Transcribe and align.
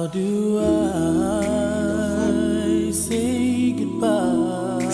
How 0.00 0.06
do 0.06 0.58
I 0.58 0.62
say 2.90 3.72
goodbye? 3.72 4.78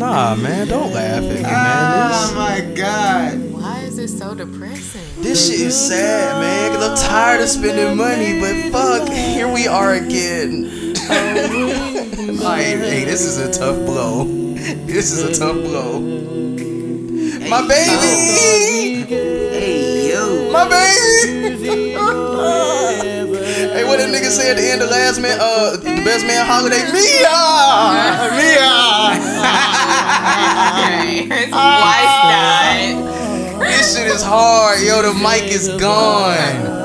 Nah, 0.00 0.34
man, 0.36 0.68
don't 0.68 0.92
laugh 0.92 1.16
at 1.16 1.22
me, 1.22 1.42
man. 1.42 1.44
Ah, 1.46 2.30
oh 2.30 2.34
man. 2.34 2.38
my 2.38 2.60
god. 2.74 3.52
Why 3.52 3.80
is 3.80 3.98
it 3.98 4.08
so 4.08 4.32
depressing? 4.32 5.02
This, 5.16 5.24
this 5.24 5.48
shit 5.50 5.60
is 5.66 5.76
sad, 5.76 6.40
man. 6.40 6.72
Cause 6.72 6.84
I'm 6.88 6.96
tired 7.10 7.40
of 7.40 7.48
spending 7.48 7.96
money, 7.96 8.38
but 8.38 8.70
fuck, 8.70 9.08
here 9.08 9.48
we 9.52 9.66
are 9.66 9.94
again. 9.94 10.70
Alright, 11.10 12.78
hey, 12.78 13.04
this 13.04 13.22
is 13.22 13.38
a 13.38 13.50
tough 13.52 13.84
blow. 13.84 14.24
This 14.86 15.10
is 15.10 15.24
a 15.24 15.34
tough 15.36 15.56
blow. 15.56 15.98
My 17.50 17.66
baby! 17.66 19.02
Hey 19.10 20.10
yo. 20.12 20.52
My 20.52 20.68
baby! 20.68 21.09
Hey, 21.62 21.94
what 23.84 23.98
that 23.98 24.08
nigga 24.08 24.30
say 24.30 24.50
at 24.50 24.56
the 24.56 24.70
end 24.70 24.82
of 24.82 24.90
last 24.90 25.20
man, 25.20 25.38
uh, 25.40 25.76
the 25.76 26.02
best 26.04 26.24
man 26.26 26.46
holiday? 26.46 26.82
Mia! 26.92 27.38
Mia! 28.36 28.70
His 31.36 31.50
wife 31.52 32.16
died. 32.30 32.96
This 33.60 33.96
shit 33.96 34.06
is 34.06 34.22
hard, 34.22 34.80
yo. 34.82 35.02
The 35.02 35.14
mic 35.14 35.44
is 35.44 35.68
gone. 35.80 36.78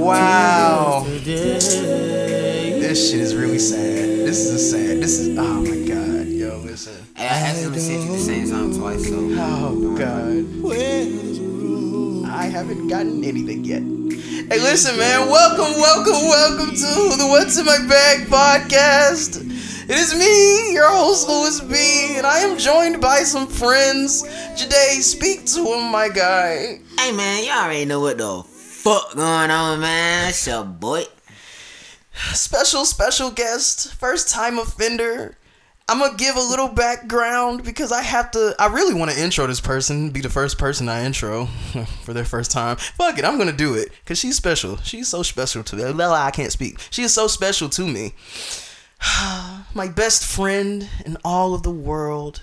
Wow. 0.00 1.04
This 1.24 3.10
shit 3.10 3.20
is 3.20 3.34
really 3.34 3.58
sad. 3.58 4.26
This 4.26 4.38
is 4.38 4.52
a 4.52 4.58
sad. 4.58 4.98
This 5.02 5.18
is. 5.20 5.38
Oh 5.38 5.60
my 5.62 5.76
god, 5.86 6.26
yo. 6.26 6.58
Listen. 6.58 6.94
Hey, 7.16 7.26
I 7.28 7.48
accidentally 7.48 7.80
sent 7.80 8.02
you 8.04 8.12
the 8.12 8.18
same 8.18 8.46
song 8.46 8.72
twice, 8.78 9.08
so. 9.08 9.16
Oh 9.16 9.96
god. 9.96 11.43
I 12.34 12.46
haven't 12.46 12.88
gotten 12.88 13.22
anything 13.22 13.64
yet. 13.64 13.80
Hey, 14.50 14.58
listen, 14.58 14.98
man. 14.98 15.30
Welcome, 15.30 15.80
welcome, 15.80 16.26
welcome 16.26 16.70
to 16.74 17.16
the 17.16 17.26
What's 17.28 17.56
in 17.56 17.64
My 17.64 17.78
Bag 17.88 18.26
podcast. 18.26 19.40
It 19.88 19.96
is 19.96 20.18
me, 20.18 20.72
your 20.72 20.90
host 20.90 21.28
Louis 21.28 21.60
B, 21.60 22.16
and 22.16 22.26
I 22.26 22.38
am 22.38 22.58
joined 22.58 23.00
by 23.00 23.20
some 23.20 23.46
friends. 23.46 24.22
Today, 24.60 24.98
speak 25.00 25.46
to 25.54 25.64
him, 25.64 25.92
my 25.92 26.08
guy. 26.08 26.80
Hey 26.98 27.12
man, 27.12 27.44
you 27.44 27.52
already 27.52 27.84
know 27.84 28.00
what 28.00 28.18
the 28.18 28.42
fuck 28.42 29.14
going 29.14 29.52
on, 29.52 29.78
man. 29.78 30.30
It's 30.30 30.44
your 30.44 30.64
boy. 30.64 31.04
special 32.32 32.84
special 32.84 33.30
guest 33.30 33.94
first 33.94 34.28
time 34.28 34.58
offender 34.58 35.36
i'm 35.88 35.98
gonna 35.98 36.16
give 36.16 36.36
a 36.36 36.40
little 36.40 36.68
background 36.68 37.62
because 37.64 37.92
i 37.92 38.02
have 38.02 38.30
to 38.30 38.54
i 38.58 38.66
really 38.66 38.94
want 38.94 39.10
to 39.10 39.20
intro 39.20 39.46
this 39.46 39.60
person 39.60 40.10
be 40.10 40.20
the 40.20 40.30
first 40.30 40.56
person 40.58 40.88
i 40.88 41.04
intro 41.04 41.46
for 42.02 42.12
their 42.14 42.24
first 42.24 42.50
time 42.50 42.76
fuck 42.76 43.18
it 43.18 43.24
i'm 43.24 43.36
gonna 43.38 43.52
do 43.52 43.74
it 43.74 43.90
because 44.02 44.18
she's 44.18 44.36
special 44.36 44.76
she's 44.78 45.08
so 45.08 45.22
special 45.22 45.62
to 45.62 45.76
me 45.76 45.92
Well, 45.92 46.12
i 46.14 46.30
can't 46.30 46.52
speak 46.52 46.78
she 46.90 47.02
is 47.02 47.12
so 47.12 47.26
special 47.26 47.68
to 47.70 47.86
me 47.86 48.14
my 49.74 49.88
best 49.88 50.24
friend 50.24 50.88
in 51.04 51.16
all 51.24 51.54
of 51.54 51.62
the 51.62 51.70
world 51.70 52.42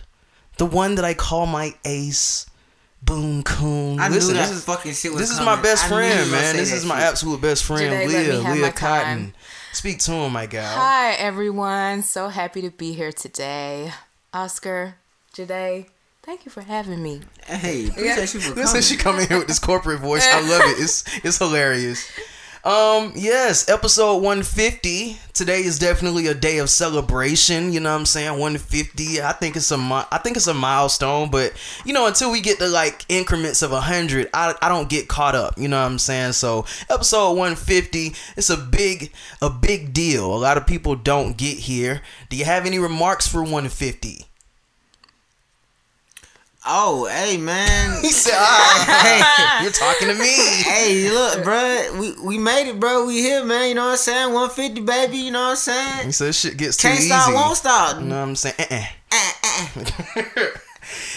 the 0.57 0.65
one 0.65 0.95
that 0.95 1.05
i 1.05 1.13
call 1.13 1.45
my 1.47 1.73
ace 1.85 2.45
boom 3.03 3.41
coon 3.41 3.99
I 3.99 4.09
Listen, 4.09 4.33
knew 4.35 4.39
that 4.41 4.49
this 4.49 4.57
is 4.57 4.63
fucking 4.65 4.93
shit 4.93 5.11
was 5.11 5.19
this 5.21 5.31
is 5.31 5.39
my 5.39 5.59
best 5.59 5.85
I 5.85 5.87
friend, 5.87 6.31
man. 6.31 6.55
This 6.55 6.71
is 6.71 6.85
my 6.85 6.99
shit. 6.99 7.07
absolute 7.07 7.41
best 7.41 7.63
friend, 7.63 7.91
Janae, 7.91 8.07
Leah. 8.07 8.53
Leah 8.53 8.71
Cotton. 8.71 9.31
time. 9.31 9.33
Speak 9.73 9.99
to 9.99 10.11
him, 10.11 10.33
my 10.33 10.45
gal. 10.45 10.67
Hi, 10.75 11.13
everyone. 11.13 12.03
So 12.03 12.27
happy 12.27 12.61
to 12.61 12.71
be 12.71 12.93
here 12.93 13.11
today. 13.11 13.91
Oscar, 14.33 14.95
Jade, 15.33 15.85
thank 16.23 16.45
you 16.45 16.51
for 16.51 16.61
having 16.61 17.01
me. 17.01 17.21
Hey, 17.45 17.87
appreciate 17.87 18.33
you 18.33 18.39
for 18.41 18.49
coming. 18.49 18.63
Listen, 18.63 18.81
she 18.81 18.97
coming 18.97 19.27
here 19.27 19.37
with 19.37 19.47
this 19.47 19.59
corporate 19.59 20.01
voice. 20.01 20.27
I 20.27 20.41
love 20.41 20.61
it. 20.65 20.81
It's 20.81 21.03
it's 21.25 21.37
hilarious. 21.37 22.09
Um, 22.63 23.13
yes, 23.15 23.67
episode 23.69 24.17
150. 24.17 25.17
Today 25.33 25.63
is 25.63 25.79
definitely 25.79 26.27
a 26.27 26.35
day 26.35 26.59
of 26.59 26.69
celebration. 26.69 27.73
You 27.73 27.79
know 27.79 27.91
what 27.91 27.99
I'm 27.99 28.05
saying? 28.05 28.29
150. 28.29 29.19
I 29.19 29.31
think 29.31 29.55
it's 29.55 29.71
a 29.71 30.07
think 30.19 30.37
it's 30.37 30.45
a 30.45 30.53
milestone, 30.53 31.31
but 31.31 31.53
you 31.85 31.93
know, 31.93 32.05
until 32.05 32.31
we 32.31 32.39
get 32.39 32.59
to 32.59 32.67
like 32.67 33.03
increments 33.09 33.63
of 33.63 33.71
100, 33.71 34.29
I 34.35 34.53
I 34.61 34.69
don't 34.69 34.89
get 34.89 35.07
caught 35.07 35.33
up. 35.33 35.57
You 35.57 35.69
know 35.69 35.81
what 35.81 35.89
I'm 35.89 35.97
saying? 35.97 36.33
So 36.33 36.65
episode 36.87 37.31
150. 37.31 38.13
It's 38.37 38.51
a 38.51 38.57
big 38.57 39.11
a 39.41 39.49
big 39.49 39.91
deal. 39.91 40.25
A 40.31 40.37
lot 40.37 40.57
of 40.57 40.67
people 40.67 40.95
don't 40.95 41.37
get 41.37 41.57
here. 41.57 42.03
Do 42.29 42.37
you 42.37 42.45
have 42.45 42.67
any 42.67 42.77
remarks 42.77 43.25
for 43.25 43.41
150? 43.41 44.27
Oh, 46.65 47.05
hey 47.05 47.37
man. 47.37 47.89
He 48.01 48.11
said, 48.11 48.33
"Ah, 48.35 49.61
you're 49.63 49.71
talking 49.71 50.07
to 50.07 50.15
me." 50.15 50.33
hey, 50.63 51.09
look, 51.11 51.43
bro. 51.43 51.99
We 51.99 52.15
we 52.23 52.37
made 52.37 52.69
it, 52.69 52.79
bro. 52.79 53.05
We 53.05 53.21
here, 53.21 53.43
man. 53.43 53.69
You 53.69 53.75
know 53.75 53.85
what 53.85 53.91
I'm 53.91 53.97
saying? 53.97 54.33
150, 54.33 54.81
baby. 54.81 55.17
You 55.17 55.31
know 55.31 55.41
what 55.41 55.49
I'm 55.51 55.55
saying? 55.57 56.05
He 56.07 56.11
said 56.11 56.33
shit 56.35 56.57
gets 56.57 56.77
too 56.77 56.87
easy." 56.89 57.09
Can't 57.09 57.23
stop, 57.23 57.33
won't 57.33 57.57
stop. 57.57 57.99
You 57.99 58.05
know 58.07 58.15
what 58.21 58.27
I'm 58.29 58.35
saying? 58.35 58.55
Uh-uh. 58.59 58.85
Uh, 59.11 59.31
uh. 60.15 60.47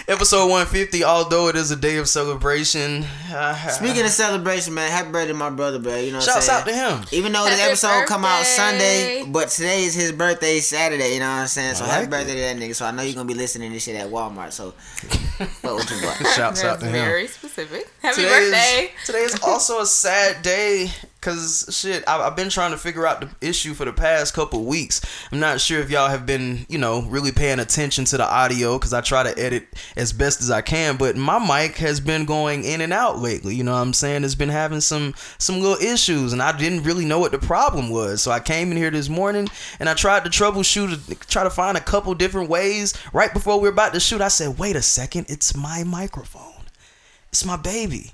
Episode 0.07 0.51
150, 0.51 1.03
although 1.03 1.49
it 1.49 1.57
is 1.57 1.71
a 1.71 1.77
day 1.77 1.97
of 1.97 2.07
celebration. 2.07 3.07
Speaking 3.71 4.03
of 4.03 4.11
celebration, 4.11 4.75
man, 4.75 4.91
happy 4.91 5.11
birthday, 5.11 5.33
to 5.33 5.35
my 5.39 5.49
brother, 5.49 5.79
bro. 5.79 5.97
You 5.97 6.13
know 6.13 6.19
what 6.19 6.29
I'm 6.29 6.35
shouts 6.35 6.49
out 6.51 6.67
to 6.67 6.75
him. 6.75 7.07
Even 7.11 7.33
though 7.33 7.45
this 7.45 7.59
Happy 7.59 7.71
episode 7.71 8.05
come 8.07 8.23
out. 8.23 8.45
Sunday, 8.45 9.25
but 9.27 9.49
today 9.49 9.85
is 9.85 9.95
his 9.95 10.13
birthday, 10.13 10.61
Saturday. 10.61 11.15
You 11.15 11.21
know 11.21 11.29
what 11.29 11.41
I'm 11.41 11.47
saying? 11.47 11.77
So 11.77 11.85
I 11.85 11.89
happy 11.89 12.01
like 12.03 12.11
birthday 12.11 12.35
to 12.35 12.41
that 12.41 12.57
nigga. 12.57 12.75
So 12.75 12.85
I 12.85 12.91
know 12.91 13.03
you're 13.03 13.15
gonna 13.15 13.27
be 13.27 13.33
listening 13.33 13.71
to 13.71 13.77
this 13.77 13.85
shit 13.85 13.97
at 13.97 14.09
Walmart. 14.09 14.53
So 14.53 14.73
fuck 14.73 15.77
with 15.77 15.91
your 15.91 16.01
boy. 16.03 16.29
Shouts 16.37 16.63
out 16.63 16.81
That's 16.81 16.83
to 16.83 16.87
him. 16.87 16.93
very 16.93 17.27
specific. 17.27 17.91
Happy 18.03 18.17
Today 18.17 18.29
birthday. 18.29 18.91
Is, 19.01 19.07
today 19.07 19.19
is 19.21 19.41
also 19.43 19.81
a 19.81 19.87
sad 19.87 20.43
day 20.43 20.91
because 21.25 21.67
shit, 21.71 22.05
I, 22.07 22.21
I've 22.21 22.37
been 22.37 22.51
trying 22.51 22.73
to 22.73 22.77
figure 22.77 23.07
out 23.07 23.23
the 23.23 23.31
issue 23.47 23.73
for 23.73 23.87
the 23.87 23.95
past 23.95 24.35
couple 24.35 24.65
weeks. 24.65 25.01
I'm 25.33 25.41
not 25.41 25.59
sure 25.59 25.81
if 25.81 25.89
y'all 25.91 26.11
have 26.11 26.27
been, 26.27 26.67
you 26.69 26.77
know, 26.77 27.03
really 27.03 27.33
paying 27.33 27.61
attention 27.61 28.05
to 28.07 28.19
the 28.19 28.31
audio 28.31 28.79
because 28.79 28.93
I 28.93 29.01
try 29.01 29.23
to 29.23 29.39
edit 29.39 29.67
as 29.97 30.13
best 30.13 30.43
as 30.43 30.51
I 30.51 30.61
can. 30.61 30.99
But 30.99 31.17
my 31.17 31.39
mic 31.39 31.77
has 31.79 31.99
been 31.99 32.27
going 32.27 32.65
in 32.65 32.83
and 32.83 32.93
out 32.93 33.21
lately. 33.21 33.55
You 33.55 33.65
know 33.65 33.73
what 33.73 33.79
I'm 33.79 33.95
saying? 33.95 34.25
It's 34.25 34.35
been 34.35 34.51
having 34.51 34.83
some 34.83 35.15
some 35.39 35.61
little 35.61 35.83
issues, 35.83 36.35
and 36.35 36.43
I 36.43 36.57
didn't 36.57 36.83
really 36.83 37.07
know 37.07 37.19
what 37.19 37.33
the 37.33 37.39
problem 37.39 37.89
was. 37.89 38.21
So 38.21 38.31
I 38.31 38.41
came 38.41 38.71
in 38.71 38.77
here 38.77 38.91
this 38.91 39.09
morning 39.09 39.49
and 39.81 39.89
I 39.89 39.95
tried 39.95 40.25
to 40.25 40.31
troubleshoot, 40.31 41.27
try 41.27 41.43
to 41.43 41.51
find 41.51 41.79
a 41.79 41.81
couple 41.81 42.15
different 42.15 42.51
ways. 42.51 42.93
Right 43.15 43.33
before 43.33 43.57
we 43.57 43.69
were 43.69 43.73
about 43.73 43.95
to 43.95 44.01
shoot, 44.01 44.21
I 44.21 44.29
said, 44.29 44.59
"Wait 44.59 44.77
a 44.77 44.83
second, 44.83 45.27
it's 45.31 45.57
my 45.57 45.85
microphone. 45.85 46.65
It's 47.31 47.47
my 47.47 47.57
baby." 47.57 48.13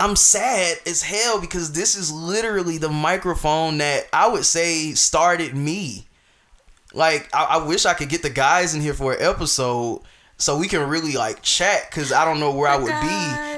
I'm 0.00 0.14
sad 0.14 0.78
as 0.86 1.02
hell 1.02 1.40
because 1.40 1.72
this 1.72 1.96
is 1.96 2.12
literally 2.12 2.78
the 2.78 2.88
microphone 2.88 3.78
that 3.78 4.06
I 4.12 4.28
would 4.28 4.44
say 4.44 4.92
started 4.94 5.56
me. 5.56 6.06
Like, 6.94 7.28
I, 7.34 7.44
I 7.44 7.66
wish 7.66 7.84
I 7.84 7.94
could 7.94 8.08
get 8.08 8.22
the 8.22 8.30
guys 8.30 8.74
in 8.74 8.80
here 8.80 8.94
for 8.94 9.12
an 9.12 9.22
episode 9.22 10.02
so 10.40 10.56
we 10.56 10.68
can 10.68 10.88
really 10.88 11.12
like 11.14 11.42
chat 11.42 11.88
because 11.90 12.12
I 12.12 12.24
don't 12.24 12.38
know 12.40 12.52
where 12.52 12.68
I 12.68 12.76
would 12.76 12.86
be. 12.86 12.94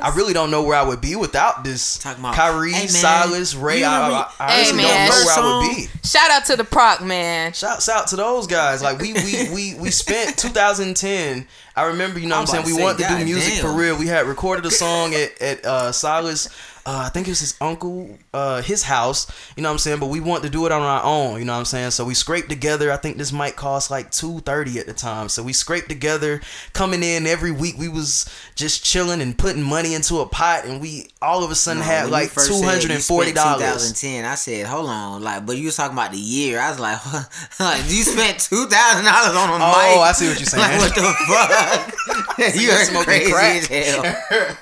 I 0.03 0.11
really 0.17 0.33
don't 0.33 0.51
know 0.51 0.63
where 0.63 0.77
I 0.79 0.83
would 0.83 1.01
be 1.03 1.15
without 1.15 1.63
this. 1.63 1.99
Talking 1.99 2.21
about- 2.25 2.35
Kyrie, 2.35 2.73
Hey, 2.73 2.87
Silas, 2.87 3.55
Ray. 3.55 3.81
you 3.81 3.85
I, 3.85 3.97
remember- 4.09 4.17
I, 4.17 4.47
I 4.47 4.51
Hey, 4.53 4.59
honestly 4.71 4.77
man. 4.79 4.87
don't 4.87 5.07
know 5.07 5.13
First 5.13 5.27
where 5.27 5.45
I 5.45 5.59
would 5.59 5.77
be. 5.77 5.89
Shout 6.09 6.31
out 6.31 6.45
to 6.47 6.57
the 6.57 6.65
Proc 6.65 7.03
man. 7.03 7.53
Shouts 7.53 7.89
out 7.91 8.07
to 8.09 8.17
those 8.17 8.47
guys. 8.47 8.83
Like 8.83 8.99
we 8.99 9.13
we 9.13 9.49
we 9.55 9.75
we 9.75 9.91
spent 9.91 10.39
2010. 10.39 11.47
I 11.77 11.85
remember, 11.85 12.19
you 12.19 12.27
know 12.27 12.39
what 12.41 12.51
I'm 12.51 12.57
I'm 12.59 12.65
saying? 12.65 12.75
We 12.75 12.79
to 12.79 12.83
wanted 12.85 13.03
to 13.09 13.19
do 13.19 13.25
music 13.25 13.55
goddamn. 13.63 13.73
for 13.75 13.79
real. 13.81 13.99
We 13.99 14.07
had 14.07 14.27
recorded 14.27 14.65
a 14.67 14.71
song 14.71 15.15
at, 15.15 15.41
at 15.41 15.65
uh 15.65 15.93
Silas 15.93 16.49
uh, 16.91 17.05
I 17.07 17.09
think 17.11 17.29
it 17.29 17.31
was 17.31 17.39
his 17.39 17.55
uncle, 17.61 18.19
uh, 18.35 18.63
his 18.63 18.83
house, 18.83 19.31
you 19.57 19.63
know 19.63 19.69
what 19.69 19.75
I'm 19.75 19.79
saying? 19.79 20.01
But 20.01 20.09
we 20.09 20.19
want 20.19 20.43
to 20.43 20.51
do 20.51 20.67
it 20.67 20.73
on 20.73 20.83
our 20.83 21.05
own, 21.05 21.39
you 21.39 21.45
know 21.45 21.53
what 21.53 21.61
I'm 21.61 21.65
saying? 21.65 21.93
So 21.93 22.05
we 22.05 22.15
scraped 22.15 22.49
together. 22.49 22.91
I 22.91 22.97
think 22.97 23.17
this 23.17 23.31
might 23.31 23.55
cost 23.55 23.93
like 23.93 24.11
230 24.11 24.81
at 24.81 24.87
the 24.87 24.93
time. 24.93 25.29
So 25.29 25.45
we 25.45 25.53
scraped 25.53 25.89
together, 25.89 26.41
coming 26.73 27.05
in 27.05 27.29
every 27.29 27.53
week. 27.53 27.77
We 27.79 27.89
was 27.89 28.29
just 28.57 28.85
chilling 28.85 29.21
and 29.21 29.39
putting 29.39 29.63
money 29.63 29.95
into 29.95 30.19
a 30.19 30.27
pot, 30.27 30.65
and 30.65 30.81
we 30.81 31.11
all 31.23 31.45
of 31.45 31.53
a 31.53 31.55
sudden 31.55 31.79
No, 31.79 31.87
had 31.87 32.11
like 32.11 32.31
first 32.31 32.49
said 32.49 32.55
two 32.55 32.59
you 32.59 32.65
hundred 32.65 32.91
and 32.91 33.01
spent 33.01 33.05
forty 33.05 33.33
dollars. 33.33 33.93
2010. 33.93 34.25
I 34.25 34.35
said, 34.35 34.67
hold 34.67 34.89
on, 34.91 35.23
like, 35.23 35.47
but 35.47 35.59
you 35.59 35.67
was 35.67 35.77
talking 35.77 35.97
about 35.97 36.11
the 36.11 36.19
year. 36.19 36.59
I 36.59 36.71
was 36.71 36.81
like, 36.81 36.99
you 37.89 38.03
spent 38.03 38.41
two 38.41 38.67
thousand 38.67 39.05
dollars 39.05 39.37
on 39.37 39.49
a 39.49 39.59
mic. 39.63 39.95
Oh, 39.95 40.01
I 40.01 40.11
see 40.11 40.27
what 40.27 40.41
you're 40.41 40.47
saying. 40.47 40.61
Like, 40.71 40.81
what 40.81 40.95
the 40.95 41.03
fuck? 41.29 42.55
you 42.57 42.71
are 42.71 42.85
smoking 42.85 43.31
crazy 43.33 44.01
crack. 44.01 44.59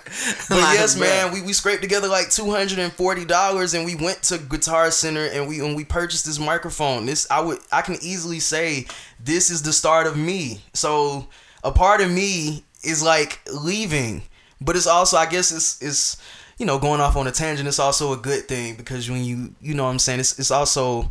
But 0.49 0.59
Like, 0.59 0.79
yes, 0.79 0.97
man, 0.99 1.33
we, 1.33 1.43
we 1.43 1.53
scraped 1.53 1.83
together 1.83 2.09
like 2.09 2.18
two 2.27 2.51
hundred 2.51 2.79
and 2.79 2.93
forty 2.93 3.25
dollars, 3.25 3.75
and 3.75 3.85
we 3.85 3.95
went 3.95 4.23
to 4.25 4.39
Guitar 4.39 4.91
Center 4.91 5.27
and 5.27 5.49
we 5.49 5.61
and 5.61 5.77
we 5.77 5.85
purchased 5.85 6.27
this 6.27 6.39
microphone. 6.39 7.07
This 7.07 7.27
I 7.31 7.41
would 7.41 7.59
I 7.73 7.83
can 7.83 7.97
easily 8.03 8.41
say 8.41 8.87
this 9.23 9.51
is 9.51 9.63
the 9.63 9.73
start 9.73 10.07
of 10.07 10.17
me. 10.17 10.63
So 10.75 11.29
a 11.65 11.73
part 11.73 12.01
of 12.01 12.11
me 12.11 12.65
is 12.83 13.03
like 13.03 13.41
leaving, 13.53 14.23
but 14.61 14.77
it's 14.77 14.87
also 14.87 15.17
I 15.17 15.27
guess 15.27 15.53
it's 15.53 15.81
it's 15.83 16.17
you 16.59 16.67
know 16.67 16.79
going 16.79 17.01
off 17.01 17.17
on 17.17 17.27
a 17.27 17.33
tangent. 17.33 17.69
It's 17.69 17.79
also 17.79 18.13
a 18.13 18.17
good 18.17 18.49
thing 18.49 18.75
because 18.75 19.11
when 19.11 19.25
you 19.25 19.55
you 19.61 19.75
know 19.75 19.85
what 19.85 19.91
I'm 19.91 19.99
saying 19.99 20.21
it's 20.21 20.39
it's 20.39 20.51
also 20.51 21.11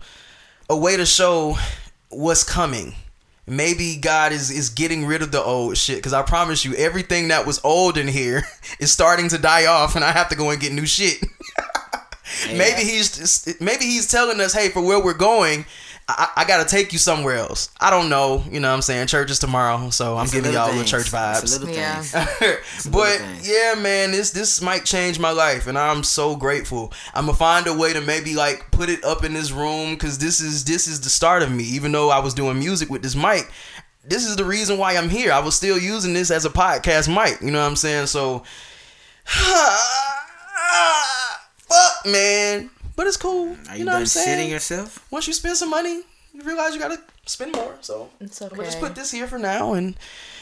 a 0.70 0.76
way 0.76 0.98
to 0.98 1.06
show 1.06 1.58
what's 2.10 2.44
coming. 2.44 2.96
Maybe 3.50 3.96
God 3.96 4.34
is 4.34 4.52
is 4.52 4.70
getting 4.70 5.06
rid 5.06 5.22
of 5.22 5.32
the 5.32 5.42
old 5.42 5.78
shit 5.78 5.98
because 5.98 6.12
I 6.12 6.22
promise 6.22 6.66
you, 6.66 6.76
everything 6.76 7.30
that 7.30 7.46
was 7.46 7.62
old 7.64 7.98
in 7.98 8.08
here 8.08 8.44
is 8.80 8.92
starting 8.92 9.30
to 9.30 9.38
die 9.38 9.66
off, 9.66 9.96
and 9.96 10.04
I 10.04 10.12
have 10.12 10.28
to 10.30 10.36
go 10.36 10.50
and 10.50 10.60
get 10.60 10.74
new 10.74 10.86
shit. 10.86 11.24
maybe 12.48 12.82
he's 12.82 13.18
just, 13.18 13.62
maybe 13.62 13.86
he's 13.86 14.12
telling 14.12 14.42
us, 14.42 14.54
hey, 14.54 14.70
for 14.70 14.82
where 14.82 15.02
we're 15.02 15.14
going. 15.14 15.66
I, 16.10 16.30
I 16.38 16.46
gotta 16.46 16.64
take 16.70 16.94
you 16.94 17.00
somewhere 17.00 17.36
else. 17.36 17.70
I 17.82 17.90
don't 17.90 18.08
know. 18.08 18.42
You 18.50 18.62
know 18.62 18.70
what 18.70 18.76
I'm 18.76 18.82
saying? 18.82 19.08
Church 19.08 19.30
is 19.30 19.40
tomorrow, 19.40 19.90
so 19.90 20.16
I'm 20.16 20.24
It's 20.24 20.34
giving 20.34 20.52
little 20.54 20.68
y'all 20.68 20.72
the 20.74 20.78
things. 20.80 20.90
church 20.90 21.08
It's 21.08 21.14
vibes. 21.14 21.60
little 21.60 21.76
Yeah. 21.76 22.02
things. 22.02 22.88
but 22.88 23.18
things. 23.18 23.50
yeah, 23.50 23.76
man, 23.78 24.12
this 24.12 24.32
this 24.32 24.62
might 24.62 24.86
change 24.86 25.20
my 25.20 25.32
life, 25.32 25.68
and 25.68 25.78
I'm 25.78 26.04
so 26.04 26.38
grateful. 26.38 26.94
I'm 27.14 27.26
gonna 27.26 27.38
find 27.38 27.68
a 27.68 27.74
way 27.74 27.92
to 27.92 28.00
maybe 28.00 28.36
like 28.36 28.72
put 28.72 28.88
it 28.90 29.04
up 29.04 29.26
in 29.26 29.34
this 29.34 29.52
room 29.52 29.96
because 29.96 30.18
this 30.18 30.40
is 30.40 30.64
this 30.64 30.88
is 30.88 31.02
the 31.02 31.10
start 31.10 31.44
of 31.44 31.52
me. 31.52 31.64
Even 31.66 31.92
though 31.92 32.10
I 32.10 32.20
was 32.20 32.34
doing 32.34 32.58
music 32.58 32.90
with 32.90 33.02
this 33.04 33.16
mic, 33.16 33.52
this 34.06 34.26
is 34.26 34.38
the 34.38 34.46
reason 34.46 34.78
why 34.78 34.96
I'm 34.96 35.10
here. 35.10 35.34
I 35.34 35.40
was 35.40 35.56
still 35.56 35.78
using 35.78 36.14
this 36.14 36.32
as 36.32 36.46
a 36.46 36.50
podcast 36.50 37.14
mic. 37.14 37.42
You 37.42 37.52
know 37.52 37.60
what 37.60 37.68
I'm 37.68 37.76
saying? 37.76 38.06
So, 38.08 38.44
fuck, 41.68 42.06
man. 42.06 42.70
But 42.98 43.06
it's 43.06 43.16
cool. 43.16 43.56
Are 43.70 43.74
you 43.74 43.80
you, 43.80 43.86
know 43.86 43.94
what 43.94 44.00
I'm 44.00 44.06
saying? 44.08 44.26
sitting 44.26 44.50
yourself? 44.50 45.06
Once 45.12 45.28
you 45.28 45.34
spend 45.34 45.56
some 45.56 45.70
money, 45.70 46.02
you 46.34 46.42
realize 46.42 46.74
you 46.74 46.80
gotta 46.80 47.00
spend 47.28 47.54
more. 47.54 47.76
So 47.82 48.10
It's 48.20 48.42
I'm 48.42 48.50
gonna 48.50 48.64
just 48.64 48.80
put 48.80 48.96
this 48.96 49.12
here 49.12 49.28
for 49.28 49.38
now, 49.38 49.74
and 49.74 49.96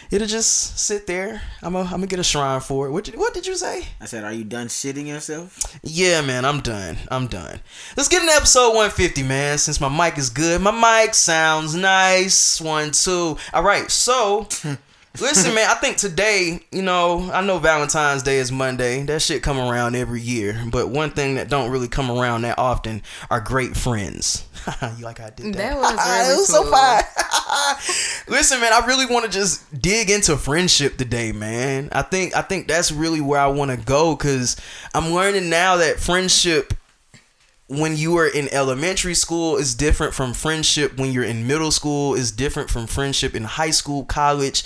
it'll 0.09 0.25
just 0.25 0.79
sit 0.79 1.05
there. 1.05 1.41
I'm 1.61 1.73
gonna, 1.73 1.83
I'm 1.83 1.97
gonna 1.97 2.07
get 2.07 2.19
a 2.19 2.23
shrine 2.23 2.61
for 2.61 2.87
it. 2.87 2.91
What 2.91 3.03
did, 3.03 3.17
what 3.17 3.33
did 3.33 3.45
you 3.45 3.57
say? 3.57 3.83
I 3.99 4.05
said, 4.05 4.23
are 4.23 4.31
you 4.31 4.45
done 4.45 4.67
shitting 4.67 5.05
yourself? 5.05 5.77
Yeah, 5.83 6.21
man, 6.21 6.45
I'm 6.45 6.61
done. 6.61 6.95
I'm 7.11 7.27
done. 7.27 7.59
Let's 7.97 8.07
get 8.07 8.21
into 8.21 8.33
episode 8.33 8.69
150, 8.69 9.23
man. 9.23 9.57
Since 9.57 9.81
my 9.81 9.89
mic 9.89 10.17
is 10.17 10.29
good, 10.29 10.61
my 10.61 10.71
mic 10.71 11.13
sounds 11.13 11.75
nice. 11.75 12.61
One, 12.61 12.91
two. 12.91 13.37
All 13.53 13.63
right, 13.63 13.91
so. 13.91 14.47
Listen, 15.21 15.53
man, 15.55 15.69
I 15.69 15.75
think 15.75 15.97
today, 15.97 16.59
you 16.71 16.81
know, 16.81 17.29
I 17.31 17.41
know 17.41 17.59
Valentine's 17.59 18.23
Day 18.23 18.37
is 18.37 18.51
Monday. 18.51 19.03
That 19.03 19.21
shit 19.21 19.43
come 19.43 19.57
around 19.57 19.95
every 19.95 20.21
year. 20.21 20.61
But 20.69 20.89
one 20.89 21.11
thing 21.11 21.35
that 21.35 21.49
don't 21.49 21.71
really 21.71 21.87
come 21.87 22.11
around 22.11 22.41
that 22.41 22.57
often 22.57 23.01
are 23.29 23.39
great 23.39 23.77
friends. 23.77 24.47
you 24.97 25.05
like 25.05 25.19
how 25.19 25.27
I 25.27 25.29
did 25.29 25.53
that? 25.53 25.57
That 25.57 25.77
was 25.77 25.91
really 26.07 26.33
it 26.33 26.37
was 26.37 26.47
so 26.47 26.69
fine. 26.69 27.03
Listen, 28.27 28.59
man, 28.59 28.73
I 28.73 28.85
really 28.85 29.05
want 29.05 29.25
to 29.25 29.31
just 29.31 29.81
dig 29.81 30.09
into 30.09 30.37
friendship 30.37 30.97
today, 30.97 31.31
man. 31.31 31.89
I 31.91 32.01
think 32.01 32.35
I 32.35 32.41
think 32.41 32.67
that's 32.67 32.91
really 32.91 33.21
where 33.21 33.39
I 33.39 33.47
want 33.47 33.71
to 33.71 33.77
go 33.77 34.15
cuz 34.15 34.55
I'm 34.93 35.13
learning 35.13 35.49
now 35.49 35.77
that 35.77 35.99
friendship 35.99 36.73
when 37.67 37.97
you 37.97 38.17
are 38.17 38.27
in 38.27 38.47
elementary 38.53 39.15
school 39.15 39.57
is 39.57 39.73
different 39.73 40.13
from 40.13 40.33
friendship 40.33 40.97
when 40.97 41.11
you're 41.11 41.23
in 41.23 41.47
middle 41.47 41.71
school 41.71 42.13
is 42.13 42.31
different 42.31 42.69
from 42.69 42.85
friendship 42.85 43.33
in 43.33 43.43
high 43.43 43.71
school, 43.71 44.05
college. 44.05 44.63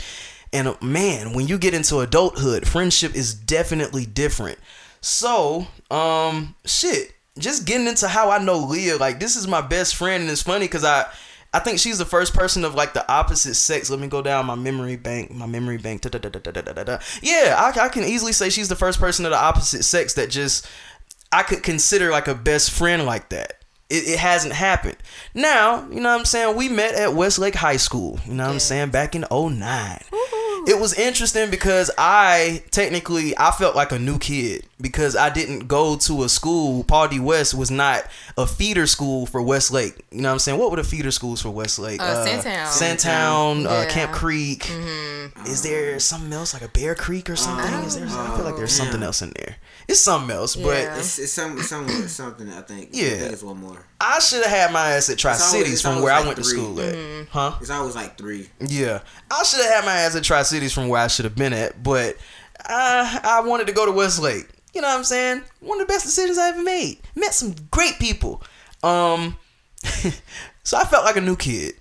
And 0.51 0.67
uh, 0.67 0.75
man, 0.81 1.33
when 1.33 1.47
you 1.47 1.57
get 1.57 1.73
into 1.73 1.99
adulthood, 1.99 2.67
friendship 2.67 3.15
is 3.15 3.33
definitely 3.33 4.05
different. 4.05 4.59
So, 5.01 5.67
um 5.91 6.55
shit, 6.65 7.13
just 7.37 7.65
getting 7.65 7.87
into 7.87 8.07
how 8.07 8.29
I 8.31 8.39
know 8.43 8.57
Leah, 8.57 8.97
like 8.97 9.19
this 9.19 9.35
is 9.35 9.47
my 9.47 9.61
best 9.61 9.95
friend 9.95 10.23
and 10.23 10.31
it's 10.31 10.41
funny 10.43 10.67
cuz 10.67 10.83
I 10.83 11.05
I 11.53 11.59
think 11.59 11.79
she's 11.79 11.97
the 11.97 12.05
first 12.05 12.33
person 12.33 12.63
of 12.63 12.75
like 12.75 12.93
the 12.93 13.09
opposite 13.11 13.55
sex. 13.55 13.89
Let 13.89 13.99
me 13.99 14.07
go 14.07 14.21
down 14.21 14.45
my 14.45 14.55
memory 14.55 14.97
bank. 14.97 15.31
My 15.31 15.47
memory 15.47 15.77
bank. 15.77 16.01
Da, 16.01 16.09
da, 16.09 16.19
da, 16.19 16.29
da, 16.29 16.51
da, 16.51 16.61
da, 16.61 16.83
da. 16.83 16.99
Yeah, 17.23 17.55
I, 17.57 17.85
I 17.85 17.89
can 17.89 18.03
easily 18.03 18.33
say 18.33 18.49
she's 18.49 18.69
the 18.69 18.75
first 18.75 18.99
person 18.99 19.25
of 19.25 19.31
the 19.31 19.37
opposite 19.37 19.83
sex 19.83 20.13
that 20.13 20.29
just 20.29 20.67
I 21.31 21.41
could 21.43 21.63
consider 21.63 22.11
like 22.11 22.27
a 22.27 22.35
best 22.35 22.69
friend 22.69 23.05
like 23.05 23.29
that. 23.29 23.63
It, 23.89 24.07
it 24.07 24.19
hasn't 24.19 24.53
happened. 24.53 24.97
Now, 25.33 25.87
you 25.89 25.99
know 25.99 26.11
what 26.11 26.19
I'm 26.19 26.25
saying? 26.25 26.55
We 26.55 26.69
met 26.69 26.95
at 26.95 27.13
Westlake 27.13 27.55
High 27.55 27.77
School, 27.77 28.19
you 28.25 28.33
know 28.33 28.45
what 28.47 28.53
I'm 28.53 28.59
saying, 28.59 28.89
back 28.89 29.15
in 29.15 29.25
09. 29.31 29.99
It 30.67 30.79
was 30.79 30.93
interesting 30.93 31.49
because 31.49 31.89
I 31.97 32.63
technically 32.69 33.35
I 33.37 33.51
felt 33.51 33.75
like 33.75 33.91
a 33.91 33.97
new 33.97 34.19
kid 34.19 34.65
because 34.81 35.15
I 35.15 35.29
didn't 35.29 35.67
go 35.67 35.95
to 35.97 36.23
a 36.23 36.29
school. 36.29 36.83
Paul 36.83 37.07
D. 37.07 37.19
West 37.19 37.53
was 37.53 37.71
not 37.71 38.03
a 38.37 38.45
feeder 38.45 38.85
school 38.85 39.25
for 39.25 39.41
Westlake. 39.41 39.95
You 40.11 40.21
know 40.21 40.29
what 40.29 40.33
I'm 40.33 40.39
saying? 40.39 40.59
What 40.59 40.69
were 40.69 40.77
the 40.77 40.83
feeder 40.83 41.11
schools 41.11 41.41
for 41.41 41.49
Westlake? 41.49 42.01
Uh, 42.01 42.25
Sandtown. 42.25 42.67
Sandtown, 42.67 43.67
uh, 43.67 43.69
Yeah. 43.69 43.81
Mm-hmm. 43.85 43.89
Camp 43.91 44.11
Creek. 44.11 44.69
Is 45.47 45.63
there 45.63 45.97
something 45.99 46.33
else 46.33 46.53
like 46.53 46.61
a 46.63 46.67
Bear 46.67 46.93
Creek 46.93 47.29
or 47.29 47.35
something? 47.35 47.73
Is 47.85 47.95
there? 47.95 48.05
I 48.05 48.35
feel 48.35 48.45
like 48.45 48.57
there's 48.57 48.73
something 48.73 49.01
else 49.01 49.21
in 49.21 49.31
there. 49.37 49.55
It's 49.89 50.01
something 50.01 50.35
else, 50.35 50.55
but 50.55 50.77
It's, 50.99 51.17
it's 51.17 51.31
some, 51.31 51.59
some, 51.63 51.89
something, 52.07 52.47
I 52.47 52.61
think. 52.61 52.89
Yeah. 52.93 53.07
I 53.07 53.09
think 53.17 53.33
it's 53.33 53.41
one 53.41 53.57
more. 53.57 53.83
I 53.99 54.19
should 54.19 54.43
have 54.43 54.51
had 54.51 54.71
my 54.71 54.91
ass 54.91 55.09
at 55.09 55.17
Tri 55.17 55.33
Cities 55.33 55.81
from 55.81 55.93
always 55.93 56.03
where 56.03 56.13
I 56.13 56.17
like 56.17 56.25
went 56.27 56.37
to 56.37 56.43
school 56.43 56.79
at. 56.79 56.93
Mm-hmm. 56.93 57.31
Huh? 57.31 57.55
It's 57.59 57.71
always 57.71 57.95
like 57.95 58.15
three. 58.15 58.47
Yeah. 58.59 59.01
I 59.31 59.43
should 59.43 59.61
have 59.61 59.73
had 59.73 59.85
my 59.85 59.93
ass 59.93 60.15
at 60.15 60.23
Tri 60.23 60.43
Cities 60.43 60.73
from 60.73 60.89
where 60.89 61.01
I 61.01 61.07
should 61.07 61.25
have 61.25 61.35
been 61.35 61.53
at, 61.53 61.81
but 61.81 62.17
I, 62.63 63.19
I 63.23 63.41
wanted 63.47 63.65
to 63.65 63.73
go 63.73 63.87
to 63.87 63.91
Westlake. 63.91 64.47
You 64.75 64.81
know 64.81 64.89
what 64.89 64.97
I'm 64.97 65.03
saying? 65.03 65.41
One 65.59 65.81
of 65.81 65.87
the 65.87 65.91
best 65.91 66.05
decisions 66.05 66.37
I 66.37 66.49
ever 66.49 66.61
made. 66.61 66.99
Met 67.15 67.33
some 67.33 67.55
great 67.71 67.97
people. 67.97 68.43
Um, 68.83 69.37
so 70.63 70.77
I 70.77 70.83
felt 70.83 71.03
like 71.03 71.17
a 71.17 71.21
new 71.21 71.35
kid. 71.35 71.73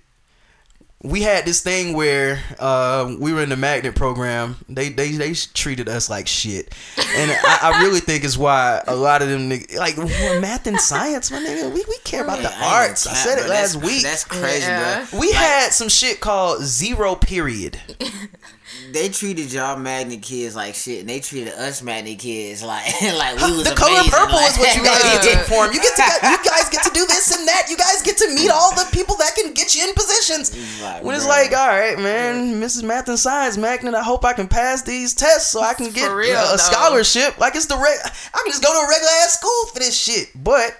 We 1.01 1.21
had 1.21 1.45
this 1.45 1.61
thing 1.61 1.93
where 1.95 2.43
uh, 2.59 3.15
we 3.17 3.31
were 3.31 3.41
in 3.41 3.47
the 3.47 3.55
magnet 3.55 3.95
program. 3.95 4.57
They 4.67 4.89
they 4.89 5.11
they 5.11 5.33
treated 5.33 5.87
us 5.87 6.09
like 6.09 6.27
shit, 6.27 6.75
and 6.97 7.31
I, 7.31 7.59
I 7.73 7.83
really 7.83 8.01
think 8.01 8.25
it's 8.25 8.37
why 8.37 8.83
a 8.85 8.95
lot 8.97 9.21
of 9.21 9.29
them 9.29 9.47
like 9.77 9.97
math 9.97 10.67
and 10.67 10.77
science, 10.77 11.31
my 11.31 11.37
nigga. 11.39 11.73
We, 11.73 11.85
we 11.87 11.97
care 12.03 12.23
about 12.25 12.37
the 12.39 12.43
Yeah, 12.43 12.49
I 12.59 12.81
ain't 12.81 12.89
arts. 12.89 13.07
I 13.07 13.13
said 13.13 13.39
it 13.39 13.47
last 13.47 13.77
week. 13.77 14.03
That's 14.03 14.25
crazy, 14.25 14.65
Yeah. 14.67 15.05
bro. 15.09 15.19
We 15.21 15.31
had 15.31 15.69
some 15.69 15.87
shit 15.87 16.19
called 16.19 16.63
zero 16.63 17.15
period. 17.15 17.79
They 18.91 19.09
treated 19.09 19.51
y'all 19.53 19.77
magnet 19.77 20.21
kids 20.21 20.55
like 20.55 20.73
shit, 20.75 21.01
and 21.01 21.09
they 21.09 21.19
treated 21.19 21.53
us 21.53 21.81
magnet 21.83 22.19
kids 22.19 22.63
like 22.63 22.85
like 23.01 23.35
we 23.37 23.51
was 23.57 23.63
the 23.69 23.75
color 23.75 24.01
purple 24.09 24.35
like- 24.35 24.51
is 24.51 24.57
what 24.57 24.75
you 24.75 24.83
guys 24.83 25.01
get 25.03 25.21
to 25.23 25.37
perform. 25.39 25.71
You 25.73 25.81
get 25.81 25.95
to 25.95 26.03
you 26.29 26.37
guys 26.49 26.69
get 26.69 26.83
to 26.83 26.91
do 26.93 27.05
this 27.05 27.37
and 27.37 27.47
that. 27.47 27.67
You 27.69 27.77
guys 27.77 28.01
get 28.01 28.17
to 28.17 28.27
meet 28.35 28.49
all 28.49 28.73
the 28.75 28.87
people 28.91 29.15
that 29.17 29.35
can 29.35 29.53
get 29.53 29.75
you 29.75 29.87
in 29.87 29.93
positions. 29.93 30.51
Like, 30.79 31.03
When 31.03 31.13
it's 31.15 31.25
bruh. 31.25 31.29
like, 31.29 31.51
all 31.51 31.67
right, 31.67 31.97
man, 31.99 32.61
Mrs. 32.61 32.83
Math 32.83 33.09
and 33.09 33.19
Science 33.19 33.57
Magnet, 33.57 33.93
I 33.95 34.01
hope 34.03 34.23
I 34.23 34.31
can 34.33 34.47
pass 34.47 34.81
these 34.81 35.13
tests 35.13 35.49
so 35.51 35.61
I 35.61 35.73
can 35.73 35.91
get 35.91 36.07
real, 36.11 36.37
a 36.39 36.57
scholarship. 36.57 37.37
Like 37.37 37.55
it's 37.55 37.65
the 37.65 37.75
reg- 37.75 37.99
I 38.05 38.41
can 38.43 38.51
just 38.51 38.63
go 38.63 38.71
to 38.71 38.85
a 38.85 38.87
regular 38.89 39.11
ass 39.23 39.33
school 39.39 39.65
for 39.73 39.79
this 39.79 39.97
shit. 39.97 40.29
But 40.41 40.77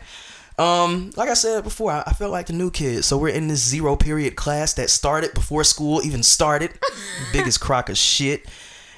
um, 0.60 1.12
like 1.16 1.30
I 1.30 1.34
said 1.34 1.64
before, 1.64 1.92
I, 1.92 2.04
I 2.06 2.14
felt 2.14 2.32
like 2.32 2.48
the 2.48 2.54
new 2.54 2.70
kid. 2.70 3.04
So 3.06 3.18
we're 3.18 3.30
in 3.30 3.48
this 3.48 3.66
zero 3.68 3.96
period 3.96 4.36
class 4.36 4.74
that 4.76 4.90
started 4.90 5.34
before 5.34 5.64
school 5.64 6.02
even 6.04 6.22
started. 6.22 6.72
Biggest 7.34 7.60
crock 7.62 7.90
of 7.90 7.98
shit. 7.98 8.46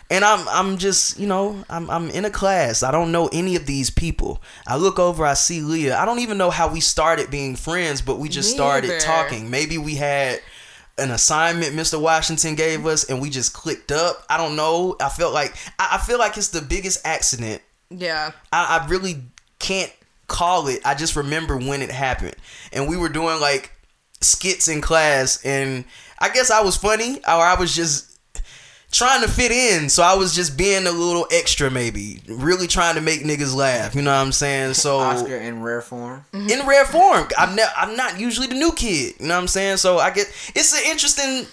And 0.10 0.26
I'm 0.26 0.46
I'm 0.50 0.78
just, 0.78 1.18
you 1.20 1.28
know, 1.28 1.64
I'm 1.70 1.90
I'm 1.90 2.10
in 2.10 2.26
a 2.26 2.30
class. 2.30 2.84
I 2.84 2.92
don't 2.92 3.14
know 3.14 3.30
any 3.32 3.56
of 3.56 3.66
these 3.66 3.90
people. 3.90 4.42
I 4.68 4.76
look 4.76 5.00
over, 5.00 5.26
I 5.26 5.36
see 5.36 5.62
Leah. 5.62 5.98
I 5.98 6.04
don't 6.06 6.20
even 6.20 6.38
know 6.38 6.50
how 6.50 6.68
we 6.70 6.82
started 6.82 7.30
being 7.32 7.56
friends, 7.56 8.02
but 8.02 8.18
we 8.18 8.28
just 8.28 8.50
Me 8.52 8.56
started 8.56 8.90
either. 8.90 9.00
talking. 9.00 9.50
Maybe 9.50 9.78
we 9.78 9.96
had 9.96 10.42
an 10.98 11.12
assignment 11.12 11.74
Mr. 11.74 12.00
Washington 12.00 12.56
gave 12.56 12.86
us 12.86 13.06
and 13.06 13.22
we 13.22 13.30
just 13.30 13.54
clicked 13.54 13.92
up. 13.94 14.26
I 14.30 14.38
don't 14.38 14.58
know. 14.58 14.98
I 15.00 15.08
felt 15.08 15.34
like 15.34 15.56
I, 15.80 15.90
I 15.94 15.98
feel 16.00 16.20
like 16.20 16.36
it's 16.38 16.50
the 16.50 16.62
biggest 16.62 17.06
accident 17.08 17.62
Yeah. 17.90 18.32
I, 18.52 18.80
I 18.80 18.88
really 18.88 19.24
can't 19.60 19.92
call 20.32 20.68
it. 20.68 20.80
I 20.86 20.96
just 20.96 21.16
remember 21.16 21.58
when 21.58 21.82
it 21.82 21.92
happened. 21.92 22.36
And 22.74 22.88
we 22.90 22.98
were 22.98 23.10
doing 23.10 23.40
like 23.40 23.72
skits 24.22 24.68
in 24.68 24.82
class 24.82 25.44
and 25.46 25.84
I 26.20 26.30
guess 26.30 26.50
I 26.52 26.62
was 26.62 26.78
funny 26.78 27.18
or 27.18 27.32
I 27.52 27.56
was 27.60 27.76
just 27.76 28.08
trying 28.92 29.22
to 29.22 29.28
fit 29.28 29.52
in. 29.52 29.90
So 29.90 30.04
I 30.04 30.14
was 30.16 30.36
just 30.36 30.58
being 30.58 30.86
a 30.88 30.92
little 30.92 31.26
extra 31.32 31.70
maybe. 31.72 32.22
Really 32.28 32.68
trying 32.68 32.96
to 32.96 33.02
make 33.02 33.22
niggas 33.24 33.56
laugh. 33.56 33.96
You 33.96 34.02
know 34.02 34.12
what 34.12 34.22
I'm 34.26 34.32
saying? 34.32 34.74
So 34.76 34.98
Oscar 35.12 35.36
in 35.38 35.62
rare 35.62 35.82
form. 35.82 36.26
in 36.34 36.66
rare 36.68 36.86
form. 36.86 37.28
I'm 37.38 37.56
ne- 37.56 37.74
I'm 37.78 37.96
not 37.96 38.20
usually 38.20 38.48
the 38.48 38.56
new 38.56 38.72
kid. 38.74 39.16
You 39.20 39.28
know 39.28 39.36
what 39.36 39.42
I'm 39.42 39.48
saying? 39.48 39.78
So 39.78 39.98
I 40.00 40.12
get 40.12 40.28
it's 40.56 40.74
an 40.74 40.90
interesting 40.92 41.46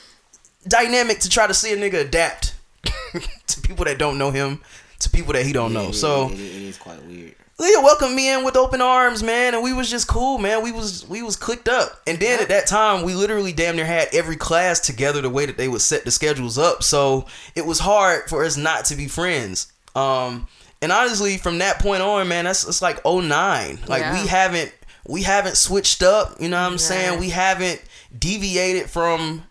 dynamic 0.66 1.20
to 1.20 1.28
try 1.28 1.46
to 1.46 1.54
see 1.54 1.72
a 1.72 1.76
nigga 1.76 2.00
adapt 2.06 2.54
to 3.46 3.60
people 3.62 3.84
that 3.86 3.98
don't 3.98 4.18
know 4.18 4.30
him, 4.30 4.60
to 5.00 5.08
people 5.10 5.32
that 5.32 5.46
he 5.46 5.52
don't 5.52 5.72
know. 5.72 5.88
It- 5.88 5.94
So 5.94 6.28
it 6.30 6.38
is 6.40 6.76
quite 6.76 7.02
weird. 7.04 7.34
Leah 7.60 7.80
welcomed 7.80 8.14
me 8.14 8.32
in 8.32 8.44
with 8.44 8.56
open 8.56 8.80
arms, 8.80 9.22
man, 9.22 9.52
and 9.52 9.64
we 9.64 9.72
was 9.72 9.90
just 9.90 10.06
cool, 10.06 10.38
man. 10.38 10.62
We 10.62 10.70
was 10.70 11.06
we 11.08 11.22
was 11.22 11.34
clicked 11.34 11.68
up, 11.68 12.00
and 12.06 12.18
then 12.20 12.40
at 12.40 12.48
that 12.50 12.68
time, 12.68 13.04
we 13.04 13.14
literally 13.14 13.52
damn 13.52 13.74
near 13.74 13.84
had 13.84 14.08
every 14.12 14.36
class 14.36 14.78
together 14.78 15.20
the 15.20 15.30
way 15.30 15.44
that 15.46 15.56
they 15.56 15.66
would 15.66 15.80
set 15.80 16.04
the 16.04 16.12
schedules 16.12 16.56
up. 16.56 16.84
So 16.84 17.26
it 17.56 17.66
was 17.66 17.80
hard 17.80 18.28
for 18.28 18.44
us 18.44 18.56
not 18.56 18.84
to 18.86 18.94
be 18.96 19.08
friends. 19.08 19.72
Um, 19.96 20.46
and 20.80 20.92
honestly, 20.92 21.36
from 21.36 21.58
that 21.58 21.80
point 21.80 22.00
on, 22.00 22.28
man, 22.28 22.44
that's 22.44 22.64
it's 22.66 22.80
like 22.80 23.04
09. 23.04 23.80
Like 23.88 24.02
Yeah. 24.02 24.22
we 24.22 24.28
haven't 24.28 24.72
we 25.08 25.22
haven't 25.24 25.56
switched 25.56 26.02
up. 26.04 26.40
You 26.40 26.48
know 26.48 26.62
what 26.62 26.70
I'm 26.70 26.78
saying? 26.78 27.18
We 27.18 27.30
haven't 27.30 27.82
deviated 28.16 28.88
from 28.88 29.42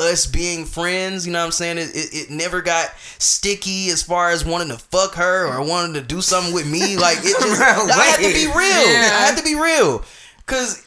us 0.00 0.26
being 0.26 0.64
friends, 0.64 1.26
you 1.26 1.32
know 1.32 1.40
what 1.40 1.46
I'm 1.46 1.52
saying? 1.52 1.78
It, 1.78 1.94
it, 1.94 2.08
it 2.12 2.30
never 2.30 2.62
got 2.62 2.90
sticky 3.18 3.90
as 3.90 4.02
far 4.02 4.30
as 4.30 4.44
wanting 4.44 4.68
to 4.68 4.78
fuck 4.78 5.14
her 5.14 5.46
or 5.46 5.66
wanting 5.66 5.94
to 5.94 6.00
do 6.00 6.20
something 6.20 6.54
with 6.54 6.70
me. 6.70 6.96
Like 6.96 7.18
it 7.18 7.36
just, 7.40 7.60
I 7.60 8.04
had 8.04 8.16
to 8.16 8.32
be 8.32 8.46
real. 8.46 8.54
Yeah. 8.54 9.10
I 9.12 9.26
had 9.26 9.38
to 9.38 9.44
be 9.44 9.54
real, 9.54 10.04
cause 10.46 10.84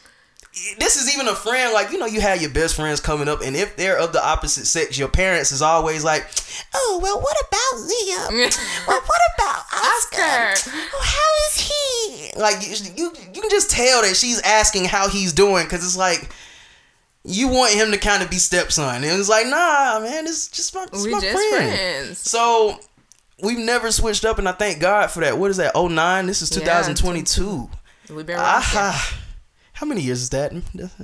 this 0.78 0.96
is 0.96 1.14
even 1.14 1.28
a 1.28 1.34
friend 1.34 1.74
like 1.74 1.92
you 1.92 1.98
know 1.98 2.06
you 2.06 2.22
have 2.22 2.40
your 2.40 2.52
best 2.52 2.76
friends 2.76 3.00
coming 3.00 3.28
up 3.28 3.42
and 3.42 3.56
if 3.56 3.76
they're 3.76 3.98
of 3.98 4.14
the 4.14 4.24
opposite 4.24 4.66
sex 4.66 5.00
your 5.00 5.08
parents 5.08 5.52
is 5.52 5.64
always 5.64 6.04
like 6.04 6.30
oh 6.76 7.00
well 7.02 7.20
what 7.20 7.36
about 7.48 7.90
Liam 7.90 8.56
well 8.88 9.02
what 9.02 9.22
about 9.36 9.64
Oscar, 9.74 10.22
Oscar. 10.22 10.70
Well, 10.94 11.02
how 11.02 11.32
is 11.48 11.58
he 11.58 12.40
like 12.40 12.56
you, 12.62 12.94
you 12.96 13.14
you 13.34 13.42
can 13.42 13.50
just 13.50 13.72
tell 13.72 14.04
that 14.04 14.16
she's 14.16 14.40
asking 14.42 14.86
how 14.86 15.10
he's 15.10 15.34
doing 15.34 15.64
because 15.64 15.84
it's 15.84 15.98
like 15.98 16.30
you 17.26 17.48
want 17.48 17.74
him 17.74 17.92
to 17.92 17.98
kind 17.98 18.22
of 18.22 18.30
be 18.30 18.38
stepson 18.38 18.96
and 19.04 19.06
it's 19.06 19.30
like 19.30 19.46
nah 19.48 20.00
man 20.02 20.26
it's 20.26 20.48
just 20.50 20.76
my, 20.76 20.84
it's 20.84 21.04
we 21.06 21.12
my 21.12 21.20
just 21.22 21.34
friend 21.50 21.74
friends. 21.74 22.20
so 22.20 22.78
we've 23.42 23.58
never 23.60 23.92
switched 23.92 24.26
up 24.26 24.38
and 24.40 24.48
I 24.50 24.52
thank 24.52 24.80
God 24.82 25.10
for 25.10 25.22
that 25.22 25.38
what 25.38 25.50
is 25.52 25.58
that 25.58 25.74
09 25.76 26.26
this 26.26 26.42
is 26.42 26.52
Yeah, 26.52 26.58
2022 26.82 27.70
We've 28.14 28.26
been. 28.26 28.36
Ah, 28.38 29.20
how 29.72 29.88
many 29.88 30.02
years 30.02 30.22
is 30.22 30.30
that? 30.32 30.52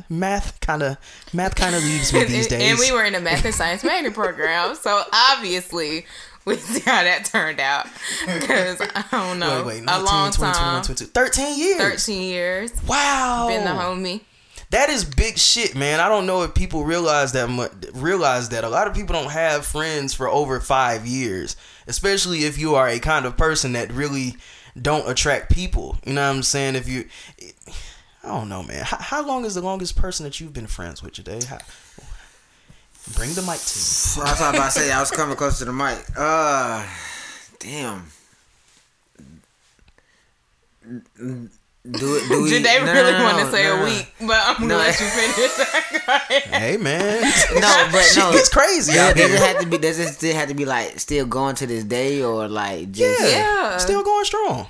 Math 0.09 0.59
kind 0.59 0.83
of 0.83 0.97
math 1.33 1.55
kind 1.55 1.73
of 1.75 1.83
leaves 1.83 2.11
me 2.13 2.23
these 2.25 2.47
days. 2.47 2.61
And 2.69 2.77
we 2.79 2.91
were 2.91 3.03
in 3.05 3.15
a 3.15 3.21
math 3.21 3.45
and 3.45 3.55
science 3.55 3.83
major 3.83 4.11
program, 4.11 4.75
so 4.75 5.03
obviously 5.13 6.05
we 6.45 6.57
see 6.57 6.81
how 6.81 7.03
that 7.03 7.23
turned 7.25 7.59
out. 7.61 7.87
Because 8.25 8.81
I 8.81 9.05
don't 9.11 9.39
know, 9.39 9.63
wait, 9.65 9.77
wait, 9.77 9.83
a 9.83 9.85
19, 9.85 10.05
long 10.05 10.31
20, 10.31 10.53
time, 10.53 10.83
21, 10.83 10.83
22, 10.83 11.05
13 11.05 11.59
years. 11.59 11.77
thirteen 11.77 12.21
years, 12.21 12.71
Wow. 12.85 13.47
been 13.47 13.63
the 13.63 13.71
homie. 13.71 14.21
That 14.71 14.89
is 14.89 15.03
big 15.03 15.39
shit, 15.39 15.75
man. 15.75 15.99
I 15.99 16.07
don't 16.09 16.27
know 16.27 16.43
if 16.43 16.53
people 16.53 16.83
realize 16.83 17.31
that 17.31 17.49
much. 17.49 17.71
Realize 17.93 18.49
that 18.49 18.63
a 18.63 18.69
lot 18.69 18.87
of 18.87 18.93
people 18.93 19.13
don't 19.13 19.31
have 19.31 19.65
friends 19.65 20.13
for 20.13 20.29
over 20.29 20.59
five 20.59 21.07
years, 21.07 21.55
especially 21.87 22.43
if 22.43 22.59
you 22.59 22.75
are 22.75 22.87
a 22.87 22.99
kind 22.99 23.25
of 23.25 23.35
person 23.35 23.73
that 23.73 23.91
really 23.91 24.35
don't 24.79 25.09
attract 25.09 25.51
people. 25.51 25.97
You 26.05 26.13
know 26.13 26.27
what 26.29 26.35
I'm 26.35 26.43
saying? 26.43 26.75
If 26.75 26.87
you, 26.87 27.05
I 28.23 28.27
don't 28.27 28.47
know, 28.47 28.61
man. 28.61 28.83
How, 28.83 28.97
how 28.97 29.25
long 29.25 29.43
is 29.43 29.55
the 29.55 29.61
longest 29.61 29.95
person 29.95 30.23
that 30.25 30.39
you've 30.39 30.53
been 30.53 30.67
friends 30.67 31.01
with 31.01 31.13
today? 31.13 31.39
How, 31.47 31.57
bring 33.15 33.33
the 33.33 33.41
mic 33.41 33.59
to 33.59 34.19
me. 34.19 34.23
I 34.23 34.31
was 34.31 34.39
about 34.39 34.53
to 34.53 34.71
say 34.71 34.91
I 34.91 34.99
was 34.99 35.09
coming 35.09 35.35
close 35.35 35.57
to 35.59 35.65
the 35.65 35.73
mic. 35.73 35.97
Uh, 36.15 36.85
damn. 37.59 38.05
Do 41.83 42.15
it. 42.17 42.27
Do 42.29 42.43
we? 42.43 42.49
Did 42.49 42.63
they 42.65 42.79
no, 42.83 42.91
really 42.93 43.11
no, 43.13 43.17
no, 43.19 43.23
want 43.23 43.37
to 43.39 43.43
no, 43.45 43.51
say 43.51 43.63
no, 43.63 43.73
a 43.75 43.77
no. 43.79 43.83
week? 43.85 44.13
But 44.19 44.41
I'm 44.43 44.55
gonna 44.55 44.67
No. 44.67 44.77
let 44.77 44.99
you 44.99 45.05
finish. 45.07 45.51
Hey, 46.49 46.77
man. 46.77 47.21
No, 47.55 47.89
but 47.91 48.03
Shit 48.03 48.23
no. 48.23 48.31
gets 48.31 48.49
crazy 48.49 48.93
Yeah, 48.93 49.09
out 49.09 49.15
does 49.15 49.31
it 49.33 49.39
have 49.39 49.59
to 49.59 49.65
be? 49.67 49.77
Does 49.77 49.99
it 49.99 50.07
still 50.13 50.35
have 50.35 50.49
to 50.49 50.53
be 50.55 50.65
like 50.65 50.99
still 50.99 51.25
going 51.25 51.55
to 51.55 51.67
this 51.67 51.83
day 51.83 52.21
or 52.23 52.47
like 52.47 52.91
just? 52.91 53.21
Yeah, 53.21 53.29
Yeah. 53.29 53.77
still 53.77 54.03
going 54.03 54.25
strong. 54.25 54.67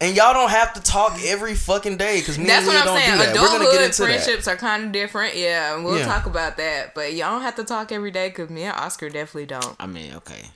And 0.00 0.14
y'all 0.16 0.32
don't 0.32 0.50
have 0.50 0.74
to 0.74 0.82
talk 0.82 1.18
every 1.24 1.54
fucking 1.56 1.96
day 1.96 2.20
because 2.20 2.38
me 2.38 2.46
That's 2.46 2.66
and 2.66 2.68
Leah 2.68 2.78
what 2.78 2.80
I'm 2.82 2.94
don't 2.94 2.96
saying. 2.98 3.10
do 3.10 3.18
that. 3.18 3.34
We're 3.34 3.48
gonna 3.48 3.64
get 3.64 3.72
Adulthood 3.72 3.84
into 3.86 4.02
that. 4.02 4.06
friendships 4.24 4.46
are 4.48 4.56
kind 4.56 4.84
of 4.84 4.92
different. 4.92 5.34
Yeah, 5.36 5.74
and 5.74 5.84
we'll 5.84 5.98
Yeah. 5.98 6.04
talk 6.04 6.26
about 6.26 6.56
that. 6.58 6.94
But 6.94 7.14
y'all 7.14 7.32
don't 7.32 7.42
have 7.42 7.56
to 7.56 7.64
talk 7.64 7.90
every 7.90 8.10
day 8.10 8.28
because 8.28 8.48
me 8.50 8.62
and 8.64 8.76
Oscar 8.76 9.08
definitely 9.08 9.46
don't. 9.46 9.74
I 9.80 9.86
mean, 9.86 10.14
okay. 10.14 10.50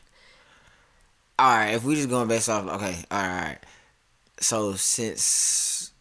All 1.38 1.56
right, 1.56 1.70
if 1.74 1.82
we 1.82 1.94
just 1.96 2.08
going 2.08 2.28
based 2.28 2.48
off, 2.48 2.68
okay, 2.68 3.04
all 3.10 3.18
right, 3.20 3.28
all 3.30 3.42
right. 3.46 3.58
So 4.42 4.74
since 4.74 5.92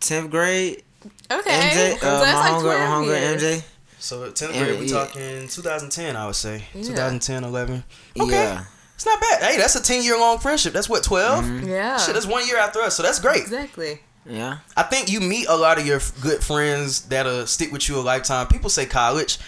tenth 0.00 0.30
grade, 0.30 0.82
Okay, 1.30 1.50
MJ, 1.50 1.98
'cause 2.00 2.02
uh, 2.02 2.20
that's 2.24 2.38
my 2.38 2.50
like 2.50 2.62
homegirl, 2.64 2.78
my 2.78 3.06
homegirl. 3.14 3.34
MJ. 3.36 3.62
So 3.98 4.30
10th 4.30 4.54
Yeah, 4.54 4.64
grade, 4.64 4.80
we 4.80 4.86
yeah. 4.86 4.92
talking 5.04 5.48
2010, 5.48 6.16
I 6.16 6.26
would 6.26 6.34
say. 6.36 6.64
Yeah. 6.74 6.82
2010, 6.82 7.44
11. 7.44 7.84
Okay. 8.20 8.30
Yeah. 8.32 8.64
It's 8.94 9.06
not 9.06 9.20
bad. 9.20 9.42
Hey, 9.42 9.56
that's 9.56 9.74
a 9.76 9.82
10 9.82 10.02
year 10.02 10.18
long 10.18 10.38
friendship. 10.38 10.72
That's 10.72 10.88
what, 10.88 11.02
12? 11.02 11.44
Mm-hmm. 11.44 11.68
Yeah, 11.68 11.96
Shit, 11.98 12.14
that's 12.14 12.26
one 12.26 12.46
year 12.46 12.58
after 12.58 12.80
us. 12.80 12.96
So 12.96 13.02
that's 13.02 13.18
great. 13.18 13.40
exactly. 13.42 14.00
Yeah. 14.26 14.58
I 14.76 14.82
think 14.84 15.10
you 15.10 15.20
meet 15.20 15.46
a 15.48 15.56
lot 15.56 15.78
of 15.78 15.86
your 15.86 16.00
good 16.22 16.42
friends 16.42 17.02
that'll 17.02 17.46
stick 17.46 17.70
with 17.72 17.88
you 17.88 17.98
a 17.98 18.00
lifetime. 18.00 18.46
People 18.46 18.70
say 18.70 18.86
college. 18.86 19.38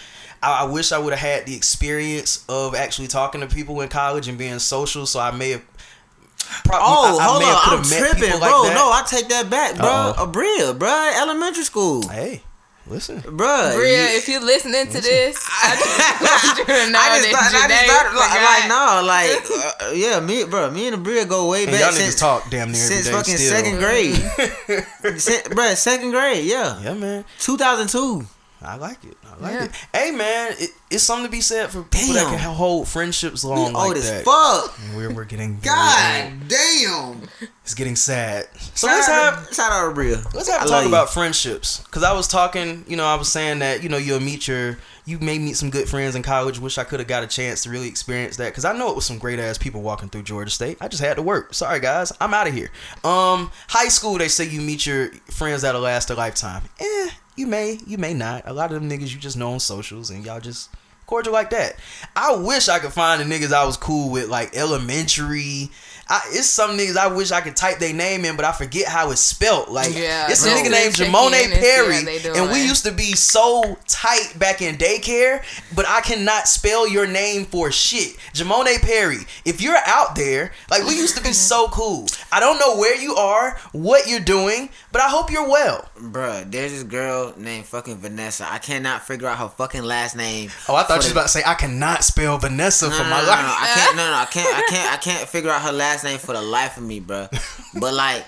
I, 0.43 0.61
I 0.61 0.63
wish 0.65 0.91
I 0.91 0.99
would 0.99 1.13
have 1.13 1.19
had 1.37 1.45
the 1.47 1.55
experience 1.55 2.43
of 2.49 2.75
actually 2.75 3.07
talking 3.07 3.41
to 3.41 3.47
people 3.47 3.81
in 3.81 3.89
college 3.89 4.27
and 4.27 4.37
being 4.37 4.59
social. 4.59 5.05
So 5.07 5.19
I 5.19 5.31
may 5.31 5.51
have. 5.51 5.63
Pro- 6.65 6.77
Oh, 6.79 7.17
I- 7.19 7.23
I 7.23 7.27
hold 7.27 7.39
may 7.41 7.49
on, 7.49 7.61
coulda 7.61 7.77
I'm 7.77 7.83
tripping, 7.83 8.39
bro. 8.39 8.39
like 8.39 8.73
no, 8.73 8.91
I 8.91 9.03
take 9.07 9.27
that 9.29 9.49
back, 9.49 9.75
bro. 9.75 9.85
Uh-oh. 9.87 10.27
Abria, 10.27 10.77
bro, 10.77 11.11
elementary 11.21 11.63
school, 11.63 12.07
Hey, 12.09 12.41
listen. 12.87 13.19
bro. 13.21 13.73
Bria, 13.75 14.05
if 14.17 14.27
you're 14.27 14.41
listening 14.43 14.87
to 14.87 15.01
this, 15.01 15.37
I 15.63 15.75
just 15.75 16.21
want 16.57 16.67
you 16.67 16.91
know 16.91 16.99
I 17.01 17.17
just 17.19 17.31
that 17.31 17.31
thought, 17.31 17.53
I 17.53 17.67
just 17.67 17.83
Janae 17.83 17.87
thought 17.87 18.15
like, 18.15 18.41
like 18.49 18.67
no, 18.67 18.83
like 19.07 19.81
uh, 19.89 19.91
yeah, 19.93 20.19
me, 20.19 20.43
bro, 20.45 20.69
me 20.71 20.87
and 20.87 20.93
the 20.95 20.97
Bria 20.97 21.25
go 21.25 21.49
way 21.49 21.63
And 21.63 21.71
back 21.71 21.81
y'all 21.81 21.91
since, 21.91 22.15
niggas 22.15 22.19
talk 22.19 22.49
damn 22.49 22.71
near 22.71 22.81
since 22.81 23.09
fucking 23.09 23.37
still. 23.37 23.55
second 23.55 23.77
grade, 23.79 25.19
Se- 25.19 25.43
bro, 25.53 25.73
second 25.75 26.11
grade, 26.11 26.45
yeah, 26.45 26.79
Yeah, 26.81 26.93
man. 26.93 27.25
2002. 27.39 28.25
I 28.61 28.75
like 28.75 29.03
it. 29.05 29.15
I 29.25 29.41
like 29.41 29.53
Yeah. 29.53 29.63
it. 29.65 29.71
Hey, 29.93 30.11
man, 30.11 30.53
it, 30.57 30.71
it's 30.89 31.03
something 31.03 31.25
to 31.27 31.31
be 31.31 31.41
said 31.41 31.69
for 31.69 31.83
people 31.83 32.15
that 32.15 32.25
can 32.25 32.39
hold 32.39 32.87
friendships 32.87 33.43
We 33.43 33.51
long 33.51 33.75
old 33.75 33.89
like 33.89 33.97
as 33.97 34.09
that. 34.09 34.25
fuck. 34.25 34.77
And 34.83 34.97
We're, 34.97 35.13
we're 35.13 35.25
getting 35.25 35.59
God 35.59 36.31
damn. 36.47 37.21
It's 37.63 37.73
getting 37.75 37.95
sad. 37.95 38.47
So 38.73 38.87
Shout 38.87 38.95
let's 38.95 39.07
have 39.07 39.47
to- 39.49 39.53
shout 39.53 39.71
out 39.71 39.89
to 39.89 39.93
Bria. 39.93 40.15
let's 40.33 40.49
have 40.49 40.61
I 40.63 40.65
a 40.65 40.67
talk 40.67 40.85
about 40.85 41.13
friendships. 41.13 41.85
Cause 41.91 42.01
I 42.03 42.13
was 42.13 42.27
talking, 42.27 42.83
you 42.87 42.97
know, 42.97 43.05
I 43.05 43.15
was 43.15 43.31
saying 43.31 43.59
that 43.59 43.83
you 43.83 43.89
know 43.89 43.97
you'll 43.97 44.19
meet 44.21 44.47
your 44.47 44.77
you 45.05 45.19
may 45.19 45.37
meet 45.37 45.55
some 45.55 45.69
good 45.69 45.87
friends 45.87 46.15
in 46.15 46.23
college. 46.23 46.59
Wish 46.59 46.77
I 46.77 46.83
could 46.83 46.99
have 46.99 47.07
got 47.07 47.23
a 47.23 47.27
chance 47.27 47.63
to 47.63 47.69
really 47.69 47.87
experience 47.87 48.37
that. 48.37 48.53
Cause 48.53 48.65
I 48.65 48.75
know 48.75 48.89
it 48.89 48.95
was 48.95 49.05
some 49.05 49.19
great 49.19 49.37
ass 49.39 49.57
people 49.57 49.81
walking 49.81 50.09
through 50.09 50.23
Georgia 50.23 50.49
State. 50.51 50.77
I 50.81 50.87
just 50.87 51.03
had 51.03 51.17
to 51.17 51.21
work. 51.21 51.53
Sorry 51.53 51.79
guys, 51.79 52.11
I'm 52.19 52.33
out 52.33 52.47
of 52.47 52.53
here. 52.53 52.71
Um, 53.03 53.51
high 53.67 53.89
school 53.89 54.17
they 54.17 54.29
say 54.29 54.45
you 54.45 54.61
meet 54.61 54.85
your 54.87 55.09
friends 55.29 55.61
that'll 55.61 55.81
last 55.81 56.09
a 56.09 56.15
lifetime. 56.15 56.63
Eh, 56.79 57.09
you 57.37 57.47
may, 57.47 57.79
you 57.87 57.97
may 57.97 58.13
not. 58.13 58.43
A 58.45 58.53
lot 58.53 58.73
of 58.73 58.81
them 58.81 58.89
niggas 58.89 59.13
you 59.13 59.19
just 59.19 59.37
know 59.37 59.53
on 59.53 59.59
socials 59.59 60.09
and 60.09 60.25
y'all 60.25 60.41
just 60.41 60.69
cordial 61.05 61.31
like 61.33 61.51
that. 61.51 61.75
I 62.15 62.35
wish 62.35 62.67
I 62.67 62.79
could 62.79 62.91
find 62.91 63.21
the 63.21 63.25
niggas 63.25 63.53
I 63.53 63.65
was 63.65 63.77
cool 63.77 64.09
with 64.11 64.27
like 64.27 64.55
elementary. 64.55 65.71
I, 66.09 66.21
it's 66.29 66.47
some 66.47 66.77
niggas 66.77 66.95
I 66.97 67.07
wish 67.07 67.31
I 67.31 67.41
could 67.41 67.55
type 67.55 67.79
their 67.79 67.93
name 67.93 68.25
in, 68.25 68.35
but 68.35 68.45
I 68.45 68.51
forget 68.51 68.87
how 68.87 69.11
it's 69.11 69.21
spelt. 69.21 69.69
Like 69.69 69.93
Yeah, 69.95 70.27
it's 70.29 70.45
a 70.45 70.49
nigga 70.49 70.71
named 70.71 70.95
check 70.95 71.07
Jamone 71.09 71.27
in 71.43 71.51
and 71.51 71.53
see 71.53 71.59
Perry, 71.59 71.95
how 71.95 72.03
they 72.33 72.39
and 72.39 72.51
we 72.51 72.63
used 72.65 72.85
to 72.85 72.91
be 72.91 73.13
so 73.13 73.77
tight 73.87 74.33
back 74.37 74.61
in 74.61 74.75
daycare, 74.75 75.43
but 75.75 75.87
I 75.87 76.01
cannot 76.01 76.47
spell 76.47 76.87
your 76.87 77.07
name 77.07 77.45
for 77.45 77.71
shit. 77.71 78.15
Jamone 78.33 78.79
Perry, 78.81 79.17
if 79.45 79.61
you're 79.61 79.77
out 79.85 80.15
there, 80.15 80.51
like 80.69 80.83
we 80.85 80.95
used 80.95 81.17
to 81.17 81.23
be 81.23 81.33
so 81.33 81.67
cool. 81.71 82.07
I 82.31 82.39
don't 82.39 82.59
know 82.59 82.77
where 82.77 82.95
you 82.99 83.15
are, 83.15 83.57
what 83.71 84.07
you're 84.07 84.19
doing, 84.19 84.69
but 84.91 85.01
I 85.01 85.09
hope 85.09 85.31
you're 85.31 85.47
well. 85.49 85.89
Bruh, 85.99 86.49
there's 86.49 86.71
this 86.71 86.83
girl 86.83 87.33
named 87.37 87.65
fucking 87.65 87.97
Vanessa. 87.97 88.47
I 88.49 88.59
cannot 88.59 89.05
figure 89.05 89.27
out 89.27 89.37
her 89.39 89.49
fucking 89.49 89.83
last 89.83 90.15
name. 90.15 90.49
Oh, 90.69 90.75
I 90.75 90.83
thought 90.83 90.87
for 90.87 90.93
you 90.93 90.97
was 90.97 91.05
the- 91.07 91.11
about 91.13 91.23
to 91.23 91.29
say 91.29 91.43
I 91.45 91.53
cannot 91.55 92.03
spell 92.03 92.37
Vanessa 92.37 92.89
No, 92.89 92.95
for 92.95 93.03
no, 93.03 93.09
my 93.09 93.19
no, 93.19 93.25
no, 93.25 93.29
life. 93.29 93.41
no, 93.45 93.55
I 93.57 93.71
can't. 93.75 93.95
No, 93.97 94.05
no, 94.09 94.13
I 94.15 94.25
can't. 94.25 94.55
I 94.57 94.61
can't. 94.69 94.93
I 94.93 94.97
can't 94.97 95.27
figure 95.29 95.49
out 95.49 95.61
her 95.61 95.71
last 95.71 95.96
name 96.03 96.19
for 96.19 96.33
the 96.33 96.41
life 96.41 96.77
of 96.77 96.83
me, 96.83 96.99
bruh. 97.01 97.29
But 97.79 97.93
like, 97.93 98.25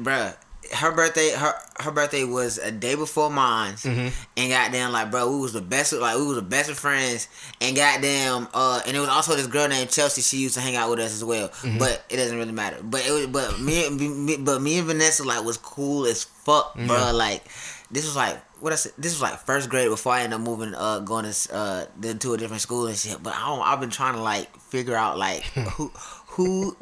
bruh, 0.00 0.34
her 0.72 0.92
birthday, 0.92 1.30
her 1.30 1.54
her 1.80 1.90
birthday 1.90 2.24
was 2.24 2.58
a 2.58 2.70
day 2.72 2.94
before 2.94 3.30
mine, 3.30 3.74
Mm-hmm. 3.74 4.08
and 4.36 4.50
goddamn, 4.50 4.92
like, 4.92 5.10
bro, 5.10 5.30
we 5.30 5.38
was 5.40 5.52
the 5.52 5.60
best. 5.60 5.92
Like, 5.92 6.16
we 6.16 6.26
was 6.26 6.36
the 6.36 6.42
best 6.42 6.70
of 6.70 6.78
friends, 6.78 7.28
and 7.60 7.76
goddamn, 7.76 8.48
uh, 8.54 8.80
and 8.86 8.96
it 8.96 9.00
was 9.00 9.08
also 9.08 9.34
this 9.36 9.46
girl 9.46 9.68
named 9.68 9.90
Chelsea. 9.90 10.22
She 10.22 10.38
used 10.38 10.54
to 10.54 10.60
hang 10.60 10.76
out 10.76 10.88
with 10.90 11.00
us 11.00 11.12
as 11.12 11.22
well, 11.24 11.48
Mm-hmm. 11.48 11.78
but 11.78 12.04
it 12.08 12.16
doesn't 12.16 12.36
really 12.38 12.52
matter. 12.52 12.78
But 12.82 13.06
it 13.06 13.10
was, 13.10 13.26
but 13.26 13.60
me, 13.60 13.90
me, 13.90 14.36
but 14.38 14.62
me 14.62 14.78
and 14.78 14.86
Vanessa 14.86 15.24
like 15.24 15.44
was 15.44 15.56
cool 15.58 16.06
as 16.06 16.24
fuck, 16.24 16.74
Mm-hmm. 16.74 16.90
bruh. 16.90 17.12
Like, 17.14 17.44
this 17.90 18.04
was 18.04 18.16
like. 18.16 18.40
What 18.60 18.72
I 18.72 18.76
said, 18.76 18.92
this 18.96 19.12
was 19.12 19.20
like 19.20 19.40
first 19.40 19.68
grade 19.68 19.90
before 19.90 20.14
I 20.14 20.22
ended 20.22 20.36
up 20.40 20.46
moving, 20.46 20.74
uh, 20.74 21.00
going 21.00 21.30
to 21.30 21.54
uh, 21.54 21.84
then 21.98 22.18
to 22.20 22.32
a 22.32 22.38
different 22.38 22.62
school 22.62 22.86
and 22.86 22.96
shit. 22.96 23.22
But 23.22 23.34
I 23.34 23.44
don't, 23.46 23.60
I've 23.60 23.78
been 23.80 23.90
trying 23.90 24.14
to 24.14 24.22
like 24.22 24.56
figure 24.58 24.96
out 24.96 25.18
like 25.18 25.42
who, 25.76 25.88
who, 26.28 26.74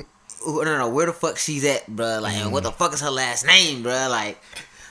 no, 0.46 0.78
no, 0.78 0.88
where 0.88 1.06
the 1.06 1.12
fuck 1.12 1.38
she's 1.38 1.64
at, 1.64 1.86
bruh. 1.86 2.20
Like, 2.20 2.34
and 2.34 2.52
what 2.52 2.62
the 2.62 2.72
fuck 2.72 2.92
is 2.92 3.00
her 3.00 3.10
last 3.10 3.46
name, 3.46 3.82
bruh? 3.82 4.10
Like, 4.10 4.38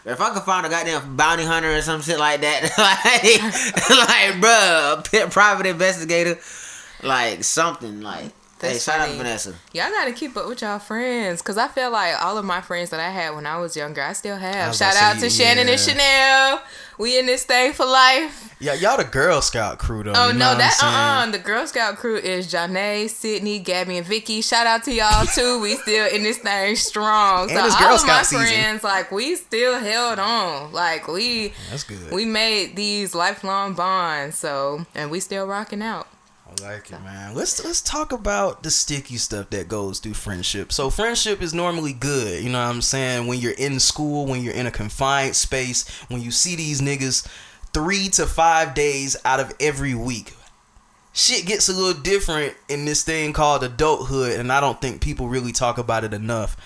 if 0.06 0.20
I 0.20 0.34
could 0.34 0.44
find 0.44 0.66
a 0.66 0.70
goddamn 0.70 1.16
bounty 1.16 1.44
hunter 1.44 1.74
or 1.74 1.82
some 1.82 2.02
shit 2.02 2.20
like 2.20 2.42
that, 2.42 2.64
like, 2.78 4.40
like, 4.42 4.42
bruh, 4.42 5.26
a 5.26 5.30
private 5.30 5.66
investigator, 5.66 6.40
like 7.04 7.44
something, 7.44 8.02
like. 8.02 8.32
Hey, 8.62 8.74
That's 8.74 8.84
shout 8.84 9.00
out. 9.00 9.16
Vanessa. 9.16 9.54
Y'all 9.74 9.90
gotta 9.90 10.12
keep 10.14 10.36
up 10.38 10.48
with 10.48 10.62
y'all 10.62 10.80
friends, 10.80 11.42
cause 11.42 11.58
I 11.58 11.68
feel 11.68 11.92
like 11.92 12.22
all 12.24 12.38
of 12.38 12.46
my 12.46 12.62
friends 12.62 12.90
that 12.92 13.00
I 13.00 13.10
had 13.10 13.36
when 13.36 13.46
I 13.46 13.58
was 13.60 13.76
younger, 13.76 14.02
I 14.02 14.14
still 14.14 14.38
have. 14.38 14.70
was 14.70 14.78
Shout 14.78 14.96
out 14.96 15.16
to 15.20 15.30
say, 15.30 15.44
Shannon 15.44 15.68
and. 15.70 15.80
Chanel. 15.80 16.62
We 16.98 17.18
in 17.18 17.26
this 17.26 17.46
thing 17.46 17.74
for 17.74 17.84
life. 17.84 18.54
Yeah, 18.60 18.76
y'all 18.76 18.96
the 18.96 19.04
Girl 19.04 19.42
Scout 19.42 19.80
crew 19.80 20.04
though. 20.04 20.14
Oh 20.16 20.28
you 20.28 20.34
know 20.34 20.52
no, 20.52 20.58
that 20.60 20.78
uh 20.84 21.28
uh 21.28 21.32
the 21.32 21.40
Girl 21.40 21.66
Scout 21.66 21.96
crew 21.96 22.16
is 22.16 22.54
Janae, 22.54 23.10
Sydney, 23.10 23.58
Gabby, 23.58 23.98
and 23.98 24.06
Vicky. 24.06 24.42
Shout 24.42 24.68
out 24.68 24.84
to 24.84 24.94
y'all 24.94 25.26
too. 25.26 25.60
We 25.60 25.78
still 25.78 26.08
in 26.14 26.22
this 26.22 26.38
thing 26.38 26.76
strong. 26.76 27.50
And 27.50 27.72
so 27.72 27.86
all 27.86 27.96
of 27.96 28.06
my 28.06 28.22
season. 28.22 28.46
friends, 28.46 28.84
like 28.84 29.12
we 29.12 29.36
still 29.36 29.80
held 29.80 30.20
on. 30.20 30.72
Like 30.74 31.08
we 31.08 31.54
That's 31.72 31.84
good. 31.84 32.12
we 32.12 32.26
made 32.26 32.76
these 32.76 33.16
lifelong 33.16 33.74
bonds. 33.74 34.38
So 34.38 34.86
and 34.94 35.10
we 35.10 35.20
still 35.22 35.48
rocking 35.48 35.82
out. 35.82 36.08
I 36.52 36.64
like 36.64 36.92
it, 36.92 37.02
man. 37.04 37.34
Let's 37.34 37.64
let's 37.64 37.82
talk 37.82 38.12
about 38.12 38.64
the 38.64 38.72
sticky 38.72 39.18
stuff 39.18 39.50
that 39.52 39.68
goes 39.70 40.00
through 40.00 40.16
friendship. 40.16 40.72
So 40.74 40.90
friendship 40.90 41.42
is 41.42 41.54
normally 41.54 41.94
good, 41.94 42.44
you 42.44 42.50
know 42.50 42.60
what 42.60 42.70
I'm 42.70 42.82
saying? 42.82 43.28
When 43.28 43.40
you're 43.40 43.54
in 43.54 43.80
school, 43.80 44.26
when 44.26 44.44
you're 44.44 44.54
in 44.54 44.68
a 44.68 44.72
confined 44.72 45.36
space, 45.36 45.88
when 46.10 46.22
you 46.22 46.32
see 46.32 46.56
these 46.56 46.82
niggas 46.82 47.26
three 47.74 48.10
to 48.10 48.26
five 48.26 48.74
days 48.74 49.16
out 49.24 49.40
of 49.40 49.54
every 49.60 49.96
week. 49.96 50.34
Shit 51.14 51.46
gets 51.46 51.70
a 51.70 51.74
little 51.74 52.02
different 52.02 52.56
in 52.70 52.86
this 52.86 53.04
thing 53.04 53.34
called 53.34 53.64
adulthood, 53.64 54.40
and 54.40 54.52
I 54.52 54.60
don't 54.62 54.80
think 54.82 55.02
people 55.02 55.28
really 55.28 55.52
talk 55.52 55.78
about 55.78 56.04
it 56.04 56.14
enough. 56.14 56.58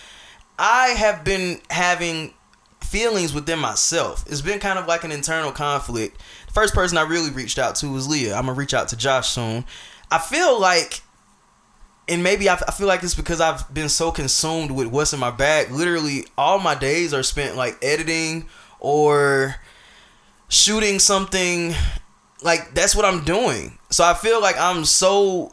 I 0.57 0.89
have 0.89 1.23
been 1.23 1.61
having 1.69 2.33
feelings 2.81 3.33
within 3.33 3.59
myself. 3.59 4.23
It's 4.27 4.41
been 4.41 4.59
kind 4.59 4.79
of 4.79 4.87
like 4.87 5.03
an 5.03 5.11
internal 5.11 5.51
conflict. 5.51 6.21
First 6.55 6.73
person 6.73 6.97
I 6.97 7.01
really 7.01 7.31
reached 7.31 7.59
out 7.59 7.75
to 7.75 7.91
was 7.91 8.07
Leah. 8.07 8.33
I'm 8.33 8.45
gonna 8.45 8.53
reach 8.53 8.73
out 8.73 8.87
to 8.87 8.95
Josh 8.95 9.27
soon. 9.27 9.65
I 10.09 10.19
feel 10.19 10.57
like, 10.57 11.01
and 12.07 12.23
maybe 12.23 12.47
I, 12.47 12.53
I 12.53 12.71
feel 12.71 12.87
like 12.87 13.03
it's 13.03 13.13
because 13.13 13.41
I've 13.41 13.71
been 13.73 13.89
so 13.89 14.09
consumed 14.09 14.71
with 14.71 14.87
what's 14.87 15.11
in 15.11 15.19
my 15.19 15.31
bag. 15.31 15.69
Literally, 15.69 16.27
all 16.37 16.57
my 16.59 16.73
days 16.73 17.13
are 17.13 17.23
spent 17.23 17.57
like 17.57 17.77
editing 17.83 18.47
or 18.79 19.55
shooting 20.47 20.99
something. 20.99 21.73
Like 22.41 22.73
that's 22.73 22.95
what 22.95 23.03
I'm 23.03 23.25
doing. 23.25 23.77
So 23.89 24.05
I 24.05 24.13
feel 24.13 24.39
like 24.41 24.57
I'm 24.57 24.85
so 24.85 25.51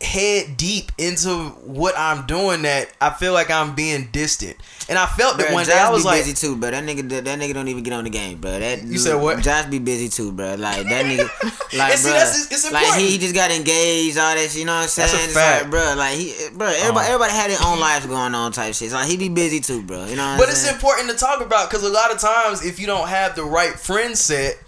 head 0.00 0.56
deep 0.56 0.92
into 0.96 1.48
what 1.66 1.92
I'm 1.98 2.24
doing 2.26 2.62
that 2.62 2.92
I 3.00 3.10
feel 3.10 3.32
like 3.32 3.50
I'm 3.50 3.74
being 3.74 4.08
distant. 4.12 4.56
And 4.88 4.96
I 4.96 5.06
felt 5.06 5.36
that 5.38 5.48
Bruh, 5.48 5.54
one 5.54 5.64
Josh 5.64 5.74
day 5.74 5.80
I 5.80 5.90
was 5.90 6.02
be 6.02 6.06
like, 6.06 6.20
busy 6.24 6.34
too, 6.34 6.56
bro. 6.56 6.70
That 6.70 6.84
nigga, 6.84 7.08
that, 7.10 7.24
that 7.24 7.38
nigga 7.38 7.52
don't 7.52 7.66
even 7.68 7.82
get 7.82 7.92
on 7.92 8.04
the 8.04 8.10
game, 8.10 8.40
bro. 8.40 8.58
That 8.60 8.84
You 8.84 8.96
said 8.96 9.16
what? 9.20 9.42
Josh 9.42 9.66
be 9.66 9.78
busy 9.80 10.08
too, 10.08 10.30
bro. 10.32 10.54
Like 10.54 10.86
that 10.88 11.04
nigga, 11.04 11.28
like 11.78 11.94
see, 11.98 12.10
that's- 12.10 12.50
it's 12.50 12.70
like 12.72 12.98
he, 12.98 13.10
he 13.10 13.18
just 13.18 13.34
got 13.34 13.50
engaged, 13.50 14.16
all 14.18 14.34
that. 14.34 14.54
You 14.56 14.64
know 14.66 14.74
what 14.76 14.82
I'm 14.82 14.88
saying? 14.88 15.10
That's 15.10 15.30
a 15.32 15.34
fact. 15.34 15.62
like, 15.64 15.70
bro, 15.70 15.94
like 15.96 16.14
he, 16.16 16.34
bro. 16.54 16.68
Everybody, 16.68 17.06
Uh. 17.06 17.08
everybody 17.14 17.32
had 17.32 17.50
their 17.50 17.58
own 17.66 17.80
lives 17.80 18.06
going 18.06 18.34
on, 18.34 18.52
type 18.52 18.74
shit. 18.74 18.90
So, 18.90 18.96
like 18.96 19.08
he 19.08 19.16
be 19.16 19.28
busy 19.28 19.58
too, 19.60 19.82
bro. 19.82 20.04
You 20.06 20.16
know 20.16 20.24
what 20.32 20.38
But 20.38 20.48
it's 20.48 20.58
saying? 20.62 20.74
important 20.76 21.10
to 21.10 21.16
talk 21.16 21.40
about 21.40 21.68
because 21.68 21.82
a 21.82 21.88
lot 21.90 22.12
of 22.12 22.18
times, 22.20 22.64
if 22.64 22.78
you 22.78 22.86
don't 22.86 23.08
have 23.08 23.34
the 23.34 23.44
right 23.44 23.72
friend 23.72 24.16
set 24.16 24.58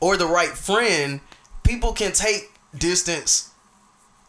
or 0.00 0.16
the 0.16 0.26
right 0.26 0.50
friend, 0.50 1.20
people 1.62 1.92
can 1.92 2.10
take 2.12 2.50
distance 2.76 3.51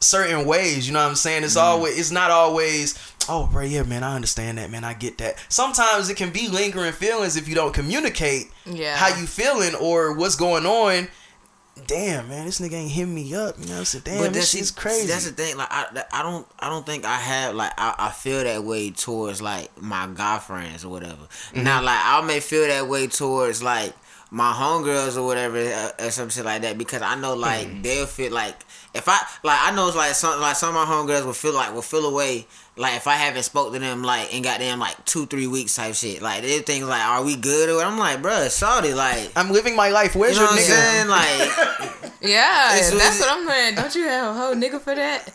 certain 0.03 0.45
ways. 0.45 0.87
You 0.87 0.93
know 0.93 1.01
what 1.03 1.09
I'm 1.09 1.15
saying? 1.15 1.37
Mm-hmm. 1.39 1.45
It's 1.45 1.57
always, 1.57 1.99
it's 1.99 2.11
not 2.11 2.31
always. 2.31 2.97
Oh, 3.29 3.47
bro, 3.51 3.63
yeah, 3.63 3.83
man, 3.83 4.03
I 4.03 4.15
understand 4.15 4.57
that, 4.57 4.69
man. 4.69 4.83
I 4.83 4.93
get 4.93 5.17
that. 5.19 5.43
Sometimes 5.47 6.09
it 6.09 6.17
can 6.17 6.31
be 6.31 6.47
lingering 6.49 6.91
feelings 6.91 7.37
if 7.37 7.47
you 7.47 7.55
don't 7.55 7.73
communicate 7.73 8.51
Yeah. 8.65 8.95
how 8.97 9.07
you 9.17 9.25
feeling 9.25 9.75
or 9.75 10.13
what's 10.17 10.35
going 10.35 10.65
on. 10.65 11.07
Damn, 11.87 12.29
man, 12.29 12.45
this 12.45 12.59
nigga 12.59 12.73
ain't 12.73 12.91
hitting 12.91 13.15
me 13.15 13.33
up. 13.33 13.55
You 13.57 13.65
know 13.65 13.71
what 13.71 13.79
I'm 13.79 13.85
saying? 13.85 14.03
Damn, 14.05 14.17
this 14.17 14.27
that's- 14.31 14.49
shit's 14.51 14.71
crazy. 14.71 15.07
That's 15.07 15.25
the 15.25 15.31
thing. 15.31 15.57
Like 15.57 15.69
I, 15.71 16.03
I 16.11 16.21
don't, 16.21 16.45
I 16.59 16.69
don't 16.69 16.85
think 16.85 17.03
I 17.03 17.15
have 17.15 17.55
like 17.55 17.71
I, 17.79 17.95
I 17.97 18.09
feel 18.11 18.43
that 18.43 18.63
way 18.63 18.91
towards 18.91 19.41
like 19.41 19.71
my 19.81 20.07
guy 20.13 20.37
friends 20.37 20.85
or 20.85 20.89
whatever. 20.89 21.15
Mm-hmm. 21.23 21.63
Now, 21.63 21.81
like 21.81 21.97
I 21.99 22.21
may 22.21 22.41
feel 22.41 22.67
that 22.67 22.87
way 22.87 23.07
towards 23.07 23.63
like 23.63 23.93
my 24.33 24.51
homegirls 24.51 25.15
or 25.15 25.23
whatever 25.25 25.59
uh, 25.59 25.91
or 26.05 26.09
some 26.09 26.27
shit 26.29 26.43
like 26.43 26.63
that 26.63 26.75
because 26.77 27.03
I 27.03 27.13
know 27.15 27.35
like 27.35 27.67
Mm-hmm. 27.67 27.81
they'll 27.83 28.07
feel 28.07 28.31
like 28.33 28.55
if 28.95 29.07
I 29.07 29.19
like 29.43 29.59
I 29.61 29.75
know 29.75 29.87
it's 29.87 29.95
like 29.95 30.15
some 30.15 30.41
like 30.41 30.55
some 30.55 30.75
of 30.75 30.87
my 30.87 30.91
homegirls 30.91 31.23
will 31.25 31.33
feel 31.33 31.53
like 31.53 31.71
will 31.73 31.83
feel 31.83 32.05
away. 32.07 32.47
Like 32.75 32.95
if 32.95 33.05
I 33.05 33.13
haven't 33.13 33.43
spoke 33.43 33.71
to 33.73 33.77
them 33.79 34.01
like 34.01 34.33
and 34.33 34.43
got 34.43 34.59
them 34.59 34.79
like 34.79 35.05
two 35.05 35.27
three 35.27 35.45
weeks 35.45 35.75
type 35.75 35.93
shit 35.93 36.23
like 36.23 36.41
they 36.41 36.57
think 36.59 36.85
like 36.87 37.01
are 37.03 37.23
we 37.23 37.35
good 37.35 37.69
or 37.69 37.75
what? 37.75 37.85
I'm 37.85 37.99
like 37.99 38.23
bruh 38.23 38.49
sorry 38.49 38.93
like 38.95 39.31
I'm 39.35 39.51
living 39.51 39.75
my 39.75 39.89
life. 39.89 40.15
Where's 40.15 40.35
you 40.35 40.41
know 40.43 40.49
your 40.49 40.57
what 40.57 40.59
I'm 40.59 40.65
saying 40.65 41.07
like 41.07 42.11
Yeah, 42.23 42.75
It's- 42.77 42.89
that's 42.91 43.19
it's- 43.19 43.19
what 43.19 43.37
I'm 43.37 43.47
saying. 43.47 43.75
Don't 43.75 43.93
you 43.95 44.03
have 44.03 44.35
a 44.35 44.39
whole 44.39 44.55
nigga 44.55 44.81
for 44.81 44.95
that? 44.95 45.25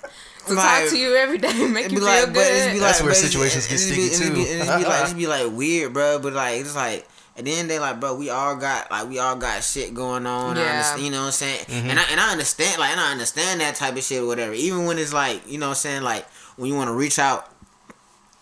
To 0.47 0.55
Like, 0.55 0.83
talk 0.85 0.91
to 0.91 0.99
you 0.99 1.15
every 1.15 1.37
day, 1.39 1.53
make 1.69 1.91
you 1.93 1.99
feel 1.99 2.07
like, 2.07 2.25
good. 2.25 2.35
but 2.35 2.47
it's 2.49 2.67
be 2.73 2.73
like, 2.73 2.81
That's 2.81 3.01
where 3.03 3.11
but 3.11 3.19
it's- 3.19 3.31
situations 3.31 3.67
get 3.67 3.75
it's 3.75 3.83
sticky, 3.85 4.01
be- 4.01 4.07
it's 4.07 4.21
be- 4.21 4.27
too. 4.35 4.41
It's 4.41 4.77
be 4.77 4.85
like, 4.89 5.05
it's 5.05 5.13
be 5.13 5.27
like 5.27 5.53
weird, 5.53 5.93
bro. 5.93 6.19
But 6.19 6.33
like, 6.33 6.61
it's 6.63 6.75
like 6.75 7.07
at 7.39 7.47
then 7.47 7.69
they 7.69 7.79
like, 7.79 8.01
bro, 8.01 8.15
we 8.17 8.29
all 8.31 8.57
got 8.57 8.91
like 8.91 9.09
we 9.09 9.19
all 9.19 9.37
got 9.37 9.63
shit 9.63 9.95
going 9.95 10.27
on. 10.27 10.59
I 10.59 10.63
Yeah. 10.63 10.71
understand, 10.73 11.03
you 11.03 11.11
know 11.11 11.21
what 11.21 11.27
I'm 11.27 11.33
saying? 11.33 11.65
Mm-hmm. 11.67 11.91
And 11.91 11.99
I 12.01 12.03
and 12.11 12.21
I 12.21 12.33
understand, 12.33 12.79
like, 12.81 12.91
and 12.91 13.01
I 13.01 13.13
understand 13.13 13.61
that 13.61 13.77
type 13.77 13.97
of 13.97 14.03
shit 14.03 14.23
or 14.23 14.27
whatever. 14.27 14.53
Even 14.55 14.85
when 14.87 14.99
it's 14.99 15.13
like, 15.13 15.47
you 15.51 15.59
know 15.59 15.67
what 15.67 15.71
I'm 15.71 15.77
saying, 15.77 16.03
like 16.03 16.27
when 16.57 16.69
you 16.71 16.77
want 16.77 16.89
to 16.89 16.95
reach 16.95 17.19
out. 17.19 17.53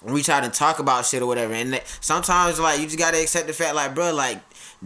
Reach 0.03 0.29
out 0.29 0.45
and 0.45 0.53
talk 0.53 0.79
about 0.79 1.05
shit 1.05 1.21
or 1.21 1.26
whatever, 1.26 1.53
and 1.53 1.73
that, 1.73 1.83
sometimes 2.00 2.61
like 2.61 2.79
you 2.79 2.85
just 2.87 2.99
gotta 2.99 3.21
accept 3.21 3.49
the 3.49 3.53
fact, 3.53 3.75
like 3.75 3.93
bro, 3.95 4.13
like 4.15 4.39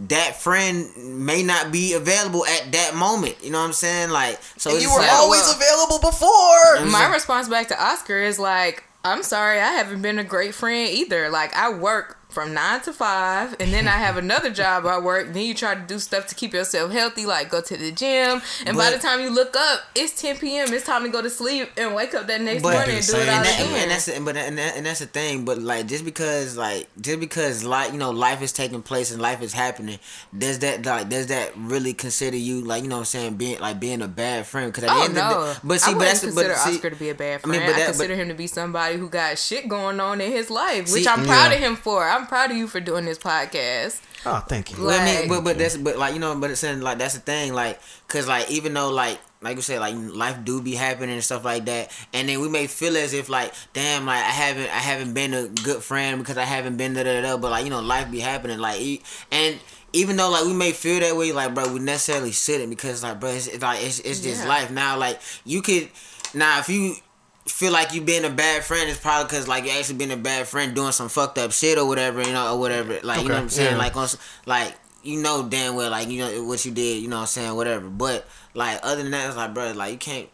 that 0.07 0.35
friend 0.41 0.89
may 0.97 1.43
not 1.43 1.71
be 1.71 1.93
available 1.93 2.43
at 2.45 2.71
that 2.71 2.95
moment. 2.95 3.35
You 3.43 3.51
know 3.51 3.59
what 3.59 3.65
I'm 3.67 3.73
saying? 3.73 4.09
Like, 4.09 4.39
so 4.57 4.71
And 4.71 4.77
it's 4.77 4.85
you 4.85 4.91
were 4.91 4.99
like, 5.01 5.11
always 5.11 5.41
well- 5.41 5.55
available 5.57 5.99
before. 5.99 6.85
My 6.89 7.07
response 7.13 7.47
back 7.49 7.67
to 7.67 7.79
Oscar 7.79 8.17
is 8.19 8.39
like, 8.39 8.83
I'm 9.03 9.21
sorry, 9.21 9.59
I 9.59 9.73
haven't 9.73 10.01
been 10.01 10.17
a 10.17 10.23
great 10.23 10.55
friend 10.55 10.89
either. 10.89 11.29
Like, 11.29 11.53
I 11.55 11.69
work 11.71 12.17
from 12.31 12.53
nine 12.53 12.81
to 12.81 12.93
five, 12.93 13.55
and 13.59 13.71
then 13.73 13.87
I 13.87 13.91
have 13.97 14.17
another 14.17 14.49
job 14.61 14.85
I 14.85 14.99
work. 14.99 15.33
Then 15.33 15.43
you 15.43 15.53
try 15.53 15.75
to 15.75 15.81
do 15.81 15.99
stuff 15.99 16.27
to 16.27 16.35
keep 16.35 16.53
yourself 16.53 16.91
healthy, 16.91 17.25
like 17.25 17.49
go 17.49 17.61
to 17.61 17.77
the 17.77 17.91
gym. 17.91 18.41
And 18.65 18.77
by 18.77 18.91
the 18.91 18.97
time 18.97 19.19
you 19.21 19.29
look 19.29 19.55
up, 19.57 19.81
it's 19.95 20.19
10 20.21 20.37
p.m. 20.37 20.73
It's 20.73 20.85
time 20.85 21.03
to 21.03 21.09
go 21.09 21.21
to 21.21 21.29
sleep 21.29 21.69
and 21.77 21.93
wake 21.95 22.13
up 22.13 22.27
that 22.27 22.41
next 22.41 22.63
But- 22.63 22.73
morning 22.73 22.95
and 22.97 23.05
do 23.05 23.13
it 23.15 23.29
all 23.29 23.35
and, 23.35 23.45
that, 23.45 23.59
again. 23.59 23.81
and 23.83 23.91
that's 23.91 24.05
the- 24.05 24.19
but 24.21 24.37
and, 24.37 24.57
that, 24.57 24.77
and 24.77 24.85
that's 24.85 24.99
the 24.99 25.05
thing. 25.07 25.45
But 25.45 25.59
like 25.59 25.87
just 25.87 26.05
because 26.05 26.57
like 26.57 26.87
just 26.99 27.19
because 27.19 27.63
like 27.63 27.91
you 27.91 27.97
know 27.99 28.11
life 28.11 28.41
is 28.41 28.51
taking 28.53 28.81
place 28.81 29.11
and 29.11 29.21
life 29.21 29.41
is 29.41 29.53
happening, 29.53 29.99
does 30.37 30.59
that 30.59 30.85
like 30.85 31.09
does 31.09 31.27
that 31.27 31.51
really 31.57 31.93
consider 31.93 32.37
you 32.37 32.61
like 32.61 32.83
you 32.83 32.89
know 32.89 32.95
what 32.95 32.99
I'm 33.01 33.05
saying 33.05 33.33
being 33.35 33.59
like 33.59 33.79
being 33.79 34.01
a 34.01 34.07
bad 34.07 34.45
friend? 34.47 34.71
Because 34.71 34.89
Oh 34.91 35.03
end 35.05 35.15
no! 35.15 35.21
of 35.49 35.61
the, 35.61 35.67
but 35.67 35.81
see, 35.81 35.91
I 35.91 35.93
but 35.95 35.99
that's 36.05 36.19
consider 36.21 36.49
but 36.49 36.57
see, 36.57 36.75
Oscar 36.75 36.89
to 36.89 36.95
be 36.95 37.09
a 37.09 37.15
bad 37.15 37.35
I 37.35 37.37
friend. 37.39 37.51
mean, 37.51 37.61
I, 37.61 37.65
but 37.71 37.75
that- 37.77 37.85
consider 37.87 38.13
but- 38.15 38.21
him 38.21 38.27
to 38.29 38.33
be 38.35 38.47
somebody 38.47 38.97
who 38.97 39.09
got 39.09 39.37
shit 39.37 39.67
going 39.67 39.99
on 39.99 40.21
in 40.21 40.31
his 40.31 40.49
life, 40.49 40.91
which 40.91 41.03
See- 41.03 41.07
I'm 41.09 41.25
proud 41.25 41.51
Yeah. 41.51 41.57
of 41.57 41.63
him 41.63 41.75
for. 41.75 42.07
I'm 42.07 42.20
proud 42.27 42.51
of 42.51 42.57
you 42.57 42.67
for 42.67 42.79
doing 42.79 43.05
this 43.05 43.17
podcast. 43.17 44.01
Oh, 44.25 44.39
thank 44.47 44.71
you. 44.71 44.83
Well, 44.85 44.99
I 44.99 45.05
mean, 45.05 45.27
but 45.29 45.43
but 45.43 45.57
that's 45.57 45.77
but 45.77 45.97
like 45.97 46.13
you 46.13 46.19
know, 46.19 46.35
but 46.39 46.51
it's 46.51 46.63
in 46.63 46.81
like 46.81 46.97
that's 46.99 47.15
the 47.15 47.19
thing, 47.21 47.53
like, 47.53 47.79
cause 48.07 48.27
like 48.27 48.49
even 48.51 48.73
though 48.73 48.89
like 48.91 49.19
like 49.41 49.55
you 49.55 49.61
said, 49.63 49.79
like 49.79 49.95
life 49.97 50.37
do 50.45 50.61
be 50.61 50.75
happening 50.75 51.15
and 51.15 51.23
stuff 51.23 51.43
like 51.43 51.65
that, 51.65 51.91
and 52.13 52.29
then 52.29 52.39
we 52.41 52.47
may 52.49 52.67
feel 52.67 52.95
as 52.97 53.13
if 53.13 53.29
like, 53.29 53.53
damn, 53.73 54.05
like 54.05 54.19
I 54.23 54.29
haven't 54.29 54.65
I 54.69 54.79
haven't 54.79 55.13
been 55.13 55.33
a 55.33 55.47
good 55.47 55.81
friend 55.81 56.19
because 56.19 56.37
I 56.37 56.43
haven't 56.45 56.77
been 56.77 56.93
da 56.93 57.03
da 57.03 57.21
da, 57.21 57.37
but 57.37 57.49
like 57.51 57.63
you 57.63 57.71
know, 57.71 57.81
life 57.81 58.11
be 58.11 58.19
happening, 58.19 58.59
like, 58.59 58.79
e- 58.79 59.01
and 59.31 59.59
even 59.93 60.15
though 60.17 60.29
like 60.29 60.45
we 60.45 60.53
may 60.53 60.71
feel 60.71 60.99
that 60.99 61.15
way, 61.17 61.31
like 61.31 61.53
bro, 61.55 61.73
we 61.73 61.79
necessarily 61.79 62.31
shouldn't 62.31 62.69
because 62.69 63.01
like 63.03 63.19
bro, 63.19 63.31
it's, 63.31 63.47
it's 63.47 63.63
like 63.63 63.83
it's 63.83 63.99
it's 63.99 64.19
just 64.21 64.43
Yeah. 64.43 64.49
life 64.49 64.69
now. 64.71 64.97
Like 64.97 65.19
you 65.45 65.61
could 65.63 65.89
now 66.35 66.59
if 66.59 66.69
you 66.69 66.95
feel 67.51 67.71
like 67.71 67.93
you 67.93 68.01
being 68.01 68.25
a 68.25 68.29
bad 68.29 68.63
friend, 68.63 68.89
is 68.89 68.97
probably 68.97 69.25
because 69.25 69.47
like 69.47 69.65
you 69.65 69.71
actually 69.71 69.97
been 69.97 70.11
a 70.11 70.17
bad 70.17 70.47
friend 70.47 70.73
doing 70.73 70.91
some 70.91 71.09
fucked 71.09 71.37
up 71.37 71.51
shit 71.51 71.77
or 71.77 71.85
whatever, 71.87 72.21
you 72.21 72.33
know, 72.33 72.53
or 72.53 72.59
whatever. 72.59 72.99
Like 73.03 73.21
you 73.21 73.27
know 73.29 73.35
what 73.35 73.43
I'm 73.43 73.49
saying, 73.49 73.73
yeah. 73.73 73.77
like 73.77 73.95
on 73.95 74.07
like 74.45 74.75
you 75.03 75.21
know 75.21 75.47
damn 75.47 75.75
well 75.75 75.89
like 75.91 76.07
you 76.09 76.19
know 76.19 76.43
what 76.43 76.63
you 76.65 76.71
did, 76.71 77.01
you 77.01 77.07
know 77.07 77.17
what 77.17 77.21
I'm 77.23 77.27
saying, 77.27 77.55
whatever. 77.55 77.87
But 77.89 78.27
like 78.53 78.79
other 78.83 79.01
than 79.03 79.11
that, 79.11 79.27
it's 79.27 79.37
like 79.37 79.53
bro, 79.53 79.71
like 79.73 79.91
you 79.91 79.97
can't 79.97 80.29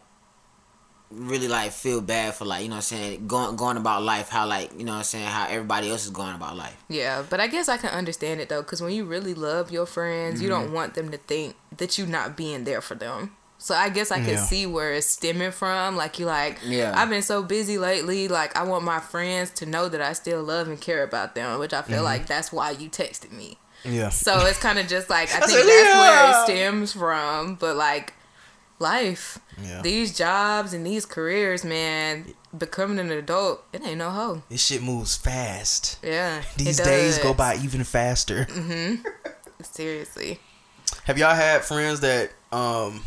really 1.10 1.48
like 1.48 1.72
feel 1.72 2.02
bad 2.02 2.34
for 2.34 2.44
like 2.44 2.62
you 2.62 2.68
know 2.68 2.74
what 2.74 2.92
I'm 2.92 2.98
saying 2.98 3.26
going 3.26 3.56
going 3.56 3.78
about 3.78 4.02
life 4.02 4.28
how 4.28 4.46
like 4.46 4.78
you 4.78 4.84
know 4.84 4.92
what 4.92 4.98
I'm 4.98 5.04
saying 5.04 5.24
how 5.24 5.46
everybody 5.48 5.90
else 5.90 6.04
is 6.04 6.10
going 6.10 6.34
about 6.34 6.54
life. 6.56 6.76
Yeah, 6.88 7.24
but 7.28 7.40
I 7.40 7.46
guess 7.46 7.66
I 7.68 7.78
can 7.78 7.90
understand 7.90 8.40
it 8.40 8.50
though, 8.50 8.60
because 8.60 8.82
when 8.82 8.92
you 8.92 9.04
really 9.04 9.32
love 9.34 9.70
your 9.70 9.86
friends, 9.86 10.42
you 10.42 10.48
Mm-hmm. 10.50 10.64
don't 10.64 10.72
want 10.72 10.94
them 10.94 11.10
to 11.10 11.16
think 11.16 11.56
that 11.78 11.96
you're 11.96 12.06
not 12.06 12.36
being 12.36 12.64
there 12.64 12.82
for 12.82 12.94
them. 12.94 13.34
So 13.60 13.74
I 13.74 13.88
guess 13.88 14.10
I 14.12 14.20
can 14.20 14.28
Yeah. 14.34 14.44
see 14.44 14.66
where 14.66 14.92
it's 14.92 15.06
stemming 15.08 15.50
from. 15.50 15.96
Like 15.96 16.18
you 16.18 16.26
like, 16.26 16.58
Yeah. 16.64 16.92
I've 16.96 17.10
been 17.10 17.22
so 17.22 17.42
busy 17.42 17.76
lately. 17.76 18.28
Like 18.28 18.56
I 18.56 18.62
want 18.62 18.84
my 18.84 19.00
friends 19.00 19.50
to 19.52 19.66
know 19.66 19.88
that 19.88 20.00
I 20.00 20.12
still 20.12 20.42
love 20.42 20.68
and 20.68 20.80
care 20.80 21.02
about 21.02 21.34
them, 21.34 21.58
which 21.58 21.72
I 21.74 21.80
Mm-hmm. 21.82 21.92
feel 21.92 22.02
like 22.04 22.26
that's 22.26 22.52
why 22.52 22.70
you 22.70 22.88
texted 22.88 23.32
me. 23.32 23.58
Yeah. 23.84 24.08
So 24.10 24.38
it's 24.46 24.58
kind 24.60 24.78
of 24.78 24.86
just 24.86 25.10
like 25.10 25.28
I 25.34 25.38
I 25.38 25.40
think 25.40 25.50
said, 25.58 25.66
that's 25.66 25.98
where 25.98 26.30
it 26.30 26.44
stems 26.44 26.92
from. 26.92 27.56
But 27.56 27.76
like 27.76 28.14
life, 28.78 29.38
Yeah. 29.60 29.82
these 29.82 30.16
jobs 30.16 30.72
and 30.72 30.86
these 30.86 31.04
careers, 31.04 31.64
man, 31.64 32.32
becoming 32.56 33.00
an 33.00 33.10
adult, 33.10 33.64
it 33.72 33.84
ain't 33.84 33.98
no 33.98 34.10
hoe. 34.10 34.42
This 34.48 34.64
shit 34.64 34.82
moves 34.82 35.16
fast. 35.16 35.98
Yeah, 36.02 36.42
These 36.56 36.76
days 36.78 37.18
go 37.18 37.34
by 37.34 37.56
even 37.56 37.82
faster. 37.82 38.44
Mm-hmm. 38.48 39.02
Seriously. 39.62 40.38
Have 41.04 41.18
y'all 41.18 41.34
had 41.34 41.64
friends 41.64 42.00
that 42.00 42.30
um 42.52 43.02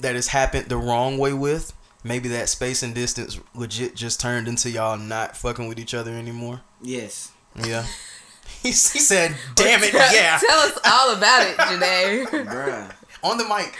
that 0.00 0.14
has 0.14 0.28
happened 0.28 0.66
the 0.66 0.76
wrong 0.76 1.18
way 1.18 1.32
with? 1.32 1.72
Maybe 2.02 2.28
that 2.30 2.48
space 2.48 2.82
and 2.82 2.94
distance 2.94 3.38
legit 3.54 3.94
just 3.94 4.20
turned 4.20 4.48
into 4.48 4.70
y'all 4.70 4.96
not 4.96 5.36
fucking 5.36 5.68
with 5.68 5.78
each 5.78 5.92
other 5.94 6.12
anymore. 6.12 6.62
Yes. 6.82 7.32
Yeah. 7.56 7.84
he, 8.62 8.68
he 8.68 8.72
said, 8.72 9.36
"Damn 9.54 9.82
it, 9.82 9.92
yeah." 9.92 10.38
Tell 10.38 10.58
us 10.60 10.78
all 10.84 11.14
about 11.14 11.46
it, 11.46 11.56
Janae. 11.58 12.26
Bruh. 12.46 12.90
On 13.22 13.36
the 13.36 13.44
mic. 13.44 13.74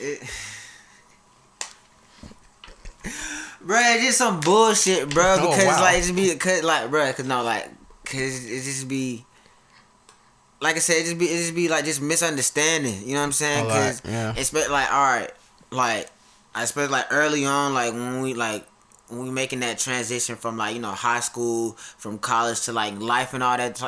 it, 0.00 0.20
Bruh, 3.64 3.96
it's 3.96 4.04
just 4.04 4.18
some 4.18 4.40
bullshit, 4.40 5.10
bro. 5.10 5.36
Oh, 5.38 5.50
Because 5.50 5.64
wow. 5.66 5.80
like 5.80 5.98
it 5.98 6.02
just 6.02 6.14
be, 6.16 6.34
cause 6.36 6.62
like, 6.62 6.90
bruh, 6.90 7.14
cause 7.16 7.26
no, 7.26 7.42
like, 7.42 7.68
cause 8.04 8.44
it 8.44 8.62
just 8.62 8.88
be. 8.88 9.24
Like 10.60 10.76
I 10.76 10.78
said, 10.78 10.96
it 10.98 11.04
just 11.04 11.18
be 11.18 11.26
it 11.26 11.38
just 11.38 11.54
be 11.54 11.68
like 11.68 11.84
just 11.84 12.00
misunderstanding. 12.00 13.02
You 13.02 13.14
know 13.14 13.20
what 13.20 13.26
I'm 13.26 13.32
saying? 13.32 13.64
Because 13.66 14.02
yeah. 14.04 14.34
expect 14.36 14.70
like 14.70 14.92
all 14.92 15.02
right, 15.02 15.30
like 15.70 16.08
I 16.54 16.62
expect 16.62 16.90
like 16.90 17.06
early 17.10 17.44
on, 17.44 17.74
like 17.74 17.92
when 17.92 18.22
we 18.22 18.34
like 18.34 18.66
when 19.08 19.22
we 19.22 19.30
making 19.30 19.60
that 19.60 19.78
transition 19.78 20.36
from 20.36 20.56
like 20.56 20.74
you 20.74 20.80
know 20.80 20.90
high 20.90 21.20
school 21.20 21.72
from 21.96 22.18
college 22.18 22.60
to 22.62 22.72
like 22.72 22.98
life 23.00 23.34
and 23.34 23.42
all 23.42 23.56
that 23.56 23.80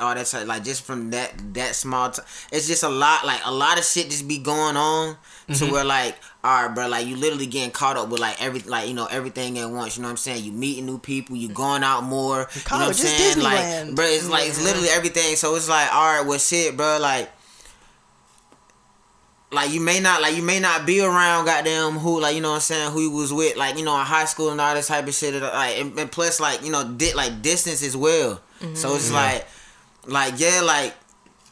all 0.00 0.14
that 0.14 0.26
type, 0.26 0.46
like 0.46 0.64
just 0.64 0.82
from 0.84 1.10
that 1.10 1.32
that 1.54 1.74
small 1.74 2.10
t- 2.10 2.22
it's 2.52 2.66
just 2.66 2.82
a 2.82 2.88
lot 2.88 3.24
like 3.24 3.40
a 3.44 3.52
lot 3.52 3.78
of 3.78 3.84
shit 3.84 4.10
just 4.10 4.26
be 4.28 4.38
going 4.38 4.76
on 4.76 5.16
Mm-hmm. 5.48 5.64
to 5.66 5.72
where 5.72 5.84
like 5.84 6.16
all 6.42 6.66
right 6.66 6.74
bro 6.74 6.88
like 6.88 7.06
you 7.06 7.14
literally 7.14 7.46
getting 7.46 7.70
caught 7.70 7.96
up 7.96 8.08
with 8.08 8.18
like 8.18 8.42
every 8.42 8.58
like 8.62 8.88
you 8.88 8.94
know 8.94 9.06
everything 9.06 9.56
at 9.60 9.70
once 9.70 9.96
you 9.96 10.02
know 10.02 10.08
what 10.08 10.10
i'm 10.10 10.16
saying 10.16 10.42
you 10.42 10.50
meeting 10.50 10.86
new 10.86 10.98
people 10.98 11.36
you 11.36 11.48
going 11.48 11.84
out 11.84 12.02
more 12.02 12.48
you 12.52 12.62
know 12.72 12.78
what 12.78 12.88
i'm 12.88 12.92
saying 12.94 13.36
Disneyland. 13.36 13.86
like 13.86 13.94
bro 13.94 14.04
it's 14.06 14.28
like 14.28 14.48
it's 14.48 14.60
literally 14.64 14.88
everything 14.88 15.36
so 15.36 15.54
it's 15.54 15.68
like 15.68 15.88
all 15.94 16.18
right 16.18 16.26
well 16.26 16.36
shit 16.40 16.76
bro 16.76 16.98
like 17.00 17.30
like 19.56 19.70
you 19.72 19.80
may 19.80 19.98
not 19.98 20.20
like 20.22 20.36
you 20.36 20.42
may 20.42 20.60
not 20.60 20.86
be 20.86 21.00
around 21.00 21.46
goddamn 21.46 21.92
who 21.92 22.20
like 22.20 22.34
you 22.34 22.42
know 22.42 22.50
what 22.50 22.56
I'm 22.56 22.60
saying 22.60 22.92
who 22.92 23.00
you 23.00 23.10
was 23.10 23.32
with 23.32 23.56
like 23.56 23.78
you 23.78 23.84
know 23.84 23.98
in 23.98 24.04
high 24.04 24.26
school 24.26 24.50
and 24.50 24.60
all 24.60 24.74
this 24.74 24.88
type 24.88 25.08
of 25.08 25.14
shit 25.14 25.42
like 25.42 25.78
and, 25.78 25.98
and 25.98 26.12
plus 26.12 26.38
like 26.38 26.62
you 26.62 26.70
know 26.70 26.84
di- 26.84 27.14
like 27.14 27.42
distance 27.42 27.82
as 27.82 27.96
well. 27.96 28.40
So 28.60 28.66
mm-hmm. 28.66 28.96
it's 28.96 29.10
like 29.10 29.46
like 30.06 30.34
yeah 30.38 30.60
like 30.60 30.94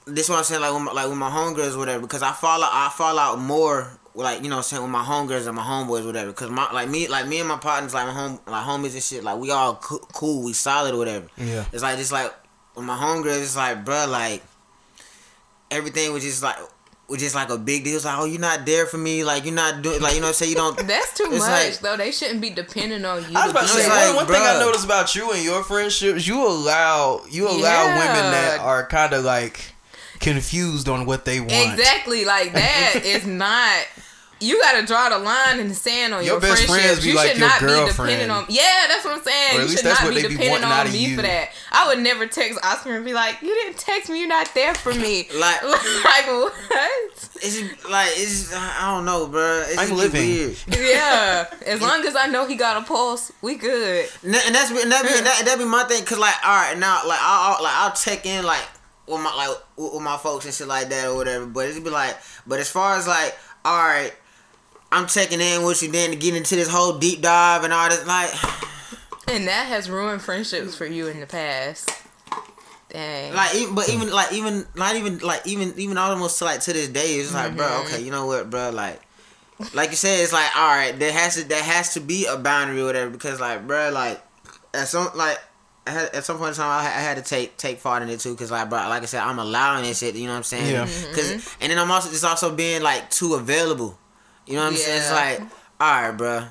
this 0.06 0.28
what 0.28 0.38
I'm 0.38 0.44
saying 0.44 0.60
like 0.60 0.72
with 0.74 0.82
my, 0.82 0.92
like 0.92 1.08
with 1.08 1.16
my 1.16 1.30
homegirls 1.30 1.78
whatever 1.78 2.02
because 2.02 2.22
I 2.22 2.32
fall 2.32 2.62
out 2.62 2.70
I 2.72 2.90
fall 2.90 3.18
out 3.18 3.38
more 3.38 3.98
like 4.14 4.42
you 4.42 4.50
know 4.50 4.56
what 4.56 4.58
I'm 4.58 4.64
saying 4.64 4.82
with 4.82 4.92
my 4.92 5.02
homegirls 5.02 5.46
and 5.46 5.56
my 5.56 5.62
homeboys 5.62 6.02
or 6.02 6.06
whatever 6.06 6.30
because 6.30 6.50
my 6.50 6.70
like 6.72 6.90
me 6.90 7.08
like 7.08 7.26
me 7.26 7.40
and 7.40 7.48
my 7.48 7.56
partners 7.56 7.94
like 7.94 8.06
my 8.06 8.12
home 8.12 8.38
like 8.46 8.64
homies 8.64 8.92
and 8.92 9.02
shit 9.02 9.24
like 9.24 9.38
we 9.38 9.50
all 9.50 9.76
co- 9.76 10.06
cool 10.12 10.44
we 10.44 10.52
solid 10.52 10.94
whatever. 10.94 11.26
Yeah. 11.38 11.64
it's 11.72 11.82
like 11.82 11.96
just 11.96 12.12
like 12.12 12.32
with 12.76 12.84
my 12.84 12.96
homegirls 12.96 13.42
it's 13.42 13.56
like 13.56 13.82
bruh 13.84 14.08
like 14.08 14.42
everything 15.70 16.12
was 16.12 16.22
just 16.22 16.42
like 16.42 16.58
was 17.08 17.20
just 17.20 17.34
like 17.34 17.50
a 17.50 17.58
big 17.58 17.84
deal. 17.84 17.96
It's 17.96 18.04
like, 18.04 18.18
oh, 18.18 18.24
you're 18.24 18.40
not 18.40 18.64
there 18.66 18.86
for 18.86 18.96
me. 18.98 19.24
Like 19.24 19.44
you're 19.44 19.54
not 19.54 19.82
doing. 19.82 20.00
Like 20.00 20.14
you 20.14 20.20
know, 20.20 20.26
what 20.26 20.30
I'm 20.30 20.34
saying 20.34 20.50
you 20.50 20.56
don't. 20.56 20.78
That's 20.86 21.16
too 21.16 21.28
much, 21.30 21.40
like- 21.40 21.78
though. 21.80 21.96
They 21.96 22.10
shouldn't 22.12 22.40
be 22.40 22.50
depending 22.50 23.04
on 23.04 23.22
you. 23.30 23.36
I 23.36 23.42
was 23.42 23.50
about 23.50 23.60
to 23.62 23.66
do 23.66 23.72
say 23.74 23.80
It's 23.80 23.88
that. 23.88 24.06
one, 24.08 24.16
one 24.16 24.26
thing 24.26 24.42
I 24.42 24.58
noticed 24.58 24.84
about 24.84 25.14
you 25.14 25.30
and 25.32 25.42
your 25.44 25.62
friendships, 25.62 26.26
you 26.26 26.46
allow 26.46 27.22
you 27.30 27.46
allow 27.48 27.58
Yeah. 27.84 27.98
women 27.98 28.30
that 28.32 28.60
are 28.60 28.86
kind 28.86 29.12
of 29.12 29.24
like 29.24 29.72
confused 30.20 30.88
on 30.88 31.04
what 31.06 31.24
they 31.24 31.40
want. 31.40 31.52
Exactly, 31.52 32.24
like 32.24 32.52
that 32.54 33.00
is 33.04 33.26
not. 33.26 33.86
You 34.44 34.60
gotta 34.60 34.86
draw 34.86 35.08
the 35.08 35.18
line 35.18 35.58
in 35.60 35.68
the 35.68 35.74
sand 35.74 36.12
on 36.14 36.22
Your 36.24 36.34
your, 36.34 36.40
best 36.40 36.66
friendships. 36.66 36.84
friends 36.84 37.00
be 37.04 37.08
you 37.10 37.16
like 37.16 37.28
should 37.30 37.38
your 37.38 37.48
not 37.48 37.60
be 37.60 37.66
girlfriend. 37.66 38.10
dependent 38.10 38.30
on. 38.30 38.46
Yeah, 38.48 38.84
that's 38.88 39.04
what 39.04 39.14
I'm 39.16 39.22
saying. 39.22 39.60
You 39.62 39.76
should 39.76 39.84
not 39.84 40.00
be 40.08 40.14
they 40.22 40.28
be 40.28 40.34
dependent 40.36 40.64
on 40.64 40.92
me 40.92 41.06
you. 41.06 41.16
for 41.16 41.22
that. 41.22 41.48
I 41.72 41.88
would 41.88 41.98
never 42.00 42.26
text 42.26 42.58
Oscar 42.62 42.94
and 42.96 43.04
be 43.04 43.12
like, 43.14 43.40
"You 43.42 43.54
didn't 43.54 43.78
text 43.78 44.10
me. 44.10 44.18
You're 44.20 44.28
not 44.28 44.50
there 44.54 44.74
for 44.74 44.92
me." 44.94 45.28
Like- 45.34 45.62
like 45.64 46.26
what? 46.26 46.52
It's 47.36 47.60
just, 47.60 47.88
like 47.88 48.10
it's. 48.14 48.54
I 48.54 48.90
don't 48.94 49.04
know, 49.04 49.26
bro. 49.28 49.64
It's 49.66 49.78
I'm 49.78 49.96
living. 49.96 50.20
Weird. 50.28 50.56
Yeah, 50.68 51.46
as 51.66 51.80
long 51.80 52.04
as 52.06 52.14
I 52.16 52.26
know 52.26 52.46
he 52.46 52.56
got 52.56 52.82
a 52.82 52.84
pulse, 52.86 53.32
we 53.42 53.54
good. 53.56 54.08
And 54.22 54.34
that- 54.34 54.46
and 54.46 54.54
that's 54.54 54.70
and 54.70 54.92
that 54.92 55.02
be 55.02 55.08
that, 55.08 55.42
that 55.44 55.58
be 55.58 55.64
my 55.64 55.84
thing. 55.84 56.04
Cause 56.04 56.18
like, 56.18 56.34
all 56.44 56.50
right, 56.54 56.78
now 56.78 57.02
like 57.06 57.18
I'll, 57.20 57.54
I'll 57.56 57.62
like 57.62 57.74
I'll 57.76 57.92
check 57.94 58.26
in 58.26 58.44
like 58.44 58.62
with 59.06 59.20
my 59.20 59.34
like 59.34 59.56
with, 59.76 59.94
with 59.94 60.02
my 60.02 60.16
folks 60.16 60.44
and 60.44 60.54
shit 60.54 60.66
like 60.68 60.88
that 60.90 61.08
or 61.08 61.14
whatever. 61.16 61.46
But 61.46 61.68
it'd 61.68 61.82
be 61.84 61.90
like, 61.90 62.16
but 62.46 62.60
as 62.60 62.70
far 62.70 62.96
as 62.96 63.06
like, 63.06 63.36
all 63.64 63.76
right, 63.76 64.12
I'm 64.94 65.06
checking 65.06 65.40
in 65.40 65.64
with 65.64 65.82
you 65.82 65.90
then 65.90 66.10
to 66.10 66.16
get 66.16 66.34
into 66.34 66.56
this 66.56 66.68
whole 66.68 66.98
deep 66.98 67.20
dive 67.20 67.64
and 67.64 67.72
all 67.72 67.88
this 67.88 68.06
like. 68.06 68.30
And 69.28 69.48
that 69.48 69.66
has 69.66 69.88
ruined 69.90 70.22
friendships 70.22 70.76
for 70.76 70.86
you 70.86 71.06
in 71.08 71.20
the 71.20 71.26
past. 71.26 71.90
Dang. 72.90 73.34
Like 73.34 73.54
even, 73.56 73.74
but 73.74 73.88
even 73.88 74.10
like 74.12 74.32
even 74.32 74.66
not 74.76 74.94
even 74.96 75.18
like 75.18 75.46
even 75.46 75.74
even 75.78 75.98
almost 75.98 76.38
to 76.38 76.44
like 76.44 76.60
to 76.60 76.72
this 76.72 76.88
day, 76.88 77.14
it's 77.14 77.34
like, 77.34 77.56
bro, 77.56 77.66
Mm-hmm. 77.66 77.86
okay, 77.94 78.02
you 78.04 78.10
know 78.10 78.26
what, 78.26 78.50
bro, 78.50 78.70
like, 78.70 79.00
like 79.74 79.90
you 79.90 79.96
said, 79.96 80.20
it's 80.20 80.32
like, 80.32 80.56
all 80.56 80.68
right, 80.68 80.96
there 80.98 81.12
has 81.12 81.34
to 81.36 81.48
there 81.48 81.62
has 81.62 81.94
to 81.94 82.00
be 82.00 82.26
a 82.26 82.36
boundary 82.36 82.80
or 82.80 82.84
whatever 82.84 83.10
because 83.10 83.40
like, 83.40 83.66
bro, 83.66 83.90
like, 83.90 84.22
at 84.72 84.88
some 84.88 85.08
like. 85.16 85.38
Had, 85.86 86.14
at 86.14 86.24
some 86.24 86.38
point 86.38 86.48
in 86.48 86.54
time, 86.54 86.80
I 86.80 86.82
had, 86.82 86.98
I 86.98 87.02
had 87.02 87.16
to 87.18 87.22
take 87.22 87.58
take 87.58 87.82
part 87.82 88.02
in 88.02 88.08
it 88.08 88.18
too, 88.18 88.34
cause 88.36 88.50
like, 88.50 88.70
bro, 88.70 88.78
like 88.88 89.02
I 89.02 89.04
said, 89.04 89.20
I'm 89.22 89.38
allowing 89.38 89.82
this 89.82 89.98
shit. 89.98 90.14
You 90.14 90.24
know 90.24 90.30
what 90.30 90.38
I'm 90.38 90.42
saying? 90.44 90.72
Yeah. 90.72 90.86
Cause, 91.14 91.54
and 91.60 91.70
then 91.70 91.78
I'm 91.78 91.90
also 91.90 92.08
just 92.08 92.24
also 92.24 92.54
being 92.56 92.80
like 92.82 93.10
too 93.10 93.34
available. 93.34 93.98
You 94.46 94.54
know 94.54 94.64
what 94.64 94.72
I'm 94.72 94.76
saying? 94.76 94.98
It's 94.98 95.10
like, 95.10 95.40
all 95.80 96.02
right, 96.02 96.10
bro, 96.16 96.44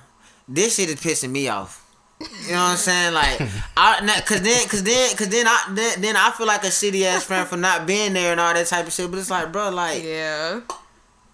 this 0.47 0.75
shit 0.75 0.89
is 0.89 0.95
pissing 0.95 1.31
me 1.31 1.47
off. 1.47 1.79
You 2.19 2.53
know 2.53 2.55
what 2.55 2.71
I'm 2.71 2.77
saying? 2.77 3.13
Like, 3.13 3.41
I, 3.77 4.03
not, 4.03 4.25
cause 4.25 4.41
then, 4.41 4.67
cause 4.67 4.83
then, 4.83 5.15
cause 5.15 5.29
then 5.29 5.47
I, 5.47 5.71
then, 5.71 6.01
then 6.01 6.15
I 6.15 6.31
feel 6.31 6.47
like 6.47 6.63
a 6.63 6.67
shitty 6.67 7.03
ass 7.03 7.23
friend 7.23 7.47
for 7.47 7.57
not 7.57 7.85
being 7.85 8.13
there 8.13 8.31
and 8.31 8.39
all 8.39 8.53
that 8.53 8.65
type 8.67 8.87
of 8.87 8.93
shit. 8.93 9.09
But 9.09 9.19
it's 9.19 9.29
like, 9.29 9.51
bro, 9.51 9.69
like, 9.69 10.03
yeah. 10.03 10.61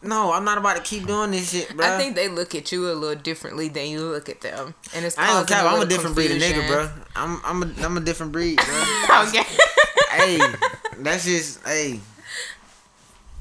no, 0.02 0.34
I'm 0.34 0.44
not 0.44 0.58
about 0.58 0.78
to 0.78 0.82
keep 0.82 1.06
doing 1.06 1.32
this 1.32 1.52
shit, 1.52 1.76
bro. 1.76 1.86
I 1.86 1.98
think 1.98 2.16
they 2.16 2.28
look 2.28 2.56
at 2.56 2.72
you 2.72 2.92
a 2.92 2.94
little 2.94 3.22
differently 3.22 3.70
than 3.70 3.88
you 3.88 4.02
look 4.02 4.30
at 4.30 4.42
them, 4.42 4.74
and 4.96 5.06
it's 5.06 5.18
I 5.18 5.22
ain't 5.22 5.32
gonna 5.32 5.46
causing 5.46 5.56
cap. 5.56 5.66
I'm 5.66 5.68
a 5.68 5.80
little 5.80 5.88
different 5.88 6.16
breed 6.16 6.32
of 6.32 6.38
nigga, 6.38 6.68
bro. 6.68 6.90
I'm, 7.16 7.42
I'm 7.44 7.64
a, 7.64 7.86
I'm 7.86 7.98
a 7.98 8.02
different 8.02 8.32
breed, 8.32 8.58
bro. 8.58 9.24
okay. 9.28 9.44
hey, 10.12 10.40
that's 11.00 11.26
just, 11.26 11.66
hey. 11.66 12.00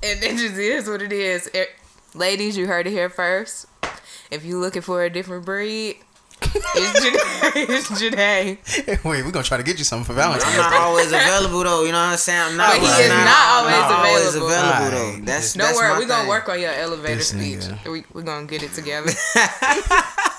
and 0.02 0.22
it 0.22 0.36
just 0.36 0.54
is 0.54 0.88
what 0.88 1.02
it 1.02 1.12
is. 1.12 1.50
Ladies, 2.14 2.56
you 2.56 2.66
heard 2.66 2.86
it 2.86 2.90
here 2.90 3.08
first. 3.08 3.66
If 4.30 4.44
you're 4.44 4.60
looking 4.60 4.82
for 4.82 5.02
a 5.02 5.10
different 5.10 5.44
breed, 5.44 5.98
it's 6.42 7.00
Janae. 7.00 7.68
it's 7.68 7.90
Janae. 7.90 9.04
Wait, 9.04 9.24
we're 9.24 9.30
gonna 9.30 9.44
try 9.44 9.56
to 9.56 9.62
get 9.62 9.78
you 9.78 9.84
something 9.84 10.04
for 10.06 10.12
Valentine's. 10.14 10.44
I'm 10.44 10.70
Valentine's. 10.70 10.72
not 10.80 10.86
always 10.86 11.12
available 11.12 11.64
though. 11.64 11.84
You 11.84 11.92
know 11.92 11.98
what 11.98 12.12
I'm 12.12 12.16
saying? 12.18 12.40
I'm 12.40 12.56
not. 12.56 12.70
But 12.72 12.80
he 12.80 12.86
is 13.04 13.08
not 13.08 13.46
always 13.48 14.34
available. 14.34 14.48
available, 14.48 14.96
Alright. 14.96 15.18
though. 15.20 15.24
That's 15.32 15.52
Don't 15.54 15.66
that's 15.66 15.76
worry, 15.78 15.98
we're 15.98 16.06
gonna 16.08 16.28
work 16.28 16.48
on 16.48 16.60
your 16.60 16.72
elevator 16.72 17.16
This 17.16 17.28
speech. 17.28 17.60
nigga. 17.60 17.90
We 17.92 18.04
we 18.12 18.22
gonna 18.22 18.46
get 18.46 18.62
it 18.62 18.72
together. 18.72 19.10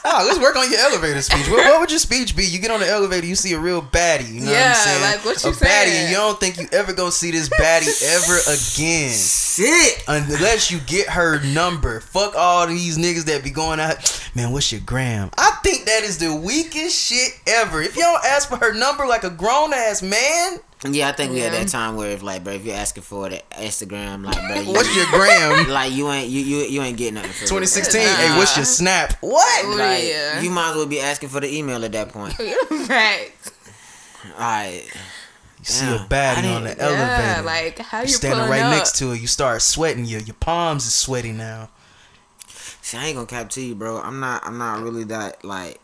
Oh, 0.01 0.19
oh, 0.21 0.25
let's 0.25 0.39
work 0.39 0.55
on 0.55 0.71
your 0.71 0.79
elevator 0.79 1.21
speech. 1.21 1.49
What, 1.49 1.57
what 1.65 1.81
would 1.81 1.91
your 1.91 1.99
speech 1.99 2.33
be? 2.35 2.45
You 2.45 2.59
get 2.59 2.71
on 2.71 2.79
the 2.79 2.87
elevator, 2.87 3.27
you 3.27 3.35
see 3.35 3.51
a 3.51 3.59
real 3.59 3.81
baddie. 3.81 4.31
You 4.33 4.39
know 4.45 4.51
Yeah, 4.51 4.69
what 4.69 4.77
I'm 4.77 4.83
saying? 4.85 5.01
like, 5.01 5.25
what 5.25 5.43
you 5.43 5.49
a 5.49 5.53
baddie, 5.53 5.57
saying? 5.57 5.97
and 6.03 6.09
you 6.09 6.15
don't 6.15 6.39
think 6.39 6.57
you 6.57 6.67
ever 6.71 6.93
gonna 6.93 7.11
see 7.11 7.31
this 7.31 7.49
baddie 7.49 8.01
ever 8.15 8.37
again. 8.47 9.11
Shit. 9.11 10.03
Unless 10.07 10.71
you 10.71 10.79
get 10.79 11.09
her 11.09 11.43
number. 11.43 11.99
Fuck 11.99 12.33
all 12.37 12.65
these 12.65 12.97
niggas 12.97 13.25
that 13.25 13.43
be 13.43 13.49
going 13.51 13.81
out. 13.81 13.97
Man, 14.33 14.51
what's 14.51 14.71
your 14.71 14.81
gram? 14.81 15.31
I 15.37 15.51
think 15.63 15.85
that 15.89 16.03
is 16.03 16.17
the 16.19 16.33
weakest 16.33 16.95
shit 16.99 17.33
ever. 17.47 17.81
If 17.81 17.95
you 17.95 18.03
don't 18.03 18.23
ask 18.25 18.47
for 18.49 18.57
her 18.57 18.73
number 18.73 19.05
like 19.07 19.23
a 19.23 19.29
grown 19.29 19.73
ass 19.73 20.01
man, 20.01 20.59
Yeah, 20.87 21.09
I 21.09 21.11
think 21.11 21.33
we 21.33 21.39
had 21.39 21.53
that 21.53 21.67
time 21.67 21.95
where 21.95 22.11
if 22.11 22.21
like, 22.23 22.43
bro, 22.43 22.53
if 22.53 22.65
you're 22.65 22.75
asking 22.75 23.03
for 23.03 23.27
the 23.29 23.41
Instagram, 23.53 24.23
like, 24.25 24.35
bro, 24.47 24.61
you, 24.61 24.71
what's 24.71 24.95
your 24.95 25.05
gram? 25.07 25.67
like 25.79 25.91
you 25.91 26.09
ain't 26.11 26.29
you 26.29 26.41
you 26.41 26.57
you 26.65 26.81
ain't 26.81 26.97
getting 26.97 27.15
nothing 27.15 27.31
for 27.31 27.43
it. 27.43 27.47
2016. 27.47 28.01
Hey, 28.01 28.37
what's 28.37 28.55
your 28.55 28.61
uh-huh. 28.63 28.65
snap? 28.65 29.13
What? 29.21 29.77
Like, 29.77 30.03
Yeah. 30.03 30.41
you 30.41 30.49
might 30.51 30.69
as 30.71 30.75
well 30.77 30.85
be 30.85 30.99
asking 31.01 31.29
for 31.29 31.39
the 31.41 31.53
email 31.53 31.83
at 31.83 31.91
that 31.93 32.09
point. 32.09 32.33
Facts. 32.87 33.51
Alright. 34.33 34.85
You 35.59 35.65
see 35.65 35.85
Yeah. 35.85 36.05
a 36.05 36.07
baddie 36.07 36.55
on 36.55 36.63
the 36.63 36.69
didn't- 36.69 36.81
elevator. 36.81 37.41
Like 37.43 37.79
how 37.79 37.99
you 37.99 38.03
you 38.07 38.13
standing 38.13 38.49
right 38.49 38.61
up? 38.61 38.71
next 38.77 38.97
to 38.99 39.11
it. 39.11 39.19
You 39.21 39.27
start 39.27 39.61
sweating. 39.61 40.05
Your 40.05 40.21
your 40.21 40.35
palms 40.39 40.85
is 40.85 40.93
sweaty 40.93 41.31
now. 41.31 41.69
See, 42.89 42.97
I 42.97 43.05
ain't 43.05 43.17
gonna 43.17 43.27
cap 43.27 43.51
to 43.51 43.61
you, 43.61 43.75
bro. 43.75 44.01
I'm 44.01 44.19
not 44.19 44.43
I'm 44.43 44.57
not 44.57 44.81
really 44.81 45.03
that 45.03 45.45
like 45.45 45.79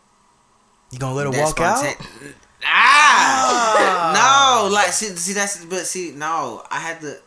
You 0.90 0.98
gonna 0.98 1.14
let 1.14 1.26
her 1.26 1.40
walk 1.40 1.60
out? 1.60 1.78
spontan- 1.78 2.34
Ah! 2.64 4.64
no, 4.66 4.74
like 4.74 4.92
see, 4.92 5.14
see 5.14 5.32
that's 5.32 5.64
but 5.66 5.86
see 5.86 6.10
no, 6.10 6.64
I 6.68 6.80
had 6.80 7.00
to 7.02 7.18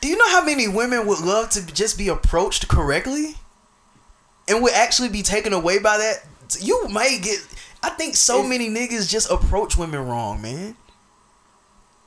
Do 0.00 0.08
you 0.08 0.16
know 0.16 0.30
how 0.30 0.42
many 0.42 0.66
women 0.66 1.06
would 1.06 1.20
love 1.20 1.50
to 1.50 1.66
just 1.66 1.98
be 1.98 2.08
approached 2.08 2.68
correctly, 2.68 3.36
and 4.48 4.62
would 4.62 4.72
actually 4.72 5.10
be 5.10 5.22
taken 5.22 5.52
away 5.52 5.78
by 5.78 5.98
that? 5.98 6.24
You 6.58 6.88
might 6.88 7.20
get. 7.20 7.46
I 7.82 7.90
think 7.90 8.16
so 8.16 8.42
many 8.42 8.70
niggas 8.70 9.10
just 9.10 9.30
approach 9.30 9.76
women 9.76 10.06
wrong, 10.06 10.40
man. 10.40 10.74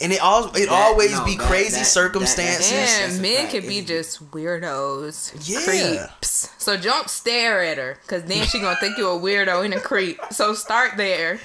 And 0.01 0.11
it 0.11 0.19
all 0.21 0.47
it 0.47 0.53
That- 0.53 0.69
always 0.69 1.11
no, 1.13 1.23
be 1.23 1.37
that- 1.37 1.47
crazy 1.47 1.71
that- 1.71 1.77
that- 1.79 1.85
circumstances. 1.85 2.69
that's- 2.69 2.95
And 2.99 3.11
that's 3.11 3.19
a 3.19 3.21
men 3.21 3.37
fact. 3.37 3.51
can 3.51 3.67
be 3.67 3.81
just 3.81 4.29
weirdos, 4.31 5.31
Yeah. 5.45 5.61
creeps. 5.61 6.49
So 6.57 6.75
don't 6.75 7.09
stare 7.09 7.63
at 7.63 7.77
her, 7.77 7.97
cause 8.07 8.23
then 8.25 8.45
she 8.47 8.59
gonna 8.59 8.75
think 8.79 8.97
you 8.97 9.07
a 9.09 9.17
weirdo 9.17 9.63
and 9.63 9.73
a 9.73 9.79
creep. 9.79 10.19
So 10.31 10.53
start 10.53 10.97
there, 10.97 11.39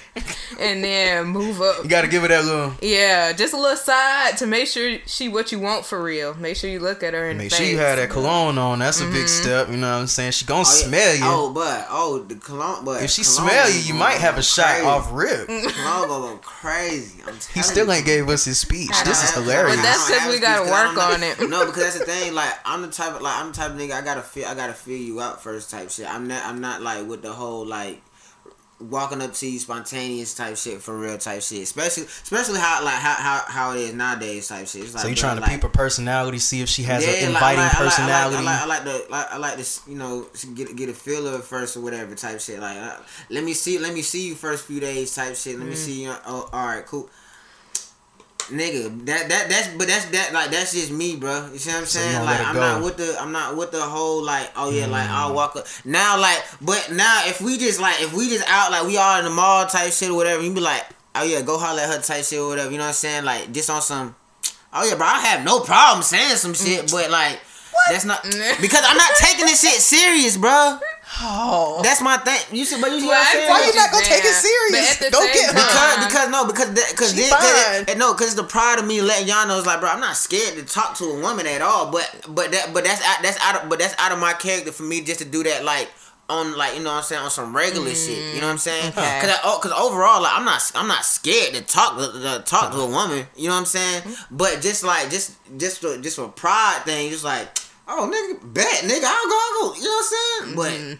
and 0.59 0.83
then 0.83 1.27
move 1.27 1.61
up. 1.61 1.83
you 1.83 1.89
got 1.89 2.01
to 2.01 2.07
give 2.07 2.23
her 2.23 2.27
that 2.27 2.43
little. 2.43 2.73
Yeah, 2.81 3.31
just 3.31 3.53
a 3.53 3.57
little 3.57 3.77
side 3.77 4.37
to 4.39 4.47
make 4.47 4.67
sure 4.67 4.97
she 5.05 5.29
what 5.29 5.51
you 5.51 5.59
want 5.59 5.85
for 5.85 6.01
real. 6.01 6.33
Make 6.33 6.57
sure 6.57 6.69
you 6.69 6.79
look 6.79 7.03
at 7.03 7.13
her 7.13 7.29
in 7.29 7.37
Make 7.37 7.51
sure 7.53 7.65
you 7.65 7.77
have 7.77 7.97
that 7.97 8.09
cologne 8.09 8.57
on. 8.57 8.79
That's 8.79 8.99
a 8.99 9.05
big 9.05 9.13
mm-hmm. 9.13 9.27
step. 9.27 9.69
You 9.69 9.77
know 9.77 9.91
what 9.91 10.01
I'm 10.01 10.07
saying? 10.07 10.31
She 10.31 10.45
gonna 10.45 10.63
oh, 10.67 10.77
yeah. 10.77 10.87
smell 10.87 11.15
you. 11.15 11.23
Oh, 11.23 11.49
but 11.53 11.87
oh 11.89 12.19
the 12.19 12.35
cologne 12.35 12.83
but 12.83 13.03
if 13.03 13.11
she 13.11 13.23
cologne 13.23 13.49
smell 13.49 13.69
you, 13.69 13.79
you 13.79 13.93
might 13.93 14.17
have 14.17 14.35
go 14.35 14.39
a 14.39 14.43
shot 14.43 14.81
off 14.81 15.09
rip. 15.13 15.47
Cologne 15.47 16.07
go 16.07 16.39
crazy. 16.41 17.19
I'm 17.19 17.25
telling 17.25 17.35
you. 17.35 17.53
He 17.53 17.61
still 17.61 17.85
you. 17.85 17.91
ain't 17.93 18.05
gave 18.05 18.27
us 18.27 18.40
his 18.45 18.59
speech. 18.59 18.89
This 19.05 19.23
is 19.23 19.31
hilarious. 19.31 19.75
But 19.77 19.81
that's 19.83 20.05
I 20.05 20.09
don't 20.13 20.19
'cause 20.19 20.33
we 20.33 20.39
gotta 20.39 20.61
speech 20.65 20.73
'cause 20.73 20.81
I 20.81 20.87
work 20.95 20.97
on 21.13 21.21
know- 21.21 21.27
it. 21.27 21.49
No, 21.49 21.65
because 21.65 21.83
that's 21.83 21.99
the 21.99 22.05
thing. 22.05 22.33
Like 22.33 22.53
I'm 22.65 22.81
the 22.81 22.87
type 22.89 23.15
of 23.15 23.21
like 23.21 23.35
I'm 23.37 23.51
the 23.51 23.57
type 23.57 23.71
of 23.71 23.77
nigga. 23.77 23.93
I 23.93 24.01
gotta 24.01 24.21
feel. 24.21 24.47
I 24.47 24.53
gotta 24.55 24.73
feel 24.73 24.97
you 24.97 25.21
out 25.21 25.41
first. 25.43 25.69
Type 25.71 25.89
shit. 25.91 26.07
I'm 26.09 26.27
not. 26.27 26.45
I'm 26.45 26.61
not 26.61 26.81
like 26.81 27.07
with 27.07 27.21
the 27.21 27.33
whole 27.33 27.65
like 27.65 28.01
walking 28.89 29.21
up 29.21 29.31
to 29.31 29.45
you 29.47 29.59
spontaneous 29.59 30.33
type 30.33 30.57
shit 30.57 30.81
for 30.81 30.97
real 30.97 31.15
type 31.15 31.43
shit. 31.43 31.61
Especially 31.61 32.01
especially 32.03 32.59
how 32.59 32.83
like 32.83 32.95
how 32.95 33.13
how, 33.13 33.43
how 33.47 33.71
it 33.73 33.81
is 33.81 33.93
nowadays 33.93 34.47
type 34.47 34.67
shit. 34.67 34.81
It's 34.85 34.93
like, 34.95 35.03
So 35.03 35.07
you 35.09 35.13
trying 35.15 35.35
to 35.35 35.41
like, 35.41 35.51
peep 35.51 35.61
her 35.61 35.69
personality, 35.69 36.39
see 36.39 36.61
if 36.61 36.69
she 36.69 36.81
has 36.83 37.05
yeah, 37.05 37.11
an 37.27 37.33
like, 37.33 37.35
inviting 37.35 37.59
I 37.59 37.63
like, 37.65 37.71
personality. 37.77 38.37
I 38.37 38.41
like, 38.41 38.61
I 38.61 38.65
like, 38.65 38.81
I 38.81 38.87
like, 38.87 38.87
I 38.87 38.93
like, 38.95 39.05
the 39.05 39.11
like, 39.11 39.31
I 39.33 39.37
like 39.37 39.57
this, 39.57 39.81
you 39.87 39.95
know, 39.95 40.25
get 40.55 40.75
get 40.75 40.89
a 40.89 40.93
feel 40.93 41.27
of 41.27 41.35
it 41.41 41.43
first 41.43 41.77
or 41.77 41.81
whatever 41.81 42.15
type 42.15 42.39
shit. 42.41 42.59
Like, 42.59 42.77
uh, 42.77 42.97
let 43.29 43.43
me 43.43 43.53
see, 43.53 43.77
let 43.77 43.93
me 43.93 44.01
see 44.01 44.25
you 44.29 44.33
first 44.33 44.65
few 44.65 44.79
days 44.79 45.13
type 45.13 45.35
shit. 45.35 45.59
Let 45.59 45.67
me 45.67 45.75
see 45.75 46.01
you. 46.03 46.15
Oh, 46.25 46.49
all 46.51 46.65
right, 46.65 46.83
cool. 46.87 47.07
Nigga, 48.49 49.05
that 49.05 49.29
that 49.29 49.49
that's 49.49 49.67
but 49.69 49.87
that's 49.87 50.05
that 50.05 50.33
like 50.33 50.51
that's 50.51 50.73
just 50.73 50.91
me, 50.91 51.15
bro. 51.15 51.49
You 51.51 51.57
see 51.57 51.71
what 51.71 51.79
I'm 51.79 51.85
saying? 51.85 52.13
don't 52.13 52.25
like 52.25 52.39
I'm 52.45 52.55
go. 52.55 52.59
not 52.59 52.83
with 52.83 52.97
the 52.97 53.17
I'm 53.19 53.31
not 53.31 53.55
with 53.55 53.71
the 53.71 53.81
whole 53.81 54.23
like 54.23 54.51
oh 54.55 54.71
yeah 54.71 54.87
like 54.87 55.09
I'll 55.09 55.31
mm. 55.31 55.35
walk 55.35 55.55
up 55.55 55.65
now 55.85 56.19
like 56.19 56.43
but 56.61 56.91
now 56.91 57.23
if 57.25 57.41
we 57.41 57.57
just 57.57 57.79
like 57.79 58.01
if 58.01 58.13
we 58.13 58.29
just 58.29 58.47
out 58.49 58.71
like 58.71 58.85
we 58.85 58.97
all 58.97 59.19
in 59.19 59.25
the 59.25 59.31
mall 59.31 59.65
type 59.65 59.91
shit 59.93 60.09
or 60.09 60.15
whatever 60.15 60.41
you 60.43 60.53
be 60.53 60.59
like 60.59 60.85
oh 61.15 61.23
yeah 61.23 61.41
go 61.41 61.57
holler 61.57 61.81
at 61.81 61.89
her 61.89 62.01
type 62.01 62.23
shit 62.23 62.39
or 62.39 62.47
whatever 62.47 62.71
you 62.71 62.77
know 62.77 62.83
what 62.83 62.89
I'm 62.89 62.93
saying 62.93 63.25
like 63.25 63.51
just 63.51 63.69
on 63.69 63.81
some 63.81 64.15
oh 64.73 64.87
yeah 64.87 64.95
bro 64.95 65.05
I 65.05 65.19
have 65.19 65.45
no 65.45 65.61
problem 65.61 66.03
saying 66.03 66.35
some 66.35 66.53
shit 66.53 66.91
but 66.91 67.09
like 67.09 67.39
that's 67.89 68.05
not 68.05 68.23
because 68.61 68.83
I'm 68.85 68.97
not 68.97 69.11
taking 69.17 69.45
this 69.45 69.61
shit 69.61 69.79
serious, 69.79 70.37
bro. 70.37 70.79
Oh, 71.19 71.81
That's 71.83 72.01
my 72.01 72.17
thing. 72.17 72.39
You 72.55 72.65
see, 72.65 72.79
but 72.79 72.91
you 72.91 72.99
see 73.01 73.07
Well, 73.07 73.17
what 73.19 73.27
I'm 73.27 73.33
saying? 73.33 73.49
why 73.49 73.65
you 73.65 73.75
not 73.75 73.91
gonna 73.91 74.05
take 74.05 74.23
it 74.23 74.33
serious? 74.33 75.01
at 75.01 75.11
Don't 75.11 75.33
get 75.33 75.49
time- 75.51 76.07
because 76.07 76.07
because 76.07 76.29
no 76.29 76.45
because 76.47 76.69
because 76.91 77.11
She 77.11 77.21
then 77.21 77.29
fine. 77.29 77.85
cause, 77.85 77.97
no 77.97 78.13
because 78.13 78.35
the 78.35 78.43
pride 78.43 78.79
of 78.79 78.85
me 78.85 79.01
letting 79.01 79.27
y'all 79.27 79.47
know 79.47 79.57
is 79.59 79.65
like 79.65 79.79
bro 79.79 79.89
I'm 79.89 79.99
not 79.99 80.15
scared 80.15 80.55
to 80.55 80.63
talk 80.63 80.95
to 80.97 81.05
a 81.05 81.19
woman 81.21 81.47
at 81.47 81.61
all 81.61 81.91
but 81.91 82.07
but 82.29 82.51
that 82.51 82.73
but 82.73 82.83
that's 82.83 83.01
out, 83.05 83.21
that's 83.21 83.39
out 83.41 83.63
of 83.63 83.69
but 83.69 83.79
that's 83.79 83.95
out 83.99 84.11
of 84.11 84.19
my 84.19 84.33
character 84.33 84.71
for 84.71 84.83
me 84.83 85.01
just 85.01 85.19
to 85.19 85.25
do 85.25 85.43
that 85.43 85.63
like 85.65 85.89
on 86.29 86.55
like 86.57 86.75
you 86.77 86.83
know 86.83 86.91
what 86.91 86.97
I'm 86.97 87.03
saying 87.03 87.21
on 87.23 87.29
some 87.29 87.55
regular 87.55 87.89
shit 87.93 88.35
you 88.35 88.41
know 88.41 88.47
what 88.47 88.53
I'm 88.53 88.55
mm, 88.57 88.59
saying 88.59 88.89
Okay. 88.89 89.19
because 89.21 89.37
because 89.57 89.71
oh, 89.75 89.89
overall 89.91 90.21
like 90.21 90.33
I'm 90.33 90.45
not 90.45 90.71
I'm 90.75 90.87
not 90.87 91.03
scared 91.03 91.53
to 91.55 91.61
talk 91.61 91.97
to, 91.97 92.11
to 92.11 92.43
talk 92.45 92.71
to 92.71 92.77
a 92.79 92.87
woman 92.89 93.25
you 93.35 93.47
know 93.47 93.53
what 93.55 93.59
I'm 93.59 93.65
saying 93.65 94.01
mm-hmm. 94.03 94.35
but 94.37 94.61
just 94.61 94.83
like 94.83 95.09
just 95.09 95.35
just 95.57 95.81
for, 95.81 95.97
just 95.97 96.15
for 96.15 96.27
pride 96.29 96.81
thing 96.85 97.09
just 97.09 97.23
like 97.25 97.47
oh 97.91 98.07
nigga 98.09 98.53
bet 98.53 98.83
nigga 98.83 99.03
I'll 99.05 99.27
go 99.27 99.37
I'll 99.41 99.55
go 99.59 99.75
you 99.77 99.83
know 99.83 99.89
what 99.91 100.05
I'm 100.05 100.09
saying 100.45 100.55
But 100.55 100.71
mm-hmm. 100.71 100.95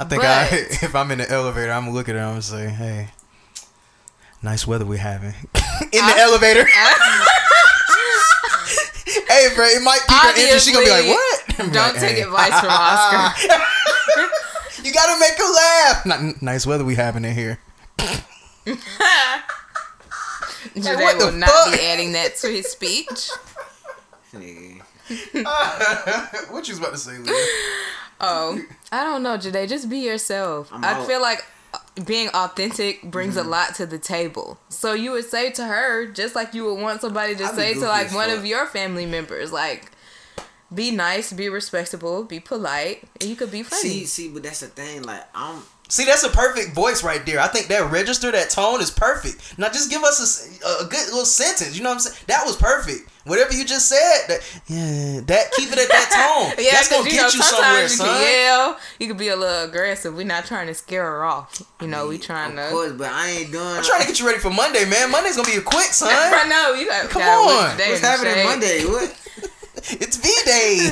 I 0.00 0.04
think 0.04 0.22
But- 0.22 0.30
I, 0.30 0.46
if 0.86 0.94
I'm 0.94 1.10
in 1.10 1.18
the 1.18 1.28
elevator, 1.30 1.72
I'm 1.72 1.84
gonna 1.86 1.94
look 1.94 2.08
at 2.08 2.14
her. 2.14 2.20
I'm 2.22 2.30
gonna 2.30 2.42
say, 2.42 2.68
"Hey, 2.68 3.08
nice 4.42 4.64
weather 4.66 4.84
we 4.86 4.96
having 4.98 5.30
in 5.92 6.06
the 6.06 6.14
elevator." 6.18 6.64
hey, 9.28 9.48
bro, 9.56 9.64
it 9.66 9.82
might 9.82 10.00
pique 10.08 10.22
her 10.22 10.40
interest. 10.40 10.66
She 10.66 10.72
gonna 10.72 10.84
be 10.84 10.90
like, 10.92 11.06
"What?" 11.06 11.42
I'm 11.58 11.72
Don't 11.72 11.92
like, 11.94 12.00
take 12.00 12.16
"Hey." 12.16 12.22
advice 12.22 12.60
from 12.60 12.70
Oscar. 12.70 13.34
You 14.84 14.92
gotta 14.92 15.18
make 15.18 15.36
her 15.36 15.52
laugh. 15.52 16.06
Not, 16.06 16.42
nice 16.42 16.64
weather 16.64 16.84
we 16.84 16.94
having 16.94 17.24
in 17.24 17.34
here. 17.34 17.58
Jade 18.66 18.78
what 20.76 21.18
the 21.18 21.26
will 21.26 21.32
not 21.32 21.48
fuck? 21.50 21.72
be 21.72 21.80
adding 21.80 22.12
that 22.12 22.36
to 22.36 22.46
his 22.48 22.66
speech. 22.68 23.30
but 24.32 24.40
nigga. 25.08 26.50
what 26.52 26.66
you 26.68 26.72
was 26.72 26.78
about 26.78 26.92
to 26.92 26.98
say, 26.98 27.18
Leah? 27.18 27.34
Oh, 28.20 28.60
I 28.90 29.04
don't 29.04 29.22
know, 29.22 29.36
Jade. 29.36 29.68
Just 29.68 29.88
be 29.88 29.98
yourself. 29.98 30.70
I'm 30.72 30.84
I 30.84 30.92
out. 30.94 31.06
feel 31.06 31.20
like 31.22 31.44
uh, 31.72 31.78
being 32.04 32.28
authentic 32.34 33.02
brings 33.04 33.36
Mm-hmm. 33.36 33.46
a 33.46 33.50
lot 33.50 33.74
to 33.76 33.86
the 33.86 33.98
table. 33.98 34.58
So 34.70 34.92
you 34.94 35.12
would 35.12 35.24
say 35.26 35.50
to 35.52 35.64
her, 35.64 36.06
just 36.06 36.34
like 36.34 36.52
you 36.54 36.64
would 36.64 36.80
want 36.80 37.00
somebody 37.00 37.34
to 37.36 37.44
I'd 37.44 37.54
say 37.54 37.74
to 37.74 37.80
like 37.86 38.12
one 38.12 38.28
fuck. 38.30 38.38
of 38.38 38.46
your 38.46 38.66
family 38.66 39.06
members, 39.06 39.52
like, 39.52 39.92
be 40.74 40.90
nice, 40.90 41.32
be 41.32 41.48
respectable, 41.48 42.24
be 42.24 42.40
polite, 42.40 43.04
and 43.20 43.30
you 43.30 43.36
could 43.36 43.50
be 43.50 43.62
funny. 43.62 43.82
see 43.82 44.04
see 44.04 44.28
but 44.28 44.42
that's 44.42 44.60
the 44.60 44.66
thing 44.66 45.02
like 45.02 45.24
I'm 45.34 45.62
See, 45.90 46.04
that's 46.04 46.22
a 46.22 46.28
perfect 46.28 46.74
voice 46.74 47.02
right 47.02 47.24
there. 47.24 47.40
I 47.40 47.46
think 47.48 47.68
that 47.68 47.90
register, 47.90 48.30
that 48.30 48.50
tone 48.50 48.80
is 48.82 48.90
perfect. 48.90 49.58
Now, 49.58 49.68
just 49.68 49.88
give 49.90 50.02
us 50.04 50.60
a, 50.62 50.84
a 50.84 50.86
good 50.86 51.06
little 51.08 51.24
sentence. 51.24 51.76
You 51.76 51.82
know 51.82 51.88
what 51.88 51.94
I'm 51.94 52.00
saying? 52.00 52.16
That 52.26 52.42
was 52.44 52.56
perfect. 52.56 53.08
Whatever 53.24 53.54
you 53.54 53.64
just 53.64 53.88
said, 53.88 54.26
that 54.28 54.40
yeah, 54.68 55.20
that 55.26 55.52
keep 55.52 55.70
it 55.72 55.78
at 55.78 55.88
that 55.88 56.08
tone. 56.12 56.54
Yeah, 56.64 56.72
that's 56.72 56.88
'cause, 56.88 56.98
gonna 56.98 57.10
get 57.10 57.34
you, 57.34 57.42
somewhere, 57.42 57.88
sometimes 57.88 57.90
you 57.92 57.96
son. 57.98 58.06
can 58.06 58.44
yell. 58.44 58.78
You 58.98 59.06
could 59.08 59.16
be 59.18 59.28
a 59.28 59.36
little 59.36 59.64
aggressive. 59.68 60.14
We're 60.14 60.24
not 60.26 60.44
trying 60.46 60.66
to 60.68 60.74
scare 60.74 61.04
her 61.04 61.24
off. 61.24 61.60
You 61.80 61.88
know, 61.88 62.08
we 62.08 62.16
trying 62.18 62.58
of 62.58 62.64
to. 62.66 62.70
course 62.70 62.92
but 62.92 63.10
I 63.10 63.28
ain't 63.30 63.52
doing 63.52 63.64
I'm 63.66 63.82
trying 63.84 64.00
to 64.02 64.06
get 64.06 64.18
you 64.20 64.26
ready 64.26 64.38
for 64.38 64.50
Monday, 64.50 64.84
man. 64.88 65.10
Monday's 65.10 65.36
gonna 65.36 65.48
be 65.48 65.56
a 65.56 65.62
quick, 65.62 65.86
son. 65.92 66.08
I 66.12 66.48
know 66.48 66.72
you 66.74 66.86
got. 66.86 67.08
Come 67.10 67.20
gotta 67.22 67.72
on. 67.72 67.78
What's 67.78 68.00
happening. 68.00 68.44
Monday? 68.44 68.84
What? 68.84 69.14
It's 69.90 70.16
V 70.16 70.28
Day. 70.44 70.90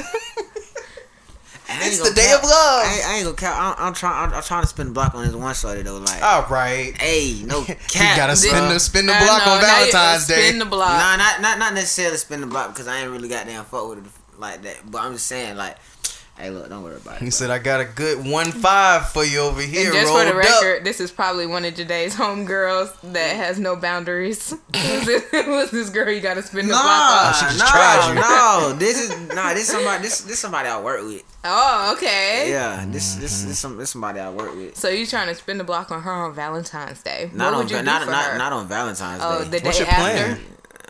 I 1.68 1.74
ain't 1.74 1.86
It's 1.86 2.08
the 2.08 2.14
day 2.14 2.26
cap. 2.28 2.38
of 2.38 2.44
love. 2.44 2.84
I 2.84 2.94
ain't, 2.94 3.06
I 3.08 3.14
ain't 3.16 3.24
gonna 3.24 3.36
cap. 3.36 3.54
I'm, 3.78 3.86
I'm 3.88 3.94
trying. 3.94 4.28
I'm, 4.30 4.34
I'm 4.36 4.42
trying 4.42 4.62
to 4.62 4.68
spin 4.68 4.86
the 4.88 4.92
block 4.92 5.14
on 5.14 5.24
this 5.26 5.34
one 5.34 5.54
shorty 5.54 5.82
though. 5.82 5.98
Like, 5.98 6.22
All 6.22 6.46
right. 6.48 6.96
hey, 7.00 7.42
no 7.44 7.62
cap. 7.64 7.78
You 7.94 8.16
gotta 8.16 8.32
bruh. 8.34 8.36
spin 8.36 8.68
the 8.72 8.78
spin 8.78 9.06
the 9.06 9.12
block 9.12 9.44
know, 9.46 9.52
on 9.54 9.60
now 9.60 9.80
you- 9.84 9.90
Valentine's 9.92 10.26
Day. 10.28 10.46
Spin 10.48 10.58
the 10.60 10.64
block. 10.66 10.90
Nah, 10.98 11.16
not 11.16 11.40
not 11.40 11.58
not 11.58 11.74
necessarily 11.74 12.16
spin 12.18 12.40
the 12.40 12.46
block 12.46 12.68
because 12.72 12.86
I 12.86 13.00
ain't 13.00 13.10
really 13.10 13.28
got 13.28 13.46
damn 13.46 13.64
fuck 13.64 13.88
with 13.88 13.98
it 13.98 14.04
like 14.38 14.62
that. 14.62 14.76
But 14.90 15.02
I'm 15.02 15.12
just 15.14 15.26
saying, 15.26 15.56
like, 15.56 15.76
hey, 16.38 16.50
look, 16.50 16.68
don't 16.68 16.82
worry 16.82 16.96
about 16.96 17.14
it. 17.16 17.18
He 17.20 17.24
bro. 17.26 17.30
said, 17.30 17.50
"I 17.50 17.58
got 17.58 17.80
a 17.80 17.84
good 17.84 18.26
one 18.26 18.52
five 18.52 19.08
for 19.10 19.24
you 19.24 19.40
over 19.40 19.60
here." 19.60 19.86
And 19.90 19.94
just 19.94 20.12
for 20.12 20.24
the 20.24 20.32
rolled 20.34 20.46
up." 20.46 20.62
record, 20.62 20.84
this 20.84 21.00
is 21.00 21.10
probably 21.10 21.46
one 21.46 21.64
of 21.64 21.74
Jadae's 21.74 22.14
homegirls 22.14 22.94
that 23.12 23.36
has 23.36 23.58
no 23.58 23.76
boundaries. 23.76 24.50
Who's 24.76 25.06
this, 25.06 25.24
who's 25.44 25.70
this 25.70 25.90
girl 25.90 26.10
you 26.10 26.20
gotta 26.20 26.42
spin 26.42 26.66
the 26.66 26.72
block 26.72 26.84
Nah, 26.84 27.26
on? 27.28 27.34
she 27.34 27.44
just 27.46 27.58
nah, 27.58 27.66
tried 27.66 28.08
you. 28.08 28.14
no. 28.20 28.78
This 28.78 29.00
is 29.00 29.34
nah. 29.34 29.54
This 29.54 29.68
somebody. 29.68 30.02
This 30.02 30.20
this 30.22 30.38
somebody 30.38 30.68
I 30.68 30.80
work 30.80 31.02
with. 31.04 31.22
Oh, 31.44 31.94
okay. 31.96 32.50
Yeah. 32.50 32.84
This 32.88 33.14
this 33.14 33.38
Mm-hmm. 33.40 33.48
this 33.48 33.58
some 33.58 33.76
this 33.76 33.90
somebody 33.90 34.20
I 34.20 34.30
work 34.30 34.54
with. 34.54 34.76
So 34.76 34.88
you 34.88 35.06
trying 35.06 35.28
to 35.28 35.34
spin 35.34 35.58
the 35.58 35.64
block 35.64 35.90
on 35.90 36.02
her 36.02 36.10
on 36.12 36.34
Valentine's 36.34 37.02
Day? 37.02 37.30
Not 37.32 37.46
what 37.46 37.52
on 37.54 37.58
would 37.60 37.70
you 37.70 37.76
Va- 37.76 37.82
do 37.82 37.86
not 37.86 38.02
for 38.04 38.10
not 38.10 38.24
her? 38.32 38.38
not 38.38 38.52
on 38.52 38.68
Valentine's 38.68 39.20
oh, 39.24 39.44
Day. 39.44 39.48
the 39.50 39.58
day 39.60 39.64
What's 39.66 39.78
your 39.78 39.88
after. 39.88 40.02
plan? 40.02 40.40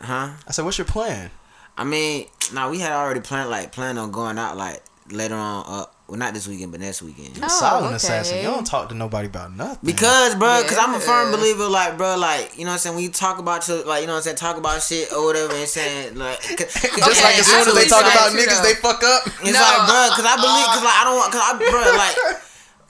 huh? 0.02 0.30
I 0.46 0.50
said, 0.52 0.64
"What's 0.64 0.78
your 0.78 0.86
plan?" 0.86 1.30
I 1.78 1.84
mean, 1.84 2.26
nah, 2.54 2.70
we 2.70 2.78
had 2.80 2.92
already 2.92 3.20
planned 3.20 3.50
like 3.50 3.70
planned 3.72 3.98
on 3.98 4.10
going 4.10 4.38
out 4.38 4.56
like 4.56 4.82
later 5.10 5.34
on. 5.34 5.64
Uh, 5.66 5.84
well, 6.08 6.18
not 6.18 6.34
this 6.34 6.46
weekend, 6.46 6.70
but 6.70 6.78
next 6.80 7.02
weekend. 7.02 7.36
Oh, 7.42 7.48
Silent 7.48 7.86
okay. 7.86 7.94
assassin. 7.96 8.36
You 8.38 8.44
don't 8.44 8.64
talk 8.64 8.90
to 8.90 8.94
nobody 8.94 9.26
about 9.26 9.52
nothing. 9.56 9.80
Because, 9.82 10.36
bro, 10.36 10.62
because 10.62 10.78
I'm 10.78 10.94
a 10.94 11.00
firm 11.00 11.32
believer, 11.32 11.66
like, 11.66 11.96
bro, 11.98 12.16
like, 12.16 12.56
you 12.56 12.64
know 12.64 12.70
what 12.70 12.74
I'm 12.74 12.78
saying? 12.78 12.94
When 12.94 13.02
you 13.02 13.10
talk 13.10 13.40
about, 13.40 13.66
your, 13.66 13.82
like, 13.84 14.02
you 14.02 14.06
know 14.06 14.12
what 14.12 14.18
I'm 14.18 14.22
saying? 14.22 14.36
Talk 14.36 14.56
about 14.56 14.80
shit 14.82 15.12
or 15.12 15.24
whatever 15.26 15.52
and 15.52 15.66
saying, 15.66 16.14
like, 16.14 16.40
c- 16.42 16.56
c- 16.58 16.62
just 16.62 17.02
Okay, 17.10 17.24
like 17.26 17.38
as 17.42 17.46
soon 17.46 17.66
as 17.66 17.74
they 17.74 17.86
talk 17.90 18.02
that 18.06 18.14
about 18.14 18.38
niggas, 18.38 18.54
though. 18.62 18.68
they 18.68 18.74
fuck 18.74 19.02
up. 19.02 19.26
It's 19.26 19.50
No. 19.50 19.58
like, 19.58 19.82
bro, 19.90 20.06
because 20.14 20.26
I 20.30 20.36
believe, 20.38 20.66
because, 20.70 20.84
like, 20.86 20.94
I 20.94 21.02
don't 21.02 21.16
want, 21.18 21.32
because 21.32 21.42
I, 21.42 21.52
bro, 21.58 21.82
like, 21.98 22.42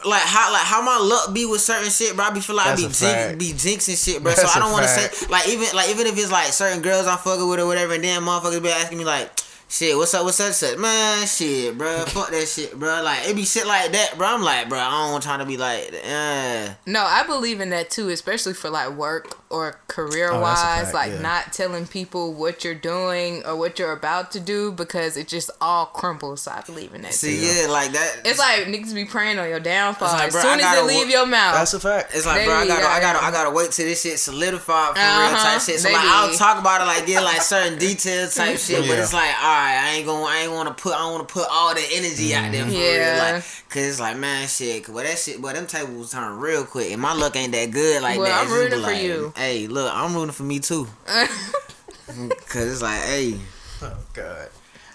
like 0.05 0.23
how 0.23 0.53
like 0.53 0.63
how 0.63 0.83
my 0.83 0.99
luck 0.99 1.33
be 1.35 1.47
with 1.47 1.63
certain 1.63 1.89
shit, 1.91 2.15
bro. 2.15 2.27
I 2.27 2.31
be 2.31 2.41
feel 2.41 2.55
like 2.55 2.67
I 2.67 2.77
be 2.77 2.85
a 2.85 2.89
jinx, 2.91 3.37
be 3.41 3.53
jinxing 3.57 3.97
shit, 3.97 4.23
bro. 4.23 4.31
That's 4.35 4.53
so 4.53 4.61
I 4.61 4.63
don't 4.63 4.71
want 4.71 4.85
to 4.85 4.89
say 4.91 5.27
like 5.31 5.49
even 5.49 5.75
like 5.75 5.89
even 5.89 6.07
if 6.07 6.19
it's 6.19 6.31
like 6.31 6.53
certain 6.53 6.83
girls 6.83 7.07
I'm 7.07 7.17
fucking 7.17 7.49
with 7.49 7.59
or 7.61 7.67
whatever, 7.67 7.95
and 7.95 8.05
then 8.05 8.21
motherfuckers 8.23 8.63
be 8.63 8.69
asking 8.69 8.99
me 8.99 9.05
like, 9.05 9.33
shit, 9.69 9.97
what's 9.97 10.15
up, 10.15 10.25
what's 10.25 10.41
up, 10.41 10.55
shit, 10.55 10.79
man, 10.79 11.27
shit, 11.27 11.77
bro, 11.77 12.05
fuck 12.07 12.31
that 12.31 12.47
shit, 12.49 12.79
bro. 12.79 13.03
Like 13.03 13.29
it 13.29 13.37
be 13.37 13.45
shit 13.45 13.67
like 13.67 13.93
that, 13.93 14.15
bro. 14.17 14.27
I'm 14.29 14.43
like, 14.43 14.69
bro, 14.69 14.79
I 14.79 14.91
don't 14.91 15.13
want 15.13 15.23
trying 15.25 15.41
to 15.41 15.45
be 15.47 15.57
like, 15.57 15.93
uh, 16.05 16.75
No, 16.87 17.03
I 17.05 17.25
believe 17.27 17.61
in 17.61 17.71
that 17.71 17.91
too, 17.91 18.09
especially 18.11 18.55
for 18.55 18.71
like 18.71 18.91
work 18.97 19.37
or 19.49 19.79
career 19.87 20.31
Oh, 20.33 20.41
that's 20.41 20.61
a 20.61 20.65
wise. 20.65 20.83
fact, 20.87 20.95
like 20.95 21.13
yeah. 21.13 21.21
not 21.21 21.53
telling 21.53 21.87
people 21.87 22.33
what 22.35 22.65
you're 22.65 22.75
doing 22.75 23.45
or 23.47 23.55
what 23.57 23.79
you're 23.79 23.93
about 23.93 24.33
to 24.33 24.41
do 24.41 24.73
because 24.73 25.17
it 25.17 25.29
just 25.29 25.51
all 25.61 25.87
crumbles. 25.87 26.43
So 26.43 26.51
I 26.51 26.63
believe 26.63 26.95
in 26.95 27.03
that. 27.03 27.15
see, 27.15 27.37
too. 27.39 27.47
yeah, 27.47 27.67
like 27.69 27.93
that. 27.93 28.23
It's 28.25 28.39
like 28.41 28.65
niggas 28.67 28.93
be 28.95 29.05
praying 29.05 29.39
on 29.39 29.49
your 29.49 29.61
downfall 29.61 30.09
It's 30.09 30.15
like, 30.15 30.27
as 30.29 30.33
bro, 30.33 30.43
soon 30.43 30.51
I 30.51 30.55
as 30.55 30.61
gotta 30.63 30.81
it 30.81 30.85
leave 30.87 31.07
wo- 31.07 31.13
your 31.13 31.27
mouth. 31.27 31.55
That's 31.55 31.75
a 31.75 31.81
fact. 31.81 32.11
It's 32.15 32.27
like, 32.27 32.39
They 32.41 32.45
bro, 32.47 32.55
I 32.55 32.67
gotta, 32.67 32.87
I 32.87 33.01
gotta- 33.01 33.19
gotta, 33.19 33.25
I 33.27 33.31
gotta 33.31 33.51
wait 33.51 33.71
till 33.73 33.87
this 33.87 34.03
shit 34.03 34.19
solidified 34.19 34.89
for 34.95 34.95
real 34.95 35.05
Uh-huh. 35.05 35.53
type 35.53 35.61
shit. 35.63 35.79
So 35.81 35.91
like. 35.93 36.05
I'll 36.05 36.35
talk 36.35 36.59
about 36.61 36.81
it, 36.81 36.85
like 36.87 37.07
get 37.07 37.23
like 37.23 37.43
certain 37.43 37.79
details 37.79 38.35
type 38.35 38.59
shit. 38.59 38.87
But 38.89 38.99
it's 38.99 39.13
like, 39.13 39.31
all 39.43 39.49
right, 39.49 39.56
I 39.57 39.97
ain't 39.97 40.07
gonna, 40.07 40.25
I 40.25 40.39
ain't 40.43 40.53
want 40.53 40.69
to 40.69 40.83
put, 40.83 40.95
I 40.95 40.99
don't 40.99 41.13
want 41.15 41.29
to 41.29 41.33
put 41.33 41.47
all 41.51 41.75
the 41.75 41.85
energy 41.93 42.35
out 42.35 42.53
there 42.53 42.65
for 42.65 42.71
mm-hmm. 42.71 42.81
Yeah. 42.81 43.13
real, 43.13 43.35
like, 43.35 43.45
cause 43.69 43.83
it's 43.83 44.01
like, 44.01 44.17
man, 44.17 44.47
shit, 44.49 44.85
cause 44.85 44.95
well, 44.95 45.05
that 45.05 45.19
shit, 45.19 45.41
but 45.41 45.55
them 45.55 45.67
tables 45.67 46.13
turn 46.13 46.39
real 46.39 46.65
quick, 46.65 46.93
and 46.93 47.01
my 47.01 47.13
luck 47.13 47.37
ain't 47.37 47.53
that 47.53 47.71
good 47.71 48.03
like 48.03 48.19
Well, 48.19 48.27
that. 48.27 48.41
I'm 48.41 48.47
It's 48.47 48.53
just 48.53 48.63
rooting 48.63 48.79
for 48.81 48.93
like, 48.93 49.03
you. 49.03 49.33
Hey, 49.37 49.67
look, 49.67 49.93
I'm 49.95 50.15
rooting 50.15 50.33
for 50.33 50.43
me 50.45 50.61
too, 50.61 50.87
oh, 51.09 52.29
cause 52.49 52.73
it's 52.73 52.83
like, 52.83 53.03
hey, 53.03 53.39
Oh 53.83 53.97
God. 54.15 54.49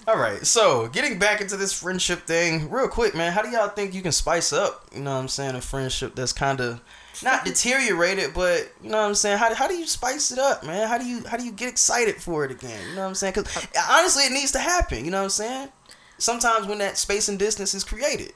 All 0.08 0.18
right, 0.18 0.46
so 0.46 0.88
getting 0.88 1.20
back 1.20 1.42
into 1.42 1.56
this 1.58 1.72
friendship 1.72 2.22
thing, 2.26 2.70
real 2.72 2.88
quick, 2.88 3.14
man. 3.14 3.32
How 3.32 3.44
do 3.44 3.50
y'all 3.50 3.68
think 3.70 3.94
you 3.94 4.02
can 4.02 4.12
spice 4.12 4.52
up? 4.52 4.88
You 4.94 5.02
know 5.02 5.12
what 5.12 5.22
I'm 5.22 5.28
saying? 5.28 5.56
A 5.56 5.62
friendship 5.62 6.16
that's 6.16 6.34
kind 6.34 6.60
of 6.60 6.82
not 7.24 7.46
deteriorated, 7.46 8.34
but 8.34 8.72
you 8.82 8.90
know 8.90 8.98
what 9.00 9.08
I'm 9.08 9.16
saying. 9.16 9.38
How, 9.38 9.54
how 9.54 9.68
do 9.68 9.76
you 9.76 9.86
spice 9.86 10.32
it 10.32 10.40
up, 10.40 10.66
man? 10.66 10.88
How 10.88 10.98
do 10.98 11.06
you 11.06 11.24
how 11.28 11.38
do 11.38 11.44
you 11.44 11.52
get 11.52 11.70
excited 11.70 12.16
for 12.16 12.46
it 12.46 12.52
again? 12.52 12.82
You 12.90 12.96
know 12.96 13.02
what 13.02 13.08
I'm 13.10 13.16
saying? 13.16 13.34
Because 13.36 13.68
honestly, 13.90 14.24
it 14.26 14.32
needs 14.32 14.52
to 14.54 14.60
happen. 14.60 15.06
You 15.06 15.12
know 15.12 15.18
what 15.20 15.26
I'm 15.26 15.30
saying? 15.30 15.70
Sometimes 16.18 16.68
when 16.68 16.78
that 16.80 16.98
space 16.98 17.30
and 17.30 17.40
distance 17.40 17.74
is 17.74 17.84
created. 17.84 18.34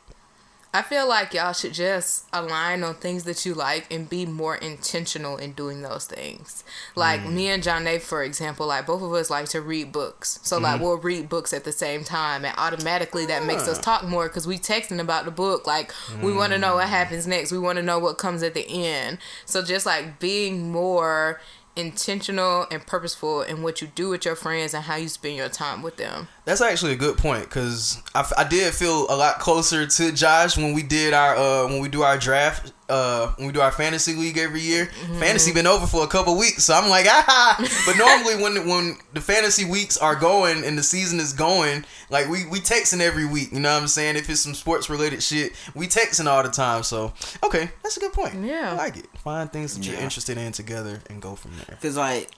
I 0.77 0.81
feel 0.81 1.07
like 1.07 1.33
y'all 1.33 1.53
should 1.53 1.73
just 1.73 2.25
align 2.33 2.83
on 2.83 2.95
things 2.95 3.23
that 3.23 3.45
you 3.45 3.53
like 3.53 3.85
and 3.89 4.09
be 4.09 4.25
more 4.25 4.55
intentional 4.57 5.37
in 5.37 5.53
doing 5.53 5.81
those 5.83 6.05
things. 6.05 6.65
Like 6.95 7.21
Mm. 7.21 7.31
me 7.33 7.47
and 7.47 7.63
John 7.63 7.85
for 7.99 8.23
example, 8.23 8.67
like 8.67 8.85
both 8.85 9.01
of 9.01 9.13
us 9.13 9.29
like 9.29 9.47
to 9.49 9.61
read 9.61 9.91
books. 9.93 10.39
So 10.43 10.57
like 10.57 10.75
Mm-hmm. 10.75 10.83
we'll 10.83 10.97
read 10.97 11.29
books 11.29 11.53
at 11.53 11.63
the 11.63 11.71
same 11.71 12.03
time 12.03 12.43
and 12.43 12.53
automatically 12.57 13.25
that 13.27 13.45
makes 13.45 13.67
us 13.69 13.77
Ah. 13.79 13.81
talk 13.81 14.03
more 14.03 14.27
because 14.27 14.45
we 14.47 14.57
texting 14.59 14.99
about 14.99 15.23
the 15.25 15.31
book. 15.31 15.65
Like 15.65 15.93
we 16.21 16.33
want 16.33 16.51
to 16.51 16.59
know 16.59 16.73
Mm. 16.73 16.75
what 16.75 16.89
happens 16.89 17.25
next. 17.25 17.51
We 17.53 17.59
want 17.59 17.77
to 17.77 17.83
know 17.83 17.99
what 17.99 18.17
comes 18.17 18.43
at 18.43 18.53
the 18.53 18.67
end. 18.67 19.17
So 19.45 19.61
just 19.61 19.85
like 19.85 20.19
being 20.19 20.71
more 20.71 21.39
intentional 21.75 22.65
and 22.71 22.85
purposeful 22.85 23.41
in 23.41 23.61
what 23.61 23.81
you 23.81 23.87
do 23.87 24.09
with 24.09 24.25
your 24.25 24.35
friends 24.35 24.73
and 24.73 24.83
how 24.83 24.95
you 24.95 25.07
spend 25.07 25.35
your 25.35 25.49
time 25.49 25.81
with 25.81 25.97
them. 25.97 26.27
That's 26.45 26.61
actually 26.61 26.93
a 26.93 26.97
good 26.97 27.17
point 27.17 27.43
because 27.43 28.01
I, 28.13 28.29
I 28.37 28.43
did 28.43 28.73
feel 28.73 29.05
a 29.09 29.15
lot 29.15 29.39
closer 29.39 29.85
to 29.85 30.11
Josh 30.11 30.57
when 30.57 30.73
we 30.73 30.83
did 30.83 31.13
our 31.13 31.35
uh 31.35 31.67
when 31.67 31.81
we 31.81 31.89
do 31.89 32.03
our 32.03 32.17
draft 32.17 32.71
uh 32.87 33.33
when 33.37 33.47
we 33.47 33.53
do 33.53 33.61
our 33.61 33.71
fantasy 33.71 34.13
league 34.13 34.37
every 34.37 34.61
year. 34.61 34.85
Fantasy 35.19 35.51
been 35.51 35.65
over 35.65 35.87
for 35.87 36.03
a 36.03 36.07
couple 36.07 36.37
weeks, 36.37 36.65
so 36.65 36.73
I'm 36.75 36.89
like 36.89 37.05
ah. 37.09 37.55
But 37.85 37.97
normally 37.97 38.35
when 38.41 38.67
when 38.69 38.97
the 39.13 39.21
fantasy 39.21 39.65
weeks 39.65 39.97
are 39.97 40.15
going 40.15 40.63
and 40.63 40.77
the 40.77 40.83
season 40.83 41.19
is 41.19 41.33
going, 41.33 41.83
like 42.11 42.27
we 42.29 42.45
we 42.45 42.59
texting 42.59 42.99
every 43.01 43.25
week. 43.25 43.51
You 43.51 43.59
know 43.59 43.73
what 43.73 43.81
I'm 43.81 43.87
saying? 43.87 44.17
If 44.17 44.29
it's 44.29 44.41
some 44.41 44.53
sports 44.53 44.89
related 44.89 45.23
shit, 45.23 45.53
we 45.73 45.87
texting 45.87 46.27
all 46.27 46.43
the 46.43 46.49
time. 46.49 46.83
So 46.83 47.13
okay, 47.43 47.69
that's 47.81 47.97
a 47.97 47.99
good 47.99 48.13
point. 48.13 48.35
Yeah. 48.45 48.71
I 48.73 48.75
like 48.75 48.97
it. 48.97 49.07
Find 49.23 49.51
things 49.51 49.75
that 49.75 49.85
you're 49.85 49.99
interested 49.99 50.37
in 50.37 50.51
together 50.51 51.01
and 51.09 51.21
go 51.21 51.33
from 51.35 51.51
there. 51.65 51.77
Cause 51.81 51.97
like, 51.97 52.29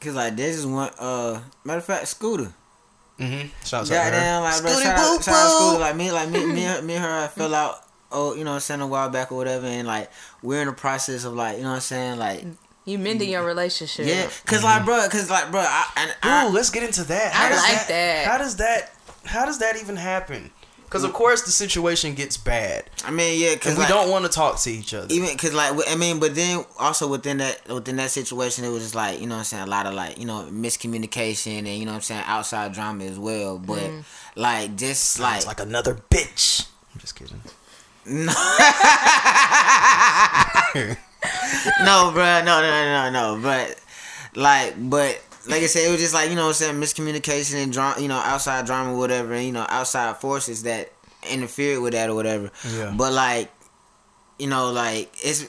cause 0.00 0.14
like 0.14 0.34
this 0.36 0.56
is 0.56 0.66
one. 0.66 0.90
Uh, 0.98 1.40
matter 1.64 1.78
of 1.78 1.84
fact, 1.84 2.08
Scooter. 2.08 2.52
Mm-hmm. 3.20 3.48
Shouts 3.64 3.74
out 3.74 3.86
to 3.86 3.94
her. 3.94 4.10
Goddamn, 4.10 4.42
like 4.42 4.62
bro, 4.62 4.70
Scooty 4.70 4.82
shout 4.82 4.98
out, 4.98 5.10
woo 5.16 5.22
shout 5.22 5.34
out 5.34 5.60
woo. 5.60 5.66
Scooter. 5.68 5.80
Like 5.80 5.96
me, 5.96 6.12
like 6.12 6.28
me, 6.30 6.46
me, 6.46 6.62
her- 6.64 6.82
me 6.82 6.94
and 6.94 7.04
her, 7.04 7.24
I 7.24 7.26
fell 7.28 7.54
out. 7.54 7.84
Oh, 8.10 8.34
you 8.34 8.44
know, 8.44 8.50
what 8.50 8.56
I'm 8.56 8.60
saying 8.60 8.80
a 8.80 8.86
while 8.86 9.10
back 9.10 9.30
or 9.32 9.36
whatever, 9.36 9.66
and 9.66 9.86
like 9.86 10.10
we're 10.42 10.60
in 10.60 10.68
the 10.68 10.72
process 10.72 11.24
of 11.24 11.34
like, 11.34 11.56
you 11.56 11.62
know, 11.62 11.70
what 11.70 11.74
I'm 11.76 11.80
saying 11.80 12.18
like, 12.18 12.44
You 12.84 12.98
mending 12.98 13.30
your 13.30 13.44
relationship. 13.44 14.06
yeah, 14.06 14.28
because 14.44 14.64
like, 14.64 14.84
bro, 14.84 15.04
because 15.04 15.30
like, 15.30 15.50
bro, 15.50 15.60
I, 15.60 15.86
and 15.96 16.16
I, 16.22 16.46
Ooh, 16.46 16.50
let's 16.50 16.70
get 16.70 16.82
into 16.82 17.04
that. 17.04 17.34
I 17.34 17.48
does 17.50 17.62
like 17.62 17.86
that. 17.88 18.26
How 18.26 18.38
does 18.38 18.56
that? 18.56 18.92
How 19.24 19.44
does 19.44 19.58
that 19.58 19.76
even 19.76 19.96
happen? 19.96 20.50
Because 20.88 21.04
of 21.04 21.12
course 21.12 21.42
the 21.42 21.50
situation 21.50 22.14
gets 22.14 22.38
bad, 22.38 22.88
I 23.04 23.10
mean, 23.10 23.38
yeah, 23.38 23.52
because 23.52 23.72
and 23.72 23.76
we 23.76 23.82
like, 23.82 23.90
don't 23.90 24.10
want 24.10 24.24
to 24.24 24.30
talk 24.30 24.58
to 24.60 24.70
each 24.70 24.94
other. 24.94 25.06
even 25.12 25.28
because 25.28 25.52
like 25.52 25.74
I 25.86 25.96
mean, 25.96 26.18
but 26.18 26.34
then 26.34 26.64
also 26.78 27.06
within 27.08 27.36
that 27.38 27.68
within 27.68 27.96
that 27.96 28.10
situation, 28.10 28.64
it 28.64 28.70
was 28.70 28.84
just 28.84 28.94
like 28.94 29.20
you 29.20 29.26
know 29.26 29.34
what 29.34 29.40
I'm 29.40 29.44
saying 29.44 29.62
a 29.64 29.66
lot 29.66 29.84
of 29.84 29.92
like 29.92 30.16
you 30.16 30.24
know 30.24 30.48
miscommunication 30.50 31.58
and 31.58 31.68
you 31.68 31.84
know 31.84 31.90
what 31.90 31.96
I'm 31.96 32.00
saying 32.00 32.24
outside 32.24 32.72
drama 32.72 33.04
as 33.04 33.18
well. 33.18 33.58
But 33.58 33.80
mm. 33.80 34.02
like 34.34 34.76
just 34.76 35.20
like, 35.20 35.36
It's 35.36 35.46
like 35.46 35.60
another 35.60 35.94
bitch. 35.94 36.66
Kidding. 38.08 38.26
no, 41.84 42.10
bro, 42.12 42.42
no, 42.44 42.60
no, 42.60 42.70
no, 42.70 43.10
no, 43.10 43.10
no, 43.10 43.40
but 43.42 43.80
like, 44.34 44.74
but 44.78 45.20
like 45.48 45.62
I 45.62 45.66
said, 45.66 45.88
it 45.88 45.90
was 45.90 46.00
just 46.00 46.14
like 46.14 46.30
you 46.30 46.36
know 46.36 46.46
what 46.46 46.48
I'm 46.48 46.54
saying 46.54 46.80
miscommunication 46.80 47.62
and 47.62 47.72
drama, 47.72 48.00
you 48.00 48.08
know, 48.08 48.16
outside 48.16 48.66
drama, 48.66 48.96
whatever, 48.96 49.32
and 49.32 49.46
you 49.46 49.52
know, 49.52 49.66
outside 49.68 50.16
forces 50.16 50.62
that 50.64 50.92
interfered 51.30 51.82
with 51.82 51.92
that 51.92 52.10
or 52.10 52.14
whatever. 52.14 52.50
Yeah. 52.68 52.94
But 52.96 53.12
like, 53.12 53.50
you 54.38 54.46
know, 54.46 54.70
like 54.70 55.10
it's 55.22 55.46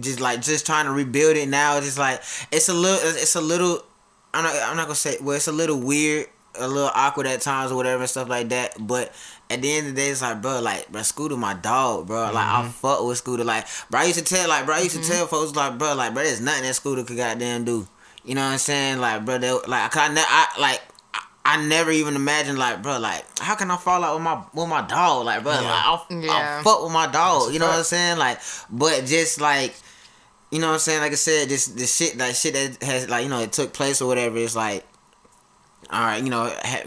just 0.00 0.20
like 0.20 0.42
just 0.42 0.66
trying 0.66 0.86
to 0.86 0.92
rebuild 0.92 1.36
it 1.36 1.48
now. 1.48 1.76
It's 1.76 1.86
just 1.86 1.98
like 1.98 2.20
it's 2.52 2.68
a 2.68 2.74
little, 2.74 2.98
it's 3.02 3.34
a 3.34 3.40
little. 3.40 3.84
I'm 4.32 4.44
not, 4.44 4.54
I'm 4.54 4.76
not 4.76 4.86
gonna 4.86 4.94
say. 4.94 5.16
Well, 5.20 5.36
it's 5.36 5.48
a 5.48 5.52
little 5.52 5.80
weird, 5.80 6.28
a 6.54 6.68
little 6.68 6.90
awkward 6.94 7.26
at 7.26 7.40
times 7.40 7.72
or 7.72 7.76
whatever 7.76 8.02
and 8.02 8.10
stuff 8.10 8.28
like 8.28 8.48
that. 8.50 8.74
But 8.78 9.12
at 9.48 9.62
the 9.62 9.72
end 9.72 9.88
of 9.88 9.94
the 9.94 10.00
day, 10.00 10.10
it's 10.10 10.22
like, 10.22 10.42
bro, 10.42 10.60
like, 10.60 10.90
bro, 10.90 11.02
Scooter, 11.02 11.36
my 11.36 11.54
dog, 11.54 12.06
bro. 12.06 12.24
Like, 12.32 12.36
I 12.36 12.62
mm-hmm. 12.62 12.70
fuck 12.70 13.04
with 13.04 13.18
Scooter. 13.18 13.44
Like, 13.44 13.66
bro, 13.90 14.00
I 14.00 14.04
used 14.04 14.18
to 14.18 14.24
tell, 14.24 14.48
like, 14.48 14.66
bro, 14.66 14.76
I 14.76 14.80
used 14.80 14.96
to 14.96 15.00
mm-hmm. 15.00 15.12
tell 15.12 15.26
folks, 15.26 15.54
like, 15.54 15.78
bro, 15.78 15.94
like, 15.94 16.14
bro, 16.14 16.22
there's 16.22 16.40
nothing 16.40 16.62
that 16.62 16.74
Scooter 16.74 17.04
could 17.04 17.16
goddamn 17.16 17.64
do. 17.64 17.86
You 18.24 18.34
know 18.34 18.42
what 18.42 18.52
I'm 18.52 18.58
saying? 18.58 18.98
Like, 18.98 19.24
bro, 19.24 19.38
they, 19.38 19.50
like, 19.50 19.96
I, 19.96 20.08
ne- 20.08 20.24
I 20.26 20.46
like. 20.58 20.80
I- 21.42 21.66
never 21.66 21.90
even 21.90 22.14
imagined 22.14 22.58
like, 22.58 22.80
bro, 22.80 23.00
like, 23.00 23.24
how 23.40 23.56
can 23.56 23.72
I 23.72 23.76
fall 23.76 24.04
out 24.04 24.14
with 24.14 24.22
my 24.22 24.40
with 24.54 24.68
my 24.68 24.86
dog, 24.86 25.24
like, 25.24 25.42
bro, 25.42 25.50
like, 25.50 25.64
I'll, 25.64 26.06
Yeah. 26.08 26.30
I'll 26.30 26.62
fuck 26.62 26.84
with 26.84 26.92
my 26.92 27.08
dog, 27.08 27.42
That's 27.42 27.54
you 27.54 27.58
know 27.58 27.66
what 27.66 27.78
I'm 27.78 27.82
saying, 27.82 28.18
like, 28.18 28.38
but 28.70 29.04
just 29.04 29.40
like, 29.40 29.74
you 30.50 30.58
know 30.58 30.68
what 30.68 30.74
I'm 30.74 30.78
saying? 30.80 31.00
Like 31.00 31.12
I 31.12 31.16
said, 31.16 31.48
this 31.48 31.66
the 31.66 31.86
shit 31.86 32.16
like 32.18 32.34
shit 32.34 32.54
that 32.54 32.82
has 32.82 33.08
like 33.08 33.24
you 33.24 33.30
know 33.30 33.40
it 33.40 33.52
took 33.52 33.72
place 33.72 34.02
or 34.02 34.08
whatever. 34.08 34.36
It's 34.38 34.56
like, 34.56 34.84
all 35.90 36.00
right, 36.00 36.22
you 36.22 36.30
know, 36.30 36.44
ha, 36.44 36.82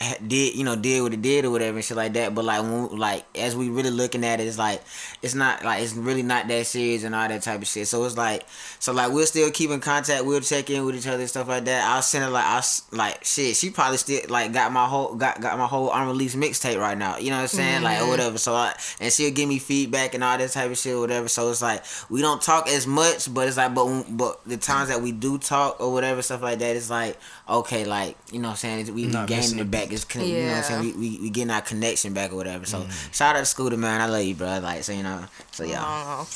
ha, 0.00 0.14
did 0.26 0.54
you 0.54 0.64
know 0.64 0.76
did 0.76 1.02
what 1.02 1.12
it 1.12 1.22
did 1.22 1.44
or 1.44 1.50
whatever 1.50 1.76
and 1.76 1.84
shit 1.84 1.96
like 1.96 2.12
that. 2.14 2.34
But 2.34 2.44
like 2.44 2.62
when 2.62 2.98
like 2.98 3.24
as 3.36 3.56
we 3.56 3.68
really 3.68 3.90
looking 3.90 4.24
at 4.24 4.40
it, 4.40 4.46
it's 4.46 4.58
like 4.58 4.82
it's 5.22 5.34
not 5.34 5.64
like 5.64 5.82
it's 5.82 5.94
really 5.94 6.22
not 6.22 6.48
that 6.48 6.66
serious 6.66 7.04
and 7.04 7.14
all 7.14 7.28
that 7.28 7.42
type 7.42 7.60
of 7.62 7.66
shit. 7.66 7.88
So 7.88 8.04
it's 8.04 8.16
like 8.16 8.44
so 8.78 8.92
like 8.92 9.12
we'll 9.12 9.26
still 9.26 9.50
keep 9.50 9.70
in 9.70 9.80
contact. 9.80 10.24
We'll 10.24 10.40
check 10.40 10.70
in 10.70 10.84
with 10.84 10.96
each 10.96 11.06
other 11.06 11.20
and 11.20 11.28
stuff 11.28 11.48
like 11.48 11.64
that. 11.64 11.88
I'll 11.88 12.02
send 12.02 12.24
her 12.24 12.30
like 12.30 12.44
I 12.44 12.62
like 12.92 13.24
shit. 13.24 13.56
She 13.56 13.70
probably 13.70 13.98
still 13.98 14.20
like 14.28 14.52
got 14.52 14.72
my 14.72 14.86
whole 14.86 15.14
got 15.14 15.40
got 15.40 15.58
my 15.58 15.66
whole 15.66 15.92
unreleased 15.92 16.36
mixtape 16.36 16.78
right 16.78 16.98
now. 16.98 17.18
You 17.18 17.30
know 17.30 17.36
what 17.36 17.42
I'm 17.42 17.48
saying? 17.48 17.82
Like 17.82 17.98
or 17.98 18.02
mm-hmm. 18.02 18.10
whatever. 18.10 18.38
So 18.38 18.54
I, 18.54 18.74
and 19.00 19.12
she'll 19.12 19.32
give 19.32 19.48
me 19.48 19.58
feedback 19.58 20.14
and 20.14 20.22
all 20.22 20.36
that 20.38 20.50
type 20.50 20.70
of 20.70 20.78
shit 20.78 20.94
or 20.94 21.00
whatever. 21.00 21.28
So 21.28 21.50
it's 21.50 21.62
like 21.62 21.84
we 22.10 22.20
don't 22.20 22.42
talk 22.42 22.68
as 22.68 22.86
much, 22.86 23.32
but 23.32 23.48
it's 23.48 23.56
like 23.56 23.74
but 23.74 24.04
but 24.10 24.44
the 24.44 24.56
times 24.56 24.88
that 24.88 25.00
we 25.00 25.12
do 25.12 25.38
talk 25.38 25.80
or 25.80 25.92
whatever 25.92 26.22
stuff 26.22 26.42
like 26.42 26.58
that, 26.58 26.76
it's 26.76 26.90
like 26.90 27.16
okay, 27.48 27.84
like 27.84 28.16
you 28.32 28.38
know 28.40 28.48
what 28.48 28.52
I'm 28.52 28.56
saying? 28.58 28.78
It's- 28.80 28.94
We 28.94 29.06
Not 29.06 29.28
gaining 29.28 29.42
missing 29.42 29.58
it 29.60 29.70
back. 29.70 29.92
It's 29.92 30.04
con- 30.04 30.22
you 30.26 30.42
know 30.42 30.48
what 30.48 30.56
I'm 30.56 30.62
saying? 30.64 30.80
We, 30.82 30.92
we 30.92 31.18
we 31.22 31.30
getting 31.30 31.50
our 31.50 31.60
connection 31.62 32.12
back 32.14 32.32
or 32.32 32.36
whatever. 32.36 32.64
So 32.66 32.86
shout 33.12 33.36
out 33.36 33.40
to 33.40 33.44
Scooter 33.46 33.76
man, 33.76 34.00
I 34.00 34.06
love 34.06 34.22
you, 34.24 34.34
bro. 34.34 34.58
Like 34.60 34.82
so 34.84 34.92
you 34.92 35.02
know, 35.02 35.24
so 35.52 35.64
yeah. 35.64 35.82
Oh, 35.84 36.26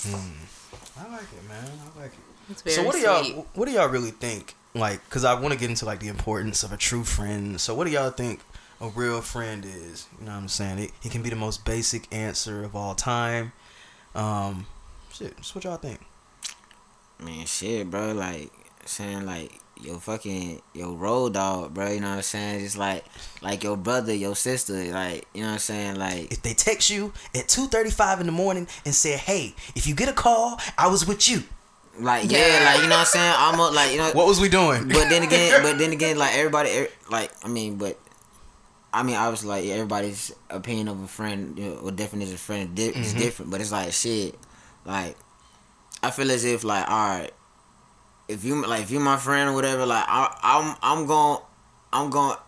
I 1.00 1.08
like 1.10 1.22
it, 1.22 1.48
man. 1.48 1.64
I 1.96 2.00
like 2.00 2.12
it. 2.12 2.18
it's 2.50 2.62
very 2.62 2.74
so 2.76 2.82
what 2.84 2.94
do 2.94 3.00
y'all 3.00 3.46
what 3.54 3.66
do 3.66 3.72
y'all 3.72 3.88
really 3.88 4.10
think 4.10 4.54
like 4.74 5.02
because 5.04 5.24
i 5.24 5.32
want 5.34 5.52
to 5.52 5.58
get 5.58 5.70
into 5.70 5.84
like 5.86 6.00
the 6.00 6.08
importance 6.08 6.62
of 6.62 6.72
a 6.72 6.76
true 6.76 7.02
friend 7.04 7.58
so 7.60 7.74
what 7.74 7.86
do 7.86 7.90
y'all 7.92 8.10
think 8.10 8.40
a 8.80 8.88
real 8.88 9.20
friend 9.22 9.64
is 9.64 10.06
you 10.18 10.26
know 10.26 10.32
what 10.32 10.38
i'm 10.38 10.48
saying 10.48 10.78
it, 10.78 10.90
it 11.02 11.10
can 11.10 11.22
be 11.22 11.30
the 11.30 11.36
most 11.36 11.64
basic 11.64 12.06
answer 12.14 12.62
of 12.64 12.76
all 12.76 12.94
time 12.94 13.52
um 14.14 14.66
shit 15.12 15.36
just 15.38 15.54
what 15.54 15.64
y'all 15.64 15.76
think 15.78 16.00
Man, 17.20 17.46
shit, 17.46 17.90
bro. 17.90 18.12
Like 18.12 18.50
saying 18.84 19.26
like 19.26 19.52
your 19.80 19.98
fucking 19.98 20.60
your 20.74 20.92
road 20.94 21.34
dog, 21.34 21.74
bro. 21.74 21.90
You 21.90 22.00
know 22.00 22.10
what 22.10 22.16
I'm 22.16 22.22
saying? 22.22 22.60
Just 22.60 22.76
like 22.78 23.04
like 23.42 23.62
your 23.62 23.76
brother, 23.76 24.12
your 24.14 24.34
sister. 24.36 24.74
Like 24.92 25.26
you 25.34 25.42
know 25.42 25.48
what 25.48 25.52
I'm 25.54 25.58
saying? 25.58 25.96
Like 25.96 26.32
if 26.32 26.42
they 26.42 26.54
text 26.54 26.90
you 26.90 27.12
at 27.34 27.46
2.35 27.48 28.20
in 28.20 28.26
the 28.26 28.32
morning 28.32 28.66
and 28.84 28.94
say 28.94 29.16
hey 29.16 29.54
if 29.76 29.86
you 29.86 29.94
get 29.94 30.08
a 30.08 30.12
call 30.12 30.60
i 30.76 30.86
was 30.88 31.06
with 31.06 31.28
you 31.30 31.42
like 32.00 32.30
yeah, 32.30 32.38
Yeah. 32.58 32.64
like 32.64 32.76
you 32.82 32.88
know 32.88 32.94
what 32.96 33.00
I'm 33.00 33.06
saying? 33.06 33.34
Almost 33.38 33.74
like 33.74 33.92
you 33.92 33.98
know. 33.98 34.10
what 34.12 34.26
was 34.26 34.40
we 34.40 34.48
doing 34.48 34.86
But 34.88 35.08
then 35.08 35.22
again, 35.24 35.62
but 35.62 35.78
then 35.78 35.92
again, 35.92 36.16
like 36.16 36.34
everybody, 36.36 36.70
er- 36.78 36.88
like 37.10 37.30
I 37.44 37.48
mean, 37.48 37.76
but. 37.76 37.98
I 38.90 39.02
mean, 39.02 39.16
obviously, 39.16 39.48
like 39.50 39.64
everybody's 39.66 40.32
opinion 40.48 40.88
of 40.88 41.02
a 41.02 41.06
friend, 41.06 41.58
you 41.58 41.64
know, 41.66 41.74
or 41.82 41.90
definition 41.90 42.32
of 42.32 42.40
friend 42.40 42.76
is 42.78 43.12
different. 43.12 43.50
But 43.50 43.60
it's 43.60 43.70
like 43.70 43.92
shit. 43.92 44.34
Like, 44.86 45.14
I 46.02 46.10
feel 46.10 46.30
as 46.30 46.42
if 46.46 46.64
like, 46.64 46.88
all 46.88 46.96
right, 47.18 47.30
if 48.28 48.44
you 48.44 48.64
like, 48.64 48.82
if 48.82 48.90
you're 48.90 49.00
my 49.00 49.16
friend 49.16 49.50
or 49.50 49.54
whatever, 49.54 49.86
like, 49.86 50.04
I, 50.06 50.38
I'm, 50.42 50.76
I'm 50.82 51.06
going, 51.06 51.40
I'm 51.92 52.10
going 52.10 52.36
to 52.36 52.40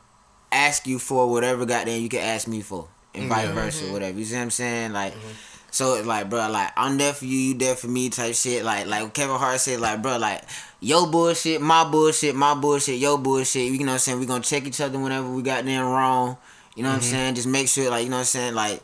ask 0.52 0.86
you 0.86 0.98
for 0.98 1.30
whatever 1.30 1.64
goddamn 1.64 2.02
you 2.02 2.08
can 2.08 2.20
ask 2.20 2.46
me 2.46 2.60
for, 2.60 2.88
and 3.14 3.28
vice 3.28 3.46
Yeah. 3.46 3.54
versa, 3.54 3.84
mm-hmm. 3.84 3.92
whatever. 3.92 4.18
You 4.18 4.24
see 4.24 4.34
what 4.34 4.42
I'm 4.42 4.50
saying? 4.50 4.92
Like, 4.92 5.14
mm-hmm. 5.14 5.28
so 5.70 5.94
it's 5.94 6.06
like, 6.06 6.28
bro, 6.28 6.50
like 6.50 6.70
I'm 6.76 6.98
there 6.98 7.12
for 7.12 7.24
you, 7.24 7.38
you 7.38 7.54
there 7.54 7.76
for 7.76 7.88
me, 7.88 8.10
type 8.10 8.34
shit. 8.34 8.64
Like, 8.64 8.86
like 8.86 9.14
Kevin 9.14 9.36
Hart 9.36 9.60
said, 9.60 9.80
like, 9.80 10.02
bro, 10.02 10.18
like 10.18 10.42
your 10.80 11.06
bullshit, 11.06 11.60
my 11.62 11.84
bullshit, 11.84 12.34
my 12.34 12.54
bullshit, 12.54 12.98
your 12.98 13.18
bullshit. 13.18 13.72
You 13.72 13.78
know 13.78 13.86
what 13.86 13.92
I'm 13.92 13.98
saying? 13.98 14.20
We 14.20 14.26
gonna 14.26 14.42
check 14.42 14.66
each 14.66 14.80
other 14.80 14.98
whenever 14.98 15.30
we 15.30 15.42
got 15.42 15.64
them 15.64 15.86
wrong. 15.86 16.36
You 16.76 16.82
know 16.82 16.90
what 16.90 16.96
I'm 16.96 17.00
mm-hmm. 17.00 17.10
saying? 17.10 17.34
Just 17.36 17.48
make 17.48 17.68
sure, 17.68 17.90
like, 17.90 18.04
you 18.04 18.10
know 18.10 18.16
what 18.16 18.20
I'm 18.20 18.26
saying, 18.26 18.54
like. 18.54 18.82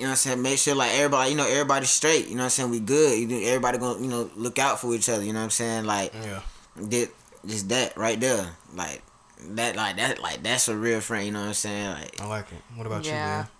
You 0.00 0.06
know 0.06 0.10
what 0.10 0.12
I'm 0.12 0.16
saying? 0.16 0.42
Make 0.42 0.58
sure 0.58 0.74
like 0.74 0.92
everybody, 0.94 1.30
you 1.30 1.36
know, 1.36 1.46
everybody's 1.46 1.90
straight. 1.90 2.26
You 2.28 2.34
know 2.34 2.42
what 2.42 2.44
I'm 2.44 2.50
saying? 2.50 2.70
We 2.70 2.80
good. 2.80 3.18
You 3.18 3.26
know, 3.28 3.36
everybody 3.46 3.78
gonna, 3.78 4.00
you 4.00 4.08
know, 4.08 4.30
look 4.34 4.58
out 4.58 4.80
for 4.80 4.94
each 4.94 5.08
other. 5.08 5.22
You 5.22 5.32
know 5.32 5.38
what 5.38 5.44
I'm 5.44 5.50
saying? 5.50 5.84
Like, 5.84 6.12
yeah 6.14 6.40
that, 6.76 7.10
just 7.46 7.68
that 7.68 7.96
right 7.96 8.18
there. 8.18 8.46
Like 8.74 9.02
that, 9.50 9.76
like 9.76 9.96
that, 9.96 10.20
like 10.20 10.42
that's 10.42 10.68
a 10.68 10.76
real 10.76 11.00
friend. 11.00 11.26
You 11.26 11.32
know 11.32 11.40
what 11.40 11.48
I'm 11.48 11.54
saying? 11.54 11.90
Like, 11.90 12.20
i 12.20 12.26
like 12.26 12.52
it 12.52 12.76
what 12.76 12.86
about 12.86 13.04
Yeah. 13.04 13.12
you 13.12 13.36
Leah? 13.36 13.50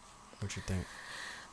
what 0.41 0.57
you 0.57 0.63
think 0.67 0.85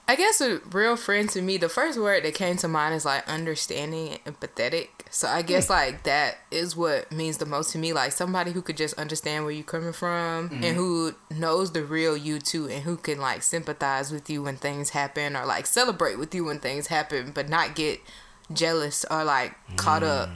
I 0.10 0.16
guess 0.16 0.40
a 0.40 0.60
real 0.72 0.96
friend 0.96 1.30
to 1.32 1.42
me, 1.42 1.58
the 1.58 1.68
first 1.68 2.00
word 2.00 2.24
that 2.24 2.34
came 2.34 2.56
to 2.58 2.68
mind 2.70 2.96
is 2.96 3.04
like 3.04 3.28
understanding 3.28 4.20
and 4.26 4.40
empathetic. 4.40 4.88
So 5.10 5.28
I 5.28 5.42
guess 5.42 5.68
hmm. 5.68 5.74
like 5.74 6.04
that 6.04 6.38
is 6.52 6.76
what 6.76 7.12
means 7.12 7.38
the 7.38 7.46
most 7.46 7.72
to 7.72 7.78
me. 7.78 7.94
Like 7.94 8.12
somebody 8.12 8.52
who 8.52 8.62
could 8.62 8.78
just 8.78 8.98
understand 8.98 9.44
where 9.44 9.54
you're 9.54 9.64
coming 9.64 9.94
from 9.94 10.50
and 10.52 10.64
mm-hmm. 10.64 10.76
who 10.76 11.16
knows 11.32 11.72
the 11.72 11.84
real 11.84 12.16
you 12.18 12.40
too 12.40 12.68
and 12.68 12.84
who 12.84 12.98
can 12.98 13.20
like 13.20 13.44
sympathize 13.44 14.12
with 14.12 14.30
you 14.30 14.44
when 14.44 14.58
things 14.58 14.92
happen 14.92 15.36
or 15.36 15.46
like 15.46 15.66
celebrate 15.66 16.18
with 16.18 16.34
you 16.34 16.46
when 16.46 16.60
things 16.60 16.88
happen, 16.88 17.32
but 17.34 17.50
not 17.50 17.76
get 17.76 18.00
jealous 18.52 19.06
or 19.10 19.24
like 19.24 19.56
caught 19.76 20.04
up 20.04 20.30
mm. 20.30 20.36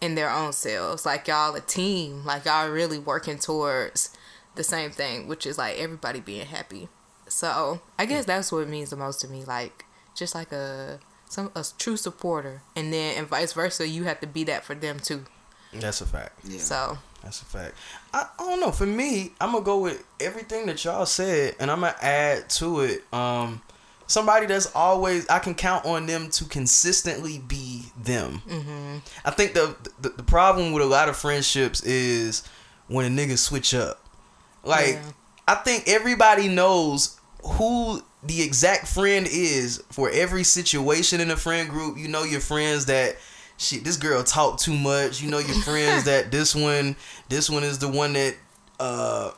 in 0.00 0.14
their 0.14 0.30
own 0.30 0.52
selves. 0.52 1.06
Like 1.06 1.28
y'all 1.28 1.54
a 1.54 1.60
team. 1.60 2.24
Like 2.24 2.44
y'all 2.44 2.68
really 2.68 2.98
working 2.98 3.38
towards 3.38 4.16
the 4.54 4.64
same 4.64 4.90
thing, 4.90 5.28
which 5.28 5.46
is 5.46 5.58
like 5.58 5.78
everybody 5.78 6.20
being 6.20 6.46
happy. 6.46 6.88
So 7.28 7.80
I 7.98 8.06
guess 8.06 8.24
mm. 8.24 8.28
that's 8.28 8.52
what 8.52 8.58
it 8.58 8.68
means 8.68 8.90
the 8.90 8.96
most 8.96 9.20
to 9.20 9.28
me. 9.28 9.44
Like 9.44 9.84
just 10.14 10.34
like 10.34 10.52
a 10.52 11.00
some 11.30 11.50
a 11.54 11.64
true 11.78 11.96
supporter, 11.96 12.60
and 12.76 12.92
then 12.92 13.16
and 13.16 13.26
vice 13.26 13.52
versa, 13.54 13.86
you 13.88 14.04
have 14.04 14.20
to 14.20 14.26
be 14.26 14.44
that 14.44 14.64
for 14.64 14.74
them 14.74 14.98
too. 14.98 15.24
That's 15.72 16.00
a 16.00 16.06
fact. 16.06 16.38
Yeah. 16.44 16.58
So 16.58 16.98
That's 17.22 17.40
a 17.40 17.44
fact. 17.44 17.74
I, 18.12 18.26
I 18.38 18.42
don't 18.50 18.60
know. 18.60 18.72
For 18.72 18.86
me, 18.86 19.30
I'm 19.40 19.52
gonna 19.52 19.64
go 19.64 19.78
with 19.78 20.04
everything 20.18 20.66
that 20.66 20.84
y'all 20.84 21.06
said, 21.06 21.54
and 21.60 21.70
I'm 21.70 21.80
gonna 21.80 21.94
add 22.02 22.50
to 22.50 22.80
it. 22.80 23.04
Um, 23.14 23.62
somebody 24.08 24.46
that's 24.46 24.74
always 24.74 25.28
I 25.28 25.38
can 25.38 25.54
count 25.54 25.86
on 25.86 26.06
them 26.06 26.28
to 26.30 26.44
consistently 26.46 27.38
be 27.38 27.84
them. 28.02 28.42
Mm-hmm. 28.48 28.96
I 29.24 29.30
think 29.30 29.54
the, 29.54 29.76
the 30.00 30.08
the 30.08 30.22
problem 30.24 30.72
with 30.72 30.82
a 30.82 30.86
lot 30.86 31.08
of 31.08 31.16
friendships 31.16 31.82
is 31.84 32.42
when 32.88 33.06
a 33.06 33.22
nigga 33.22 33.38
switch 33.38 33.72
up. 33.72 34.04
Like, 34.64 34.94
Yeah. 34.94 35.12
I 35.46 35.54
think 35.54 35.84
everybody 35.86 36.48
knows 36.48 37.18
who 37.44 38.02
the 38.22 38.42
exact 38.42 38.86
friend 38.86 39.26
is 39.30 39.82
for 39.90 40.10
every 40.10 40.44
situation 40.44 41.20
in 41.20 41.30
a 41.30 41.36
friend 41.36 41.68
group. 41.70 41.98
You 41.98 42.08
know 42.08 42.22
your 42.22 42.40
friends 42.40 42.86
that 42.86 43.16
shit 43.56 43.84
this 43.84 43.96
girl 43.96 44.22
talk 44.22 44.58
too 44.58 44.76
much. 44.76 45.22
You 45.22 45.30
know 45.30 45.38
your 45.38 45.60
friends 45.62 46.04
that 46.04 46.30
this 46.30 46.54
one 46.54 46.96
this 47.28 47.48
one 47.48 47.64
is 47.64 47.78
the 47.78 47.88
one 47.88 48.12
that 48.14 48.36
uh 48.78 49.32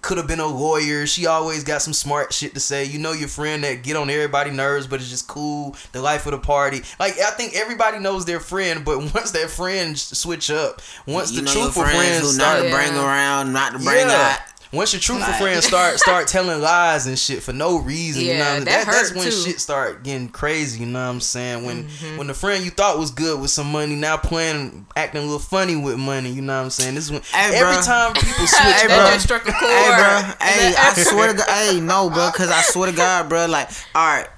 could 0.00 0.16
have 0.18 0.26
been 0.26 0.40
a 0.40 0.46
lawyer. 0.46 1.06
She 1.06 1.26
always 1.26 1.64
got 1.64 1.82
some 1.82 1.92
smart 1.92 2.32
shit 2.32 2.54
to 2.54 2.60
say. 2.60 2.84
You 2.84 2.98
know 2.98 3.12
your 3.12 3.28
friend 3.28 3.64
that 3.64 3.82
get 3.82 3.96
on 3.96 4.10
everybody 4.10 4.50
nerves, 4.50 4.86
but 4.86 5.00
it's 5.00 5.10
just 5.10 5.26
cool. 5.26 5.76
The 5.92 6.00
life 6.00 6.24
of 6.26 6.32
the 6.32 6.38
party. 6.38 6.82
Like 7.00 7.18
I 7.18 7.30
think 7.30 7.54
everybody 7.56 7.98
knows 7.98 8.24
their 8.24 8.40
friend, 8.40 8.84
but 8.84 8.98
once 9.14 9.30
that 9.32 9.50
friend 9.50 9.98
switch 9.98 10.50
up, 10.50 10.80
once 11.06 11.32
you 11.32 11.38
the 11.38 11.46
know 11.46 11.52
your 11.52 11.62
truthful 11.62 11.82
friends 11.82 11.96
friends 11.96 12.32
who 12.32 12.38
not 12.38 12.62
to 12.62 12.70
bring 12.70 12.94
around, 12.94 13.52
not 13.52 13.72
to 13.72 13.78
bring 13.78 14.06
yeah. 14.06 14.38
out. 14.38 14.57
Once 14.70 14.92
your 14.92 15.00
truthful 15.00 15.30
Like- 15.32 15.40
friends 15.40 15.66
start 15.66 15.98
start 15.98 16.28
telling 16.34 16.60
lies 16.60 17.06
and 17.06 17.18
shit 17.18 17.42
for 17.42 17.54
no 17.54 17.78
reason, 17.78 18.22
you 18.22 18.34
know 18.34 18.40
what 18.40 18.48
I 18.48 18.54
mean? 18.56 18.64
that 18.66 18.86
that's 18.86 19.12
when 19.14 19.24
too. 19.24 19.30
shit 19.30 19.60
start 19.60 20.02
getting 20.02 20.28
crazy, 20.28 20.80
you 20.80 20.86
know 20.86 21.02
what 21.04 21.10
I'm 21.12 21.20
saying? 21.20 21.64
When 21.64 21.84
Mm-hmm. 21.84 22.18
when 22.18 22.26
the 22.26 22.34
friend 22.34 22.62
you 22.64 22.70
thought 22.70 22.98
was 22.98 23.10
good 23.10 23.40
with 23.40 23.50
some 23.50 23.72
money 23.72 23.94
now 23.94 24.16
playing 24.18 24.86
acting 24.94 25.20
a 25.22 25.24
little 25.24 25.38
funny 25.38 25.74
with 25.76 25.96
money, 25.98 26.28
you 26.30 26.42
know 26.42 26.58
what 26.58 26.64
I'm 26.64 26.70
saying? 26.70 26.96
This 26.96 27.04
is 27.04 27.12
when 27.12 27.22
Hey, 27.32 27.56
every 27.56 27.76
bruh. 27.76 27.84
time 27.86 28.12
people 28.14 28.30
switch 28.46 28.50
Hey, 28.60 28.86
that 28.88 28.98
bro. 28.98 29.12
just 29.14 29.24
struck 29.24 29.42
a 29.48 29.52
chord. 29.52 29.72
Hey, 29.72 29.88
bro. 29.88 30.46
Hey, 30.46 30.74
I 30.76 30.92
swear 30.94 31.28
to 31.28 31.34
God. 31.38 31.48
Hey, 31.48 31.80
no, 31.80 32.10
bro. 32.10 32.30
Cause 32.34 32.50
I 32.50 32.60
swear 32.60 32.90
to 32.90 32.96
God, 32.96 33.28
bro. 33.30 33.46
Like, 33.46 33.70
all 33.94 34.06
right. 34.06 34.28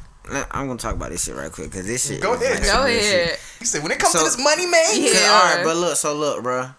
I'm 0.52 0.68
gonna 0.68 0.78
talk 0.78 0.94
about 0.94 1.10
this 1.10 1.24
shit 1.24 1.34
right 1.34 1.50
quick, 1.50 1.72
cause 1.72 1.86
this 1.86 2.06
shit. 2.06 2.20
Go 2.22 2.34
ahead. 2.34 2.62
Go 2.62 2.84
ahead. 2.84 3.36
You 3.58 3.66
said 3.66 3.82
when 3.82 3.90
it 3.90 3.98
comes 3.98 4.12
So- 4.12 4.18
to 4.20 4.24
this 4.24 4.38
money, 4.38 4.64
man, 4.66 4.84
Yeah. 4.94 5.28
All 5.28 5.56
right, 5.56 5.64
but 5.64 5.76
look, 5.76 5.96
so 5.96 6.14
look, 6.14 6.40
bro. 6.44 6.70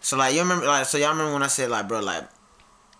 So 0.00 0.16
like 0.16 0.32
you 0.34 0.40
remember, 0.42 0.66
like 0.66 0.86
so 0.86 0.96
y'all 0.96 1.10
remember 1.10 1.32
when 1.32 1.42
I 1.42 1.48
said 1.48 1.70
like, 1.70 1.88
bro, 1.88 1.98
like 2.00 2.22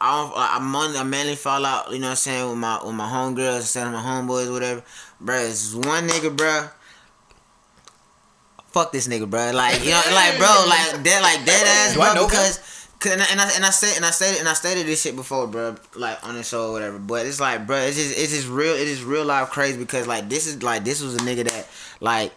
I 0.01 0.23
don't, 0.23 0.33
I'm 0.37 0.75
on, 0.75 0.97
I 0.97 1.03
mainly 1.03 1.37
fall 1.37 1.65
out, 1.67 1.93
you 1.93 1.99
know 1.99 2.07
what 2.07 2.11
I'm 2.11 2.17
saying, 2.17 2.49
with 2.49 2.59
my 2.59 2.83
with 2.85 2.95
my 2.95 3.07
homegirls 3.07 3.61
instead 3.61 3.87
of 3.87 3.93
my 3.93 4.01
homeboys, 4.01 4.51
whatever. 4.51 4.83
Bro, 5.21 5.37
it's 5.41 5.75
one 5.75 6.09
nigga, 6.09 6.35
bro. 6.35 6.69
Fuck 8.69 8.93
this 8.93 9.09
nigga, 9.09 9.29
bro. 9.29 9.51
Like 9.53 9.85
you 9.85 9.91
know, 9.91 10.03
like 10.13 10.39
bro, 10.39 10.65
like 10.69 11.03
dead, 11.03 11.23
like 11.23 11.45
dead 11.45 11.67
ass, 11.67 11.95
bro. 11.95 12.27
Because. 12.27 12.77
Cause, 13.01 13.13
and, 13.13 13.23
I, 13.23 13.27
and 13.31 13.41
I 13.41 13.51
and 13.55 13.65
I 13.65 13.71
said 13.71 13.97
and 13.97 14.05
I 14.05 14.11
said 14.11 14.39
and 14.39 14.47
I 14.47 14.53
stated 14.53 14.87
this 14.87 15.01
shit 15.01 15.17
before, 15.17 15.47
bro, 15.47 15.75
like 15.97 16.23
on 16.23 16.35
the 16.35 16.43
show 16.43 16.69
or 16.69 16.73
whatever. 16.73 16.99
But 16.99 17.25
it's 17.25 17.41
like, 17.41 17.67
bro, 17.67 17.79
it's 17.79 17.97
just 17.97 18.19
it's 18.19 18.31
just 18.31 18.47
real. 18.47 18.75
It 18.75 18.89
is 18.89 19.03
real 19.03 19.25
life 19.25 19.49
crazy 19.49 19.79
because 19.79 20.07
like 20.07 20.29
this 20.29 20.47
is 20.47 20.63
like 20.63 20.85
this 20.85 21.01
was 21.03 21.15
a 21.15 21.19
nigga 21.21 21.49
that 21.49 21.67
like 22.01 22.31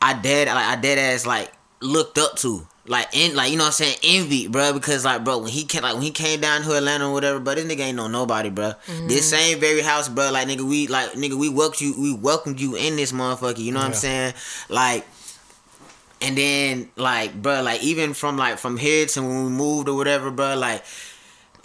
I 0.00 0.14
dead 0.14 0.48
like 0.48 0.56
I 0.56 0.76
dead 0.76 0.96
ass 0.96 1.26
like 1.26 1.52
looked 1.82 2.16
up 2.16 2.36
to. 2.36 2.66
Like 2.86 3.08
in 3.12 3.36
like 3.36 3.52
you 3.52 3.58
know 3.58 3.64
what 3.64 3.80
I'm 3.80 3.84
saying 3.84 3.98
envy, 4.02 4.48
bro, 4.48 4.72
because 4.72 5.04
like 5.04 5.22
bro 5.22 5.38
when 5.38 5.50
he 5.50 5.64
came 5.64 5.82
like 5.82 5.94
when 5.94 6.02
he 6.02 6.10
came 6.10 6.40
down 6.40 6.62
to 6.62 6.74
Atlanta 6.74 7.08
or 7.08 7.12
whatever, 7.12 7.38
but 7.38 7.56
this 7.56 7.66
nigga 7.66 7.80
ain't 7.80 7.96
know 7.96 8.08
nobody, 8.08 8.48
bro. 8.48 8.72
This 8.86 8.96
mm-hmm. 8.98 9.18
same 9.18 9.60
very 9.60 9.82
house, 9.82 10.08
bro, 10.08 10.30
like 10.30 10.48
nigga 10.48 10.62
we 10.62 10.86
like 10.86 11.10
nigga 11.12 11.34
we 11.34 11.50
welcomed 11.50 11.80
you 11.80 12.00
we 12.00 12.14
welcomed 12.14 12.58
you 12.58 12.76
in 12.76 12.96
this 12.96 13.12
motherfucker, 13.12 13.58
you 13.58 13.72
know 13.72 13.80
what 13.80 13.88
I'm 13.88 13.94
saying? 13.94 14.34
Like 14.70 15.06
and 16.22 16.36
then 16.36 16.88
like 16.96 17.40
bro, 17.40 17.62
like 17.62 17.82
even 17.82 18.14
from 18.14 18.36
like 18.36 18.58
from 18.58 18.76
here 18.76 19.06
to 19.06 19.22
when 19.22 19.44
we 19.44 19.50
moved 19.50 19.88
or 19.88 19.96
whatever, 19.96 20.30
bro, 20.30 20.56
like 20.56 20.84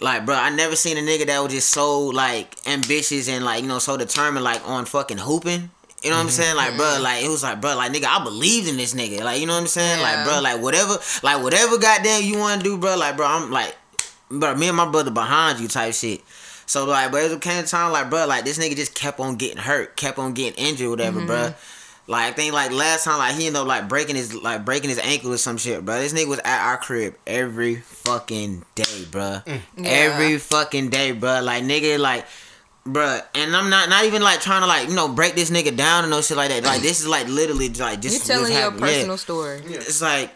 like 0.00 0.26
bro, 0.26 0.34
I 0.34 0.50
never 0.50 0.76
seen 0.76 0.96
a 0.96 1.00
nigga 1.00 1.26
that 1.26 1.40
was 1.40 1.52
just 1.52 1.70
so 1.70 2.06
like 2.06 2.56
ambitious 2.66 3.28
and 3.28 3.44
like 3.44 3.62
you 3.62 3.68
know 3.68 3.78
so 3.78 3.96
determined 3.96 4.44
like 4.44 4.66
on 4.68 4.84
fucking 4.84 5.18
hooping. 5.18 5.70
You 6.02 6.10
know 6.10 6.16
what 6.16 6.22
I'm 6.22 6.28
mm-hmm. 6.28 6.34
saying? 6.34 6.56
Like, 6.56 6.76
bro, 6.76 6.86
mm-hmm. 6.86 7.02
like 7.02 7.24
it 7.24 7.28
was 7.28 7.42
like, 7.42 7.60
bro, 7.60 7.76
like 7.76 7.92
nigga, 7.92 8.04
I 8.04 8.22
believed 8.22 8.68
in 8.68 8.76
this 8.76 8.94
nigga. 8.94 9.24
Like, 9.24 9.40
you 9.40 9.46
know 9.46 9.54
what 9.54 9.62
I'm 9.62 9.66
saying? 9.66 10.00
Like, 10.02 10.24
bro, 10.24 10.40
like 10.40 10.60
whatever, 10.60 10.98
like 11.22 11.42
whatever 11.42 11.78
goddamn 11.78 12.22
you 12.22 12.38
want 12.38 12.62
to 12.62 12.64
do, 12.64 12.76
bro. 12.76 12.96
Like, 12.96 13.16
bro, 13.16 13.26
I'm 13.26 13.50
like, 13.50 13.74
bro, 14.30 14.54
me 14.54 14.68
and 14.68 14.76
my 14.76 14.88
brother 14.90 15.10
behind 15.10 15.58
you 15.58 15.68
type 15.68 15.94
shit. 15.94 16.22
So 16.66 16.84
like, 16.84 17.12
but 17.12 17.22
it 17.22 17.40
came 17.40 17.64
time 17.64 17.92
like, 17.92 18.10
bro, 18.10 18.26
like 18.26 18.44
this 18.44 18.58
nigga 18.58 18.76
just 18.76 18.94
kept 18.94 19.20
on 19.20 19.36
getting 19.36 19.58
hurt, 19.58 19.96
kept 19.96 20.18
on 20.18 20.34
getting 20.34 20.64
injured, 20.64 20.90
whatever, 20.90 21.24
bro. 21.24 21.36
Mm-hmm. 21.36 22.10
Like 22.12 22.32
I 22.32 22.32
think 22.32 22.54
like 22.54 22.70
last 22.70 23.04
time 23.04 23.18
like 23.18 23.34
he 23.34 23.46
ended 23.46 23.60
up 23.60 23.66
like 23.66 23.88
breaking 23.88 24.14
his 24.14 24.32
like 24.34 24.64
breaking 24.64 24.90
his 24.90 24.98
ankle 25.00 25.32
or 25.32 25.38
some 25.38 25.56
shit, 25.56 25.84
bro. 25.84 25.98
This 25.98 26.12
nigga 26.12 26.28
was 26.28 26.38
at 26.40 26.68
our 26.68 26.76
crib 26.76 27.16
every 27.26 27.76
fucking 27.76 28.64
day, 28.76 29.04
bro. 29.10 29.40
Mm. 29.44 29.60
Every 29.84 30.38
fucking 30.38 30.90
day, 30.90 31.12
bro. 31.12 31.40
Like 31.42 31.64
nigga, 31.64 31.98
like, 31.98 32.26
bro. 32.86 33.20
And 33.34 33.54
I'm 33.56 33.68
not 33.70 33.88
not 33.88 34.04
even 34.04 34.22
like 34.22 34.40
trying 34.40 34.62
to 34.62 34.66
like 34.66 34.88
you 34.88 34.94
know 34.94 35.08
break 35.08 35.34
this 35.34 35.50
nigga 35.50 35.76
down 35.76 36.04
and 36.04 36.10
no 36.10 36.22
shit 36.22 36.36
like 36.36 36.50
that. 36.50 36.64
Like 36.64 36.82
this 36.82 37.00
is 37.00 37.06
like 37.08 37.28
literally 37.28 37.68
like 37.70 38.00
just 38.00 38.28
You 38.28 38.34
telling 38.34 38.52
your 38.52 38.60
happening. 38.62 38.80
Yeah. 38.84 38.94
personal 38.94 39.18
story. 39.18 39.60
It's 39.66 40.00
like. 40.02 40.30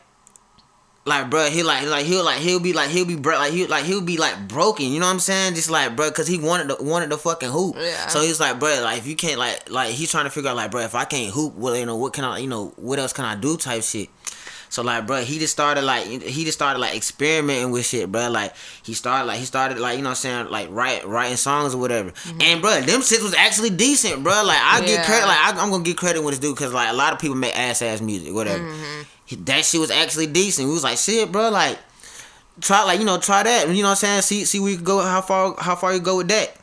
Like 1.07 1.31
bro, 1.31 1.49
he 1.49 1.63
like 1.63 1.87
like 1.87 2.05
he'll 2.05 2.23
like 2.23 2.41
he'll 2.41 2.61
be 2.61 2.75
like 2.75 2.91
he'll 2.91 3.07
be 3.07 3.17
bro 3.17 3.35
like 3.37 3.53
he 3.53 3.67
like 3.67 3.85
he'll 3.87 4.03
be 4.03 4.19
like 4.19 4.47
broken, 4.47 4.85
you 4.85 5.01
know 5.01 5.07
what 5.07 5.13
I'm 5.15 5.19
saying? 5.19 5.55
Just 5.55 5.71
like 5.71 5.97
bro, 5.97 6.11
cause 6.11 6.27
he 6.27 6.39
wanted 6.39 6.69
the 6.69 6.77
wanted 6.85 7.09
the 7.09 7.17
fucking 7.17 7.49
hoop. 7.49 7.77
Yeah. 7.79 8.07
So 8.09 8.21
he's 8.21 8.39
like, 8.39 8.61
bro, 8.61 8.83
like 8.83 8.99
if 8.99 9.07
you 9.07 9.17
can't 9.17 9.39
like 9.39 9.71
like 9.71 9.93
he's 9.93 10.11
trying 10.11 10.25
to 10.25 10.31
figure 10.31 10.51
out 10.51 10.57
like, 10.57 10.71
bro, 10.71 10.83
if 10.83 10.95
I 10.95 11.07
can't 11.07 11.33
hoop, 11.33 11.55
well, 11.55 11.75
you 11.75 11.87
know, 11.87 11.97
what 11.97 12.13
can 12.13 12.25
I, 12.25 12.39
you 12.39 12.47
know, 12.49 12.75
what 12.77 12.99
else 12.99 13.15
can 13.15 13.25
I 13.25 13.35
do? 13.35 13.57
Type 13.57 13.83
shit. 13.83 14.11
So 14.71 14.83
like, 14.83 15.07
bro, 15.07 15.23
he 15.23 15.39
just 15.41 15.53
started 15.53 15.83
like 15.83 16.07
he 16.07 16.45
just 16.45 16.57
started 16.57 16.79
like 16.79 16.97
experimenting 16.97 17.71
with 17.73 17.85
shit, 17.85 18.11
bro. 18.11 18.31
Like 18.31 18.55
he 18.85 18.95
started 18.95 19.27
like 19.27 19.39
he 19.41 19.45
started 19.45 19.79
like 19.79 19.97
you 19.97 20.03
know 20.03 20.11
what 20.11 20.25
I'm 20.25 20.47
saying 20.47 20.49
like 20.49 20.69
write 20.71 21.05
writing 21.07 21.37
songs 21.37 21.75
or 21.75 21.79
whatever. 21.79 22.13
And 22.41 22.63
bro, 22.63 22.81
them 22.81 23.01
shits 23.01 23.23
was 23.23 23.35
actually 23.35 23.71
decent, 23.71 24.23
bro. 24.23 24.43
Like 24.45 24.59
I 24.61 24.81
get 24.87 25.05
credit, 25.05 25.27
like 25.27 25.39
I, 25.39 25.51
I'm 25.63 25.71
gonna 25.71 25.83
get 25.83 25.97
credit 25.97 26.23
when 26.23 26.33
it's 26.33 26.41
due 26.41 26.55
because 26.55 26.73
like 26.73 26.89
a 26.89 26.95
lot 26.97 27.13
of 27.13 27.19
people 27.19 27.37
make 27.37 27.59
ass 27.59 27.83
ass 27.83 28.01
music, 28.01 28.33
whatever. 28.33 28.65
He- 29.27 29.37
That 29.37 29.65
shit 29.65 29.81
was 29.81 29.91
actually 29.91 30.27
decent. 30.29 30.67
We 30.69 30.75
was 30.75 30.85
like, 30.85 30.99
shit, 30.99 31.31
bro, 31.33 31.51
like 31.51 31.79
try 32.61 32.85
like 32.85 33.01
you 33.01 33.05
know 33.07 33.19
try 33.19 33.43
that. 33.43 33.69
You 33.69 33.83
know 33.83 33.89
what 33.89 33.91
I'm 33.91 33.97
saying? 33.97 34.23
See 34.23 34.45
see 34.45 34.61
where 34.61 34.71
you 34.71 34.79
go 34.79 35.01
how 35.03 35.21
far 35.21 35.57
how 35.59 35.75
far 35.75 35.93
you 35.95 36.01
go 36.01 36.17
with 36.19 36.29
that. 36.29 36.55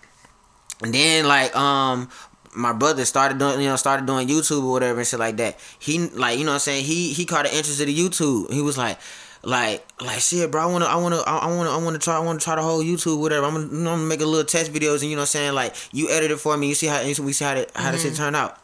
And 0.83 0.93
then 0.93 1.25
like 1.27 1.55
um 1.55 2.09
my 2.57 2.73
brother 2.73 3.05
started 3.05 3.37
doing 3.37 3.61
you 3.61 3.67
know 3.67 3.75
started 3.75 4.05
doing 4.05 4.27
YouTube 4.27 4.63
or 4.63 4.71
whatever 4.71 4.99
and 4.99 5.07
shit 5.07 5.19
like 5.19 5.37
that. 5.37 5.59
He 5.79 5.99
like 6.09 6.37
you 6.39 6.43
know 6.45 6.51
what 6.51 6.55
I'm 6.55 6.59
saying 6.59 6.85
he 6.85 7.13
he 7.13 7.25
caught 7.25 7.45
an 7.45 7.53
interest 7.53 7.79
in 7.79 7.87
the 7.87 7.95
YouTube. 7.97 8.51
He 8.51 8.61
was 8.61 8.77
like 8.77 8.97
like 9.43 9.85
like 10.01 10.19
shit 10.19 10.49
bro 10.51 10.61
I 10.61 10.65
wanna 10.65 10.85
I 10.85 10.95
wanna 10.95 11.17
I 11.17 11.47
wanna 11.47 11.69
I 11.69 11.77
wanna 11.77 11.99
try 11.99 12.15
I 12.17 12.19
wanna 12.19 12.39
try 12.39 12.55
the 12.55 12.63
whole 12.63 12.83
YouTube 12.83 13.19
whatever. 13.19 13.45
I'm 13.45 13.53
gonna, 13.53 13.67
you 13.67 13.83
know, 13.83 13.91
I'm 13.91 13.97
gonna 13.99 14.09
make 14.09 14.21
a 14.21 14.25
little 14.25 14.45
test 14.45 14.73
videos 14.73 15.01
and 15.01 15.09
you 15.09 15.15
know 15.15 15.21
what 15.21 15.35
I'm 15.35 15.53
saying 15.53 15.53
like 15.53 15.75
you 15.93 16.09
edit 16.09 16.31
it 16.31 16.37
for 16.37 16.57
me. 16.57 16.67
You 16.69 16.75
see 16.75 16.87
how 16.87 17.01
we 17.23 17.31
see 17.31 17.45
how 17.45 17.53
the, 17.53 17.67
how 17.75 17.91
the 17.91 17.97
shit 17.97 18.13
mm-hmm. 18.13 18.23
turn 18.23 18.35
out. 18.35 18.59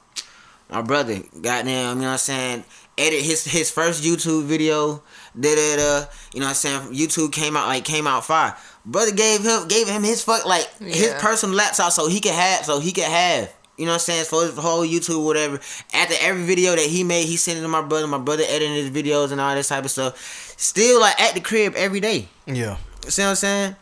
My 0.70 0.82
brother, 0.82 1.20
goddamn, 1.40 1.98
you 1.98 2.02
know 2.02 2.08
what 2.08 2.12
I'm 2.14 2.18
saying, 2.18 2.64
edit 2.98 3.22
his 3.22 3.44
his 3.44 3.70
first 3.70 4.04
YouTube 4.04 4.46
video, 4.46 5.04
da 5.40 5.54
da 5.56 5.76
da. 5.76 6.06
You 6.34 6.40
know 6.40 6.48
what 6.48 6.50
I'm 6.50 6.56
saying? 6.56 6.82
YouTube 6.94 7.32
came 7.32 7.56
out 7.56 7.68
like 7.68 7.86
came 7.86 8.08
out 8.08 8.26
fire. 8.26 8.56
Brother 8.86 9.12
gave 9.12 9.44
him 9.44 9.68
gave 9.68 9.88
him 9.88 10.04
his 10.04 10.24
fuck 10.24 10.46
like 10.46 10.68
his 10.80 11.12
Yeah. 11.12 11.22
personal 11.22 11.56
laptop 11.56 11.92
so 11.92 12.08
he 12.08 12.20
could 12.20 12.32
have 12.34 12.66
so 12.66 12.80
he 12.80 12.92
could 12.92 13.04
have. 13.04 13.54
You 13.78 13.86
know 13.86 13.92
what 13.92 13.96
I'm 13.96 14.00
saying? 14.02 14.26
For 14.26 14.44
his 14.44 14.56
whole 14.56 14.86
YouTube, 14.86 15.24
whatever. 15.26 15.60
After 15.94 16.16
every 16.22 16.44
video 16.44 16.76
that 16.76 16.86
he 16.86 17.04
made, 17.04 17.26
he 17.26 17.38
sent 17.38 17.58
it 17.58 17.62
to 17.62 17.68
my 17.68 17.82
brother. 17.82 18.06
My 18.06 18.20
brother 18.20 18.44
editing 18.48 18.76
his 18.76 18.92
videos 18.92 19.32
and 19.32 19.42
all 19.42 19.56
this 19.56 19.70
type 19.70 19.84
of 19.84 19.92
stuff. 19.92 20.54
Still 20.58 21.00
like 21.00 21.20
at 21.20 21.34
the 21.34 21.42
crib 21.42 21.74
every 21.76 22.00
day. 22.00 22.28
Yeah. 22.46 22.78
See 23.08 23.22
what 23.24 23.30
I'm 23.30 23.36
saying? 23.36 23.76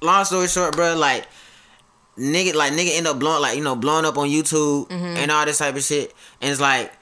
Long 0.00 0.24
story 0.24 0.46
short, 0.46 0.76
bro, 0.76 0.94
like 0.94 1.26
nigga, 2.16 2.54
like 2.54 2.72
nigga 2.72 2.96
end 2.96 3.06
up 3.06 3.18
blowing, 3.18 3.42
like 3.42 3.56
you 3.56 3.64
know, 3.64 3.76
blowing 3.76 4.04
up 4.04 4.16
on 4.16 4.28
YouTube 4.28 4.88
mm-hmm. 4.88 5.16
and 5.16 5.30
all 5.30 5.44
this 5.44 5.58
type 5.58 5.74
of 5.74 5.82
shit, 5.82 6.14
and 6.40 6.50
it's 6.50 6.60
like 6.60 6.92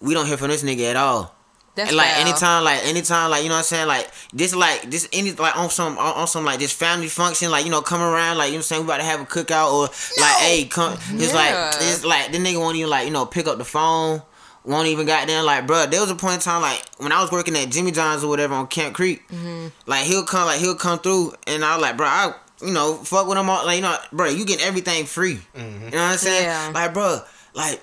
we 0.00 0.14
don't 0.14 0.26
hear 0.26 0.36
from 0.36 0.48
this 0.48 0.62
nigga 0.62 0.90
at 0.90 0.96
all. 0.96 1.34
That's 1.74 1.88
and 1.88 1.96
like 1.96 2.08
foul. 2.08 2.20
anytime, 2.20 2.64
like 2.64 2.84
anytime, 2.84 3.30
like 3.30 3.42
you 3.42 3.48
know 3.48 3.54
what 3.54 3.60
I'm 3.60 3.64
saying, 3.64 3.88
like 3.88 4.10
this, 4.32 4.54
like 4.54 4.90
this, 4.90 5.08
any 5.12 5.32
like 5.32 5.56
on 5.56 5.70
some 5.70 5.96
on, 5.96 6.14
on 6.16 6.26
some 6.26 6.44
like 6.44 6.58
this 6.58 6.72
family 6.72 7.08
function, 7.08 7.50
like 7.50 7.64
you 7.64 7.70
know, 7.70 7.80
come 7.80 8.02
around, 8.02 8.36
like 8.36 8.48
you 8.48 8.52
know 8.52 8.56
what 8.56 8.58
I'm 8.58 8.62
saying, 8.62 8.82
we 8.82 8.86
about 8.86 8.98
to 8.98 9.04
have 9.04 9.20
a 9.20 9.24
cookout 9.24 9.72
or 9.72 9.82
like, 10.20 10.36
hey, 10.36 10.64
come, 10.64 10.98
it's 11.12 11.32
like 11.32 11.54
it's 11.80 12.04
like 12.04 12.30
the 12.30 12.38
nigga 12.38 12.58
won't 12.58 12.76
even 12.76 12.90
like 12.90 13.06
you 13.06 13.12
know 13.12 13.24
pick 13.24 13.46
up 13.46 13.58
the 13.58 13.64
phone. 13.64 14.22
Won't 14.64 14.86
even 14.86 15.06
got 15.06 15.26
there. 15.26 15.42
Like, 15.42 15.66
bro, 15.66 15.86
there 15.86 16.00
was 16.00 16.10
a 16.10 16.14
point 16.14 16.34
in 16.34 16.40
time, 16.40 16.62
like 16.62 16.84
when 16.98 17.10
I 17.10 17.20
was 17.20 17.32
working 17.32 17.56
at 17.56 17.68
Jimmy 17.70 17.90
John's 17.90 18.22
or 18.22 18.28
whatever 18.28 18.54
on 18.54 18.68
Camp 18.68 18.94
Creek. 18.94 19.26
Mm-hmm. 19.28 19.68
Like 19.86 20.04
he'll 20.04 20.22
come, 20.22 20.46
like 20.46 20.60
he'll 20.60 20.76
come 20.76 21.00
through, 21.00 21.34
and 21.48 21.64
I 21.64 21.74
was 21.74 21.82
like, 21.82 21.96
bro, 21.96 22.06
I, 22.06 22.32
you 22.60 22.72
know, 22.72 22.94
fuck 22.94 23.26
with 23.26 23.38
him 23.38 23.50
all, 23.50 23.66
like 23.66 23.76
you 23.76 23.82
know, 23.82 23.96
bro, 24.12 24.28
you 24.28 24.44
getting 24.44 24.64
everything 24.64 25.04
free. 25.06 25.40
You 25.56 25.62
know 25.62 25.88
what 25.90 25.94
I'm 25.94 26.16
saying? 26.16 26.44
Yeah. 26.44 26.70
Like, 26.72 26.94
bro, 26.94 27.22
like, 27.54 27.80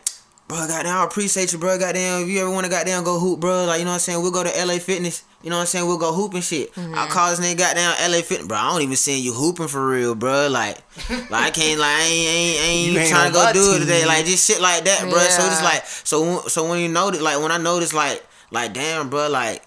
bro, 0.50 0.68
goddamn, 0.68 0.98
I 0.98 1.06
appreciate 1.06 1.54
you, 1.54 1.60
bro. 1.60 1.78
Goddamn, 1.80 2.24
if 2.24 2.28
you 2.28 2.42
ever 2.42 2.50
want 2.50 2.66
to 2.66 2.70
goddamn 2.70 3.06
go 3.06 3.18
hoop, 3.18 3.40
bro, 3.40 3.66
like 3.66 3.80
you 3.80 3.86
know 3.86 3.92
what 3.92 3.96
I'm 3.96 4.00
saying, 4.02 4.22
we'll 4.22 4.32
go 4.32 4.44
to 4.44 4.66
LA 4.66 4.80
Fitness. 4.80 5.24
You 5.42 5.50
know 5.50 5.56
what 5.56 5.62
I'm 5.62 5.68
saying? 5.68 5.88
We'll 5.88 5.98
go 5.98 6.12
hoop 6.12 6.34
and 6.34 6.44
shit. 6.44 6.74
Mm-hmm. 6.74 6.96
I 6.96 7.08
call 7.08 7.30
this 7.30 7.40
nigga 7.40 7.58
goddamn 7.60 8.12
LA 8.12 8.18
Fitness, 8.22 8.48
bro. 8.48 8.58
I 8.58 8.72
don't 8.72 8.82
even 8.82 8.98
see 8.98 9.18
you 9.18 9.32
hooping 9.32 9.70
for 9.70 9.88
real, 9.88 10.16
bro. 10.16 10.50
Like, 10.50 10.78
like 11.30 11.32
I 11.32 11.52
can't, 11.52 11.80
like, 11.80 11.90
I 11.90 12.02
ain't, 12.02 12.28
I 12.28 12.34
ain't, 12.34 12.60
ain't, 12.60 12.92
You 12.92 13.00
ain't 13.00 13.10
trying 13.10 13.28
to 13.30 13.34
go 13.34 13.54
do 13.54 13.60
it 13.60 13.78
team. 13.78 13.80
today. 13.88 14.06
Like, 14.06 14.26
just 14.26 14.46
shit 14.46 14.60
like 14.60 14.84
that, 14.84 15.02
bro. 15.04 15.20
So 15.20 15.46
it's 15.46 15.64
like, 15.64 15.86
so, 15.86 16.42
so 16.42 16.68
when 16.68 16.80
you 16.82 16.90
notice, 16.90 17.22
like, 17.22 17.40
when 17.40 17.54
I 17.54 17.58
notice, 17.58 17.94
like, 17.94 18.22
like, 18.52 18.74
damn, 18.74 19.10
bro, 19.10 19.30
like, 19.30 19.64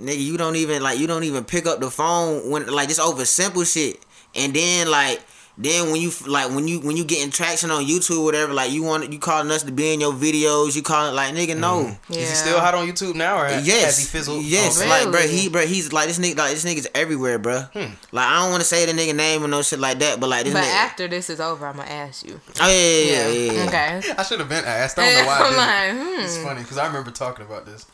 nigga, 0.00 0.22
you 0.22 0.36
don't 0.36 0.56
even 0.56 0.82
like 0.82 0.98
you 0.98 1.06
don't 1.06 1.24
even 1.24 1.44
pick 1.44 1.66
up 1.66 1.80
the 1.80 1.90
phone 1.90 2.50
when 2.50 2.66
like 2.66 2.88
just 2.88 3.00
over 3.00 3.24
simple 3.24 3.64
shit. 3.64 4.00
And 4.34 4.54
then 4.54 4.90
like 4.90 5.20
then 5.56 5.92
when 5.92 6.00
you 6.00 6.10
like 6.26 6.50
when 6.50 6.66
you 6.66 6.80
when 6.80 6.96
you 6.96 7.04
getting 7.04 7.30
traction 7.30 7.70
on 7.70 7.84
YouTube 7.84 8.18
or 8.20 8.24
whatever, 8.24 8.52
like 8.52 8.72
you 8.72 8.82
want 8.82 9.12
you 9.12 9.18
calling 9.20 9.50
us 9.52 9.62
to 9.62 9.70
be 9.70 9.92
in 9.94 10.00
your 10.00 10.12
videos, 10.12 10.74
you 10.74 10.82
calling 10.82 11.14
like 11.14 11.32
nigga 11.34 11.56
no. 11.56 11.96
Yeah. 12.08 12.18
Is 12.18 12.30
he 12.30 12.34
still 12.34 12.58
hot 12.58 12.74
on 12.74 12.88
YouTube 12.88 13.14
now, 13.14 13.38
or 13.40 13.46
Yes, 13.48 13.84
has 13.84 13.98
he 13.98 14.04
fizzled? 14.06 14.42
yes, 14.44 14.80
Okay. 14.80 14.88
like 14.90 15.12
bro, 15.12 15.20
he 15.20 15.48
bro, 15.48 15.64
he's 15.64 15.92
like 15.92 16.08
this 16.08 16.18
nigga, 16.18 16.38
like 16.38 16.50
this 16.54 16.64
nigga's 16.64 16.88
everywhere, 16.94 17.38
bro. 17.38 17.60
Hmm. 17.72 17.92
Like 18.10 18.26
I 18.26 18.40
don't 18.42 18.50
want 18.50 18.62
to 18.62 18.66
say 18.68 18.84
the 18.84 18.92
nigga 18.92 19.14
name 19.14 19.44
or 19.44 19.48
no 19.48 19.62
shit 19.62 19.78
like 19.78 20.00
that, 20.00 20.18
but 20.18 20.28
like 20.28 20.44
this 20.44 20.54
But 20.54 20.64
nigga. 20.64 20.74
after 20.74 21.06
this 21.08 21.30
is 21.30 21.38
over, 21.40 21.66
I'm 21.66 21.76
gonna 21.76 21.88
ask 21.88 22.26
you. 22.26 22.40
oh 22.60 22.68
yeah, 22.68 22.72
yeah, 22.72 23.28
yeah, 23.28 23.28
yeah, 23.28 23.52
yeah. 23.52 23.66
Okay. 24.00 24.12
I 24.18 24.22
should 24.24 24.40
have 24.40 24.48
been 24.48 24.64
asked. 24.64 24.98
I 24.98 25.06
don't 25.12 25.22
know 25.22 25.26
why. 25.28 25.38
I 25.38 25.42
didn't. 25.92 25.98
like, 26.08 26.16
hmm. 26.18 26.24
It's 26.24 26.36
funny 26.38 26.62
because 26.62 26.78
I 26.78 26.86
remember 26.88 27.10
talking 27.12 27.44
about 27.46 27.64
this. 27.66 27.86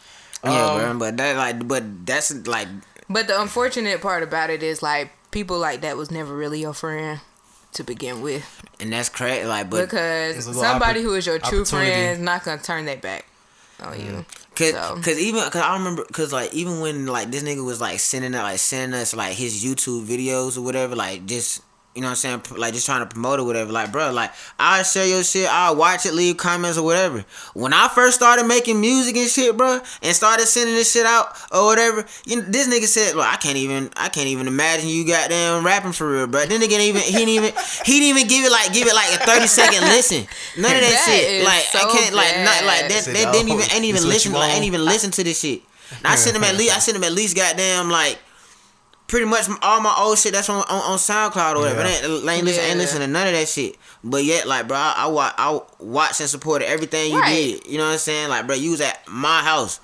Yeah, 0.43 0.65
Um, 0.67 0.79
bro, 0.99 0.99
but 1.11 1.17
that 1.19 1.37
like, 1.37 1.69
but 1.69 2.07
that's 2.07 2.33
like, 2.47 2.69
But 3.11 3.27
the 3.29 3.39
unfortunate 3.39 4.01
part 4.01 4.23
about 4.23 4.49
it 4.49 4.63
is 4.63 4.83
like 4.83 5.11
people 5.31 5.59
like 5.59 5.83
that 5.83 5.99
was 5.99 6.11
never 6.11 6.35
really 6.35 6.61
your 6.63 6.73
friend 6.73 7.21
to 7.75 7.85
begin 7.85 8.21
with. 8.23 8.45
and 8.81 8.93
that's 8.93 9.09
crazy, 9.09 9.47
like, 9.47 9.69
but 9.71 9.83
because 9.83 10.35
There's 10.35 10.47
a 10.47 10.51
little 10.51 10.63
somebody 10.63 11.01
oppor- 11.01 11.05
who 11.05 11.15
is 11.15 11.27
your 11.27 11.39
true 11.39 11.65
friend 11.65 12.13
is 12.13 12.19
not 12.19 12.45
gonna 12.45 12.61
turn 12.63 12.85
their 12.87 12.97
back 12.97 13.27
on 13.81 13.95
Mm. 13.95 14.05
you. 14.07 14.25
Cause, 14.57 14.73
So- 14.73 15.01
cause 15.03 15.19
even 15.19 15.43
cause 15.51 15.63
I 15.63 15.75
remember 15.75 16.05
cause 16.13 16.33
like 16.33 16.53
even 16.53 16.81
when 16.81 17.07
like 17.07 17.31
this 17.31 17.43
nigga 17.43 17.65
was 17.65 17.81
like 17.81 17.99
sending 18.01 18.35
out 18.35 18.43
like 18.43 18.59
sending 18.59 18.99
us 19.01 19.15
like 19.15 19.35
his 19.35 19.65
YouTube 19.65 20.05
videos 20.07 20.57
or 20.59 20.63
whatever 20.63 20.95
like 20.97 21.25
just 21.27 21.63
you 21.95 22.03
know 22.03 22.07
what 22.07 22.25
I'm 22.25 22.43
saying? 22.43 22.43
Like 22.57 22.73
just 22.73 22.87
trying 22.87 23.01
to 23.01 23.07
promote 23.07 23.41
or 23.41 23.45
whatever. 23.45 23.73
Like 23.73 23.91
bro 23.91 24.13
like 24.13 24.31
I 24.61 24.83
share 24.85 25.07
your 25.07 25.25
shit 25.25 25.49
I 25.53 25.73
watch 25.73 26.07
it 26.07 26.15
leave 26.15 26.37
comments 26.37 26.79
or 26.79 26.85
whatever. 26.85 27.25
When 27.53 27.73
I 27.73 27.89
first 27.89 28.15
started 28.17 28.45
making 28.47 28.81
music 28.81 29.17
and 29.17 29.29
shit 29.29 29.57
bro 29.57 29.81
and 30.03 30.15
started 30.15 30.47
sending 30.47 30.77
this 30.77 30.93
shit 30.93 31.05
out 31.05 31.37
or 31.51 31.67
whatever 31.67 32.07
you 32.25 32.37
know, 32.37 32.43
this 32.43 32.69
nigga 32.69 32.87
said 32.87 33.17
well 33.17 33.29
I 33.29 33.37
can't 33.37 33.57
even 33.57 33.91
I 33.97 34.09
can't 34.09 34.29
even 34.29 34.47
imagine 34.47 34.89
you 34.89 35.05
goddamn 35.05 35.67
rapping 35.67 35.91
for 35.93 36.09
real 36.11 36.27
bro 36.29 36.47
then 36.47 36.63
again 36.63 36.81
even 36.81 37.03
he 37.03 37.13
didn't 37.13 37.29
even 37.31 37.53
he 37.85 37.99
didn't 37.99 38.17
even 38.17 38.29
give 38.29 38.45
it 38.45 38.53
like 38.53 38.73
give 38.73 38.87
it 38.87 38.95
like 38.95 39.13
a 39.21 39.25
30 39.27 39.47
second 39.49 39.81
listen. 39.83 40.27
None 40.63 40.73
of 40.75 40.81
that, 40.81 40.91
That 40.91 41.05
shit. 41.11 41.31
is 41.31 41.45
like 41.45 41.65
I 41.75 41.91
can't 41.93 42.15
like 42.15 42.37
not 42.45 42.65
like 42.65 42.81
bad. 42.83 42.91
that 42.93 43.03
Said, 43.05 43.17
they 43.17 43.25
didn't 43.33 43.51
"Oh, 43.51 43.55
even 43.59 43.71
ain't 43.75 43.85
even 43.85 44.05
listen 44.09 44.33
like 44.33 44.53
ain't 44.55 44.65
even 44.65 44.85
listen 44.85 45.11
to 45.11 45.25
this 45.25 45.41
shit. 45.41 45.63
And 45.99 46.07
I 46.13 46.15
sent 46.15 46.37
him 46.37 46.45
at 46.45 46.55
least 46.55 46.77
I 46.77 46.79
sent 46.79 46.97
him 46.97 47.03
at 47.03 47.11
least 47.13 47.35
goddamn 47.35 47.91
like 47.91 48.17
pretty 49.11 49.27
much 49.27 49.47
all 49.61 49.81
my 49.81 49.95
old 49.99 50.17
shit 50.19 50.33
that's 50.33 50.49
on 50.49 50.63
on, 50.69 50.83
on 50.93 50.99
SoundCloud 50.99 51.57
or 51.57 51.59
whatever. 51.61 51.81
Yeah. 51.83 51.89
Ain't, 51.89 52.05
ain't 52.29 52.45
listen 52.45 52.63
ain't 52.65 52.73
Yeah. 52.73 52.75
listen 52.77 53.01
to 53.01 53.07
none 53.09 53.27
of 53.27 53.33
that 53.35 53.49
shit. 53.49 53.77
But 54.03 54.25
yet 54.25 54.47
like 54.47 54.69
bro, 54.69 54.77
I, 54.79 54.95
I 54.99 55.07
watch 55.09 55.35
I 55.37 55.61
watched 55.81 56.21
and 56.21 56.31
supported 56.31 56.69
everything 56.69 57.13
you 57.13 57.19
Right. 57.21 57.35
did. 57.35 57.67
You 57.67 57.79
know 57.79 57.87
what 57.87 57.93
I'm 57.93 57.99
saying? 57.99 58.29
Like 58.31 58.47
bro, 58.47 58.57
you 58.57 58.71
was 58.71 58.81
at 58.81 59.07
my 59.09 59.43
house 59.43 59.81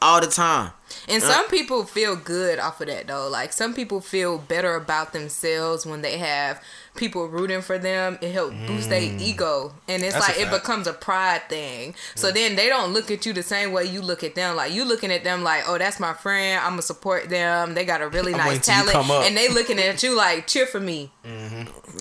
all 0.00 0.20
the 0.20 0.26
time. 0.28 0.70
And 1.08 1.22
uh, 1.22 1.26
some 1.26 1.48
people 1.48 1.84
feel 1.84 2.16
good 2.16 2.58
off 2.58 2.80
of 2.80 2.86
that 2.86 3.06
though. 3.08 3.28
Like 3.28 3.52
some 3.52 3.74
people 3.74 4.00
feel 4.00 4.38
better 4.38 4.74
about 4.76 5.12
themselves 5.12 5.84
when 5.84 6.00
they 6.02 6.16
have 6.18 6.62
people 6.96 7.28
rooting 7.28 7.62
for 7.62 7.78
them. 7.78 8.18
It 8.20 8.32
helps 8.32 8.54
boost 8.66 8.88
their 8.90 9.00
ego, 9.02 9.72
and 9.88 10.02
it's 10.02 10.14
Mm. 10.14 10.18
That's 10.20 10.28
like 10.38 10.46
it 10.46 10.50
becomes 10.50 10.86
a 10.86 10.92
pride 10.92 11.42
thing. 11.48 11.94
So 12.14 12.30
then 12.30 12.56
they 12.56 12.68
don't 12.68 12.92
look 12.92 13.10
at 13.10 13.24
you 13.24 13.32
the 13.32 13.42
same 13.42 13.72
way 13.72 13.84
you 13.84 14.02
look 14.02 14.22
at 14.24 14.34
them. 14.34 14.56
Like 14.56 14.72
you 14.72 14.84
looking 14.84 15.10
at 15.12 15.24
them 15.24 15.42
like, 15.42 15.64
oh, 15.68 15.78
that's 15.78 15.98
my 16.00 16.12
friend. 16.12 16.60
I'm 16.62 16.72
gonna 16.72 16.82
support 16.82 17.28
them. 17.30 17.74
They 17.74 17.84
got 17.84 18.02
a 18.02 18.08
really 18.08 18.32
nice 18.32 18.46
waiting 18.48 18.62
till 18.62 18.84
you 18.86 18.90
talent, 18.92 19.26
and 19.26 19.36
they 19.36 19.48
looking 19.48 19.78
at 19.78 20.02
you 20.02 20.16
like, 20.16 20.46
cheer 20.46 20.66
for 20.66 20.80
me. 20.80 21.10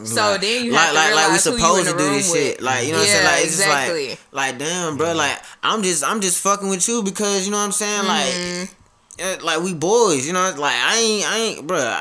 So 0.03 0.31
Like- 0.31 0.41
then 0.41 0.65
you 0.65 0.71
like 0.71 0.93
like 0.93 1.13
like 1.15 1.27
we 1.31 1.37
realize 1.37 1.45
who 1.45 1.49
you 1.51 1.55
in 1.55 1.61
supposed 1.61 1.89
to 1.89 1.97
do 1.97 2.09
this 2.09 2.31
with. 2.31 2.41
shit. 2.41 2.61
Like 2.61 2.85
you 2.85 2.91
know 2.93 2.97
what 2.99 3.03
I'm 3.07 3.09
saying? 3.13 3.25
Like 3.25 3.41
it's 3.43 3.59
exactly. 3.59 4.07
just 4.09 4.33
like 4.33 4.51
like 4.51 4.59
damn, 4.59 4.97
bro. 4.97 5.13
Like 5.13 5.39
I'm 5.63 5.83
just 5.83 6.03
I'm 6.03 6.21
just 6.21 6.39
fucking 6.39 6.67
with 6.69 6.87
you 6.87 7.03
because 7.03 7.45
you 7.45 7.51
know 7.51 7.57
what 7.57 7.63
I'm 7.65 7.71
saying. 7.71 8.03
Mm-hmm. 8.03 9.21
Like 9.21 9.41
uh, 9.41 9.45
like 9.45 9.61
we 9.63 9.73
boys. 9.73 10.25
You 10.27 10.33
know, 10.33 10.53
like 10.57 10.75
I 10.75 10.97
ain't 10.97 11.31
I 11.31 11.37
ain't, 11.37 11.67
bro. 11.67 11.99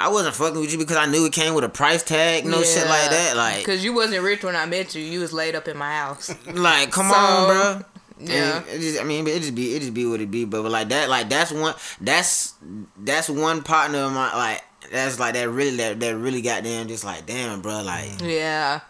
I 0.00 0.08
wasn't 0.08 0.34
fucking 0.34 0.58
with 0.58 0.72
you 0.72 0.78
because 0.78 0.96
I 0.96 1.04
knew 1.04 1.26
it 1.26 1.34
came 1.34 1.52
with 1.52 1.62
a 1.62 1.68
price 1.68 2.02
tag, 2.02 2.46
no 2.46 2.62
shit 2.62 2.86
like 2.88 3.10
that. 3.10 3.36
Like, 3.36 3.58
because 3.58 3.84
you 3.84 3.92
wasn't 3.92 4.22
rich 4.22 4.42
when 4.42 4.56
I 4.56 4.64
met 4.64 4.94
you. 4.94 5.02
You 5.02 5.20
was 5.20 5.30
laid 5.34 5.54
up 5.54 5.68
in 5.68 5.76
my 5.76 5.92
house. 5.92 6.34
like, 6.46 6.90
come 6.90 7.10
So, 7.10 7.14
on, 7.14 7.46
bro. 7.48 7.84
yeah. 8.18 8.56
And 8.60 8.68
it 8.68 8.80
just, 8.80 8.98
I 8.98 9.04
mean, 9.04 9.26
it 9.26 9.40
just 9.42 9.54
be, 9.54 9.76
it 9.76 9.80
just 9.80 9.92
be 9.92 10.06
what 10.06 10.22
it 10.22 10.30
be. 10.30 10.46
But, 10.46 10.62
but 10.62 10.70
like 10.70 10.88
that, 10.88 11.10
like 11.10 11.28
that's 11.28 11.52
one, 11.52 11.74
that's 12.00 12.54
that's 12.96 13.28
one 13.28 13.62
partner 13.62 13.98
of 13.98 14.12
my 14.12 14.34
like. 14.34 14.64
That's 14.90 15.20
like 15.20 15.34
that 15.34 15.48
really 15.50 15.76
that 15.76 16.00
that 16.00 16.16
really 16.16 16.40
goddamn 16.40 16.88
just 16.88 17.04
like 17.04 17.26
damn, 17.26 17.60
bro. 17.60 17.82
Like 17.82 18.22
Yeah. 18.22 18.80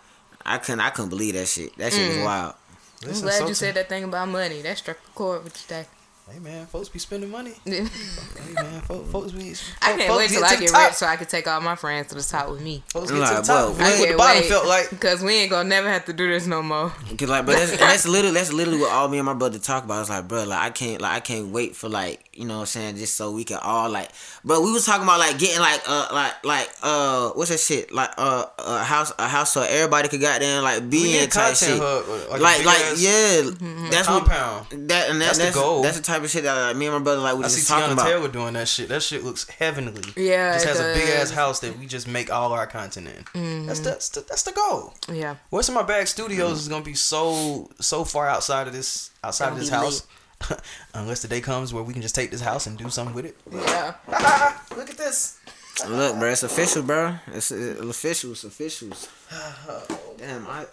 I 0.46 0.58
couldn't 0.58 0.80
I 0.80 0.90
couldn't 0.90 1.10
believe 1.10 1.34
that 1.34 1.48
shit. 1.48 1.76
That 1.76 1.92
shit 1.92 2.06
was 2.08 2.16
mm. 2.18 2.24
wild. 2.24 2.54
I'm 3.02 3.08
Listen, 3.08 3.26
glad 3.26 3.48
you 3.48 3.54
said 3.54 3.74
that 3.74 3.88
thing 3.88 4.04
about 4.04 4.28
money. 4.28 4.62
That 4.62 4.78
struck 4.78 4.98
a 4.98 5.10
chord 5.14 5.42
with 5.42 5.56
you 5.56 5.62
today. 5.62 5.86
Hey 6.32 6.38
man, 6.38 6.66
folks 6.66 6.88
be 6.88 6.98
spending 7.00 7.28
money. 7.28 7.52
I 7.66 7.70
Hey 7.70 7.82
man, 8.54 8.80
folks, 8.82 9.10
folks 9.10 9.32
be. 9.32 9.52
can't 9.80 10.16
wait 10.16 10.30
till 10.30 10.44
I 10.44 10.56
get 10.56 10.68
top. 10.70 10.86
rich 10.88 10.94
so 10.94 11.06
I 11.06 11.16
can 11.16 11.26
take 11.26 11.48
all 11.48 11.60
my 11.60 11.74
friends 11.74 12.08
to 12.08 12.14
the 12.14 12.22
top 12.22 12.50
with 12.50 12.60
me. 12.62 12.84
Folks 12.92 13.10
get 13.10 13.16
to 13.16 13.34
the 13.36 13.42
top. 13.42 13.76
bro, 13.76 13.84
I 13.84 13.90
what 13.90 13.98
the 13.98 14.04
can't 14.06 14.18
bottom 14.18 14.42
wait. 14.42 14.48
felt 14.48 14.66
like. 14.66 14.90
Because 15.00 15.22
we 15.22 15.34
ain't 15.34 15.50
gonna 15.50 15.68
never 15.68 15.88
have 15.90 16.04
to 16.04 16.12
do 16.12 16.28
this 16.28 16.46
no 16.46 16.62
more. 16.62 16.90
Cause 17.18 17.28
like, 17.28 17.46
but 17.46 17.56
that's, 17.56 17.72
and 17.72 17.80
that's 17.80 18.06
literally 18.06 18.34
that's 18.34 18.52
literally 18.52 18.78
what 18.78 18.90
all 18.92 19.08
me 19.08 19.18
and 19.18 19.26
my 19.26 19.34
brother 19.34 19.58
talk 19.58 19.84
about. 19.84 20.02
It's 20.02 20.10
like, 20.10 20.28
bro, 20.28 20.44
like 20.44 20.60
I 20.60 20.70
can't 20.70 21.00
like 21.00 21.12
I 21.12 21.20
can't 21.20 21.48
wait 21.48 21.74
for 21.74 21.88
like 21.88 22.28
you 22.32 22.46
know 22.46 22.54
what 22.54 22.60
I'm 22.60 22.66
saying 22.66 22.96
just 22.96 23.16
so 23.16 23.32
we 23.32 23.42
can 23.44 23.58
all 23.62 23.90
like. 23.90 24.10
But 24.44 24.62
we 24.62 24.70
was 24.72 24.86
talking 24.86 25.02
about 25.02 25.18
like 25.18 25.38
getting 25.38 25.60
like 25.60 25.80
uh 25.88 26.08
like 26.12 26.44
like 26.44 26.70
uh 26.82 27.30
what's 27.30 27.50
that 27.50 27.58
shit 27.60 27.92
like 27.92 28.10
uh 28.18 28.46
a 28.58 28.84
house 28.84 29.12
a 29.18 29.26
house 29.26 29.52
so 29.52 29.62
everybody 29.62 30.08
could 30.08 30.20
goddamn 30.20 30.62
like 30.62 30.88
be 30.88 31.18
in 31.18 31.28
type 31.28 31.56
shit. 31.56 31.78
hub, 31.80 32.06
like 32.30 32.40
a 32.40 32.42
Like 32.42 32.56
big 32.58 32.66
like 32.66 32.80
ass 32.82 33.02
yeah, 33.02 33.50
that's 33.90 34.08
what 34.08 34.24
compound. 34.26 34.88
that 34.88 35.10
and 35.10 35.20
that, 35.20 35.26
That's 35.26 35.38
that's 35.38 35.54
the 35.56 35.60
goal. 35.60 35.82
That's 35.82 35.96
the 35.96 36.02
type 36.02 36.19
of 36.24 36.30
shit 36.30 36.42
that 36.44 36.54
like, 36.54 36.76
me 36.76 36.86
and 36.86 36.94
my 36.96 37.02
brother 37.02 37.20
like 37.20 37.34
we 37.34 37.42
I 37.42 37.46
was 37.46 37.56
see 37.56 37.66
talking 37.66 37.90
Tiana 37.90 37.92
about. 37.94 38.06
Taylor 38.06 38.28
doing 38.28 38.54
that 38.54 38.68
shit. 38.68 38.88
That 38.88 39.02
shit 39.02 39.24
looks 39.24 39.48
heavenly. 39.48 40.02
Yeah, 40.16 40.54
just 40.54 40.66
it 40.66 40.68
has 40.68 40.80
a 40.80 40.94
big 40.94 41.08
ass 41.08 41.30
house 41.30 41.60
that 41.60 41.78
we 41.78 41.86
just 41.86 42.06
make 42.08 42.32
all 42.32 42.52
our 42.52 42.66
content 42.66 43.08
in. 43.08 43.24
Mm-hmm. 43.24 43.66
That's 43.66 43.80
the, 43.80 43.90
that's 43.90 44.08
the 44.10 44.20
that's 44.20 44.42
the 44.42 44.52
goal. 44.52 44.94
Yeah. 45.12 45.36
What's 45.50 45.68
in 45.68 45.74
my 45.74 45.82
bag 45.82 46.06
studios 46.06 46.60
is 46.60 46.68
gonna 46.68 46.84
be 46.84 46.94
so 46.94 47.70
so 47.80 48.04
far 48.04 48.28
outside 48.28 48.66
of 48.66 48.72
this 48.72 49.10
outside 49.24 49.46
of 49.46 49.50
Gonna 49.52 49.60
this 49.60 49.70
house. 49.70 50.06
Unless 50.94 51.22
the 51.22 51.28
day 51.28 51.40
comes 51.40 51.74
where 51.74 51.82
we 51.82 51.92
can 51.92 52.00
just 52.02 52.14
take 52.14 52.30
this 52.30 52.40
house 52.40 52.66
and 52.66 52.78
do 52.78 52.88
something 52.88 53.14
with 53.14 53.26
it. 53.26 53.36
Yeah. 53.52 53.94
Look 54.76 54.88
at 54.88 54.96
this. 54.96 55.38
Look, 55.88 56.18
bro, 56.18 56.30
it's 56.30 56.42
official, 56.42 56.82
bro. 56.82 57.16
It's, 57.28 57.50
it's 57.50 57.80
official. 57.80 58.32
It's 58.32 58.44
officials. 58.44 59.08
Damn, 60.18 60.46
I. 60.46 60.66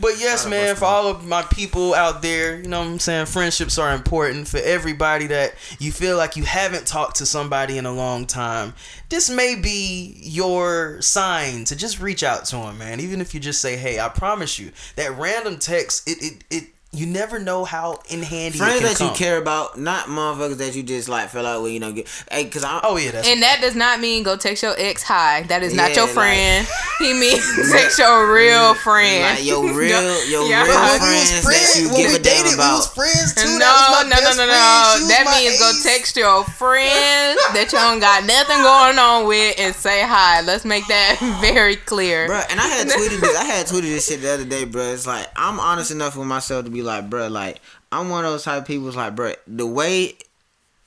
But 0.00 0.18
yes, 0.18 0.46
man, 0.46 0.76
for 0.76 0.86
all 0.86 1.08
of 1.08 1.26
my 1.26 1.42
people 1.42 1.94
out 1.94 2.22
there, 2.22 2.58
you 2.58 2.68
know 2.68 2.80
what 2.80 2.88
I'm 2.88 2.98
saying? 2.98 3.26
Friendships 3.26 3.78
are 3.78 3.94
important. 3.94 4.48
For 4.48 4.58
everybody 4.58 5.26
that 5.26 5.54
you 5.78 5.92
feel 5.92 6.16
like 6.16 6.36
you 6.36 6.44
haven't 6.44 6.86
talked 6.86 7.16
to 7.16 7.26
somebody 7.26 7.76
in 7.76 7.84
a 7.84 7.92
long 7.92 8.26
time, 8.26 8.72
this 9.10 9.28
may 9.28 9.54
be 9.56 10.16
your 10.22 11.02
sign 11.02 11.64
to 11.64 11.76
just 11.76 12.00
reach 12.00 12.22
out 12.22 12.46
to 12.46 12.56
them, 12.56 12.78
man. 12.78 13.00
Even 13.00 13.20
if 13.20 13.34
you 13.34 13.40
just 13.40 13.60
say, 13.60 13.76
hey, 13.76 14.00
I 14.00 14.08
promise 14.08 14.58
you, 14.58 14.72
that 14.96 15.16
random 15.18 15.58
text, 15.58 16.08
it, 16.08 16.22
it, 16.22 16.44
it 16.50 16.64
you 16.92 17.04
never 17.04 17.38
know 17.38 17.64
how 17.64 18.00
in 18.08 18.22
handy 18.22 18.56
Friends 18.56 18.76
it 18.76 18.78
can 18.80 18.88
that 18.88 18.96
come. 18.98 19.08
you 19.08 19.14
care 19.14 19.36
about, 19.36 19.78
not 19.78 20.06
motherfuckers 20.06 20.56
that 20.58 20.74
you 20.74 20.82
just 20.82 21.08
like 21.10 21.28
fell 21.28 21.44
out 21.44 21.62
with. 21.62 21.72
You 21.72 21.80
know, 21.80 21.92
get 21.92 22.08
hey, 22.30 22.46
cause 22.46 22.64
I. 22.64 22.80
Oh, 22.82 22.96
yeah, 22.96 23.10
that's 23.10 23.28
And 23.28 23.42
that 23.42 23.58
does 23.60 23.74
not 23.74 24.00
mean 24.00 24.22
go 24.22 24.36
text 24.36 24.62
your 24.62 24.74
ex 24.78 25.02
hi. 25.02 25.42
That 25.44 25.62
is 25.62 25.74
not 25.74 25.90
Yeah, 25.90 25.96
your 25.96 26.04
like- 26.06 26.14
friend. 26.14 26.68
he 26.98 27.12
means 27.12 27.44
text 27.70 27.98
your 27.98 28.32
real 28.32 28.72
friend. 28.74 29.36
Like 29.36 29.44
your 29.44 29.64
real, 29.74 30.00
your 30.30 30.48
Yeah. 30.48 30.64
real 30.64 30.72
When 30.72 30.92
we 30.92 30.98
friends, 31.44 31.44
that 31.44 31.76
you 31.76 31.88
when 31.88 31.96
give 31.96 32.10
we 32.12 32.16
a 32.16 32.18
damn 32.22 32.44
dated, 32.44 32.58
we 32.58 32.64
was 32.64 32.88
friends 32.88 33.34
too. 33.34 33.44
No, 33.44 33.58
that 33.58 33.76
was 33.76 33.90
my 33.92 34.02
no, 34.02 34.08
no, 34.08 34.16
best 34.16 34.38
no, 34.38 34.44
friend. 34.46 35.02
no. 35.04 35.08
That 35.12 35.22
my 35.26 35.36
means 35.36 35.58
go 35.60 35.68
text 35.84 36.16
your 36.16 36.44
friend 36.44 37.36
that 37.52 37.68
you 37.72 37.78
don't 37.78 38.00
got 38.00 38.24
nothing 38.24 38.62
going 38.62 38.98
on 38.98 39.26
with 39.26 39.54
and 39.58 39.74
say 39.74 40.00
hi. 40.02 40.40
Let's 40.40 40.64
make 40.64 40.86
that 40.88 41.18
very 41.42 41.76
clear. 41.76 42.26
Bro, 42.26 42.42
and 42.48 42.58
I 42.60 42.68
had 42.68 42.88
tweeted 42.88 43.20
this. 43.20 43.36
I 43.36 43.44
had 43.44 43.66
tweeted 43.66 43.92
this 43.92 44.06
shit 44.08 44.22
the 44.22 44.32
other 44.32 44.44
day, 44.46 44.64
bro. 44.64 44.92
It's 44.94 45.06
like 45.06 45.26
I'm 45.36 45.60
honest 45.60 45.90
enough 45.90 46.16
with 46.16 46.26
myself 46.26 46.64
to 46.64 46.70
be 46.70 46.82
like, 46.86 47.10
bro, 47.10 47.28
like 47.28 47.60
I'm 47.92 48.08
one 48.08 48.24
of 48.24 48.30
those 48.32 48.44
type 48.44 48.62
of 48.62 48.66
people. 48.66 48.88
It's 48.88 48.96
like, 48.96 49.14
bro, 49.14 49.32
the 49.46 49.66
way, 49.66 50.14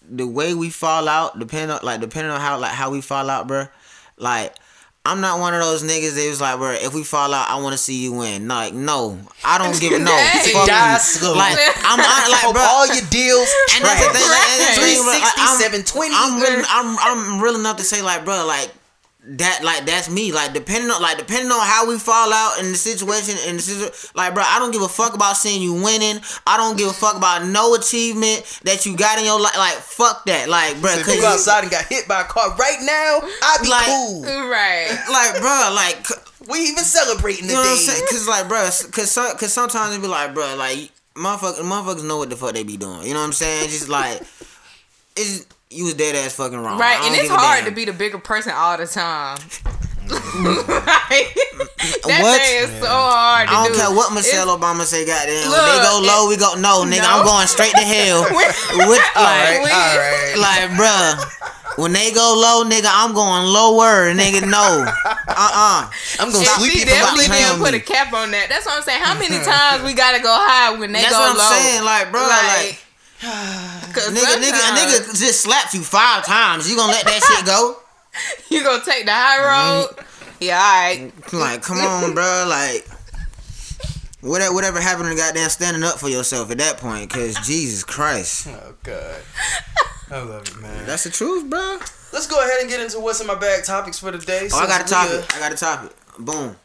the 0.10 0.26
way 0.28 0.54
we 0.56 0.70
fall 0.72 1.08
out, 1.08 1.38
depending 1.38 1.70
on 1.70 1.80
like 1.84 2.02
depending 2.02 2.32
on 2.32 2.40
how 2.42 2.58
like 2.58 2.72
how 2.72 2.90
we 2.90 3.02
fall 3.02 3.30
out, 3.30 3.48
bro. 3.48 3.68
Like 4.18 4.56
I'm 5.06 5.22
not 5.22 5.40
one 5.40 5.54
of 5.54 5.62
those 5.62 5.82
niggas 5.82 6.16
that 6.16 6.28
was 6.30 6.42
like, 6.42 6.58
bro, 6.58 6.72
if 6.72 6.94
we 6.94 7.04
fall 7.04 7.34
out, 7.34 7.50
I 7.50 7.62
want 7.62 7.74
to 7.74 7.78
see 7.78 8.04
you 8.04 8.14
win. 8.14 8.48
Like, 8.48 8.74
no, 8.74 9.18
I 9.46 9.58
don't 9.58 9.80
give 9.80 9.94
a 9.94 10.00
no. 10.04 10.12
Hey. 10.12 10.52
Fuck 10.52 10.68
you. 10.68 11.34
Like 11.38 11.56
I'm 11.88 11.98
hon- 12.02 12.32
like, 12.32 12.54
bro. 12.54 12.62
all 12.62 12.86
your 12.88 13.06
deals 13.10 13.48
And 13.76 13.86
that's 13.86 14.02
the 14.06 14.12
thing, 14.12 14.28
like, 14.28 14.48
and 14.50 14.60
that's 14.60 14.76
the 14.76 14.86
thing, 14.86 15.02
bro, 15.02 15.14
like, 15.14 15.24
360, 15.24 15.42
I'm- 15.42 15.58
720. 15.58 16.14
I'm 16.14 16.34
real, 16.42 16.66
I'm, 16.68 16.90
I'm 17.00 17.42
real 17.42 17.56
enough 17.56 17.78
to 17.78 17.84
say 17.84 18.02
like, 18.02 18.26
bro, 18.26 18.46
like 18.46 18.70
that 19.38 19.62
like 19.64 19.86
that's 19.86 20.10
me. 20.10 20.32
Like 20.32 20.54
depending 20.54 20.90
on 20.90 21.02
like 21.02 21.18
depending 21.18 21.52
on 21.52 21.60
how 21.62 21.88
we 21.88 21.98
fall 22.00 22.34
out 22.34 22.60
in 22.60 22.72
the 22.72 22.78
situation 22.78 23.36
in 23.48 23.58
the 23.58 23.62
situation, 23.62 23.94
like 24.16 24.34
bro, 24.34 24.44
I 24.46 24.58
don't 24.60 24.72
give 24.72 24.82
a 24.82 24.88
fuck 24.90 25.14
about 25.14 25.38
seeing 25.38 25.62
you 25.62 25.74
winning. 25.74 26.20
I 26.48 26.58
don't 26.58 26.78
give 26.78 26.88
a 26.90 26.94
fuck 26.94 27.16
about 27.16 27.46
no 27.46 27.76
achievement 27.76 28.44
that 28.64 28.86
you 28.86 28.98
got 28.98 29.20
in 29.20 29.26
your 29.26 29.40
life. 29.40 29.58
Like 29.58 29.76
fuck 29.76 30.26
that. 30.26 30.50
Like 30.50 30.82
bro, 30.82 30.92
If 30.94 31.06
cause 31.06 31.16
you 31.16 31.22
go 31.22 31.28
outside 31.28 31.62
and 31.64 31.72
got 31.72 31.86
hit 31.86 32.08
by 32.08 32.22
a 32.22 32.26
car 32.26 32.56
right 32.58 32.80
now, 32.82 33.20
I'd 33.44 33.58
be 33.62 33.70
Like- 33.70 33.86
cool. 33.86 34.24
Right. 34.24 34.98
like 35.12 35.40
bro, 35.42 35.72
like 35.76 36.50
We 36.50 36.60
even 36.70 36.84
celebrating 36.84 37.46
you 37.46 37.54
know 37.54 37.60
what 37.60 37.70
I'm 37.70 37.78
saying? 37.78 38.06
Cause 38.10 38.28
like 38.28 38.48
bro, 38.48 38.62
cause 38.92 39.12
some, 39.12 39.38
cause 39.38 39.54
sometimes 39.54 39.96
it 39.96 40.02
be 40.02 40.08
like 40.08 40.34
bro, 40.34 40.56
like 40.56 40.90
motherfuckers, 41.16 41.60
motherfuckers 41.62 42.04
know 42.08 42.18
what 42.18 42.30
the 42.32 42.36
fuck 42.36 42.54
they 42.54 42.64
be 42.64 42.78
doing. 42.78 43.04
You 43.06 43.14
know 43.14 43.20
what 43.20 43.28
I'm 43.28 43.34
saying? 43.34 43.70
Just 43.70 43.90
like 43.90 44.22
it's 45.16 45.46
you 45.72 45.86
was 45.86 45.94
dead 45.94 46.16
ass 46.16 46.34
fucking 46.34 46.58
wrong. 46.58 46.80
Right, 46.80 46.98
and 47.06 47.14
it's 47.16 47.30
hard 47.30 47.60
damn. 47.64 47.70
to 47.70 47.72
be 47.76 47.86
the 47.86 47.94
bigger 47.94 48.18
person 48.18 48.54
all 48.56 48.76
the 48.78 48.88
time. 48.88 49.38
right? 50.10 51.30
That 52.10 52.22
What? 52.26 52.42
thing 52.42 52.64
is 52.66 52.72
so 52.82 52.90
hard 52.92 53.48
to 53.48 53.54
I 53.54 53.64
don't 53.64 53.72
do. 53.74 53.80
care 53.80 53.92
what 53.94 54.12
Michelle 54.14 54.50
It's- 54.50 54.58
Obama 54.58 54.84
say. 54.84 55.06
Goddamn, 55.06 55.48
when 55.48 55.52
Look, 55.52 55.64
they 55.64 55.80
go 55.86 55.96
low, 56.04 56.26
it- 56.26 56.30
we 56.30 56.38
go 56.38 56.56
no, 56.60 56.84
nigga. 56.84 57.06
No. 57.06 57.22
I'm 57.22 57.26
going 57.26 57.48
straight 57.48 57.72
to 57.72 57.86
hell. 57.86 58.24
With, 58.34 59.00
all 59.16 59.24
right, 59.24 59.62
like, 59.64 59.72
all 59.74 59.96
right. 59.96 60.36
like, 60.36 60.66
bruh, 60.76 61.78
when 61.78 61.94
they 61.94 62.12
go 62.12 62.34
low, 62.36 62.66
nigga, 62.68 62.90
I'm 62.90 63.14
going 63.14 63.46
lower, 63.48 64.12
nigga. 64.12 64.44
No, 64.50 64.84
uh, 64.90 65.14
uh 65.30 65.90
I'm 66.20 66.32
gonna 66.34 66.40
And 66.44 66.48
sleep 66.60 66.72
she 66.74 66.80
you 66.82 66.86
for 66.86 66.92
about 66.92 67.16
definitely 67.16 67.28
playing 67.32 67.46
didn't 67.46 67.62
with 67.62 67.72
put 67.72 67.80
a 67.80 67.86
cap 67.86 68.14
on 68.14 68.32
that. 68.32 68.50
That's 68.50 68.66
what 68.66 68.76
I'm 68.78 68.84
saying. 68.84 69.02
How 69.04 69.14
many 69.16 69.38
times 69.46 69.84
we 69.86 69.94
gotta 69.94 70.20
go 70.20 70.34
high 70.34 70.74
when 70.78 70.92
they 70.92 71.02
That's 71.06 71.14
go 71.14 71.20
what 71.22 71.32
I'm 71.32 71.38
low? 71.40 71.54
saying. 71.54 71.84
Like, 71.86 72.12
bro, 72.12 72.22
like, 72.28 72.76
Cause 72.76 72.89
nigga, 73.22 74.38
nigga, 74.40 74.72
a 74.72 74.78
nigga 74.78 75.20
just 75.20 75.42
slapped 75.42 75.74
you 75.74 75.82
five 75.82 76.26
times. 76.26 76.70
You 76.70 76.78
gonna 76.78 76.94
let 76.94 77.04
that 77.06 77.22
shit 77.22 77.46
go? 77.46 77.76
you 78.50 78.64
gonna 78.64 78.84
take 78.84 79.06
the 79.06 79.12
high 79.14 79.40
road. 79.44 80.06
Yeah, 80.40 80.58
alright. 80.58 81.34
Like, 81.34 81.62
come 81.62 81.80
on, 81.80 82.14
bro. 82.14 82.46
Like, 82.48 82.88
whatever, 84.22 84.54
whatever 84.54 84.80
happened 84.80 85.10
to 85.10 85.16
goddamn 85.16 85.50
standing 85.50 85.84
up 85.84 86.00
for 86.00 86.08
yourself 86.08 86.50
at 86.52 86.60
that 86.60 86.78
point? 86.78 87.10
Cause 87.10 87.36
Jesus 87.46 87.84
Christ, 87.84 88.48
Oh 88.48 88.74
god, 88.84 89.22
I 90.12 90.22
love 90.22 90.48
it, 90.48 90.62
man. 90.62 90.86
that's 90.86 91.04
the 91.04 91.10
truth, 91.10 91.50
bro. 91.50 91.80
Let's 92.14 92.28
go 92.28 92.40
ahead 92.40 92.62
and 92.62 92.70
get 92.70 92.80
into 92.80 93.00
what's 93.02 93.20
in 93.20 93.28
my 93.28 93.36
bag 93.36 93.66
topics 93.66 94.00
for 94.00 94.12
the 94.12 94.18
day. 94.18 94.48
Oh, 94.54 94.60
I 94.60 94.66
got 94.66 94.86
a 94.86 94.88
since 94.88 94.92
we, 94.92 95.18
uh, 95.18 95.22
topic. 95.22 95.36
I 95.36 95.40
got 95.40 95.52
a 95.52 95.58
topic. 95.58 95.92
Boom. 96.18 96.56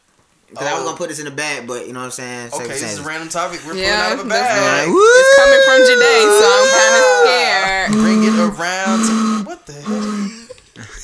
Cause 0.55 0.67
I 0.67 0.73
was 0.73 0.81
Oh. 0.81 0.85
gonna 0.85 0.97
put 0.97 1.09
this 1.09 1.19
in 1.19 1.25
the 1.25 1.31
bag, 1.31 1.67
but 1.67 1.85
you 1.87 1.93
know 1.93 1.99
what 1.99 2.05
I'm 2.05 2.11
saying. 2.11 2.49
Okay, 2.53 2.67
this 2.67 2.81
is 2.81 2.99
a 2.99 3.03
random 3.03 3.29
topic. 3.29 3.59
We're 3.65 3.75
Yeah, 3.75 4.15
pulling 4.15 4.19
out 4.19 4.19
of 4.19 4.25
a 4.25 4.29
bag. 4.29 4.87
Woo! 4.89 4.99
It's 5.01 5.35
coming 5.35 5.61
from 5.65 5.79
Jade, 5.85 6.31
so 6.31 6.45
I'm 6.47 6.67
kind 6.71 6.95
of 6.95 7.03
scared. 7.21 7.91
Bring 8.01 8.23
it 8.23 8.35
around. 8.39 8.99
To, 9.05 9.13
what 9.45 9.65
the 9.65 9.73
hell? 9.73 10.05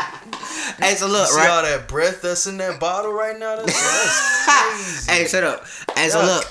Hey, 0.79 0.97
so 0.97 1.07
look, 1.07 1.29
See 1.29 1.37
right? 1.39 1.49
all 1.51 1.63
that 1.63 1.87
breath 1.89 2.21
that's 2.23 2.47
in 2.47 2.57
that 2.59 2.81
bottle 2.81 3.13
right 3.13 3.39
now? 3.39 3.57
That's, 3.57 3.73
that's 3.73 5.07
crazy. 5.07 5.11
Hey, 5.23 5.27
shut 5.29 5.45
up. 5.45 5.65
Hey, 5.97 6.09
so 6.09 6.21
look, 6.23 6.45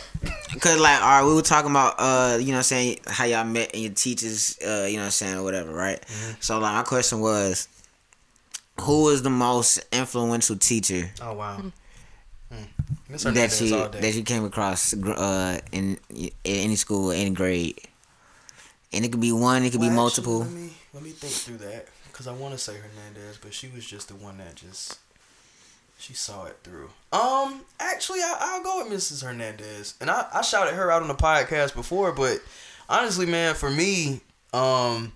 cause 0.61 0.79
like, 0.79 1.01
all 1.01 1.07
right, 1.21 1.25
we 1.27 1.33
were 1.35 1.41
talking 1.41 1.69
about, 1.71 1.95
uh, 1.99 2.37
you 2.39 2.47
know, 2.47 2.53
what 2.53 2.57
I'm 2.59 2.63
saying 2.63 2.99
how 3.05 3.25
y'all 3.25 3.43
met 3.43 3.71
and 3.73 3.83
your 3.83 3.91
teachers, 3.91 4.57
uh, 4.65 4.85
you 4.87 4.93
know, 4.95 5.01
what 5.01 5.05
I'm 5.05 5.11
saying 5.11 5.35
or 5.37 5.43
whatever, 5.43 5.71
right? 5.73 5.99
Mm-hmm. 6.01 6.31
So 6.39 6.57
like, 6.59 6.73
my 6.73 6.83
question 6.83 7.19
was, 7.19 7.67
who 8.81 9.03
was 9.03 9.21
the 9.21 9.29
most 9.29 9.79
influential 9.91 10.55
teacher 10.55 11.11
Oh 11.21 11.33
wow. 11.33 11.57
Mm. 11.59 11.71
That 13.09 13.21
Hernandez 13.21 13.61
you 13.61 13.87
that 13.87 14.13
you 14.15 14.23
came 14.23 14.45
across, 14.45 14.93
uh, 14.93 15.59
in, 15.71 15.99
in 16.09 16.31
any 16.45 16.75
school, 16.75 17.11
any 17.11 17.31
grade? 17.31 17.79
And 18.91 19.03
it 19.03 19.11
could 19.11 19.21
be 19.21 19.31
one, 19.31 19.63
it 19.63 19.71
could 19.71 19.81
be 19.81 19.89
multiple. 19.89 20.43
Actually, 20.43 20.55
let 20.55 20.63
me 20.63 20.73
let 20.93 21.03
me 21.03 21.09
think 21.09 21.33
through 21.33 21.57
that 21.57 21.87
because 22.11 22.27
I 22.27 22.33
want 22.33 22.53
to 22.53 22.59
say 22.59 22.73
Hernandez, 22.75 23.39
but 23.41 23.53
she 23.53 23.69
was 23.69 23.85
just 23.85 24.07
the 24.07 24.15
one 24.15 24.37
that 24.37 24.55
just 24.55 24.99
she 25.97 26.13
saw 26.13 26.45
it 26.45 26.57
through. 26.63 26.89
Um, 27.11 27.61
actually, 27.79 28.19
I, 28.19 28.37
I'll 28.39 28.63
go 28.63 28.83
with 28.83 28.93
Mrs. 28.93 29.23
Hernandez, 29.23 29.95
and 29.99 30.09
I 30.09 30.27
I 30.33 30.41
shouted 30.41 30.75
her 30.75 30.91
out 30.91 31.01
on 31.01 31.07
the 31.07 31.15
podcast 31.15 31.73
before, 31.73 32.11
but 32.11 32.39
honestly, 32.89 33.25
man, 33.25 33.55
for 33.55 33.69
me, 33.69 34.21
um. 34.53 35.13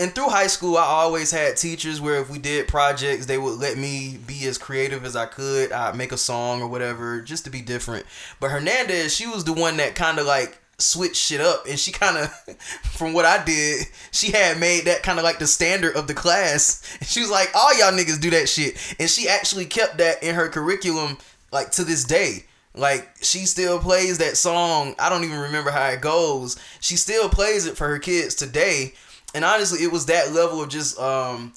And 0.00 0.14
through 0.14 0.30
high 0.30 0.46
school, 0.46 0.78
I 0.78 0.84
always 0.84 1.30
had 1.30 1.58
teachers 1.58 2.00
where 2.00 2.22
if 2.22 2.30
we 2.30 2.38
did 2.38 2.68
projects, 2.68 3.26
they 3.26 3.36
would 3.36 3.58
let 3.58 3.76
me 3.76 4.18
be 4.26 4.46
as 4.46 4.56
creative 4.56 5.04
as 5.04 5.14
I 5.14 5.26
could. 5.26 5.72
I'd 5.72 5.94
make 5.94 6.10
a 6.10 6.16
song 6.16 6.62
or 6.62 6.68
whatever, 6.68 7.20
just 7.20 7.44
to 7.44 7.50
be 7.50 7.60
different. 7.60 8.06
But 8.40 8.50
Hernandez, 8.50 9.14
she 9.14 9.26
was 9.26 9.44
the 9.44 9.52
one 9.52 9.76
that 9.76 9.94
kind 9.94 10.18
of 10.18 10.24
like 10.24 10.58
switched 10.78 11.16
shit 11.16 11.42
up, 11.42 11.66
and 11.68 11.78
she 11.78 11.92
kind 11.92 12.16
of, 12.16 12.30
from 12.82 13.12
what 13.12 13.26
I 13.26 13.44
did, 13.44 13.88
she 14.10 14.30
had 14.30 14.58
made 14.58 14.86
that 14.86 15.02
kind 15.02 15.18
of 15.18 15.24
like 15.24 15.38
the 15.38 15.46
standard 15.46 15.94
of 15.94 16.06
the 16.06 16.14
class. 16.14 16.96
And 16.98 17.06
she 17.06 17.20
was 17.20 17.30
like, 17.30 17.50
"All 17.54 17.78
y'all 17.78 17.92
niggas 17.92 18.22
do 18.22 18.30
that 18.30 18.48
shit," 18.48 18.78
and 18.98 19.10
she 19.10 19.28
actually 19.28 19.66
kept 19.66 19.98
that 19.98 20.22
in 20.22 20.34
her 20.34 20.48
curriculum, 20.48 21.18
like 21.52 21.72
to 21.72 21.84
this 21.84 22.04
day. 22.04 22.44
Like 22.74 23.06
she 23.20 23.40
still 23.40 23.78
plays 23.78 24.16
that 24.16 24.38
song. 24.38 24.94
I 24.98 25.10
don't 25.10 25.24
even 25.24 25.40
remember 25.40 25.70
how 25.70 25.88
it 25.88 26.00
goes. 26.00 26.58
She 26.80 26.96
still 26.96 27.28
plays 27.28 27.66
it 27.66 27.76
for 27.76 27.86
her 27.88 27.98
kids 27.98 28.34
today. 28.34 28.94
And 29.34 29.44
honestly, 29.44 29.84
it 29.84 29.92
was 29.92 30.06
that 30.06 30.32
level 30.32 30.62
of 30.62 30.68
just 30.68 30.98
um 30.98 31.52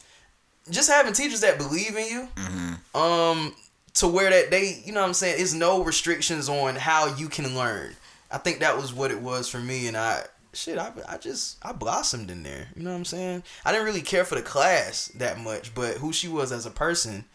just 0.69 0.89
having 0.89 1.13
teachers 1.13 1.41
that 1.41 1.57
believe 1.57 1.95
in 1.95 2.07
you. 2.07 2.99
Um 2.99 3.55
to 3.95 4.07
where 4.07 4.29
that 4.29 4.49
they, 4.49 4.81
you 4.85 4.91
know 4.91 5.01
what 5.01 5.07
I'm 5.07 5.13
saying, 5.13 5.35
it's 5.39 5.53
no 5.53 5.83
restrictions 5.83 6.49
on 6.49 6.75
how 6.75 7.15
you 7.15 7.29
can 7.29 7.55
learn. 7.55 7.95
I 8.31 8.39
think 8.39 8.59
that 8.59 8.75
was 8.75 8.91
what 8.91 9.11
it 9.11 9.21
was 9.21 9.47
for 9.47 9.59
me 9.59 9.87
and 9.87 9.95
I 9.95 10.23
shit, 10.53 10.77
I, 10.77 10.91
I 11.07 11.17
just 11.17 11.57
I 11.63 11.71
blossomed 11.71 12.31
in 12.31 12.43
there. 12.43 12.67
You 12.75 12.83
know 12.83 12.91
what 12.91 12.97
I'm 12.97 13.05
saying? 13.05 13.43
I 13.65 13.71
didn't 13.71 13.85
really 13.85 14.01
care 14.01 14.25
for 14.25 14.35
the 14.35 14.41
class 14.41 15.07
that 15.15 15.39
much, 15.39 15.75
but 15.75 15.97
who 15.97 16.13
she 16.13 16.27
was 16.27 16.51
as 16.51 16.65
a 16.65 16.71
person, 16.71 17.25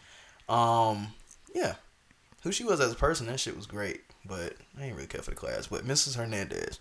um, 0.47 1.07
yeah, 1.53 1.75
who 2.43 2.51
she 2.51 2.63
was 2.63 2.79
as 2.79 2.91
a 2.93 2.95
person, 2.95 3.27
that 3.27 3.39
shit 3.39 3.55
was 3.55 3.65
great. 3.67 4.01
But 4.25 4.53
I 4.79 4.85
ain't 4.85 4.95
really 4.95 5.07
care 5.07 5.21
for 5.21 5.31
the 5.31 5.35
class. 5.35 5.67
But 5.67 5.85
Mrs. 5.85 6.15
Hernandez, 6.15 6.79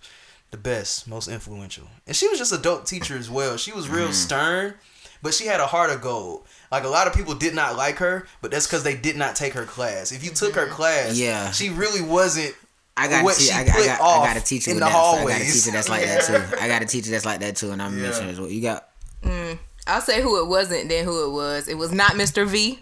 the 0.50 0.56
best, 0.56 1.06
most 1.06 1.28
influential, 1.28 1.84
and 2.06 2.16
she 2.16 2.28
was 2.28 2.38
just 2.38 2.52
a 2.52 2.58
dope 2.58 2.86
teacher 2.86 3.16
as 3.16 3.30
well. 3.30 3.56
She 3.56 3.72
was 3.72 3.88
real 3.88 4.04
mm-hmm. 4.04 4.12
stern, 4.12 4.74
but 5.22 5.34
she 5.34 5.46
had 5.46 5.60
a 5.60 5.66
heart 5.66 5.90
of 5.90 6.00
gold. 6.00 6.46
Like 6.70 6.84
a 6.84 6.88
lot 6.88 7.06
of 7.06 7.14
people 7.14 7.34
did 7.34 7.54
not 7.54 7.76
like 7.76 7.96
her, 7.96 8.26
but 8.40 8.50
that's 8.50 8.66
because 8.66 8.82
they 8.82 8.96
did 8.96 9.16
not 9.16 9.36
take 9.36 9.54
her 9.54 9.64
class. 9.64 10.12
If 10.12 10.24
you 10.24 10.30
took 10.30 10.54
her 10.54 10.66
class, 10.66 11.18
Yeah. 11.18 11.50
she 11.50 11.70
really 11.70 12.02
wasn't 12.02 12.54
I 12.96 13.08
got, 13.08 13.24
what 13.24 13.36
a 13.36 13.38
te- 13.38 13.44
she 13.44 13.52
I, 13.52 13.64
got, 13.64 13.74
I, 13.74 13.78
put 13.78 13.86
got, 13.86 14.00
off 14.00 14.22
I 14.22 14.26
got 14.34 14.36
a 14.36 14.44
teacher 14.44 14.70
in 14.72 14.76
with 14.76 14.84
the 14.84 14.90
that. 14.90 14.96
I 14.96 15.24
got 15.24 15.40
a 15.40 15.44
teacher 15.44 15.70
that's 15.70 15.88
like 15.88 16.04
that 16.04 16.24
too. 16.24 16.56
I 16.60 16.68
got 16.68 16.82
a 16.82 16.86
teacher 16.86 17.10
that's 17.10 17.24
like 17.24 17.40
that 17.40 17.56
too, 17.56 17.70
and 17.70 17.80
I'm 17.80 17.94
Yeah. 17.96 18.02
mentioning 18.02 18.30
as 18.30 18.40
well. 18.40 18.50
You 18.50 18.60
got 18.60 18.88
mm. 19.22 19.58
I'll 19.86 20.00
say 20.02 20.20
who 20.20 20.42
it 20.42 20.48
wasn't, 20.48 20.88
then 20.88 21.04
who 21.04 21.26
it 21.26 21.32
was. 21.32 21.68
It 21.68 21.78
was 21.78 21.92
not 21.92 22.12
Mr. 22.12 22.46
V. 22.46 22.80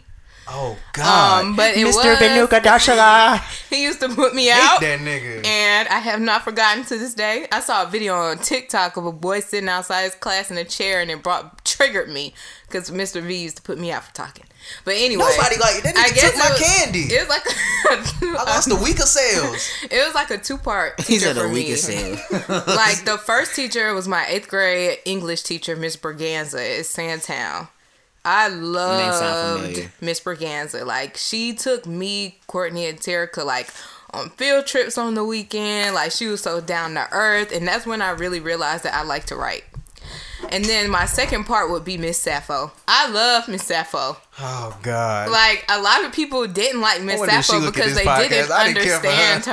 Oh 0.49 0.77
God, 0.93 1.45
Um, 1.45 1.57
but 1.57 1.77
it 1.77 1.85
was 1.85 1.97
Dashala. 1.97 3.41
he 3.71 3.83
used 3.83 4.01
to 4.01 4.09
put 4.09 4.35
me 4.35 4.45
Hate 4.47 4.53
out. 4.63 4.81
that 4.81 5.01
nigga. 5.01 5.45
And 5.45 5.89
I 5.89 5.99
have 5.99 6.21
not 6.21 6.43
forgotten 6.43 6.85
to 6.85 6.97
this 6.99 7.15
day. 7.15 7.47
I 7.51 7.61
saw 7.61 7.83
a 7.83 7.87
video 7.89 8.15
on 8.15 8.39
TikTok 8.39 8.97
of 8.97 9.07
a 9.07 9.13
boy 9.13 9.41
sitting 9.41 9.69
outside 9.69 10.03
his 10.05 10.15
class 10.15 10.51
in 10.51 10.57
a 10.57 10.65
chair, 10.65 11.01
and 11.01 11.11
it 11.11 11.23
brought 11.23 11.65
triggered 11.65 12.09
me 12.11 12.33
because 12.69 12.91
Mr. 12.91 13.21
V 13.23 13.43
used 13.43 13.57
to 13.57 13.63
put 13.63 13.79
me 13.79 13.91
out 13.91 14.05
for 14.05 14.15
talking. 14.15 14.45
But 14.85 14.95
anyway, 14.97 15.25
Nobody 15.37 15.57
like 15.59 15.83
that. 15.83 15.97
I 15.97 16.09
Nigga 16.11 16.15
guess 16.15 16.31
took 16.33 16.39
my 16.39 16.47
it 16.47 16.51
was, 16.51 16.61
candy. 16.61 16.99
It 17.01 17.21
was 17.21 17.29
like 17.29 18.41
I 18.41 18.45
lost 18.45 18.69
the 18.69 18.77
week 18.77 18.99
of 18.99 19.05
sales. 19.07 19.69
it 19.91 20.05
was 20.05 20.15
like 20.15 20.31
a 20.31 20.39
two 20.39 20.59
part 20.59 20.97
These 20.99 21.07
teacher 21.07 21.31
are 21.31 21.35
the 21.35 21.41
for 21.43 21.49
weakest 21.49 21.85
sales. 21.85 22.19
like 22.49 23.05
the 23.05 23.19
first 23.25 23.55
teacher 23.55 23.93
was 23.95 24.09
my 24.09 24.25
eighth 24.29 24.49
grade 24.49 24.99
English 25.05 25.43
teacher, 25.43 25.77
Miss 25.77 25.97
Berganza 25.97 26.79
at 26.81 26.87
Sandtown. 26.87 27.69
I 28.27 28.49
loved. 28.49 29.89
Miss 30.01 30.21
Berganza. 30.21 30.85
Like 30.85 31.17
she 31.17 31.55
took 31.55 31.87
me, 31.87 32.39
Courtney, 32.49 32.87
and 32.87 32.99
Terica 32.99 33.45
like 33.45 33.69
on 34.11 34.31
field 34.31 34.67
trips 34.67 34.99
on 34.99 35.15
the 35.15 35.25
weekend. 35.25 35.95
Like 35.95 36.11
she 36.11 36.27
was 36.27 36.43
so 36.43 36.61
down 36.61 36.95
to 36.95 37.07
earth, 37.13 37.53
and 37.55 37.67
that's 37.67 37.87
when 37.87 38.03
I 38.03 38.11
really 38.11 38.41
realized 38.41 38.83
that 38.83 38.95
I 38.95 39.05
like 39.05 39.27
to 39.27 39.37
write. 39.37 39.65
And 40.51 40.65
then 40.65 40.91
my 40.91 41.07
second 41.07 41.45
part 41.45 41.71
would 41.71 41.85
be 41.85 41.97
Miss 41.97 42.19
Sappho. 42.19 42.71
I 42.87 43.09
love 43.11 43.49
Miss 43.49 43.65
Sappho. 43.65 44.17
Oh 44.39 44.79
God. 44.83 45.31
Like 45.31 45.65
a 45.69 45.81
lot 45.81 46.05
of 46.05 46.13
people 46.13 46.47
didn't 46.47 46.81
like 46.81 47.03
Miss 47.03 47.19
wonder 47.19 47.35
if 47.37 47.45
she 47.45 47.53
Sappho 47.53 47.67
because 47.67 47.95
they 47.95 48.05
podcast. 48.05 48.29
didn't 48.29 48.53
I 48.53 48.73
didn't 48.73 48.85
care 48.85 49.01
for 49.01 49.07
her. 49.07 49.33
understand 49.33 49.45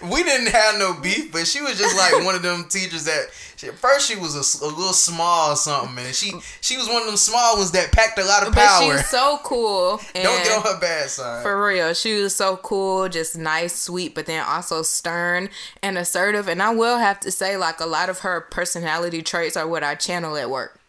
her. 0.00 0.08
we 0.12 0.22
didn't 0.22 0.48
have 0.48 0.78
no 0.78 0.94
beef, 0.94 1.30
but 1.32 1.46
she 1.46 1.60
was 1.62 1.78
just 1.78 1.96
like 1.96 2.24
one 2.24 2.34
of 2.34 2.42
them 2.42 2.64
teachers 2.68 3.04
that 3.04 3.26
she, 3.64 3.68
at 3.70 3.78
first 3.78 4.08
she 4.08 4.16
was 4.16 4.60
a 4.60 4.66
little 4.66 4.92
small 4.92 5.52
or 5.52 5.56
something, 5.56 6.04
and 6.04 6.14
she 6.14 6.32
she 6.60 6.76
was 6.76 6.88
one 6.88 7.02
of 7.02 7.06
them 7.06 7.16
small 7.16 7.56
ones 7.56 7.70
that 7.72 7.92
packed 7.92 8.18
a 8.18 8.24
lot 8.24 8.46
of 8.46 8.54
But 8.54 8.66
power. 8.66 8.82
she 8.82 8.88
was 8.90 9.06
so 9.06 9.38
cool. 9.42 10.00
Don't 10.14 10.44
get 10.44 10.56
on 10.58 10.62
her 10.74 10.80
bad 10.80 11.10
side. 11.10 11.42
For 11.42 11.64
real, 11.66 11.94
she 11.94 12.14
was 12.20 12.34
so 12.34 12.56
cool, 12.58 13.08
just 13.08 13.36
nice, 13.36 13.74
sweet, 13.74 14.14
but 14.14 14.26
then 14.26 14.44
also 14.46 14.82
stern 14.82 15.48
and 15.82 15.98
assertive. 15.98 16.48
And 16.48 16.62
I 16.62 16.70
will 16.70 16.98
have 16.98 17.20
to 17.20 17.30
say, 17.30 17.56
like 17.56 17.80
a 17.80 17.86
lot 17.86 18.08
of 18.08 18.20
her 18.20 18.40
personality 18.40 19.22
traits 19.22 19.56
are 19.56 19.66
what 19.66 19.82
I 19.84 19.94
channel 19.94 20.36
at 20.36 20.50
work 20.50 20.80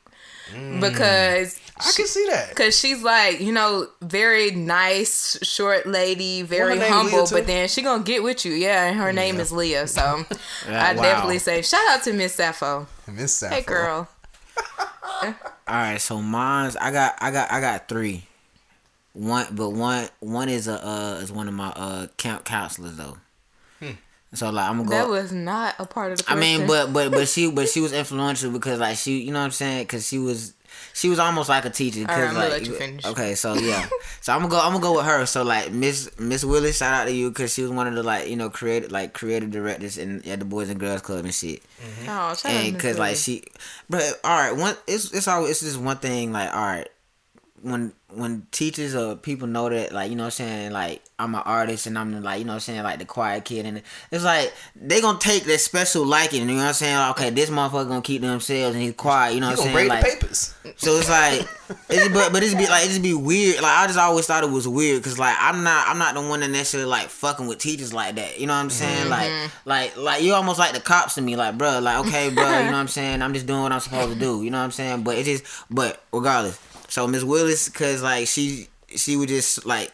because 0.80 1.60
I 1.78 1.92
can 1.96 2.08
see 2.08 2.26
that. 2.30 2.50
because 2.50 2.78
she's 2.78 3.04
like 3.04 3.40
you 3.42 3.52
know 3.52 3.88
very 4.02 4.52
nice 4.52 5.38
short 5.46 5.86
lady 5.86 6.42
very 6.42 6.78
name, 6.78 6.92
humble 6.92 7.28
but 7.32 7.48
then 7.48 7.68
she 7.68 7.82
gonna 7.82 8.04
get 8.04 8.24
with 8.24 8.46
you 8.46 8.54
yeah 8.54 8.86
and 8.86 8.98
her 8.98 9.12
name 9.12 9.40
is 9.40 9.52
leah 9.52 9.88
so 9.88 10.02
i 10.68 10.94
wow. 10.94 11.02
definitely 11.02 11.40
say 11.40 11.62
shout 11.62 11.82
out 11.90 12.04
to 12.04 12.14
miss 12.14 12.34
sappho 12.36 12.88
Miss 13.08 13.34
Sappho. 13.34 13.56
hey 13.56 13.62
girl 13.62 14.08
All 15.24 15.34
right, 15.68 16.00
so 16.00 16.22
mine's 16.22 16.76
I 16.76 16.92
got 16.92 17.16
I 17.20 17.32
got 17.32 17.52
I 17.52 17.60
got 17.60 17.88
three. 17.90 18.24
One, 19.14 19.48
but 19.52 19.70
one 19.72 20.08
one 20.20 20.50
is 20.50 20.68
a 20.68 20.86
uh 20.86 21.20
is 21.22 21.32
one 21.32 21.48
of 21.48 21.54
my 21.54 21.70
uh 21.70 22.08
camp 22.18 22.46
counselors 22.46 22.96
though. 22.98 23.18
So 24.36 24.50
like 24.50 24.70
I'm 24.70 24.78
gonna 24.78 24.90
go. 24.90 24.96
That 24.96 25.10
was 25.10 25.32
not 25.32 25.76
a 25.80 25.86
part 25.86 26.12
of 26.12 26.20
the 26.20 26.32
I 26.32 26.36
mean, 26.36 26.68
but 26.68 26.92
but 26.94 27.12
but 27.12 27.28
she 27.28 27.50
but 27.52 27.70
she 27.70 27.82
was 27.82 27.94
influential 27.94 28.52
because 28.52 28.80
like 28.80 28.98
she 28.98 29.20
you 29.20 29.32
know 29.32 29.40
what 29.40 29.46
I'm 29.46 29.52
saying 29.52 29.84
because 29.84 30.08
she 30.08 30.18
was 30.18 30.54
she 30.94 31.10
was 31.10 31.20
almost 31.20 31.50
like 31.50 31.66
a 31.66 31.70
teacher. 31.70 32.02
All 32.02 32.08
Cause, 32.08 32.18
right, 32.18 32.30
I'm 32.30 32.36
like, 32.36 32.50
let 32.52 32.66
you 32.66 32.74
finish. 32.74 33.06
Okay, 33.06 33.36
so 33.36 33.54
yeah, 33.56 33.88
so 34.22 34.34
I'm 34.34 34.40
gonna 34.40 34.52
go 34.52 34.60
I'm 34.60 34.72
gonna 34.74 34.82
go 34.82 34.96
with 34.98 35.06
her. 35.06 35.26
So 35.26 35.44
like 35.44 35.72
Miss 35.72 36.10
Miss 36.20 36.44
Willis, 36.46 36.78
shout 36.78 36.94
out 36.94 37.06
to 37.06 37.12
you 37.14 37.30
because 37.30 37.54
she 37.54 37.62
was 37.62 37.72
one 37.72 37.88
of 37.88 37.96
the 37.96 38.04
like 38.04 38.30
you 38.30 38.36
know 38.36 38.50
creative 38.50 38.92
like 38.92 39.14
creative 39.14 39.52
directors 39.52 39.98
in 39.98 40.28
at 40.28 40.40
the 40.40 40.46
Boys 40.46 40.70
and 40.70 40.80
Girls 40.80 41.02
Club 41.02 41.26
and 41.26 41.34
shit. 41.34 41.62
oh, 42.04 42.34
shout 42.34 42.46
And 42.46 42.80
cause 42.80 42.98
like 42.98 43.16
she, 43.18 43.44
but 43.90 44.20
all 44.24 44.38
right, 44.38 44.56
one 44.56 44.76
it's 44.88 45.12
it's 45.12 45.28
always 45.28 45.52
it's 45.52 45.62
just 45.62 45.80
one 45.80 45.98
thing 45.98 46.32
like 46.32 46.54
all 46.54 46.62
right 46.62 46.90
when 47.66 47.94
when 48.14 48.46
teachers 48.52 48.96
or 48.96 49.16
people 49.16 49.48
know 49.48 49.68
that 49.68 49.92
like 49.92 50.10
you 50.10 50.16
know 50.16 50.24
what 50.24 50.40
I'm 50.40 50.46
saying 50.48 50.72
like 50.72 51.02
I'm 51.18 51.34
an 51.34 51.42
artist 51.44 51.88
and 51.88 51.98
I'm 51.98 52.22
like 52.22 52.38
you 52.40 52.46
know 52.46 52.52
what 52.52 52.56
I'm 52.56 52.60
saying 52.62 52.84
like 52.84 53.00
the 53.00 53.06
quiet 53.06 53.44
kid 53.44 53.66
and 53.66 53.82
it's 54.12 54.24
like 54.24 54.54
they 54.76 55.02
gonna 55.02 55.18
take 55.20 55.44
that 55.46 55.58
special 55.60 56.06
liking 56.06 56.42
you 56.42 56.48
know 56.48 56.56
what 56.58 56.68
I'm 56.68 56.74
saying 56.74 57.10
okay 57.12 57.32
this 57.32 57.50
motherfucker 57.50 57.88
gonna 57.88 58.02
keep 58.04 58.22
to 58.22 58.28
himself 58.30 58.74
and 58.74 58.82
he's 58.84 58.94
quiet 58.94 59.34
you 59.34 59.42
know 59.42 59.50
You 59.50 59.58
what 59.58 59.68
I'm 59.68 59.74
saying 59.74 59.88
like 59.90 60.04
papers. 60.06 60.54
so 60.78 60.96
it's 60.98 61.10
like, 61.10 61.42
it's, 61.90 62.08
but 62.14 62.32
but 62.32 62.44
it's 62.44 62.54
be 62.54 62.68
like 62.68 62.86
it 62.86 62.90
just 62.90 63.02
be 63.02 63.16
weird. 63.16 63.56
Like 63.62 63.78
I 63.80 63.88
just 63.88 63.98
always 63.98 64.28
thought 64.28 64.44
it 64.44 64.52
was 64.52 64.68
weird 64.68 65.02
because 65.02 65.18
like 65.18 65.36
I'm 65.40 65.64
not 65.64 65.88
I'm 65.88 65.98
not 65.98 66.14
the 66.14 66.22
one 66.22 66.42
that 66.42 66.50
necessarily 66.52 66.88
like 66.90 67.08
fucking 67.10 67.48
with 67.48 67.58
teachers 67.58 67.92
like 67.94 68.16
that. 68.16 68.40
You 68.40 68.46
know 68.46 68.54
what 68.54 68.60
I'm 68.60 68.70
saying? 68.70 69.10
Mm-hmm. 69.10 69.10
Like 69.66 69.96
like 69.96 69.98
like 69.98 70.24
you 70.24 70.34
almost 70.34 70.60
like 70.60 70.74
the 70.74 70.80
cops 70.80 71.16
to 71.16 71.22
me. 71.22 71.36
Like 71.36 71.58
bro, 71.58 71.80
like 71.80 72.06
okay, 72.06 72.30
bro. 72.30 72.44
You 72.44 72.66
know 72.66 72.72
what 72.72 72.76
I'm 72.76 72.88
saying? 73.00 73.22
I'm 73.24 73.34
just 73.34 73.48
doing 73.48 73.64
what 73.64 73.72
I'm 73.72 73.80
supposed 73.80 74.14
to 74.14 74.20
do. 74.20 74.44
You 74.44 74.52
know 74.52 74.60
what 74.60 74.66
I'm 74.66 74.72
saying? 74.72 75.02
But 75.04 75.18
it 75.18 75.24
just 75.26 75.44
but 75.70 76.04
regardless. 76.14 76.60
So 76.88 77.08
Miss 77.08 77.24
Willis, 77.24 77.70
cause 77.70 78.02
like 78.04 78.28
she 78.28 78.68
she 78.96 79.16
would 79.16 79.30
just 79.30 79.66
like 79.66 79.92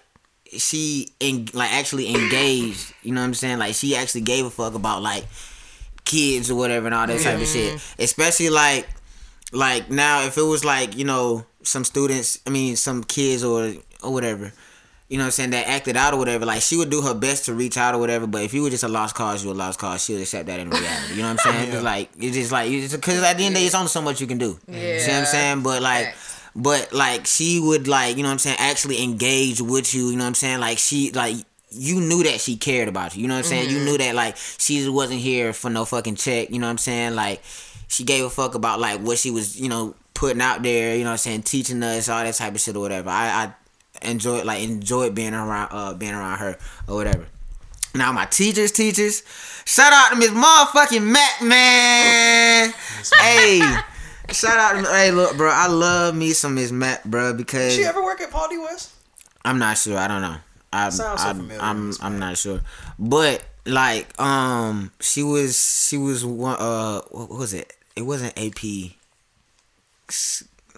she 0.57 1.07
in 1.19 1.47
like 1.53 1.71
actually 1.73 2.09
engaged. 2.13 2.93
You 3.03 3.13
know 3.13 3.21
what 3.21 3.27
I'm 3.27 3.33
saying? 3.33 3.59
Like 3.59 3.73
she 3.75 3.95
actually 3.95 4.21
gave 4.21 4.45
a 4.45 4.49
fuck 4.49 4.73
about 4.75 5.01
like 5.01 5.25
kids 6.03 6.49
or 6.51 6.55
whatever 6.55 6.87
and 6.87 6.95
all 6.95 7.07
that 7.07 7.19
type 7.21 7.39
of 7.41 7.47
shit. 7.47 7.79
Especially 7.99 8.49
like 8.49 8.87
like 9.53 9.89
now 9.89 10.23
if 10.23 10.37
it 10.37 10.41
was 10.43 10.63
like 10.63 10.95
you 10.97 11.03
know 11.05 11.45
some 11.63 11.83
students 11.83 12.39
i 12.47 12.49
mean 12.49 12.75
some 12.77 13.03
kids 13.03 13.43
or 13.43 13.73
or 14.01 14.13
whatever 14.13 14.51
you 15.09 15.17
know 15.17 15.23
what 15.23 15.27
i'm 15.27 15.31
saying 15.31 15.49
that 15.49 15.67
acted 15.67 15.97
out 15.97 16.13
or 16.13 16.17
whatever 16.17 16.45
like 16.45 16.61
she 16.61 16.77
would 16.77 16.89
do 16.89 17.01
her 17.01 17.13
best 17.13 17.45
to 17.45 17.53
reach 17.53 17.75
out 17.77 17.93
or 17.93 17.97
whatever 17.97 18.25
but 18.25 18.43
if 18.43 18.53
you 18.53 18.63
were 18.63 18.69
just 18.69 18.83
a 18.85 18.87
lost 18.87 19.13
cause 19.13 19.43
you 19.43 19.49
were 19.49 19.53
a 19.55 19.57
lost 19.57 19.77
cause 19.77 20.03
she 20.05 20.13
would 20.13 20.21
accept 20.21 20.45
that 20.47 20.59
in 20.61 20.69
reality 20.69 21.15
you 21.15 21.21
know 21.21 21.33
what 21.33 21.45
i'm 21.45 21.53
saying 21.53 21.69
it's 21.73 21.83
like 21.83 22.09
it's 22.17 22.35
just 22.35 22.51
like 22.53 22.71
because 22.71 23.21
at 23.21 23.37
the 23.37 23.43
end 23.45 23.53
of 23.53 23.59
the 23.59 23.59
day 23.59 23.65
it's 23.65 23.75
only 23.75 23.89
so 23.89 24.01
much 24.01 24.21
you 24.21 24.25
can 24.25 24.37
do 24.37 24.57
you 24.69 24.73
see 24.73 24.79
what 24.79 25.07
Yeah. 25.07 25.19
i'm 25.19 25.25
saying 25.25 25.61
but 25.63 25.81
like 25.81 26.05
Facts. 26.05 26.30
But 26.55 26.91
like 26.93 27.25
she 27.25 27.59
would 27.59 27.87
like 27.87 28.17
you 28.17 28.23
know 28.23 28.29
what 28.29 28.33
i'm 28.33 28.39
saying 28.39 28.57
actually 28.59 29.01
engage 29.03 29.61
with 29.61 29.93
you 29.93 30.07
you 30.07 30.17
know 30.17 30.23
what 30.23 30.27
i'm 30.27 30.35
saying 30.35 30.59
like 30.59 30.77
she 30.77 31.11
like 31.11 31.35
you 31.69 32.01
knew 32.01 32.23
that 32.23 32.41
she 32.41 32.57
cared 32.57 32.89
about 32.89 33.15
you 33.15 33.21
you 33.21 33.27
know 33.27 33.35
what 33.35 33.39
i'm 33.39 33.43
saying 33.45 33.69
you 33.69 33.79
knew 33.79 33.97
that 33.97 34.13
like 34.13 34.35
she 34.35 34.79
just 34.79 34.89
wasn't 34.89 35.19
here 35.19 35.53
for 35.53 35.69
no 35.69 35.85
fucking 35.85 36.15
check 36.15 36.49
you 36.49 36.59
know 36.59 36.67
what 36.67 36.71
i'm 36.71 36.77
saying 36.77 37.15
like 37.15 37.41
she 37.91 38.05
gave 38.05 38.23
a 38.23 38.29
fuck 38.29 38.55
about 38.55 38.79
like 38.79 39.01
what 39.01 39.17
she 39.17 39.31
was, 39.31 39.59
you 39.59 39.67
know, 39.67 39.93
putting 40.13 40.41
out 40.41 40.63
there, 40.63 40.95
you 40.95 41.03
know 41.03 41.09
what 41.09 41.13
I'm 41.13 41.17
saying, 41.17 41.43
teaching 41.43 41.83
us, 41.83 42.07
all 42.07 42.23
that 42.23 42.33
type 42.35 42.55
of 42.55 42.61
shit 42.61 42.77
or 42.77 42.79
whatever. 42.79 43.09
I, 43.09 43.51
I 44.01 44.09
enjoyed 44.09 44.45
like 44.45 44.63
enjoyed 44.63 45.13
being 45.13 45.33
around 45.33 45.69
uh 45.71 45.93
being 45.93 46.13
around 46.13 46.39
her 46.39 46.57
or 46.87 46.95
whatever. 46.95 47.25
Now 47.93 48.13
my 48.13 48.25
teachers, 48.27 48.71
teachers, 48.71 49.23
shout 49.65 49.91
out 49.91 50.11
to 50.11 50.15
Miss 50.15 50.29
Motherfucking 50.29 51.03
Mac 51.03 51.41
man. 51.41 52.73
hey. 53.19 53.59
Shout 54.29 54.57
out 54.57 54.83
to 54.83 54.91
hey 54.91 55.11
look 55.11 55.35
bro, 55.35 55.49
I 55.51 55.67
love 55.67 56.15
me 56.15 56.31
some 56.33 56.55
Miss 56.55 56.71
Mac, 56.71 57.03
bro, 57.03 57.33
because 57.33 57.75
Did 57.75 57.81
she 57.81 57.85
ever 57.85 58.03
work 58.03 58.21
at 58.21 58.31
Paul 58.31 58.47
D 58.49 58.57
West? 58.57 58.93
I'm 59.43 59.59
not 59.59 59.77
sure. 59.77 59.97
I 59.97 60.07
don't 60.07 60.21
know. 60.21 60.37
I'm 60.71 60.91
Sounds 60.91 61.21
I'm, 61.21 61.37
familiar, 61.37 61.61
I'm, 61.61 61.93
I'm 62.01 62.19
not 62.19 62.37
sure. 62.37 62.61
But 62.97 63.43
like 63.65 64.19
um 64.19 64.91
she 64.99 65.23
was 65.23 65.87
she 65.87 65.97
was 65.97 66.23
one 66.25 66.55
uh 66.59 67.01
what 67.11 67.29
was 67.29 67.53
it? 67.53 67.73
It 67.95 68.03
wasn't 68.03 68.37
AP. 68.37 68.63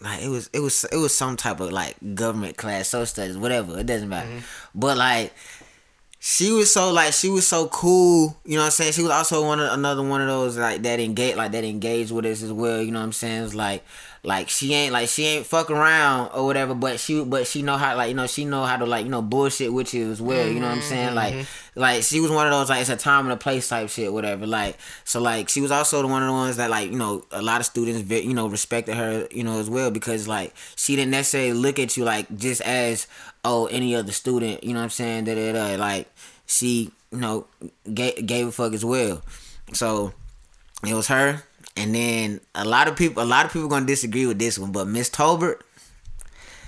Like 0.01 0.21
it 0.21 0.29
was 0.29 0.49
it 0.51 0.59
was 0.59 0.83
it 0.85 0.97
was 0.97 1.15
some 1.15 1.37
type 1.37 1.59
of 1.59 1.71
like 1.71 1.95
government 2.15 2.57
class, 2.57 2.89
social 2.89 3.05
studies, 3.05 3.37
whatever. 3.37 3.79
It 3.79 3.85
doesn't 3.85 4.09
matter. 4.09 4.29
But 4.73 4.97
like 4.97 5.33
she 6.25 6.53
was 6.53 6.73
so 6.73 6.89
like 6.93 7.11
she 7.11 7.29
was 7.29 7.45
so 7.45 7.67
cool, 7.67 8.37
you 8.45 8.55
know 8.55 8.61
what 8.61 8.67
I'm 8.67 8.71
saying? 8.71 8.93
She 8.93 9.01
was 9.01 9.11
also 9.11 9.45
one 9.45 9.59
of 9.59 9.73
another 9.73 10.01
one 10.01 10.21
of 10.21 10.27
those 10.27 10.57
like 10.57 10.81
that 10.83 11.01
engage 11.01 11.35
like 11.35 11.51
that 11.51 11.65
engaged 11.65 12.13
with 12.13 12.25
us 12.25 12.41
as 12.41 12.53
well, 12.53 12.81
you 12.81 12.93
know 12.93 12.99
what 12.99 13.07
I'm 13.07 13.11
saying? 13.11 13.43
It's 13.43 13.53
like 13.53 13.83
like 14.25 14.47
she 14.47 14.73
ain't 14.73 14.93
like 14.93 15.09
she 15.09 15.25
ain't 15.25 15.45
fuck 15.45 15.69
around 15.69 16.31
or 16.33 16.45
whatever, 16.45 16.73
but 16.73 16.97
she 16.97 17.25
but 17.25 17.45
she 17.45 17.61
know 17.61 17.75
how 17.75 17.97
like 17.97 18.07
you 18.07 18.15
know 18.15 18.25
she 18.25 18.45
know 18.45 18.63
how 18.63 18.77
to 18.77 18.85
like 18.85 19.03
you 19.03 19.11
know 19.11 19.21
bullshit 19.21 19.73
with 19.73 19.93
you 19.93 20.11
as 20.11 20.21
well. 20.21 20.47
You 20.47 20.61
know 20.61 20.67
what 20.69 20.77
I'm 20.77 20.81
saying? 20.81 21.07
Mm-hmm, 21.07 21.15
like 21.15 21.33
mm-hmm. 21.33 21.79
like 21.79 22.03
she 22.03 22.21
was 22.21 22.31
one 22.31 22.47
of 22.47 22.53
those 22.53 22.69
like 22.69 22.79
it's 22.79 22.89
a 22.89 22.95
time 22.95 23.25
and 23.25 23.33
a 23.33 23.37
place 23.37 23.67
type 23.67 23.89
shit, 23.89 24.13
whatever. 24.13 24.47
Like 24.47 24.77
so 25.03 25.19
like 25.19 25.49
she 25.49 25.59
was 25.59 25.71
also 25.71 26.01
the 26.01 26.07
one 26.07 26.23
of 26.23 26.27
the 26.27 26.33
ones 26.33 26.55
that 26.55 26.69
like 26.69 26.89
you 26.89 26.97
know 26.97 27.25
a 27.31 27.41
lot 27.41 27.59
of 27.59 27.65
students 27.65 28.09
you 28.09 28.33
know 28.33 28.47
respected 28.47 28.95
her 28.95 29.27
you 29.29 29.43
know 29.43 29.59
as 29.59 29.69
well 29.69 29.91
because 29.91 30.25
like 30.25 30.53
she 30.77 30.95
didn't 30.95 31.11
necessarily 31.11 31.51
look 31.51 31.77
at 31.77 31.97
you 31.97 32.05
like 32.05 32.33
just 32.37 32.61
as 32.61 33.07
oh 33.43 33.65
any 33.65 33.93
other 33.93 34.13
student. 34.13 34.63
You 34.63 34.71
know 34.71 34.79
what 34.79 34.85
I'm 34.85 34.89
saying? 34.89 35.25
Da, 35.25 35.51
da. 35.51 35.75
Like 35.75 36.07
she 36.45 36.91
you 37.11 37.19
know 37.19 37.45
gave, 37.93 38.25
gave 38.25 38.47
a 38.47 38.51
fuck 38.53 38.71
as 38.71 38.85
well. 38.85 39.21
So 39.73 40.13
it 40.87 40.93
was 40.93 41.07
her. 41.07 41.43
And 41.75 41.95
then 41.95 42.39
a 42.53 42.65
lot 42.65 42.87
of 42.87 42.95
people, 42.95 43.23
a 43.23 43.25
lot 43.25 43.45
of 43.45 43.51
people 43.53 43.67
gonna 43.67 43.85
disagree 43.85 44.25
with 44.27 44.37
this 44.39 44.59
one, 44.59 44.71
but 44.71 44.87
Miss 44.87 45.09
Tolbert, 45.09 45.61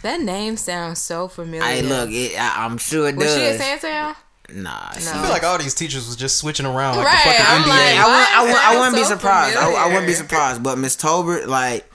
that 0.02 0.20
name 0.22 0.58
sounds 0.58 1.02
so 1.02 1.28
familiar. 1.28 1.64
I 1.64 1.82
look, 1.82 2.10
it, 2.12 2.40
I, 2.40 2.66
I'm 2.66 2.78
sure 2.78 3.08
it 3.10 3.16
Was 3.16 3.26
does. 3.28 3.36
Was 3.36 3.44
she 3.44 3.64
at 3.66 3.82
Sandtown? 3.82 4.16
Nah, 4.50 4.92
she- 4.92 5.08
I 5.10 5.22
feel 5.22 5.30
like 5.30 5.44
all 5.44 5.58
these 5.58 5.74
teachers 5.74 6.06
was 6.08 6.16
just 6.16 6.38
switching 6.38 6.66
around 6.66 6.98
like 6.98 7.06
Right, 7.08 7.24
the 7.24 7.30
fucking 7.32 7.46
I'm 7.48 7.62
NBA. 7.64 7.68
like, 7.70 7.98
I 7.98 8.06
wouldn't, 8.08 8.38
I 8.38 8.42
wouldn't, 8.44 8.64
I 8.68 8.78
wouldn't 8.80 8.96
be 8.96 9.04
surprised. 9.04 9.58
I, 9.58 9.72
I 9.74 9.88
wouldn't 9.88 10.08
be 10.08 10.14
surprised. 10.14 10.62
But 10.64 10.78
Miss 10.78 10.96
Tolbert, 10.96 11.48
like, 11.48 11.86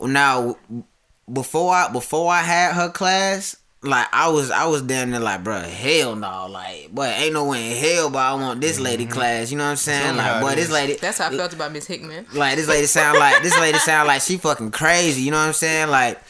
now 0.00 0.56
before 1.32 1.72
I 1.74 1.88
before 1.92 2.32
I 2.32 2.42
had 2.42 2.74
her 2.74 2.90
class, 2.90 3.56
like 3.82 4.06
I 4.12 4.28
was 4.28 4.50
I 4.50 4.66
was 4.66 4.82
down 4.82 5.10
there 5.10 5.20
like, 5.20 5.42
bro, 5.42 5.60
hell 5.60 6.14
no, 6.16 6.46
like, 6.48 6.90
boy, 6.90 7.06
ain't 7.06 7.32
no 7.32 7.46
way 7.46 7.70
in 7.70 7.76
hell, 7.76 8.10
but 8.10 8.18
I 8.18 8.34
want 8.34 8.60
this 8.60 8.78
lady 8.78 9.04
mm-hmm. 9.04 9.12
class. 9.12 9.50
You 9.50 9.58
know 9.58 9.64
what 9.64 9.70
I'm 9.70 9.76
saying? 9.76 10.02
Tell 10.02 10.14
me 10.14 10.20
how 10.20 10.32
Like, 10.34 10.42
it 10.42 10.44
boy, 10.44 10.54
this 10.56 10.70
lady, 10.70 10.94
That's 10.94 11.18
how 11.18 11.28
I 11.28 11.36
felt 11.36 11.52
about 11.54 11.72
Miss 11.72 11.86
Hickman. 11.86 12.26
like 12.34 12.56
this 12.56 12.68
lady 12.68 12.86
sound 12.86 13.18
like 13.18 13.42
this 13.42 13.58
lady 13.58 13.78
sound 13.78 14.08
like 14.08 14.20
she 14.22 14.36
fucking 14.36 14.70
crazy. 14.70 15.22
You 15.22 15.30
know 15.30 15.38
what 15.38 15.48
I'm 15.48 15.52
saying? 15.52 15.88
Like. 15.88 16.20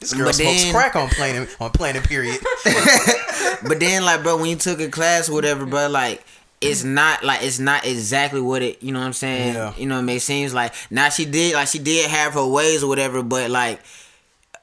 This 0.00 0.12
girl 0.12 0.26
But 0.26 0.34
smokes 0.34 0.64
then- 0.64 0.74
crack 0.74 0.96
on 0.96 1.08
planet 1.08 1.56
on 1.60 1.70
planet 1.70 2.04
period. 2.04 2.38
But 3.66 3.80
then, 3.80 4.04
like, 4.04 4.22
bro, 4.22 4.36
when 4.36 4.50
you 4.50 4.56
took 4.56 4.80
a 4.80 4.88
class 4.88 5.28
or 5.28 5.32
whatever, 5.32 5.64
bro, 5.64 5.88
like, 5.88 6.22
it's 6.60 6.84
not 6.84 7.24
like 7.24 7.42
it's 7.42 7.58
not 7.58 7.86
exactly 7.86 8.40
what 8.40 8.62
it. 8.62 8.82
You 8.82 8.92
know 8.92 9.00
what 9.00 9.06
I'm 9.06 9.12
saying? 9.12 9.54
Yeah. 9.54 9.72
You 9.76 9.86
know, 9.86 9.96
what 9.96 10.02
I 10.02 10.04
mean? 10.04 10.16
it 10.16 10.20
seems 10.20 10.54
like 10.54 10.74
now 10.90 11.08
she 11.08 11.24
did 11.24 11.54
like 11.54 11.68
she 11.68 11.78
did 11.78 12.10
have 12.10 12.34
her 12.34 12.46
ways 12.46 12.82
or 12.82 12.88
whatever, 12.88 13.22
but 13.22 13.50
like 13.50 13.80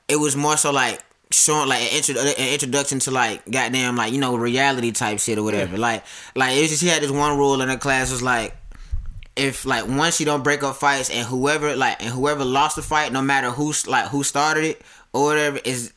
it 0.08 0.16
was 0.18 0.36
more 0.36 0.58
so 0.58 0.72
like 0.72 1.02
showing 1.32 1.70
like 1.70 1.82
an, 1.82 1.98
intro, 1.98 2.16
an 2.22 2.54
introduction 2.54 3.00
to 3.00 3.12
like 3.12 3.44
goddamn 3.50 3.96
like 3.96 4.14
you 4.14 4.20
know 4.20 4.36
reality 4.36 4.92
type 4.92 5.20
shit 5.20 5.38
or 5.38 5.44
whatever. 5.44 5.78
Like 5.78 6.04
like 6.36 6.58
it 6.58 6.62
was 6.62 6.70
just, 6.72 6.82
she 6.82 6.88
had 6.88 7.02
this 7.02 7.12
one 7.12 7.38
rule 7.38 7.62
in 7.62 7.70
her 7.70 7.78
class 7.78 8.12
was 8.12 8.22
like 8.22 8.56
if 9.36 9.66
like 9.66 9.88
once 9.88 10.20
you 10.20 10.26
don't 10.26 10.44
break 10.44 10.64
up 10.64 10.76
fights 10.76 11.10
and 11.10 11.26
whoever 11.26 11.76
like 11.76 12.02
and 12.04 12.14
whoever 12.14 12.44
lost 12.44 12.76
the 12.76 12.82
fight, 12.82 13.12
no 13.12 13.22
matter 13.22 13.50
who's 13.50 13.88
like 13.88 14.08
who 14.08 14.24
started 14.24 14.64
it 14.64 14.82
or 15.14 15.26
whatever 15.26 15.60
is 15.64 15.94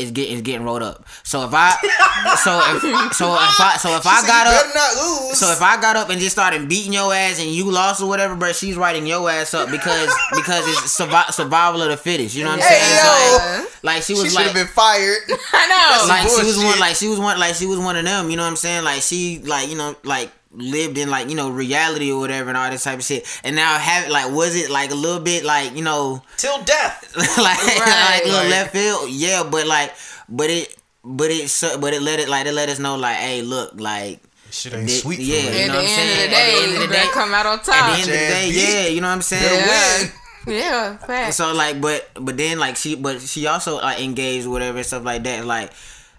is 0.00 0.10
getting 0.10 0.34
is 0.36 0.42
getting 0.42 0.64
rolled 0.64 0.82
up. 0.82 1.04
So 1.22 1.44
if 1.44 1.50
I 1.52 1.70
so 2.42 2.60
if 2.76 3.12
so 3.14 3.34
if 3.34 3.60
I 3.60 3.76
so 3.78 3.96
if 3.96 4.06
I 4.06 4.20
She 4.20 4.20
said, 4.20 4.26
got 4.26 4.46
up 4.46 4.74
not 4.74 4.94
lose. 4.96 5.38
so 5.38 5.50
if 5.52 5.62
I 5.62 5.80
got 5.80 5.96
up 5.96 6.08
and 6.10 6.20
just 6.20 6.32
started 6.34 6.68
beating 6.68 6.92
your 6.92 7.12
ass 7.14 7.40
and 7.40 7.50
you 7.50 7.70
lost 7.70 8.02
or 8.02 8.08
whatever, 8.08 8.34
bro, 8.36 8.52
she's 8.52 8.76
writing 8.76 9.06
your 9.06 9.30
ass 9.30 9.54
up 9.54 9.70
because 9.70 10.12
because 10.34 10.66
it's 10.68 10.98
survi- 10.98 11.32
survival 11.32 11.82
of 11.82 11.90
the 11.90 11.96
fittest. 11.96 12.34
You 12.34 12.44
know 12.44 12.50
what 12.50 12.60
I'm 12.60 12.66
Hey, 12.68 12.80
saying? 12.80 13.64
It's 13.64 13.82
like, 13.82 13.84
like 13.94 14.02
she 14.02 14.14
she 14.14 14.22
was 14.22 14.32
should 14.32 14.36
like 14.36 14.46
have 14.46 14.54
been 14.54 14.66
fired. 14.66 15.18
I 15.52 15.66
know. 15.68 16.08
like 16.08 16.28
she 16.28 16.44
was 16.46 16.58
one 16.62 16.78
like 16.80 16.96
she 16.96 17.08
was 17.08 17.18
one 17.18 17.38
like 17.38 17.54
she 17.54 17.66
was 17.66 17.78
one 17.78 17.96
of 17.96 18.04
them. 18.04 18.30
You 18.30 18.36
know 18.36 18.42
what 18.44 18.50
I'm 18.50 18.56
saying? 18.56 18.84
Like 18.84 19.02
she 19.02 19.38
like 19.44 19.68
you 19.68 19.76
know 19.76 19.96
like 20.04 20.30
lived 20.52 20.98
in 20.98 21.08
like 21.10 21.28
you 21.28 21.36
know 21.36 21.48
reality 21.50 22.10
or 22.10 22.18
whatever 22.18 22.48
and 22.48 22.58
all 22.58 22.70
this 22.70 22.84
type 22.84 22.98
of 22.98 23.04
shit. 23.04 23.24
And 23.44 23.54
now 23.56 23.78
have 23.78 24.08
like 24.10 24.32
was 24.32 24.56
it 24.56 24.70
like 24.70 24.90
a 24.90 24.94
little 24.94 25.20
bit 25.22 25.44
like 25.44 25.74
you 25.76 25.82
know 25.82 26.22
Till 26.36 26.60
death. 26.62 27.12
like 27.16 27.36
like 27.38 27.78
Right. 27.86 28.20
little 28.24 28.40
Like- 28.40 28.50
left 28.50 28.72
field? 28.72 29.10
Yeah, 29.10 29.42
but 29.48 29.66
like 29.66 29.94
but 30.28 30.50
it 30.50 30.74
but 31.04 31.30
it 31.30 31.48
so- 31.50 31.78
but 31.78 31.92
it 31.94 32.02
let 32.02 32.18
it 32.20 32.28
like 32.28 32.46
it 32.46 32.52
let 32.52 32.68
us 32.68 32.78
know 32.78 32.96
like 32.96 33.16
hey 33.16 33.42
look 33.42 33.80
like 33.80 34.20
Shit 34.50 34.74
ain't 34.74 34.88
Di- 34.88 34.94
sweet 34.94 35.16
for 35.16 35.22
yeah, 35.22 35.36
you 35.42 35.48
At 35.48 35.66
know 35.68 35.74
the 35.74 35.78
what 35.78 35.78
I'm 35.78 35.78
end 35.78 35.86
of 35.86 35.94
saying? 35.94 36.16
the 36.16 36.22
At 36.22 36.26
the 36.26 36.30
day, 36.30 36.62
end 36.64 36.82
of 36.82 36.88
the 36.88 36.94
day- 36.96 37.08
come 37.12 37.34
out 37.34 37.46
on 37.46 37.58
top. 37.60 37.74
at 37.74 37.86
the 37.86 37.92
end 37.92 38.00
of 38.00 38.06
the 38.06 38.12
day, 38.12 38.50
yeah, 38.52 38.86
you 38.88 39.00
know 39.00 39.06
what 39.06 39.12
I'm 39.14 39.22
saying? 39.22 39.66
Yeah. 39.66 40.10
Yeah, 40.46 40.96
facts. 40.96 41.36
So 41.36 41.52
like, 41.52 41.80
but 41.80 42.08
but 42.14 42.36
then 42.36 42.58
like 42.58 42.74
she, 42.76 42.96
but 42.96 43.20
she 43.20 43.46
also 43.46 43.76
like 43.76 44.00
engaged 44.00 44.46
whatever 44.48 44.78
and 44.78 44.86
stuff 44.86 45.04
like 45.04 45.22
that. 45.24 45.44
Like, 45.44 45.70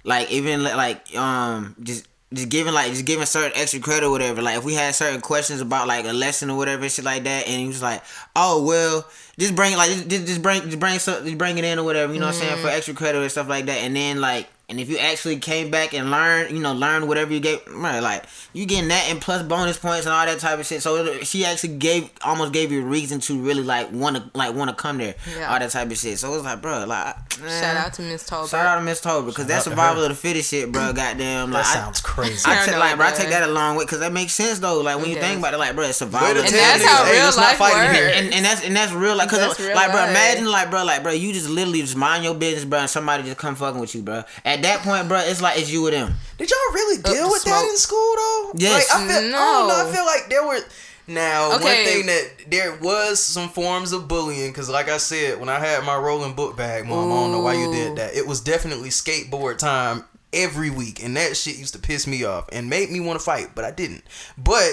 like 0.06 0.32
even 0.32 0.64
like 0.64 1.14
um 1.18 1.76
just 1.82 2.08
just 2.34 2.50
giving 2.50 2.74
like 2.74 2.92
just 2.92 3.06
giving 3.06 3.26
certain 3.26 3.52
extra 3.56 3.80
credit 3.80 4.06
or 4.06 4.12
whatever. 4.12 4.42
Like 4.42 4.58
if 4.58 4.64
we 4.64 4.74
had 4.74 4.96
certain 4.96 5.22
questions 5.22 5.60
about 5.60 5.88
like 5.88 6.06
a 6.06 6.14
lesson 6.14 6.50
or 6.50 6.58
whatever, 6.58 6.88
shit 6.88 7.04
like 7.04 7.24
that, 7.26 7.48
and 7.48 7.62
he 7.62 7.68
was 7.68 7.82
like, 7.82 8.04
"Oh 8.36 8.64
well, 8.64 9.06
just 9.38 9.56
bring 9.56 9.74
it 9.74 9.78
like 9.78 9.92
just, 9.92 10.10
just 10.10 10.42
bring 10.42 10.62
just 10.62 10.80
bring 10.80 11.00
some, 11.00 11.26
just 11.26 11.38
bring 11.38 11.58
it 11.58 11.66
in 11.66 11.80
or 11.80 11.84
whatever." 11.84 12.14
You 12.14 12.20
know 12.20 12.28
what 12.28 12.36
I'm 12.36 12.42
saying 12.42 12.62
for 12.62 12.70
mm. 12.70 12.76
extra 12.76 12.94
credit 12.94 13.22
and 13.22 13.32
stuff 13.32 13.50
like 13.50 13.66
that. 13.66 13.80
And 13.80 13.96
then 13.96 14.22
like 14.22 14.48
and 14.72 14.80
if 14.80 14.90
you 14.90 14.98
actually 14.98 15.38
came 15.38 15.70
back 15.70 15.94
and 15.94 16.10
learned, 16.10 16.56
you 16.56 16.62
know, 16.64 16.74
learn 16.74 17.08
whatever 17.08 17.32
you 17.34 17.40
gave, 17.40 17.60
right, 17.68 18.00
like 18.00 18.24
you 18.54 18.66
getting 18.66 18.88
that 18.90 19.06
and 19.10 19.22
plus 19.22 19.44
bonus 19.44 19.78
points 19.78 20.06
and 20.08 20.14
all 20.16 20.26
that 20.26 20.40
type 20.40 20.58
of 20.60 20.66
shit. 20.66 20.82
So 20.82 21.20
she 21.20 21.46
actually 21.46 21.76
gave 21.76 22.10
almost 22.24 22.54
gave 22.54 22.72
you 22.72 22.82
a 22.82 22.86
reason 22.86 23.20
to 23.22 23.40
really 23.40 23.62
like 23.64 23.92
want 23.92 24.16
to 24.18 24.24
like 24.34 24.56
want 24.56 24.70
to 24.70 24.76
come 24.76 24.98
there, 24.98 25.14
Yeah. 25.38 25.54
all 25.54 25.60
that 25.60 25.70
type 25.70 25.92
of 25.92 25.98
shit. 25.98 26.18
So 26.18 26.32
it 26.34 26.38
was 26.38 26.44
like, 26.46 26.62
bro, 26.62 26.86
like 26.86 27.16
Shout 27.42 27.76
out 27.78 27.94
to 27.94 28.02
Miss 28.02 28.30
Tolbert. 28.30 28.50
Shout 28.50 28.66
out 28.66 28.76
to 28.80 28.82
Miss 28.84 29.02
Tolbert 29.02 29.28
because 29.28 29.46
that's 29.48 29.68
out 29.68 29.72
to 29.72 29.76
survival 29.76 30.04
of 30.04 30.10
the 30.10 30.16
fittest 30.16 30.50
shit, 30.50 30.72
bro. 30.72 30.94
Goddamn, 30.96 31.52
That 31.52 31.58
like 31.58 31.66
I- 31.66 31.74
sounds 31.74 32.02
crazy. 32.02 32.44
I 32.46 32.62
I 32.62 32.66
take 32.66 32.74
know 32.74 32.80
like, 32.80 32.94
it 32.94 32.98
bro, 32.98 33.08
I 33.08 33.12
take 33.12 33.30
that 33.30 33.44
along 33.50 33.76
with 33.78 33.88
because 33.88 34.00
that 34.00 34.14
makes 34.14 34.34
sense 34.34 34.60
though. 34.60 34.80
Like 34.82 34.96
when 34.98 35.06
It 35.06 35.16
you 35.16 35.20
think 35.22 35.40
about 35.40 35.54
it, 35.54 35.58
like, 35.58 35.76
bro, 35.76 35.86
it's 35.86 36.00
Way 36.02 36.08
survival. 36.08 36.30
of 36.30 36.36
the 36.38 36.44
And 36.46 36.54
that's 36.56 36.86
how 36.86 37.04
hey, 37.06 37.14
real 37.14 37.24
let's 37.26 37.38
not 37.38 37.44
life 37.48 37.58
fight 37.58 37.94
here. 37.94 38.06
works. 38.06 38.18
and, 38.18 38.34
and 38.34 38.46
that's 38.46 38.64
and 38.64 38.76
that's 38.76 38.92
real 38.94 39.16
like 39.16 39.30
cause 39.30 39.40
That's 39.40 39.60
real 39.60 39.76
like 39.76 39.92
bro 39.92 40.04
imagine 40.04 40.46
like 40.50 40.70
bro 40.70 40.84
like 40.86 41.04
bro 41.04 41.12
you 41.12 41.34
just 41.34 41.50
literally 41.50 41.82
just 41.82 41.96
mind 41.98 42.24
your 42.24 42.36
business 42.36 42.64
bro 42.66 42.80
and 42.80 42.90
somebody 42.90 43.24
just 43.24 43.38
come 43.38 43.56
fucking 43.56 43.80
with 43.82 43.94
you 43.96 44.02
bro 44.02 44.24
at 44.46 44.61
that 44.64 44.82
point 44.82 45.08
bro 45.08 45.20
it's 45.20 45.42
like 45.42 45.58
it's 45.60 45.72
you 45.72 45.86
or 45.88 45.92
them 45.92 46.14
Did 46.38 46.50
y'all 46.50 46.74
really 46.74 47.00
uh, 47.04 47.12
deal 47.14 47.26
the 47.28 47.32
with 47.32 47.44
that 47.44 47.68
in 47.70 47.78
school 47.78 48.14
though? 48.16 48.52
Yes. 48.56 48.90
Like, 48.92 49.02
I 49.02 49.08
feel, 49.08 49.18
I 49.18 49.22
don't 49.22 49.32
know. 49.32 49.68
No. 49.68 49.90
I 49.90 49.92
feel 49.94 50.06
like 50.06 50.30
there 50.30 50.46
were. 50.46 50.60
Now, 51.08 51.50
one 51.50 51.62
Okay. 51.62 51.84
thing 51.86 52.06
that 52.06 52.32
there 52.50 52.76
was 52.78 53.20
some 53.20 53.50
forms 53.50 53.92
of 53.92 54.08
bullying 54.08 54.52
because, 54.52 54.70
like 54.70 54.88
I 54.88 54.98
said, 54.98 55.40
when 55.40 55.50
I 55.50 55.60
had 55.60 55.84
my 55.84 55.96
rolling 55.98 56.34
book 56.36 56.56
bag, 56.56 56.86
mom, 56.86 57.12
I 57.12 57.16
don't 57.16 57.32
know 57.32 57.42
why 57.42 57.54
you 57.54 57.70
did 57.70 57.98
that. 57.98 58.16
It 58.16 58.26
was 58.28 58.40
definitely 58.40 58.90
skateboard 58.90 59.58
time 59.58 60.06
every 60.32 60.70
week, 60.70 61.04
and 61.04 61.18
that 61.18 61.36
shit 61.36 61.58
used 61.58 61.74
to 61.74 61.80
piss 61.80 62.08
me 62.08 62.24
off 62.24 62.48
and 62.52 62.70
made 62.70 62.90
me 62.92 63.00
want 63.02 63.20
to 63.20 63.26
fight, 63.26 63.50
but 63.56 63.66
I 63.66 63.72
didn't. 63.72 64.04
But 64.38 64.72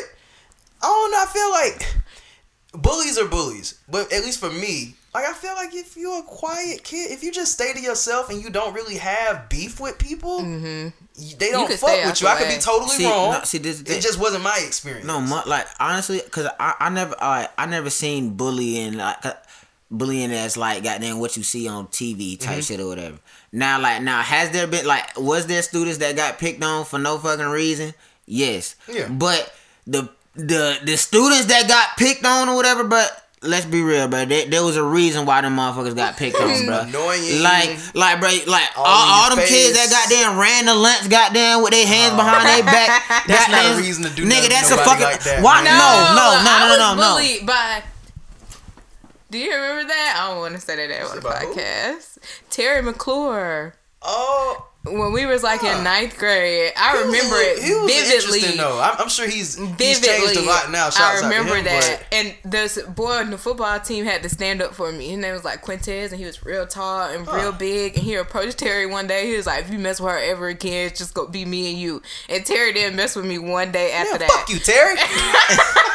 I 0.80 0.86
don't 0.86 1.10
know. 1.10 1.18
I 1.18 1.26
feel 1.26 1.50
like 1.50 2.82
bullies 2.82 3.18
are 3.18 3.26
bullies, 3.26 3.80
but 3.88 4.12
at 4.12 4.22
least 4.22 4.38
for 4.38 4.50
me, 4.50 4.94
like 5.14 5.24
I 5.24 5.32
feel 5.32 5.54
like 5.54 5.74
if 5.74 5.96
you're 5.96 6.20
a 6.20 6.22
quiet 6.22 6.84
kid, 6.84 7.10
if 7.10 7.22
you 7.22 7.32
just 7.32 7.52
stay 7.52 7.72
to 7.72 7.80
yourself 7.80 8.30
and 8.30 8.42
you 8.42 8.50
don't 8.50 8.74
really 8.74 8.96
have 8.98 9.48
beef 9.48 9.80
with 9.80 9.98
people, 9.98 10.38
y- 10.42 10.92
they 11.38 11.50
don't 11.50 11.70
fuck 11.72 12.04
with 12.04 12.20
you. 12.20 12.28
I 12.28 12.36
could 12.36 12.48
be 12.48 12.58
totally 12.60 12.90
See, 12.90 13.06
wrong. 13.06 13.32
no, 13.32 13.42
see, 13.44 13.58
this 13.58 13.76
is 13.76 13.84
the 13.84 13.96
it 13.96 14.02
just 14.02 14.18
wasn't 14.20 14.44
my 14.44 14.60
experience. 14.66 15.06
no 15.06 15.20
mu- 15.20 15.42
like 15.46 15.66
honestly 15.80 16.20
because 16.24 16.46
I, 16.60 16.74
I 16.80 16.88
never 16.90 17.14
I, 17.20 17.48
I 17.56 17.66
never 17.66 17.90
seen 17.90 18.34
bullying 18.34 18.98
like 18.98 19.24
uh, 19.24 19.32
bullying 19.90 20.30
as 20.32 20.56
like 20.56 20.82
goddamn 20.84 21.18
what 21.18 21.36
you 21.36 21.42
see 21.42 21.66
on 21.68 21.86
TV 21.88 22.38
type 22.38 22.50
Mm-hmm. 22.50 22.60
shit 22.60 22.80
or 22.80 22.86
whatever 22.88 23.18
now 23.50 23.80
like 23.80 24.02
now 24.02 24.20
has 24.20 24.50
there 24.50 24.66
been 24.66 24.84
like 24.86 25.18
was 25.18 25.46
there 25.46 25.62
students 25.62 25.96
that 25.98 26.14
got 26.14 26.38
picked 26.38 26.62
on 26.62 26.84
for 26.84 26.98
no 26.98 27.16
fucking 27.16 27.46
reason 27.46 27.94
yes 28.26 28.76
Yeah. 28.86 29.08
but 29.08 29.50
the 29.86 30.10
the 30.34 30.78
the 30.84 30.96
students 30.98 31.46
that 31.46 31.66
got 31.66 31.96
picked 31.96 32.26
on 32.26 32.50
or 32.50 32.56
whatever 32.56 32.84
but 32.84 33.27
Let's 33.40 33.66
be 33.66 33.82
real, 33.82 34.08
bro. 34.08 34.24
There, 34.24 34.46
there 34.46 34.64
was 34.64 34.76
a 34.76 34.82
reason 34.82 35.24
why 35.24 35.40
them 35.42 35.56
motherfuckers 35.56 35.94
got 35.94 36.16
picked 36.16 36.36
on, 36.40 36.66
bro. 36.66 36.80
Annoying. 36.80 37.40
Like, 37.42 37.78
like, 37.94 38.18
bro, 38.20 38.30
like 38.46 38.68
all, 38.76 38.84
All 38.84 39.06
all, 39.22 39.28
your 39.28 39.36
them 39.36 39.46
kids 39.46 39.74
that 39.78 39.86
face. 39.86 40.10
goddamn 40.10 40.38
ran 40.38 40.66
the 40.66 40.74
lunch, 40.74 41.08
goddamn, 41.08 41.62
with 41.62 41.70
their 41.70 41.86
hands 41.86 42.14
behind 42.16 42.48
their 42.48 42.64
back. 42.64 43.02
That's 43.28 43.48
not 43.48 43.74
a 43.76 43.80
reason 43.80 44.04
to 44.04 44.10
do 44.10 44.24
that. 44.24 44.32
Nigga, 44.34 44.48
that's 44.50 44.70
a 44.70 44.76
fucking. 44.76 45.02
like 45.04 45.22
that, 45.22 45.42
why? 45.42 45.62
man. 45.62 45.78
No, 45.78 45.78
no, 46.18 46.26
no, 46.42 46.50
I 46.50 46.58
no, 46.60 46.68
was 46.68 46.78
no, 46.78 46.94
no. 46.96 47.14
bullied 47.14 47.46
by. 47.46 47.82
Do 49.30 49.38
you 49.38 49.52
remember 49.54 49.88
that? 49.88 50.18
I 50.20 50.28
don't 50.30 50.38
want 50.38 50.54
to 50.54 50.60
say 50.60 50.74
that 50.86 51.02
on 51.04 51.12
the 51.12 51.18
about 51.18 51.42
who? 51.42 51.54
podcast. 51.54 52.18
Terry 52.50 52.82
McClure. 52.82 53.74
oh, 54.02 54.67
When 54.84 55.12
we 55.12 55.26
was 55.26 55.42
like 55.42 55.62
in 55.64 55.82
ninth 55.84 56.16
grade, 56.16 56.72
I 56.76 57.00
remember 57.02 57.34
it 57.36 57.58
was 57.82 58.30
vividly. 58.30 58.56
though. 58.56 58.80
I'm, 58.80 58.94
I'm 59.00 59.08
sure 59.08 59.28
he's 59.28 59.56
vividly. 59.56 59.84
he's 59.86 60.00
changed 60.00 60.36
a 60.36 60.42
lot 60.42 60.70
now. 60.70 60.88
I 60.96 61.20
remember 61.22 61.56
him, 61.56 61.64
that. 61.64 61.98
but- 62.10 62.14
And 62.16 62.34
this 62.44 62.80
boy 62.82 63.10
on 63.18 63.30
the 63.30 63.36
football 63.36 63.78
team 63.80 64.04
had 64.06 64.22
to 64.22 64.28
stand 64.28 64.62
up 64.62 64.72
for 64.74 64.90
me. 64.92 65.08
His 65.08 65.18
name 65.18 65.34
was 65.34 65.44
like 65.44 65.62
Quintez, 65.62 66.10
and 66.10 66.18
he 66.18 66.24
was 66.24 66.44
real 66.46 66.66
tall 66.66 67.10
and 67.10 67.26
real 67.28 67.52
big. 67.52 67.96
And 67.96 68.04
he 68.04 68.14
approached 68.14 68.58
Terry 68.58 68.86
one 68.86 69.06
day. 69.08 69.26
He 69.26 69.36
was 69.36 69.46
like, 69.46 69.64
"If 69.64 69.70
you 69.72 69.78
mess 69.78 70.00
with 70.00 70.10
her 70.12 70.18
ever 70.18 70.46
again, 70.48 70.86
it's 70.86 70.98
just 70.98 71.12
gonna 71.12 71.28
be 71.28 71.44
me 71.44 71.70
and 71.72 71.78
you." 71.78 72.00
And 72.30 72.46
Terry 72.46 72.72
didn't 72.72 72.96
mess 72.96 73.14
with 73.16 73.26
me 73.26 73.38
one 73.38 73.72
day 73.72 73.92
after 73.92 74.12
Yeah, 74.12 74.18
that. 74.18 74.30
fuck 74.30 74.48
you, 74.48 74.58
Terry. 74.60 74.94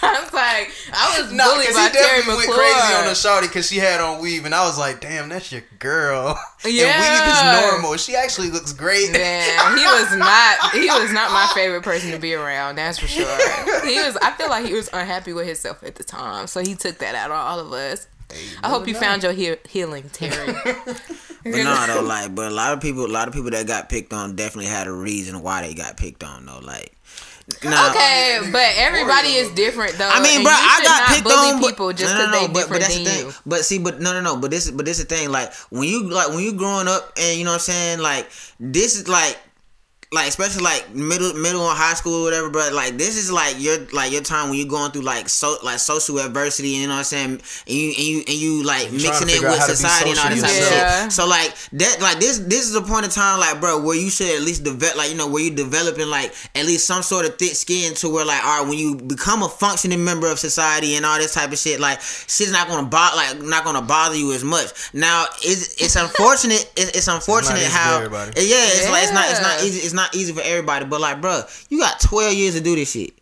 I 0.00 0.22
was 0.22 0.32
like, 0.32 0.70
I 0.94 1.20
was 1.20 1.32
No, 1.32 1.52
bullied 1.54 1.74
by 1.74 1.88
Terry 1.92 2.18
McClure. 2.20 2.36
went 2.36 2.50
crazy 2.52 2.94
on 2.94 3.04
the 3.04 3.10
shawty 3.12 3.42
because 3.42 3.68
she 3.68 3.76
had 3.76 4.00
on 4.00 4.20
weave, 4.22 4.44
and 4.46 4.54
I 4.54 4.64
was 4.64 4.78
like, 4.78 5.00
"Damn, 5.00 5.28
that's 5.28 5.50
your 5.52 5.62
girl." 5.78 6.38
And 6.64 6.72
weave 6.72 6.76
Yeah. 6.82 7.60
is 7.60 7.62
normal. 7.72 7.87
She 7.96 8.14
actually 8.16 8.50
looks 8.50 8.72
great. 8.72 9.10
Man, 9.12 9.78
he 9.78 9.84
was 9.84 10.16
not. 10.16 10.70
He 10.72 10.86
was 10.86 11.12
not 11.12 11.30
my 11.32 11.50
favorite 11.54 11.82
person 11.82 12.10
to 12.12 12.18
be 12.18 12.34
around. 12.34 12.76
That's 12.76 12.98
for 12.98 13.06
sure. 13.06 13.24
He 13.86 14.00
was. 14.00 14.16
I 14.20 14.32
feel 14.36 14.48
like 14.48 14.66
he 14.66 14.74
was 14.74 14.88
unhappy 14.92 15.32
with 15.32 15.46
himself 15.46 15.82
at 15.82 15.94
the 15.96 16.04
time, 16.04 16.46
so 16.46 16.60
he 16.60 16.74
took 16.74 16.98
that 16.98 17.14
out 17.14 17.30
on 17.30 17.36
all 17.38 17.60
of 17.60 17.72
us. 17.72 18.06
I 18.62 18.68
hope 18.68 18.86
you 18.86 18.94
found 18.94 19.22
your 19.22 19.32
he- 19.32 19.56
healing, 19.68 20.10
Terry. 20.12 20.54
But 21.44 21.52
no, 21.62 21.86
though, 21.86 22.02
like, 22.02 22.34
but 22.34 22.50
a 22.50 22.54
lot 22.54 22.74
of 22.74 22.80
people, 22.82 23.06
a 23.06 23.08
lot 23.08 23.26
of 23.28 23.32
people 23.32 23.50
that 23.52 23.66
got 23.66 23.88
picked 23.88 24.12
on 24.12 24.36
definitely 24.36 24.66
had 24.70 24.86
a 24.86 24.92
reason 24.92 25.40
why 25.40 25.62
they 25.66 25.72
got 25.72 25.96
picked 25.96 26.22
on, 26.22 26.44
though. 26.44 26.58
Like, 26.58 26.92
nah, 27.64 27.90
Okay, 27.90 28.40
but 28.52 28.72
everybody 28.76 29.34
is 29.34 29.50
different 29.52 29.94
though. 29.94 30.08
I 30.08 30.20
mean, 30.22 30.36
and 30.36 30.44
bro, 30.44 30.52
you 30.52 30.58
I 30.58 30.80
got 30.84 31.00
not 31.00 31.08
picked 31.08 31.24
bully 31.24 31.50
on, 31.50 31.60
but 31.60 31.68
people 31.68 31.92
just 31.92 32.14
no, 32.14 32.26
because 32.26 32.30
no, 32.30 32.32
no, 32.32 32.40
they 32.40 32.46
but, 32.46 32.54
different 32.54 32.70
but 32.70 32.80
that's 32.80 32.94
than 32.94 33.04
the 33.04 33.10
thing. 33.10 33.26
you. 33.26 33.32
But 33.46 33.64
see, 33.64 33.78
but 33.78 34.00
no, 34.00 34.12
no, 34.12 34.20
no. 34.20 34.36
But 34.36 34.50
this, 34.50 34.70
but 34.70 34.84
this 34.84 34.98
is 34.98 35.06
the 35.06 35.14
thing. 35.14 35.30
Like 35.30 35.52
when 35.70 35.88
you 35.88 36.08
like 36.08 36.28
when 36.28 36.40
you 36.40 36.52
growing 36.52 36.88
up, 36.88 37.12
and 37.18 37.38
you 37.38 37.44
know 37.44 37.50
what 37.50 37.54
I'm 37.54 37.60
saying. 37.60 37.98
Like 38.00 38.28
this 38.60 38.96
is 38.96 39.08
like. 39.08 39.38
Like 40.10 40.28
especially 40.28 40.62
like 40.64 40.94
middle 40.94 41.34
middle 41.34 41.68
and 41.68 41.76
high 41.76 41.92
school 41.92 42.22
or 42.22 42.24
whatever, 42.24 42.48
but 42.48 42.72
like 42.72 42.96
this 42.96 43.16
is 43.18 43.30
like 43.30 43.56
your 43.58 43.76
like 43.92 44.10
your 44.10 44.22
time 44.22 44.48
when 44.48 44.58
you're 44.58 44.66
going 44.66 44.90
through 44.90 45.02
like 45.02 45.28
so 45.28 45.56
like 45.62 45.78
social 45.78 46.18
adversity, 46.18 46.68
you 46.70 46.86
know 46.86 46.94
what 46.94 46.98
I'm 47.00 47.04
saying? 47.04 47.30
And 47.32 47.42
you 47.66 47.88
and 47.90 47.98
you 47.98 48.18
and 48.26 48.36
you 48.36 48.64
like 48.64 48.84
You're 48.90 49.02
mixing 49.02 49.28
it 49.28 49.42
with 49.42 49.58
how 49.58 49.66
to 49.66 49.72
be 49.72 49.76
society 49.76 50.10
and 50.10 50.18
all 50.18 50.30
this 50.30 50.40
type 50.40 50.50
of 50.50 50.56
socially 50.56 50.80
shit. 50.80 51.12
So 51.12 51.26
like 51.26 51.54
that, 51.72 52.00
like 52.00 52.20
this, 52.20 52.38
this 52.38 52.70
is 52.70 52.74
a 52.74 52.80
point 52.80 53.04
in 53.04 53.10
time, 53.10 53.38
like 53.38 53.60
bro, 53.60 53.82
where 53.82 53.96
you 53.96 54.08
should 54.08 54.34
at 54.34 54.40
least 54.40 54.64
develop, 54.64 54.96
like 54.96 55.10
you 55.10 55.16
know, 55.16 55.28
where 55.28 55.42
you're 55.42 55.54
developing 55.54 56.08
like 56.08 56.32
at 56.54 56.64
least 56.64 56.86
some 56.86 57.02
sort 57.02 57.26
of 57.26 57.36
thick 57.36 57.52
skin 57.52 57.92
to 57.96 58.08
where 58.08 58.24
like, 58.24 58.42
all 58.46 58.62
right, 58.62 58.68
when 58.70 58.78
you 58.78 58.96
become 58.96 59.42
a 59.42 59.48
functioning 59.50 60.02
member 60.02 60.32
of 60.32 60.38
society 60.38 60.94
and 60.96 61.04
all 61.04 61.18
this 61.18 61.34
type 61.34 61.52
of 61.52 61.58
shit, 61.58 61.80
like 61.80 62.00
shit's 62.00 62.50
not 62.50 62.66
gonna 62.66 62.88
bother, 62.88 63.14
like 63.14 63.42
not 63.42 63.62
gonna 63.62 63.82
bother 63.82 64.16
you 64.16 64.32
as 64.32 64.42
much. 64.42 64.72
Now 64.94 65.26
it's 65.42 65.74
it's 65.82 65.96
unfortunate, 65.96 66.64
it's, 66.76 66.96
it's 66.96 67.08
unfortunate 67.08 67.58
easy 67.58 67.68
for 67.68 67.76
how, 67.76 67.96
everybody. 67.98 68.40
yeah, 68.40 68.64
it's 68.72 68.88
like 68.88 69.02
it's 69.04 69.12
not 69.12 69.28
it's 69.28 69.42
not 69.42 69.62
easy, 69.62 69.80
it's 69.80 69.92
not 69.92 69.97
easy 70.14 70.32
for 70.32 70.42
everybody. 70.42 70.84
But 70.84 71.00
like, 71.00 71.20
bro, 71.20 71.42
you 71.68 71.78
got 71.80 72.00
twelve 72.00 72.34
years 72.34 72.54
to 72.54 72.60
do 72.60 72.74
this 72.76 72.92
shit. 72.92 73.17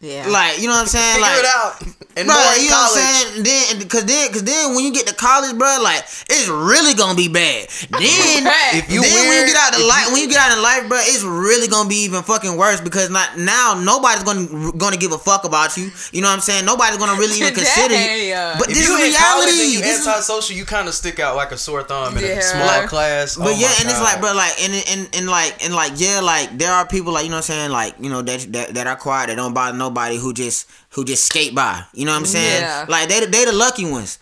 Yeah. 0.00 0.28
Like, 0.28 0.60
you 0.60 0.68
know 0.68 0.74
what 0.74 0.82
I'm 0.82 0.86
saying? 0.86 1.14
Figure 1.18 1.26
like, 1.26 1.38
it 1.42 1.46
out. 1.46 1.82
And 2.18 2.26
Bro, 2.26 2.34
more 2.34 2.54
in 2.54 2.62
you 2.64 2.70
know 2.70 2.76
what. 2.86 2.98
I'm 2.98 3.34
saying? 3.34 3.42
Then, 3.42 3.88
cause 3.88 4.04
then, 4.06 4.30
cause 4.32 4.42
then, 4.42 4.74
when 4.74 4.84
you 4.84 4.92
get 4.92 5.06
to 5.06 5.14
college, 5.14 5.56
bro, 5.58 5.78
like 5.82 6.02
it's 6.30 6.48
really 6.48 6.94
gonna 6.94 7.14
be 7.14 7.28
bad. 7.28 7.68
Then, 7.90 8.42
If 8.74 8.90
you 8.90 9.02
then 9.02 9.28
when 9.28 9.38
you 9.38 9.46
get 9.46 9.56
out 9.56 9.74
of 9.74 9.80
if 9.82 9.86
life, 9.88 10.06
you- 10.06 10.12
when 10.14 10.22
you 10.22 10.28
get 10.28 10.38
out 10.38 10.50
in 10.56 10.62
life, 10.62 10.88
bro, 10.88 10.98
it's 11.02 11.22
really 11.22 11.68
gonna 11.68 11.88
be 11.88 12.02
even 12.06 12.22
fucking 12.22 12.56
worse 12.56 12.80
because 12.80 13.08
not 13.10 13.38
now 13.38 13.78
nobody's 13.80 14.24
gonna 14.24 14.72
gonna 14.72 14.96
give 14.96 15.12
a 15.12 15.18
fuck 15.18 15.44
about 15.44 15.76
you. 15.76 15.90
You 16.10 16.22
know 16.22 16.28
what 16.28 16.34
I'm 16.34 16.40
saying? 16.40 16.64
Nobody's 16.64 16.98
gonna 16.98 17.14
really 17.18 17.38
even 17.38 17.54
consider 17.58 17.94
you. 17.94 18.34
But 18.58 18.70
If 18.70 18.74
this 18.74 18.82
is 18.82 18.88
you 18.88 18.94
in 18.98 19.14
college 19.14 19.48
and 19.50 19.58
reality. 19.58 19.74
you 19.74 19.80
This 19.80 20.00
is- 20.00 20.06
antisocial, 20.06 20.56
you 20.56 20.64
kind 20.64 20.88
of 20.88 20.94
stick 20.94 21.20
out 21.20 21.36
like 21.36 21.52
a 21.52 21.58
sore 21.58 21.84
thumb 21.84 22.16
in 22.18 22.24
Yeah. 22.24 22.38
a 22.38 22.42
small 22.42 22.66
Like- 22.66 22.88
class. 22.88 23.36
But 23.36 23.46
Oh 23.46 23.50
yeah, 23.50 23.66
my 23.68 23.74
and 23.82 23.90
it's 23.90 24.00
like, 24.02 24.20
bro, 24.20 24.32
like, 24.34 24.58
and, 24.62 24.74
and 24.74 25.08
and 25.14 25.28
like, 25.28 25.64
and 25.64 25.72
like, 25.74 25.92
yeah, 25.96 26.18
like, 26.18 26.56
there 26.58 26.72
are 26.72 26.86
people, 26.86 27.12
like, 27.12 27.24
you 27.24 27.30
know 27.30 27.36
what 27.36 27.50
I'm 27.50 27.54
saying, 27.54 27.70
like, 27.70 27.94
you 28.00 28.10
know, 28.10 28.22
that 28.22 28.52
that, 28.52 28.74
that 28.74 28.86
are 28.88 28.96
quiet, 28.96 29.28
that 29.28 29.36
don't 29.36 29.54
bother 29.54 29.76
nobody, 29.88 30.16
who 30.16 30.32
just 30.32 30.68
who 30.90 31.04
just 31.04 31.24
skate 31.24 31.54
by. 31.54 31.84
You 31.94 32.04
know 32.04 32.12
what 32.12 32.18
I'm 32.18 32.24
mm, 32.24 32.26
saying? 32.26 32.62
Yeah. 32.62 32.86
Like, 32.88 33.08
they 33.08 33.24
they 33.26 33.44
the 33.44 33.52
lucky 33.52 33.84
ones. 33.84 34.18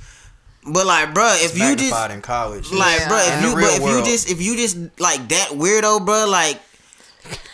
But 0.66 0.86
like, 0.86 1.14
bro, 1.14 1.30
if 1.38 1.56
you 1.56 1.76
just 1.76 2.10
in 2.10 2.22
college. 2.22 2.72
like, 2.72 2.98
Yeah. 3.00 3.08
bro, 3.08 3.18
if 3.18 3.34
In 3.38 3.44
you, 3.44 3.50
but 3.54 3.56
real 3.56 3.70
if 3.70 3.82
you 3.82 4.04
just 4.04 4.30
if 4.30 4.42
you 4.42 4.56
just 4.56 4.76
like 4.98 5.28
that 5.28 5.48
weirdo, 5.50 6.04
bro, 6.04 6.26
like, 6.26 6.60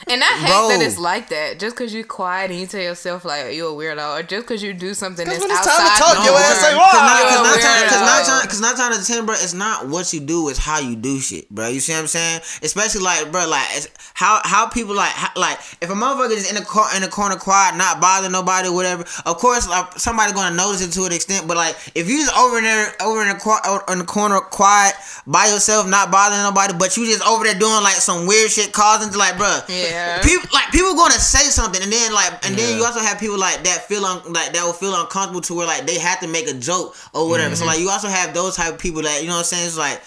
And 0.09 0.22
I 0.22 0.26
hate 0.38 0.48
Bro. 0.48 0.68
that 0.68 0.82
it's 0.82 0.98
like 0.98 1.28
that. 1.28 1.59
Just 1.61 1.76
because 1.76 1.94
you're 1.94 2.05
quiet 2.05 2.50
and 2.50 2.59
you 2.59 2.66
tell 2.66 2.80
yourself 2.80 3.24
like 3.24 3.55
you're 3.55 3.70
a 3.70 3.74
weirdo, 3.74 4.18
or 4.18 4.22
just 4.22 4.46
because 4.46 4.62
you 4.62 4.74
do 4.74 4.94
something 4.94 5.26
that's 5.26 5.40
when 5.40 5.50
it's 5.50 5.61
outside. 5.61 5.78
time 5.78 5.96
to 5.96 6.03
talk, 6.03 6.16
the 6.18 6.24
your 6.24 6.38
ass 6.38 6.59
say, 6.61 6.70
you're 6.70 6.78
"Why?" 6.78 6.90
Cause 6.90 6.98
a 6.98 7.07
not, 7.07 7.22
cause 7.22 7.42
not, 7.42 7.61
time, 7.62 7.82
weirdo. 7.82 7.88
cause 7.88 8.00
not, 8.00 8.26
time, 8.26 8.48
cause 8.48 8.61
not 8.61 8.76
time 8.76 8.92
to 9.00 9.07
ten, 9.07 9.26
bro. 9.26 9.34
It's 9.36 9.55
not 9.55 9.88
what 9.88 10.12
you 10.12 10.20
do, 10.20 10.48
it's 10.48 10.59
how 10.59 10.80
you 10.80 10.96
do 10.96 11.20
shit, 11.20 11.48
bro. 11.50 11.68
You 11.68 11.78
see 11.80 11.92
what 11.92 12.00
I'm 12.00 12.07
saying? 12.09 12.40
Especially 12.62 13.00
like, 13.03 13.30
bro, 13.30 13.46
like 13.48 13.66
it's 13.72 13.88
how 14.14 14.40
how 14.44 14.66
people 14.68 14.94
like 14.94 15.12
how, 15.12 15.30
like 15.40 15.59
if 15.80 15.88
a 15.88 15.94
motherfucker 15.94 16.32
is 16.32 16.48
in 16.50 16.57
the 16.57 16.62
cor- 16.62 16.90
in 16.96 17.03
the 17.03 17.09
corner 17.09 17.36
quiet, 17.36 17.76
not 17.76 18.00
bothering 18.00 18.32
nobody, 18.32 18.68
whatever. 18.70 19.05
Of 19.24 19.36
course, 19.38 19.68
like 19.68 19.98
somebody's 19.98 20.34
gonna 20.34 20.57
notice 20.57 20.82
it 20.82 20.90
to 20.98 21.05
an 21.07 21.12
extent, 21.12 21.46
but 21.46 21.57
like 21.57 21.76
if 21.94 22.09
you 22.09 22.18
just 22.18 22.36
over 22.36 22.59
in 22.59 22.64
there, 22.64 22.92
over 23.00 23.22
in 23.22 23.28
the 23.28 23.82
in 23.92 23.98
the 24.00 24.05
corner 24.05 24.40
quiet 24.40 24.94
by 25.26 25.46
yourself, 25.46 25.86
not 25.86 26.11
bothering 26.11 26.42
nobody, 26.42 26.74
but 26.76 26.96
you 26.96 27.07
just 27.07 27.22
over 27.26 27.44
there 27.44 27.55
doing 27.55 27.82
like 27.82 27.94
some 28.03 28.26
weird 28.26 28.50
shit, 28.50 28.72
causing 28.72 29.12
like, 29.16 29.36
bro, 29.36 29.61
Yeah. 29.68 29.91
People 30.22 30.49
like 30.53 30.70
people 30.72 30.95
gonna 30.95 31.12
say 31.18 31.45
something, 31.51 31.82
and 31.82 31.93
then 31.93 32.12
like, 32.12 32.32
and 32.47 32.57
then 32.57 32.76
you 32.76 32.84
also 32.84 33.01
have 33.01 33.18
people 33.18 33.38
like 33.38 33.62
that 33.64 33.86
feel 33.88 34.05
un- 34.05 34.32
like 34.32 34.53
that 34.53 34.64
will 34.64 34.72
feel 34.72 34.95
uncomfortable 35.01 35.40
to 35.43 35.55
where 35.55 35.66
like 35.66 35.86
they 35.86 35.99
have 35.99 36.20
to 36.20 36.28
make 36.28 36.49
a 36.49 36.55
joke 36.55 36.95
or 37.12 37.28
whatever. 37.28 37.55
So 37.57 37.62
mm-hmm. 37.62 37.68
like 37.72 37.80
you 37.80 37.90
also 37.90 38.09
have 38.09 38.34
those 38.34 38.57
type 38.57 38.74
of 38.74 38.78
people 38.78 39.03
that 39.03 39.20
you 39.22 39.28
know 39.28 39.34
what 39.34 39.40
I'm 39.40 39.45
saying. 39.45 39.66
It's 39.66 39.78
like 39.78 40.01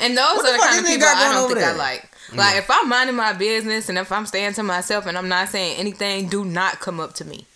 And 0.00 0.16
those 0.16 0.36
What 0.36 0.42
the 0.44 0.48
are 0.50 0.52
the 0.52 0.58
kind 0.58 0.78
of 0.80 0.86
people 0.86 1.00
got 1.06 1.16
I 1.16 1.20
going 1.24 1.34
don't 1.34 1.44
over 1.44 1.54
think 1.54 1.66
I 1.66 1.68
there? 1.70 1.78
like. 1.78 2.10
Mm. 2.30 2.36
Like 2.38 2.56
if 2.56 2.70
I'm 2.70 2.88
minding 2.88 3.16
my 3.16 3.32
business 3.32 3.88
and 3.88 3.98
if 3.98 4.10
I'm 4.12 4.26
staying 4.26 4.54
to 4.54 4.62
myself 4.62 5.06
and 5.06 5.18
I'm 5.18 5.28
not 5.28 5.48
saying 5.48 5.76
anything, 5.78 6.28
do 6.28 6.44
not 6.44 6.80
come 6.80 7.00
up 7.00 7.14
to 7.14 7.24
me. 7.24 7.46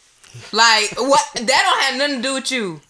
Like 0.53 0.93
what? 0.99 1.25
That 1.35 1.47
don't 1.47 1.81
have 1.83 1.97
nothing 1.99 2.17
to 2.17 2.23
do 2.23 2.35
with 2.35 2.51
you. 2.53 2.81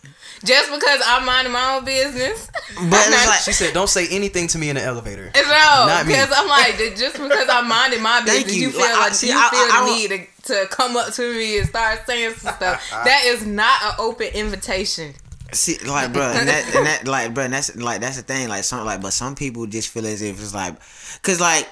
Just 0.44 0.70
because 0.70 1.00
I'm 1.06 1.24
minding 1.24 1.52
my 1.52 1.74
own 1.76 1.84
business. 1.84 2.50
But 2.74 3.06
it's 3.08 3.26
like 3.26 3.40
She 3.40 3.52
said, 3.52 3.72
"Don't 3.74 3.88
say 3.88 4.06
anything 4.10 4.46
to 4.48 4.58
me 4.58 4.68
in 4.68 4.76
the 4.76 4.82
elevator." 4.82 5.30
No, 5.34 6.02
because 6.06 6.30
I'm 6.34 6.48
like 6.48 6.76
just 6.96 7.14
because 7.14 7.48
I'm 7.48 7.68
minding 7.68 8.02
my 8.02 8.20
business, 8.24 8.54
you. 8.54 8.62
you, 8.62 8.70
feel 8.70 8.80
Like, 8.82 8.94
I- 8.96 9.10
see, 9.12 9.28
you 9.28 9.32
feel 9.32 9.40
I- 9.42 9.70
I 9.72 9.86
the 9.86 9.94
need 10.16 10.28
to, 10.44 10.52
to 10.54 10.66
come 10.68 10.96
up 10.96 11.12
to 11.14 11.34
me 11.34 11.58
and 11.58 11.68
start 11.68 12.06
saying 12.06 12.34
some 12.34 12.54
stuff. 12.56 12.90
That 12.90 13.22
is 13.24 13.46
not 13.46 13.82
an 13.82 13.92
open 13.98 14.28
invitation. 14.28 15.14
See, 15.52 15.78
like, 15.86 16.12
bro, 16.12 16.22
and 16.22 16.48
that, 16.48 16.74
and 16.76 16.86
that, 16.86 17.06
like, 17.08 17.32
bro, 17.32 17.44
and 17.44 17.52
that's 17.52 17.74
like 17.76 18.00
that's 18.00 18.16
the 18.16 18.22
thing. 18.22 18.48
Like, 18.48 18.64
some, 18.64 18.84
like, 18.84 19.00
but 19.00 19.12
some 19.12 19.34
people 19.36 19.66
just 19.66 19.88
feel 19.88 20.04
as 20.06 20.20
if 20.20 20.40
it's 20.40 20.52
like, 20.54 20.74
cause 21.22 21.40
like, 21.40 21.66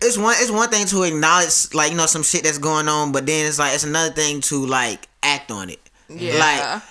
it's 0.00 0.16
one, 0.16 0.34
it's 0.38 0.50
one 0.50 0.68
thing 0.70 0.86
to 0.86 1.02
acknowledge, 1.02 1.74
like, 1.74 1.90
you 1.90 1.96
know, 1.96 2.06
some 2.06 2.22
shit 2.22 2.44
that's 2.44 2.58
going 2.58 2.88
on, 2.88 3.12
but 3.12 3.26
then 3.26 3.46
it's 3.46 3.58
like, 3.58 3.74
it's 3.74 3.84
another 3.84 4.12
thing 4.14 4.40
to 4.42 4.64
like 4.66 5.08
act 5.22 5.50
on 5.50 5.68
it. 5.70 5.80
Yeah. 6.08 6.38
Like, 6.38 6.82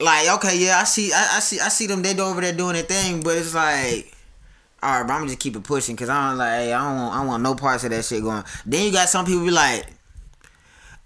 like, 0.00 0.28
okay, 0.36 0.58
yeah, 0.58 0.78
I 0.78 0.84
see, 0.84 1.12
I, 1.12 1.36
I 1.36 1.40
see, 1.40 1.58
I 1.60 1.68
see 1.68 1.86
them. 1.86 2.02
They 2.02 2.14
do 2.14 2.22
over 2.22 2.40
there 2.40 2.52
doing 2.52 2.74
their 2.74 2.82
thing, 2.82 3.22
but 3.22 3.36
it's 3.36 3.54
like. 3.54 4.12
All 4.82 4.90
right, 5.00 5.06
but 5.06 5.14
I'm 5.14 5.20
gonna 5.20 5.28
just 5.30 5.40
keep 5.40 5.56
it 5.56 5.64
pushing 5.64 5.96
because 5.96 6.10
I 6.10 6.28
don't 6.28 6.38
like. 6.38 6.50
Hey, 6.60 6.72
I 6.72 6.84
don't 6.84 6.96
want. 6.98 7.14
I 7.14 7.18
don't 7.18 7.26
want 7.28 7.42
no 7.42 7.54
parts 7.54 7.82
of 7.84 7.90
that 7.90 8.04
shit 8.04 8.22
going. 8.22 8.44
Then 8.66 8.84
you 8.84 8.92
got 8.92 9.08
some 9.08 9.24
people 9.24 9.42
be 9.42 9.50
like, 9.50 9.84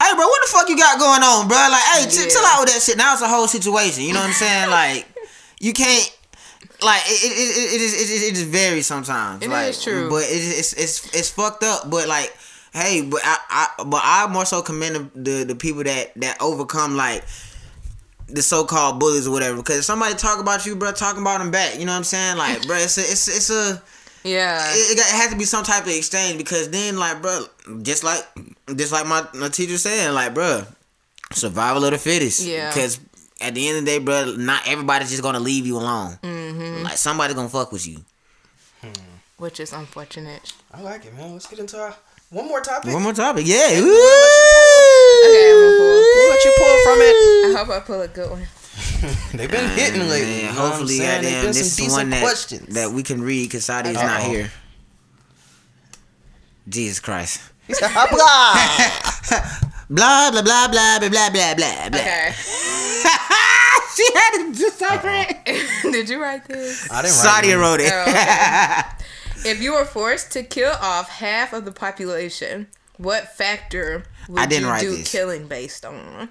"Hey, 0.03 0.13
bro, 0.15 0.27
what 0.27 0.43
the 0.43 0.49
fuck 0.53 0.69
you 0.69 0.77
got 0.77 0.99
going 0.99 1.23
on, 1.23 1.47
bro? 1.49 1.57
Like, 1.57 1.81
hey, 1.95 2.03
Yeah. 2.03 2.29
chill 2.29 2.45
out 2.45 2.61
with 2.65 2.75
that 2.75 2.83
shit. 2.83 2.97
Now 2.99 3.13
it's 3.13 3.23
a 3.23 3.29
whole 3.29 3.47
situation. 3.47 4.03
You 4.03 4.13
know 4.13 4.21
what 4.21 4.27
I'm 4.27 4.33
saying? 4.35 4.71
Like, 4.71 5.07
you 5.61 5.73
can't. 5.73 6.17
Like 6.83 7.03
it, 7.07 7.23
it, 7.23 7.33
it, 7.33 7.75
it 7.75 7.81
is 7.81 7.93
it, 7.95 8.11
is- 8.11 8.23
it 8.23 8.33
is 8.33 8.43
very 8.43 8.83
sometimes. 8.83 9.43
It 9.45 9.51
like, 9.51 9.69
is 9.71 9.83
true. 9.83 10.11
but 10.11 10.25
it, 10.25 10.33
it's 10.33 10.73
it's 10.73 11.15
it's 11.15 11.31
fucked 11.31 11.63
up. 11.63 11.89
But 11.89 12.09
like, 12.09 12.35
hey, 12.75 13.03
but 13.03 13.21
I, 13.23 13.39
I 13.79 13.85
but 13.85 14.01
I 14.03 14.27
more 14.27 14.45
so 14.47 14.63
commend 14.63 14.97
the, 15.15 15.21
the 15.39 15.45
the 15.45 15.55
people 15.55 15.85
that 15.85 16.13
that 16.17 16.39
overcome 16.41 16.97
like 16.97 17.23
the 18.33 18.43
so-called 18.43 18.99
bullies 19.01 19.27
or 19.27 19.31
whatever. 19.33 19.57
Because 19.57 19.79
if 19.79 19.85
somebody 19.85 20.15
talk 20.15 20.39
about 20.41 20.65
you, 20.67 20.77
bro, 20.77 20.93
talking 20.93 21.21
about 21.23 21.39
them 21.39 21.51
back. 21.51 21.79
You 21.79 21.85
know 21.87 21.93
what 21.93 21.99
I'm 21.99 22.05
saying? 22.05 22.37
Like, 22.37 22.67
bro, 22.67 22.77
it's 22.77 22.99
a, 22.99 23.03
it's 23.03 23.29
it's 23.29 23.51
a 23.51 23.83
Yeah. 24.25 24.63
it, 24.73 24.93
it, 24.93 24.97
got, 24.97 25.07
it 25.07 25.15
has 25.17 25.31
to 25.31 25.37
be 25.37 25.45
some 25.45 25.65
type 25.65 25.83
of 25.85 25.89
exchange 25.91 26.39
because 26.39 26.71
then, 26.71 26.99
like, 26.99 27.21
bro, 27.23 27.45
just 27.83 28.05
like 28.05 28.23
just 28.77 28.93
like 28.93 29.07
my, 29.07 29.27
my 29.35 29.49
teacher 29.49 29.79
saying, 29.79 30.15
like, 30.15 30.35
bro, 30.35 30.63
survival 31.33 31.85
of 31.85 31.91
the 31.93 31.99
fittest. 31.99 32.43
Yeah. 32.47 32.69
Because 32.71 32.99
at 33.41 33.55
the 33.55 33.67
end 33.69 33.79
of 33.79 33.85
the 33.85 33.91
day, 33.91 33.99
bro, 33.99 34.35
not 34.37 34.67
everybody's 34.69 35.11
just 35.11 35.23
gonna 35.23 35.41
leave 35.41 35.67
you 35.67 35.77
alone. 35.79 36.19
Mm-hmm. 36.23 36.83
Like 36.85 36.99
somebody 36.99 37.35
gonna 37.35 37.49
fuck 37.49 37.73
with 37.73 37.87
you. 37.87 37.99
Which 39.39 39.59
is 39.59 39.73
unfortunate. 39.73 40.53
I 40.73 40.83
like 40.83 41.07
it, 41.07 41.15
man. 41.17 41.33
Let's 41.33 41.47
get 41.47 41.59
into 41.59 41.79
our 41.81 41.95
one 42.29 42.47
more 42.47 42.61
topic. 42.61 42.93
One 42.93 43.03
more 43.03 43.15
topic, 43.15 43.47
yeah. 43.47 43.69
Okay, 43.71 43.83
I'm 46.31 46.39
gonna 46.39 46.39
pull. 46.39 46.39
We'll 46.39 46.39
let 46.39 46.45
you 46.45 46.53
pull 46.59 46.77
from 46.85 46.99
it. 47.01 47.17
I 47.45 47.59
hope 47.59 47.69
I 47.71 47.81
pull 47.87 48.01
a 48.03 48.09
good 48.09 48.31
one. 48.31 48.47
They've 49.35 49.51
been 49.51 49.71
hitting 49.71 50.09
lately. 50.09 50.43
Yeah, 50.43 50.51
you 50.51 50.55
know 50.57 50.61
hopefully, 50.69 50.99
what 50.99 51.09
I'm 51.09 51.15
goddamn, 51.23 51.45
been 51.45 51.53
this 51.53 51.79
is 51.79 51.93
one 51.93 52.11
that 52.11 52.23
questions. 52.23 52.75
that 52.75 52.91
we 52.91 53.03
can 53.03 53.23
read 53.23 53.49
because 53.49 53.65
Sadi 53.65 53.91
is 53.91 53.97
not 53.97 54.23
here. 54.23 54.51
Jesus 56.69 57.01
Christ. 57.01 57.41
He 57.67 57.75
said, 57.75 57.91
"Habla." 57.93 59.67
Blah 59.91 60.31
blah 60.31 60.43
blah 60.43 60.69
blah 60.69 60.99
blah 61.01 61.09
blah 61.09 61.31
blah 61.31 61.55
blah. 61.55 61.89
blah. 61.89 61.99
Okay. 61.99 62.33
she 63.97 64.07
had 64.15 64.31
to 64.37 64.53
decipher 64.55 65.09
it. 65.11 65.93
Did 65.93 66.09
you 66.09 66.23
write 66.23 66.47
this? 66.47 66.89
I 66.93 67.03
didn't 67.03 67.17
write 67.17 67.43
Sadia 67.45 67.55
it. 67.55 67.57
wrote 67.57 67.81
it. 67.81 67.91
Oh, 67.93 68.03
okay. 68.03 69.51
if 69.51 69.61
you 69.61 69.73
were 69.73 69.85
forced 69.85 70.31
to 70.33 70.45
kill 70.45 70.71
off 70.81 71.09
half 71.09 71.53
of 71.53 71.65
the 71.65 71.73
population, 71.73 72.69
what 73.03 73.29
factor 73.37 74.05
would 74.29 74.39
I 74.41 74.47
didn't 74.47 74.65
you 74.65 74.71
write 74.71 74.81
do 74.83 74.97
this. 74.97 75.11
killing 75.11 75.47
based 75.49 75.85
on? 75.85 76.29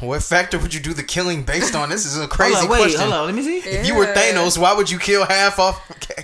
What 0.00 0.20
factor 0.24 0.58
would 0.58 0.74
you 0.74 0.80
do 0.80 0.92
the 0.94 1.04
killing 1.04 1.44
based 1.44 1.76
on? 1.76 1.90
This 1.90 2.04
is 2.06 2.16
a 2.16 2.20
Hold 2.20 2.30
crazy 2.30 2.56
on, 2.56 2.68
wait, 2.68 2.78
question. 2.78 3.00
hold 3.02 3.12
on, 3.12 3.26
let 3.26 3.34
me 3.36 3.42
see. 3.42 3.58
If 3.58 3.86
you 3.86 3.94
were 3.94 4.06
Thanos, 4.06 4.58
why 4.58 4.72
would 4.74 4.90
you 4.90 4.98
kill 4.98 5.24
half 5.24 5.60
off? 5.60 5.80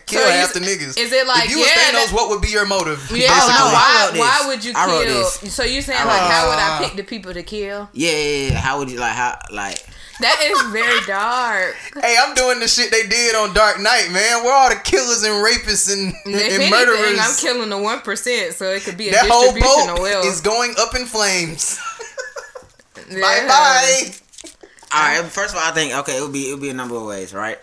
Kill 0.06 0.20
So 0.20 0.28
half 0.30 0.48
s- 0.48 0.52
the 0.54 0.58
niggas. 0.60 0.98
is 0.98 1.12
it 1.12 1.26
like, 1.28 1.44
if 1.44 1.50
you 1.52 1.58
yeah, 1.58 1.66
was 1.66 1.70
Thanos? 1.70 1.92
that- 2.06 2.12
what 2.12 2.28
would 2.30 2.42
be 2.42 2.48
your 2.48 2.66
motive? 2.66 2.98
Yeah, 3.14 3.28
Oh, 3.30 3.46
like, 3.46 3.58
no, 3.58 4.20
why, 4.20 4.28
why 4.42 4.48
would 4.48 4.64
you 4.64 4.72
I 4.74 4.86
wrote 4.88 5.04
kill? 5.04 5.14
this. 5.42 5.54
So 5.54 5.62
you're 5.62 5.80
saying 5.82 6.04
like, 6.04 6.20
how 6.22 6.48
would 6.48 6.58
I 6.58 6.78
Uh, 6.78 6.80
pick 6.88 6.96
the 6.96 7.04
people 7.04 7.32
to 7.34 7.42
kill? 7.44 7.88
Yeah, 7.92 8.10
yeah, 8.10 8.48
yeah. 8.48 8.58
How 8.58 8.78
would 8.78 8.90
you 8.90 8.98
like 8.98 9.12
how 9.14 9.38
like 9.52 9.78
That 10.22 10.40
is 10.42 10.62
very 10.72 11.00
dark. 11.06 11.74
Hey, 12.00 12.16
I'm 12.20 12.34
doing 12.34 12.60
the 12.60 12.68
shit 12.68 12.90
they 12.90 13.06
did 13.06 13.34
on 13.34 13.52
Dark 13.54 13.80
Knight, 13.80 14.08
man. 14.12 14.42
Where 14.44 14.52
are 14.54 14.62
all 14.64 14.68
the 14.70 14.80
killers 14.80 15.22
and 15.24 15.34
rapists 15.44 15.92
and, 15.92 16.14
If 16.24 16.26
and 16.26 16.34
anything, 16.34 16.70
murderers? 16.70 17.18
I'm 17.20 17.36
killing 17.36 17.68
the 17.70 17.78
one 17.78 18.00
percent, 18.00 18.54
so 18.54 18.70
it 18.70 18.82
could 18.82 18.96
be 18.96 19.08
a 19.08 19.12
that 19.12 19.28
whole 19.28 19.52
distribution 19.52 19.90
of 19.90 19.96
boat 19.96 20.02
wealth. 20.02 20.26
is 20.26 20.40
going 20.40 20.74
up 20.78 20.94
in 20.94 21.06
flames. 21.06 21.78
Yeah. 23.10 23.20
Bye 23.20 23.46
bye. 23.46 24.12
All 24.94 25.20
right, 25.22 25.30
first 25.30 25.54
of 25.54 25.60
all, 25.60 25.68
I 25.68 25.72
think 25.72 25.92
okay, 25.92 26.16
it 26.16 26.22
would 26.22 26.32
be 26.32 26.48
it 26.48 26.52
would 26.54 26.62
be 26.62 26.70
a 26.70 26.74
number 26.74 26.94
of 26.96 27.02
ways, 27.04 27.34
right? 27.34 27.58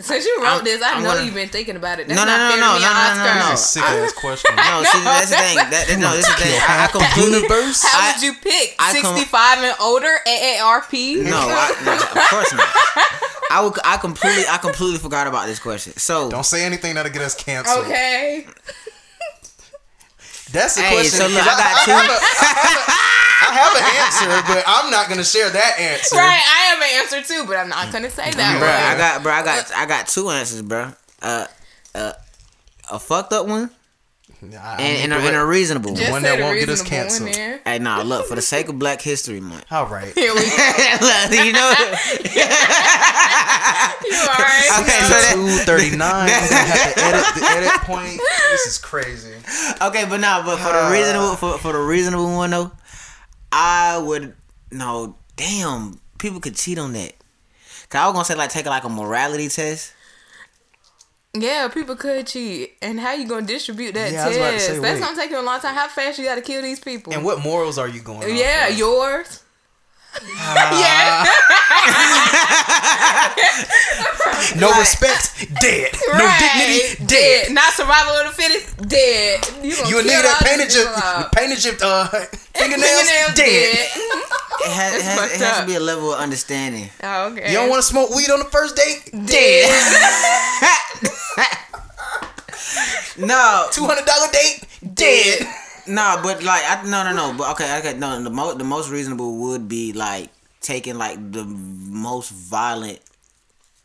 Since 0.00 0.24
you 0.24 0.38
wrote 0.40 0.46
I'm- 0.48 0.64
this, 0.64 0.82
I 0.82 0.92
I'm 0.94 1.02
know 1.02 1.10
gonna- 1.10 1.24
you've 1.24 1.34
been 1.34 1.48
thinking 1.50 1.76
about 1.76 2.00
it. 2.00 2.08
That's 2.08 2.16
No, 2.18 2.24
no, 2.24 2.32
not 2.36 2.38
no, 2.40 2.50
fair 2.50 2.60
no, 2.60 2.66
to 2.72 2.78
me, 2.78 2.80
no, 2.80 2.88
no, 2.88 2.94
no, 2.94 3.00
Oscar. 3.00 3.34
no. 3.34 3.48
That's 3.48 3.60
a 3.60 3.68
sick 3.68 3.82
ass 3.84 4.12
question. 4.12 4.56
No, 4.56 4.82
see, 4.84 5.00
that's 5.04 5.30
the 5.30 5.36
thing. 5.36 5.56
That, 5.56 5.70
that- 5.88 5.98
no, 5.98 6.16
this 6.16 6.26
is 6.28 6.34
the 6.36 6.40
thing. 6.42 6.60
I, 6.60 6.84
I 6.84 6.86
completely. 6.88 7.36
Universe. 7.42 7.82
How 7.82 8.00
I- 8.00 8.12
would 8.12 8.22
you 8.22 8.34
pick? 8.34 8.76
I 8.78 8.92
come- 9.00 9.16
65 9.16 9.58
and 9.64 9.76
older, 9.80 10.18
AARP? 10.26 11.22
No, 11.24 11.36
I, 11.36 11.74
no, 11.84 11.92
of 11.94 12.28
course 12.30 12.52
not. 12.54 12.68
I 13.52 13.60
would. 13.62 13.78
I 13.84 13.96
completely. 13.98 14.44
I 14.48 14.56
completely 14.58 14.98
forgot 14.98 15.26
about 15.26 15.46
this 15.46 15.58
question. 15.58 15.96
So 15.96 16.30
Don't 16.30 16.46
say 16.46 16.64
anything 16.64 16.94
that'll 16.94 17.12
get 17.12 17.22
us 17.22 17.34
canceled. 17.34 17.84
Okay. 17.84 18.46
That's 20.52 20.74
the 20.74 20.82
Hey, 20.82 20.94
question. 20.94 21.18
so 21.20 21.26
look, 21.28 21.38
'cause 21.44 21.48
I 21.48 21.56
got 21.56 21.74
I, 21.76 21.84
two- 21.84 21.90
have 21.92 22.10
a, 22.10 22.18
I 22.18 23.19
have 23.52 23.76
an 23.76 23.82
answer, 23.82 24.52
but 24.54 24.64
I'm 24.66 24.90
not 24.90 25.08
gonna 25.08 25.24
share 25.24 25.50
that 25.50 25.78
answer. 25.78 26.16
Right, 26.16 26.40
I 26.40 26.58
have 26.70 26.78
an 26.80 26.88
answer 27.00 27.22
too, 27.34 27.44
but 27.46 27.56
I'm 27.56 27.68
not 27.68 27.92
gonna 27.92 28.10
say 28.10 28.30
that 28.30 28.58
bro, 28.58 28.68
one. 28.68 28.76
I 28.76 28.96
got, 28.96 29.22
bro, 29.22 29.32
I 29.32 29.42
got, 29.44 29.72
I 29.74 29.86
got 29.86 30.08
two 30.08 30.30
answers, 30.30 30.62
bro. 30.62 30.92
Uh, 31.22 31.46
uh, 31.94 32.12
a 32.90 32.98
fucked 32.98 33.32
up 33.32 33.46
one 33.46 33.70
Nah, 34.42 34.56
I 34.58 34.76
and, 34.80 35.12
and, 35.12 35.22
a, 35.22 35.26
and 35.26 35.36
a 35.36 35.44
reasonable 35.44 35.92
one. 35.92 36.10
one 36.10 36.22
that 36.22 36.40
won't 36.40 36.58
get 36.58 36.70
us 36.70 36.80
canceled. 36.80 37.34
there. 37.34 37.60
Hey, 37.64 37.78
nah, 37.78 38.00
look 38.00 38.26
for 38.26 38.36
the 38.36 38.42
sake 38.42 38.70
of 38.70 38.78
Black 38.78 39.02
History 39.02 39.38
Month. 39.38 39.66
All 39.70 39.86
right. 39.86 40.14
Here 40.14 40.32
we 40.32 40.40
go. 40.40 40.46
you 41.44 41.52
know, 41.52 41.74
You 44.00 44.16
alright? 44.16 44.64
Okay, 44.80 45.00
so 45.02 45.12
that- 45.12 45.32
Two 45.34 45.48
thirty 45.66 45.94
nine. 45.94 46.28
Have 46.30 46.94
to 46.94 47.02
edit 47.04 47.26
the 47.34 47.44
edit 47.44 47.80
point. 47.82 48.18
This 48.50 48.66
is 48.66 48.78
crazy. 48.78 49.34
okay, 49.82 50.06
but 50.08 50.20
now, 50.20 50.42
but 50.44 50.56
for 50.58 50.72
the 50.72 50.88
reasonable, 50.90 51.36
for, 51.36 51.58
for 51.58 51.72
the 51.74 51.78
reasonable 51.80 52.34
one 52.34 52.50
though, 52.50 52.70
I 53.52 53.98
would 53.98 54.34
no. 54.70 55.16
Damn, 55.36 56.00
people 56.18 56.40
could 56.40 56.54
cheat 56.54 56.78
on 56.78 56.92
that. 56.92 57.14
Cause 57.88 58.00
I 58.00 58.06
was 58.06 58.12
gonna 58.12 58.24
say 58.24 58.34
like 58.34 58.50
take 58.50 58.66
like 58.66 58.84
a 58.84 58.88
morality 58.88 59.48
test. 59.48 59.92
Yeah, 61.32 61.68
people 61.68 61.96
could 61.96 62.26
cheat. 62.26 62.76
And 62.82 62.98
how 63.00 63.12
you 63.14 63.26
gonna 63.26 63.46
distribute 63.46 63.92
that 63.94 64.12
Yeah, 64.12 64.24
I 64.24 64.28
was 64.28 64.36
about 64.36 64.46
to 64.46 64.52
test? 64.52 64.66
say, 64.66 64.78
That's 64.78 65.00
wait. 65.00 65.06
gonna 65.06 65.16
take 65.16 65.30
you 65.30 65.40
a 65.40 65.42
long 65.42 65.60
time. 65.60 65.74
How 65.74 65.88
fast 65.88 66.18
you 66.18 66.24
gotta 66.24 66.42
kill 66.42 66.60
these 66.62 66.80
people? 66.80 67.12
And 67.12 67.24
what 67.24 67.40
morals 67.42 67.78
are 67.78 67.88
you 67.88 68.00
going? 68.00 68.22
off 68.24 68.28
yeah, 68.28 68.68
yours. 68.68 69.39
Ah. 70.12 70.74
yeah. 70.82 71.24
no 74.60 74.68
Like- 74.70 74.80
respect, 74.80 75.46
dead. 75.60 75.92
No 76.12 76.26
dignity, 76.38 77.04
dead. 77.06 77.52
Not 77.52 77.72
survival 77.74 78.12
of 78.14 78.26
the 78.28 78.32
fittest, 78.42 78.76
dead. 78.88 79.40
You, 79.62 79.76
gonna 79.76 79.88
You 79.88 79.98
a 79.98 80.02
kill 80.02 80.10
nigga 80.12 80.22
that 80.22 80.42
painted 80.44 80.66
these 80.68 80.74
your 80.76 80.86
people 80.86 81.02
out. 81.02 81.32
painted 81.32 81.64
your 81.64 81.74
uh, 81.82 82.08
fingernails, 82.54 83.00
Fingernails 83.08 83.34
dead. 83.34 83.78
It 84.62 84.70
has, 84.72 84.94
it 84.96 85.02
has, 85.02 85.32
it 85.32 85.40
has 85.40 85.60
to 85.60 85.66
be 85.66 85.74
a 85.76 85.80
level 85.80 86.12
of 86.12 86.20
understanding. 86.20 86.90
Oh, 87.02 87.28
okay. 87.32 87.48
You 87.48 87.54
don't 87.58 87.70
want 87.70 87.80
to 87.82 87.86
smoke 87.88 88.10
weed 88.10 88.30
on 88.30 88.38
the 88.40 88.44
first 88.46 88.76
date? 88.76 89.10
dead. 89.26 89.70
No, 93.18 93.66
Two 93.72 93.84
hundred 93.84 94.06
dollar 94.06 94.28
date? 94.32 94.64
Dead. 94.94 95.46
No, 95.90 96.20
but 96.22 96.42
like 96.42 96.62
I 96.66 96.82
no 96.84 97.04
no 97.04 97.12
no, 97.12 97.36
but 97.36 97.50
okay 97.52 97.78
okay 97.78 97.98
no 97.98 98.22
the 98.22 98.30
most 98.30 98.58
the 98.58 98.64
most 98.64 98.90
reasonable 98.90 99.36
would 99.36 99.68
be 99.68 99.92
like 99.92 100.30
taking 100.60 100.96
like 100.96 101.32
the 101.32 101.44
most 101.44 102.30
violent. 102.30 103.00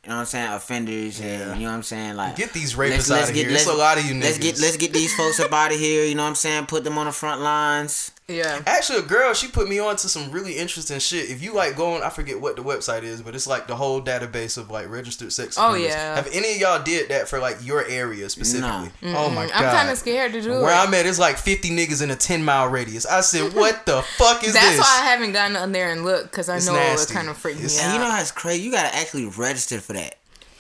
You 0.03 0.10
know 0.10 0.18
what 0.18 0.22
I'm 0.22 0.26
saying? 0.28 0.53
Offenders, 0.53 1.20
and 1.20 1.60
you 1.60 1.66
know 1.66 1.72
what 1.72 1.78
I'm 1.78 1.84
saying? 1.84 2.16
Like 2.16 2.36
Get 2.36 2.53
these 2.53 2.76
rapists 2.76 3.10
out 3.10 3.28
of 3.28 3.36
here. 3.36 3.49
It's 3.49 3.66
a 3.66 3.74
lot 3.74 3.97
of 3.97 4.06
you 4.06 4.14
niggas. 4.14 4.22
Let's 4.22 4.38
get 4.38 4.60
let's 4.60 4.78
get 4.78 4.93
these 4.93 5.16
folks 5.16 5.39
up 5.39 5.51
out 5.51 5.72
of 5.72 5.80
here. 5.80 6.06
You 6.06 6.14
know 6.14 6.24
what 6.24 6.30
I'm 6.30 6.36
saying? 6.36 6.68
Put 6.68 6.84
them 6.84 6.97
on 6.97 7.08
the 7.08 7.12
front 7.12 7.41
lines. 7.41 8.12
Yeah. 8.28 8.62
Actually, 8.66 9.00
a 9.00 9.02
girl, 9.04 9.34
she 9.34 9.48
put 9.48 9.70
me 9.70 9.78
on 9.80 9.96
to 9.98 10.10
some 10.10 10.32
really 10.32 10.58
interesting 10.58 11.00
shit. 11.00 11.30
If 11.30 11.44
you 11.44 11.54
like 11.54 11.76
going, 11.76 12.02
I 12.02 12.10
forget 12.10 12.40
what 12.42 12.56
the 12.56 12.64
website 12.64 13.04
is, 13.04 13.22
but 13.22 13.36
it's 13.36 13.46
like 13.48 13.68
the 13.68 13.76
whole 13.76 14.02
database 14.02 14.58
of 14.58 14.72
like 14.72 14.90
registered 14.90 15.32
sex 15.32 15.58
Oh, 15.60 15.70
offenders. 15.70 15.90
yeah. 15.92 16.16
Have 16.16 16.28
any 16.34 16.54
of 16.56 16.58
y'all 16.60 16.82
did 16.84 17.10
that 17.10 17.28
for 17.28 17.40
like 17.40 17.58
your 17.64 17.86
area 17.86 18.28
specifically? 18.30 18.90
Oh 19.14 19.30
my 19.30 19.48
god. 19.48 19.54
I'm 19.56 19.76
kind 19.76 19.90
of 19.90 19.98
scared 19.98 20.34
to 20.34 20.42
do 20.42 20.50
Where 20.50 20.60
it. 20.60 20.64
Where 20.64 20.74
I'm 20.74 20.94
at, 20.94 21.06
it's 21.06 21.20
like 21.20 21.38
50 21.38 21.70
niggas 21.70 22.02
in 22.02 22.10
a 22.12 22.16
10 22.16 22.44
mile 22.44 22.68
radius. 22.68 23.06
I 23.06 23.22
said, 23.22 23.54
what 23.56 23.86
the 23.86 24.02
fuck 24.02 24.44
is 24.44 24.54
That's 24.54 24.72
this? 24.72 24.80
why 24.80 25.00
I 25.02 25.06
haven't 25.06 25.34
gotten 25.34 25.56
on 25.56 25.72
there 25.72 25.92
and 25.92 26.04
looked 26.04 26.32
because 26.32 26.50
I 26.50 26.58
It's 26.58 26.66
know 26.68 26.74
nasty. 26.74 27.12
it 27.12 27.16
kind 27.16 27.30
of 27.30 27.38
freaked 27.38 27.60
me 27.60 27.66
out. 27.80 27.94
You 27.94 28.00
know 28.00 28.10
how 28.10 28.22
it's 28.22 28.32
crazy? 28.32 28.64
You 28.64 28.72
gotta 28.72 28.96
actually 28.96 29.26
register 29.26 29.80
for 29.80 29.94
that. 29.94 30.16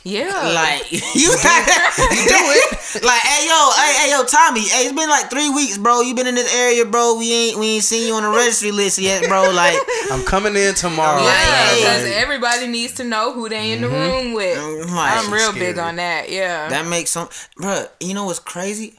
Yeah. 0.05 0.53
Like 0.53 0.91
you, 0.91 0.99
you 1.15 1.31
do 1.31 1.35
it. 1.35 3.03
Like, 3.03 3.21
hey 3.21 3.47
yo, 3.47 3.71
hey, 3.75 3.93
hey 4.03 4.11
yo, 4.11 4.23
Tommy, 4.23 4.61
hey, 4.61 4.83
it's 4.83 4.93
been 4.93 5.09
like 5.09 5.31
three 5.31 5.49
weeks, 5.49 5.79
bro. 5.79 6.01
You 6.01 6.13
been 6.13 6.27
in 6.27 6.35
this 6.35 6.55
area, 6.55 6.85
bro. 6.85 7.15
We 7.17 7.33
ain't 7.33 7.59
we 7.59 7.65
ain't 7.75 7.83
seen 7.83 8.07
you 8.07 8.13
on 8.13 8.21
the 8.21 8.29
registry 8.29 8.71
list 8.71 8.99
yet, 8.99 9.27
bro. 9.27 9.49
Like, 9.49 9.75
I'm 10.11 10.23
coming 10.23 10.55
in 10.55 10.75
tomorrow. 10.75 11.23
Yeah, 11.23 11.25
yeah, 11.25 11.65
hey. 11.65 11.75
because 11.77 12.05
everybody 12.05 12.67
needs 12.67 12.93
to 12.93 13.03
know 13.03 13.33
who 13.33 13.49
they 13.49 13.71
in 13.71 13.81
the 13.81 13.89
room 13.89 14.33
with. 14.33 14.55
Mm-hmm. 14.55 14.95
Like, 14.95 15.17
I'm 15.17 15.33
real 15.33 15.51
scary. 15.51 15.65
big 15.65 15.79
on 15.79 15.95
that. 15.95 16.29
Yeah. 16.29 16.69
that 16.69 16.87
makes 16.87 17.09
some, 17.09 17.27
bro. 17.57 17.87
You 17.99 18.13
know 18.13 18.25
what's 18.25 18.37
crazy, 18.37 18.93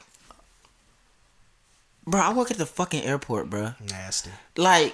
bro? 2.05 2.19
I 2.19 2.33
work 2.33 2.51
at 2.51 2.57
the 2.57 2.65
fucking 2.65 3.03
airport, 3.03 3.49
bro. 3.49 3.75
Nasty. 3.89 4.31
Like, 4.57 4.93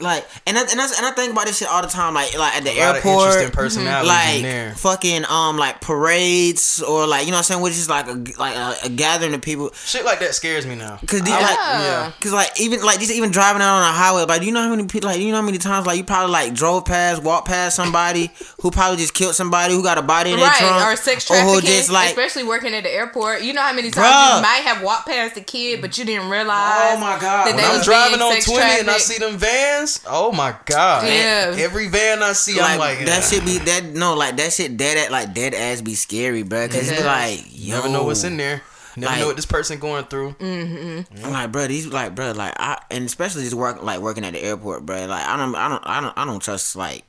like, 0.00 0.26
and 0.46 0.56
I, 0.58 0.62
and 0.62 0.80
I, 0.80 0.84
and 0.96 1.06
I 1.06 1.10
think 1.12 1.32
about 1.32 1.46
this 1.46 1.58
shit 1.58 1.68
all 1.68 1.82
the 1.82 1.88
time. 1.88 2.14
Like, 2.14 2.36
like 2.38 2.54
at 2.56 2.64
the 2.64 2.70
A 2.70 2.80
lot 2.80 2.96
of 2.96 3.04
interesting 3.04 3.42
airport, 3.42 3.52
personalities 3.52 4.10
in 4.10 4.16
like 4.34 4.42
there. 4.42 4.74
fucking 4.74 5.24
um, 5.26 5.56
like 5.56 5.80
parades 5.80 6.82
or 6.82 7.06
like 7.06 7.24
you 7.26 7.30
know 7.30 7.36
what 7.36 7.38
I'm 7.38 7.44
saying, 7.44 7.60
which 7.62 7.72
is 7.74 7.88
like 7.88 8.06
a 8.06 8.12
like 8.38 8.56
a, 8.56 8.86
a 8.86 8.88
gathering 8.88 9.34
of 9.34 9.42
people. 9.42 9.70
Shit 9.84 10.04
like 10.04 10.20
that 10.20 10.34
scares 10.34 10.66
me 10.66 10.74
now. 10.74 10.96
Cause 11.06 11.22
the, 11.22 11.30
I- 11.30 11.40
like, 11.40 11.58
yeah. 11.58 12.12
Cause 12.20 12.32
like 12.32 12.60
even 12.60 12.82
like 12.82 12.98
just 12.98 13.12
even 13.12 13.30
driving 13.30 13.62
out 13.62 13.76
on 13.76 13.82
a 13.82 13.92
highway, 13.92 14.24
like 14.24 14.42
you 14.42 14.52
know 14.52 14.62
how 14.62 14.70
many 14.70 14.86
people 14.86 15.08
like 15.10 15.20
you 15.20 15.30
know 15.30 15.36
how 15.36 15.42
many 15.42 15.58
times 15.58 15.86
like 15.86 15.98
you 15.98 16.04
probably 16.04 16.32
like 16.32 16.54
drove 16.54 16.84
past, 16.84 17.22
walked 17.22 17.48
past 17.48 17.76
somebody 17.76 18.30
who 18.60 18.70
probably 18.70 18.96
just 18.98 19.14
killed 19.14 19.34
somebody 19.34 19.74
who 19.74 19.82
got 19.82 19.98
a 19.98 20.02
body 20.02 20.30
in 20.32 20.38
their 20.38 20.50
trunk, 20.50 20.84
or 20.86 20.96
sex 20.96 21.24
or 21.30 21.34
trafficking, 21.34 21.60
just 21.70 21.90
like 21.90 22.08
especially 22.10 22.44
working 22.44 22.74
at 22.74 22.84
the 22.84 22.90
airport. 22.92 23.42
You 23.42 23.52
know 23.52 23.62
how 23.62 23.72
many 23.72 23.90
times 23.90 24.06
Bruh. 24.06 24.36
you 24.36 24.42
might 24.42 24.62
have 24.64 24.82
walked 24.82 25.06
past 25.08 25.36
a 25.36 25.40
kid, 25.40 25.80
but 25.80 25.96
you 25.98 26.04
didn't 26.04 26.28
realize. 26.28 26.96
Oh 26.96 27.00
my 27.00 27.18
God. 27.20 27.46
that 27.46 27.46
When 27.46 27.56
they 27.56 27.64
I'm 27.64 27.76
was 27.78 27.84
driving 27.84 28.18
being 28.18 28.22
on 28.28 28.32
sex 28.34 28.46
20 28.46 28.80
and 28.80 28.90
I 28.90 28.98
see 28.98 29.18
them 29.18 29.36
vans, 29.38 29.89
oh 30.06 30.32
my 30.32 30.54
god. 30.66 31.06
Yeah. 31.06 31.54
Every 31.58 31.88
van 31.88 32.22
I 32.22 32.32
see, 32.32 32.58
like, 32.60 32.70
I'm 32.72 32.78
like, 32.78 32.98
that 33.00 33.06
yeah. 33.06 33.20
shit 33.20 33.44
be 33.44 33.58
that 33.58 33.84
no 33.84 34.14
like 34.14 34.36
that 34.36 34.52
shit 34.52 34.76
dead 34.76 34.96
at 34.96 35.10
like 35.10 35.34
dead 35.34 35.54
ass 35.54 35.80
be 35.80 35.94
scary, 35.94 36.42
bro. 36.42 36.68
Cause 36.68 36.88
it's 36.90 37.04
like 37.04 37.44
You 37.50 37.74
never 37.74 37.88
know 37.88 38.04
what's 38.04 38.24
in 38.24 38.36
there. 38.36 38.62
Never 38.96 39.12
Like- 39.12 39.20
know 39.20 39.26
what 39.28 39.36
this 39.36 39.46
person 39.46 39.78
going 39.78 40.04
through. 40.04 40.32
Mm-hmm. 40.32 41.24
I'm 41.24 41.32
like, 41.32 41.52
bro, 41.52 41.66
these 41.68 41.86
like, 41.86 42.14
bro, 42.14 42.32
like, 42.32 42.54
I 42.58 42.82
and 42.90 43.04
especially 43.04 43.44
just 43.44 43.54
work 43.54 43.82
like 43.82 44.00
working 44.00 44.24
at 44.24 44.32
the 44.32 44.42
airport, 44.42 44.84
bro. 44.84 45.06
Like, 45.06 45.26
I 45.26 45.36
don't, 45.36 45.54
I 45.54 45.68
don't, 45.68 45.86
I 45.86 46.00
don't, 46.00 46.18
I 46.18 46.24
don't 46.24 46.40
trust 46.42 46.74
like, 46.76 47.04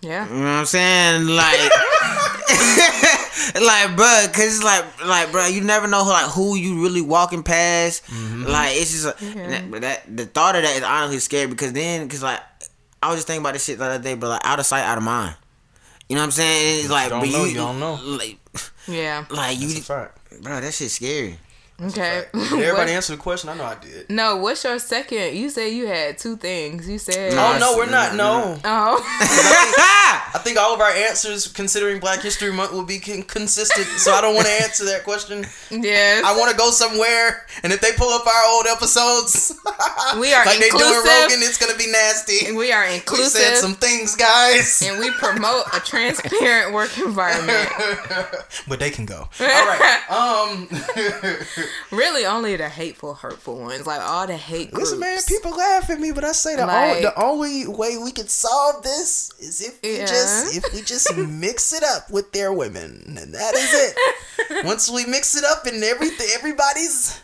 Yeah. 0.00 0.26
you 0.28 0.34
know 0.34 0.40
what 0.40 0.48
I'm 0.48 0.66
saying, 0.66 1.26
like, 1.28 1.70
like, 3.54 3.96
bro, 3.96 4.26
cause 4.32 4.56
it's 4.56 4.62
like, 4.64 4.84
like, 5.06 5.30
bro, 5.32 5.46
you 5.46 5.60
never 5.60 5.86
know 5.86 6.04
who, 6.04 6.10
like 6.10 6.30
who 6.30 6.56
you 6.56 6.82
really 6.82 7.00
walking 7.02 7.42
past. 7.42 8.04
Mm-hmm. 8.06 8.44
Like, 8.44 8.70
it's 8.76 8.90
just, 8.92 9.06
a, 9.22 9.24
and 9.40 9.52
that, 9.52 9.70
but 9.70 9.80
that 9.82 10.16
the 10.16 10.26
thought 10.26 10.56
of 10.56 10.62
that 10.62 10.76
is 10.76 10.82
honestly 10.82 11.18
scary 11.18 11.46
because 11.46 11.72
then, 11.72 12.08
cause 12.08 12.22
like, 12.22 12.40
I 13.02 13.08
was 13.08 13.18
just 13.18 13.26
thinking 13.26 13.42
about 13.42 13.52
this 13.54 13.64
shit 13.64 13.78
the 13.78 13.84
other 13.84 14.02
day, 14.02 14.14
but 14.14 14.28
like, 14.28 14.40
out 14.44 14.58
of 14.58 14.66
sight, 14.66 14.82
out 14.82 14.98
of 14.98 15.04
mind. 15.04 15.36
You 16.08 16.16
know 16.16 16.22
what 16.22 16.26
I'm 16.26 16.30
saying? 16.32 16.80
It's 16.80 16.90
like, 16.90 17.10
don't 17.10 17.20
but 17.20 17.28
know, 17.30 17.44
you 17.44 17.54
don't 17.54 17.78
know. 17.80 17.98
Like, 18.02 18.38
Yeah. 18.88 19.24
like 19.30 19.58
you, 19.60 19.68
That's 19.68 19.80
a 19.80 19.82
fact. 19.82 20.42
bro, 20.42 20.60
that 20.60 20.72
shit's 20.74 20.94
scary. 20.94 21.38
Okay. 21.80 22.24
Did 22.34 22.42
everybody 22.42 22.72
What- 22.72 22.88
answer 22.88 23.14
the 23.14 23.22
question? 23.22 23.50
I 23.50 23.54
know 23.54 23.64
I 23.64 23.76
did. 23.76 24.10
no, 24.10 24.36
what's 24.36 24.64
your 24.64 24.80
second? 24.80 25.36
You 25.36 25.48
said 25.48 25.72
you 25.72 25.86
had 25.86 26.18
two 26.18 26.36
things. 26.36 26.88
You 26.88 26.98
said. 26.98 27.34
No, 27.34 27.52
Oh 27.54 27.58
no, 27.58 27.76
we're 27.76 27.88
not. 27.88 28.16
No, 28.16 28.58
Oh. 28.64 28.98
I 30.34 30.40
think 30.42 30.58
all 30.58 30.74
of 30.74 30.80
our 30.80 30.90
answers, 30.90 31.46
considering 31.48 32.00
Black 32.00 32.20
History 32.20 32.52
Month, 32.52 32.72
will 32.72 32.84
be 32.84 32.98
con- 32.98 33.22
consistent. 33.22 33.86
So 33.98 34.12
I 34.12 34.20
don't 34.20 34.34
want 34.34 34.46
to 34.46 34.52
answer 34.62 34.84
that 34.86 35.04
question. 35.04 35.46
yes. 35.70 36.24
I 36.24 36.36
want 36.36 36.50
to 36.50 36.56
go 36.56 36.70
somewhere, 36.70 37.46
and 37.62 37.72
if 37.72 37.80
they 37.80 37.92
pull 37.92 38.10
up 38.10 38.26
our 38.26 38.44
old 38.50 38.66
episodes, 38.66 39.52
We 40.18 40.32
are 40.34 40.44
like 40.44 40.58
they 40.58 40.70
doing 40.70 40.82
inclusive. 40.82 41.04
Rogan, 41.04 41.38
it's 41.42 41.58
gonna 41.58 41.76
be 41.78 41.86
nasty. 41.90 42.52
we 42.52 42.72
are 42.72 42.84
inclusive. 42.86 42.90
We 42.90 42.96
inclusive. 42.96 43.40
said 43.42 43.56
some 43.56 43.74
things, 43.74 44.16
guys, 44.16 44.82
and 44.84 44.98
we 44.98 45.10
promote 45.12 45.64
a 45.74 45.80
transparent 45.80 46.74
work 46.74 46.96
environment. 46.98 47.68
but 48.66 48.80
they 48.80 48.90
can 48.90 49.06
go. 49.06 49.28
All 49.40 49.46
right. 49.46 50.00
Um, 50.10 50.68
Really, 51.90 52.26
only 52.26 52.56
the 52.56 52.68
hateful, 52.68 53.14
hurtful 53.14 53.58
ones, 53.58 53.86
like 53.86 54.00
all 54.00 54.26
the 54.26 54.36
hate 54.36 54.70
groups. 54.72 54.90
listen, 54.92 55.00
man. 55.00 55.18
People 55.26 55.56
laugh 55.56 55.88
at 55.90 55.98
me, 56.00 56.12
but 56.12 56.24
I 56.24 56.32
say 56.32 56.56
the 56.56 56.66
Like- 56.66 56.88
only, 56.90 57.02
the 57.02 57.22
only 57.22 57.66
way 57.66 57.96
we 57.98 58.12
can 58.12 58.28
solve 58.28 58.82
this 58.82 59.30
is 59.38 59.60
if 59.60 59.78
we 59.82 59.98
Yeah. 59.98 60.06
just 60.06 60.54
if 60.56 60.64
we 60.72 60.82
just 60.82 61.14
mix 61.16 61.72
it 61.72 61.82
up 61.84 62.10
with 62.10 62.32
their 62.32 62.52
women, 62.52 63.16
and 63.20 63.34
that 63.34 63.54
is 63.54 63.72
it. 64.50 64.64
Once 64.64 64.90
we 64.90 65.04
mix 65.06 65.34
it 65.36 65.44
up 65.44 65.66
and 65.66 65.82
everything, 65.84 66.28
everybody's 66.34 67.14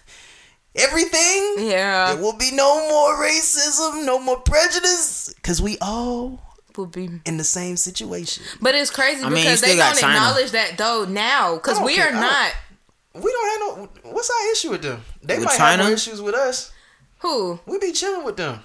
everything. 0.76 1.54
Yeah, 1.58 2.14
There 2.14 2.22
will 2.22 2.36
be 2.36 2.50
no 2.52 2.88
more 2.88 3.16
racism, 3.22 4.04
no 4.04 4.18
more 4.18 4.40
prejudice, 4.40 5.32
because 5.36 5.60
we 5.62 5.78
all 5.80 6.40
will 6.76 6.86
be. 6.86 7.08
in 7.24 7.36
the 7.36 7.44
same 7.44 7.76
situation. 7.76 8.42
But 8.60 8.74
it's 8.74 8.90
crazy 8.90 9.22
I 9.22 9.28
mean, 9.28 9.44
because 9.44 9.58
still 9.60 9.70
they 9.76 9.76
don't 9.80 9.96
China. 9.98 10.14
acknowledge 10.16 10.50
that 10.50 10.76
though 10.76 11.04
now, 11.04 11.54
because 11.54 11.78
we 11.80 12.00
are 12.00 12.08
I 12.08 12.20
not. 12.20 12.52
We 13.14 13.30
don't 13.32 13.48
have 13.78 13.78
no. 14.04 14.10
What's 14.10 14.30
our 14.30 14.52
issue 14.52 14.70
with 14.70 14.82
them? 14.82 15.02
They 15.22 15.36
With 15.36 15.44
might 15.46 15.56
China? 15.56 15.82
have 15.84 15.90
no 15.90 15.94
issues 15.94 16.20
with 16.20 16.34
us. 16.34 16.72
Who? 17.20 17.60
We 17.66 17.78
be 17.78 17.92
chilling 17.92 18.24
with 18.24 18.36
them. 18.36 18.60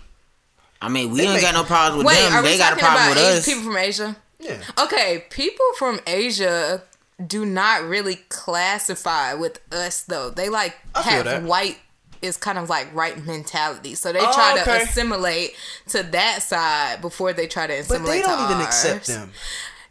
I 0.81 0.89
mean, 0.89 1.11
we 1.11 1.17
They 1.19 1.23
ain't 1.25 1.33
make- 1.33 1.41
got 1.43 1.53
no 1.53 1.63
problems 1.63 1.97
with 2.03 2.07
Wait, 2.07 2.21
them. 2.23 2.33
are 2.33 2.41
They 2.41 2.57
got 2.57 2.73
a 2.73 2.75
talking 2.75 2.85
problem 2.87 3.11
about 3.11 3.23
with 3.23 3.37
us. 3.39 3.45
people 3.45 3.63
from 3.63 3.77
Asia? 3.77 4.15
Yeah. 4.39 4.57
Okay, 4.79 5.25
people 5.29 5.65
from 5.77 5.99
Asia 6.07 6.81
do 7.25 7.45
not 7.45 7.83
really 7.83 8.15
classify 8.29 9.33
with 9.33 9.59
us 9.73 10.01
though. 10.01 10.29
They 10.29 10.49
like 10.49 10.77
I 10.95 11.03
feel 11.03 11.11
have 11.11 11.25
that. 11.25 11.43
white 11.43 11.77
is 12.21 12.35
kind 12.37 12.57
of 12.57 12.69
like 12.69 12.93
right 12.93 13.23
mentality. 13.25 13.95
So 13.95 14.11
they 14.11 14.19
Oh, 14.19 14.33
try 14.33 14.55
to 14.55 14.61
okay. 14.61 14.83
assimilate 14.83 15.55
to 15.89 16.03
that 16.03 16.41
side 16.43 17.01
before 17.01 17.33
they 17.33 17.47
try 17.47 17.67
to 17.67 17.73
But 17.73 17.79
assimilate 17.79 18.23
they 18.23 18.27
don't 18.27 18.37
to 18.37 18.43
even 18.53 18.61
accept 18.61 19.07
ours. 19.09 19.17
them. 19.17 19.31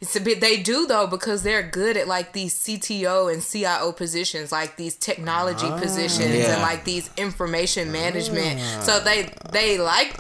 It's 0.01 0.15
a 0.15 0.21
bit 0.21 0.41
they 0.41 0.59
do 0.63 0.87
though 0.87 1.07
because 1.09 1.43
they're 1.43 1.63
good 1.63 1.97
at 1.97 2.07
like 2.07 2.33
these 2.33 2.55
CTO 2.57 3.33
and 3.33 3.43
CIO 3.43 3.91
positions, 3.93 4.53
like 4.53 4.77
these 4.77 4.95
technology 4.95 5.69
positions 5.81 6.35
Yeah. 6.35 6.53
and 6.55 6.63
like 6.63 6.85
these 6.85 7.11
information 7.17 7.91
management. 7.91 8.61
So 8.85 9.01
they 9.01 9.33
they 9.53 9.79
like 9.79 10.17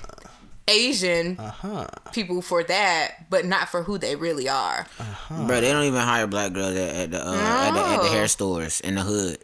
Asian 0.66 1.38
Uh-huh. 1.38 1.86
people 2.12 2.42
for 2.42 2.62
that, 2.64 3.30
but 3.30 3.44
not 3.46 3.68
for 3.70 3.82
who 3.84 3.96
they 3.98 4.16
really 4.16 4.48
are. 4.48 4.86
Bro, 5.30 5.60
they 5.62 5.70
don't 5.72 5.84
even 5.84 6.00
hire 6.00 6.26
black 6.26 6.52
girls 6.52 6.76
at, 6.76 6.94
at 6.94 7.10
the 7.12 7.26
uh, 7.26 7.34
at, 7.34 7.70
the, 7.72 7.80
at 7.80 8.02
the 8.02 8.08
hair 8.08 8.28
stores 8.28 8.80
in 8.80 8.96
the 8.96 9.02
hood. 9.02 9.38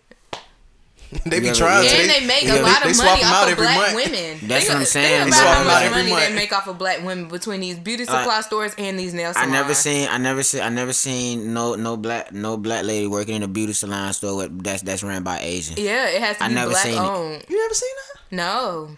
They 1.25 1.41
be 1.41 1.51
trying 1.53 1.85
yeah. 1.85 1.93
And 2.01 2.11
they 2.11 2.27
make 2.27 2.45
yeah, 2.45 2.61
a 2.61 2.63
lot 2.63 2.83
they 2.83 2.91
of 2.91 2.97
swap 2.97 3.09
money 3.11 3.23
them 3.23 3.31
out 3.33 3.37
off 3.37 3.45
of 3.47 3.53
every 3.53 3.65
black 3.67 3.79
month. 3.93 3.95
women. 4.13 4.39
That's 4.49 4.69
what 4.69 4.77
I'm 4.79 4.85
saying. 4.85 5.23
Think 5.23 5.23
They 5.25 5.29
about 5.29 5.35
swap 5.41 5.55
how 5.55 5.59
them 5.59 5.67
much 5.67 5.91
money 5.91 6.11
month. 6.11 6.29
they 6.29 6.35
make 6.35 6.53
off 6.53 6.67
of 6.67 6.79
black 6.79 6.99
women 7.05 7.29
between 7.29 7.61
these 7.61 7.79
beauty 7.79 8.05
Like, 8.05 8.19
supply 8.25 8.41
stores 8.43 8.75
and 8.79 8.99
these 8.99 9.15
nail 9.15 9.33
salons. 9.33 9.49
I 9.49 9.53
never 9.53 9.75
seen, 9.75 10.09
I 10.11 10.19
never 10.19 10.43
seen, 10.43 10.61
I 10.63 10.69
never 10.69 10.93
seen 10.93 11.55
no 11.55 11.75
no 11.77 11.97
black 11.97 12.33
no 12.33 12.57
black 12.57 12.85
lady 12.85 13.07
working 13.07 13.37
in 13.37 13.43
a 13.43 13.49
beauty 13.49 13.73
salon 13.73 14.13
store 14.13 14.37
with, 14.37 14.63
that's 14.65 14.83
that's 14.83 15.03
ran 15.03 15.23
by 15.23 15.39
Asian. 15.41 15.77
Yeah, 15.79 16.09
it 16.09 16.21
has 16.21 16.37
to 16.39 16.45
I 16.45 16.49
be 16.49 16.55
never 16.55 16.71
black 16.71 16.83
seen 16.85 16.95
it. 17.03 17.47
You 17.51 17.61
never 17.63 17.75
seen 17.75 17.91
that? 17.97 18.21
No. 18.37 18.97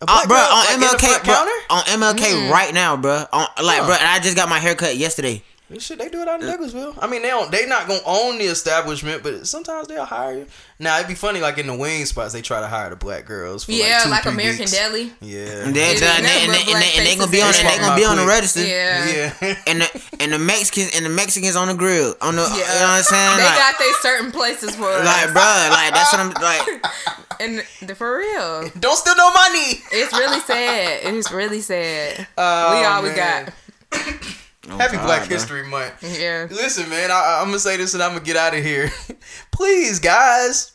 A 0.00 0.04
Uh, 0.04 0.06
black 0.06 0.28
bro, 0.28 0.36
girl, 0.36 0.46
on 0.46 0.80
like, 0.80 0.90
MLK, 1.00 1.24
bro, 1.24 1.34
counter? 1.34 1.50
on 1.70 1.82
MLK 1.84 2.50
right 2.50 2.74
now, 2.74 2.96
bro. 2.96 3.24
On, 3.32 3.46
like, 3.62 3.80
Huh. 3.80 3.86
bro, 3.86 3.94
and 3.94 4.06
I 4.08 4.18
just 4.18 4.36
got 4.36 4.48
my 4.48 4.58
hair 4.58 4.74
cut 4.74 4.96
yesterday. 4.96 5.42
Shit, 5.78 5.98
they 5.98 6.10
do 6.10 6.20
it 6.20 6.28
out 6.28 6.42
in 6.42 6.46
Douglasville. 6.46 6.98
I 7.00 7.06
mean, 7.06 7.22
they 7.22 7.28
don't. 7.28 7.50
They 7.50 7.64
not 7.66 7.88
gonna 7.88 8.00
own 8.04 8.36
the 8.36 8.44
establishment, 8.44 9.22
but 9.22 9.46
sometimes 9.46 9.88
they'll 9.88 10.04
hire 10.04 10.40
you. 10.40 10.46
Now 10.78 10.96
it'd 10.98 11.08
be 11.08 11.14
funny, 11.14 11.40
like 11.40 11.56
in 11.56 11.66
the 11.66 11.74
wing 11.74 12.04
spots, 12.04 12.34
they 12.34 12.42
try 12.42 12.60
to 12.60 12.68
hire 12.68 12.90
the 12.90 12.96
black 12.96 13.24
girls. 13.24 13.64
For 13.64 13.72
Yeah, 13.72 14.02
like, 14.04 14.10
like, 14.10 14.22
two, 14.24 14.30
three 14.30 14.32
American 14.44 14.60
weeks. 14.60 14.72
Deli. 14.72 15.12
Yeah, 15.22 15.64
And 15.64 15.74
they, 15.74 15.92
and, 15.92 16.00
they, 16.00 16.06
and, 16.06 16.52
they, 16.52 16.60
and, 16.68 16.82
they, 16.82 16.92
and 16.98 17.06
they 17.06 17.16
gonna 17.16 17.30
be 17.30 17.40
on, 17.40 17.54
in 17.54 17.66
they 17.66 17.78
gonna 17.78 17.96
be 17.96 18.04
on 18.04 18.18
the 18.18 18.26
register. 18.26 18.62
Yeah. 18.62 19.32
yeah. 19.40 19.56
And 19.66 19.80
the 19.80 20.02
and 20.20 20.32
the 20.32 20.38
Mexicans 20.38 20.90
and 20.94 21.06
the 21.06 21.10
Mexicans 21.10 21.56
on 21.56 21.68
the 21.68 21.74
grill 21.74 22.14
on 22.20 22.36
the. 22.36 22.42
Yeah. 22.42 22.50
You 22.52 22.60
know 22.60 22.64
what 22.84 23.00
I'm 23.00 23.02
saying? 23.02 23.36
They 23.38 23.44
like, 23.44 23.58
got 23.58 23.78
they 23.78 23.92
certain 24.02 24.32
places 24.32 24.76
for 24.76 24.90
us. 24.90 25.04
like, 25.04 25.32
bro, 25.32 25.68
like 25.72 25.94
that's 25.94 26.12
what 26.12 26.20
I'm 26.20 26.32
like. 26.44 27.40
and 27.40 27.64
the, 27.88 27.94
for 27.94 28.18
real. 28.18 28.68
don't 28.78 28.96
steal 28.98 29.16
no 29.16 29.32
money. 29.32 29.80
It's 29.92 30.12
really 30.12 30.40
sad. 30.40 31.00
It's 31.04 31.32
really 31.32 31.62
sad. 31.62 32.28
Oh, 32.36 32.78
we 32.78 32.84
all 32.84 33.02
we 33.02 33.08
man. 33.08 33.50
got. 34.68 34.80
Happy 34.80 34.96
God, 34.96 35.06
Black 35.06 35.20
bro. 35.20 35.36
History 35.36 35.66
Month. 35.66 36.02
Yeah. 36.02 36.46
Listen, 36.50 36.88
man, 36.88 37.10
I, 37.10 37.40
I'm 37.40 37.48
gonna 37.48 37.58
say 37.58 37.76
this 37.76 37.94
and 37.94 38.02
I'm 38.02 38.12
gonna 38.12 38.24
get 38.24 38.36
out 38.36 38.54
of 38.54 38.62
here. 38.62 38.90
Please, 39.50 40.00
guys, 40.00 40.72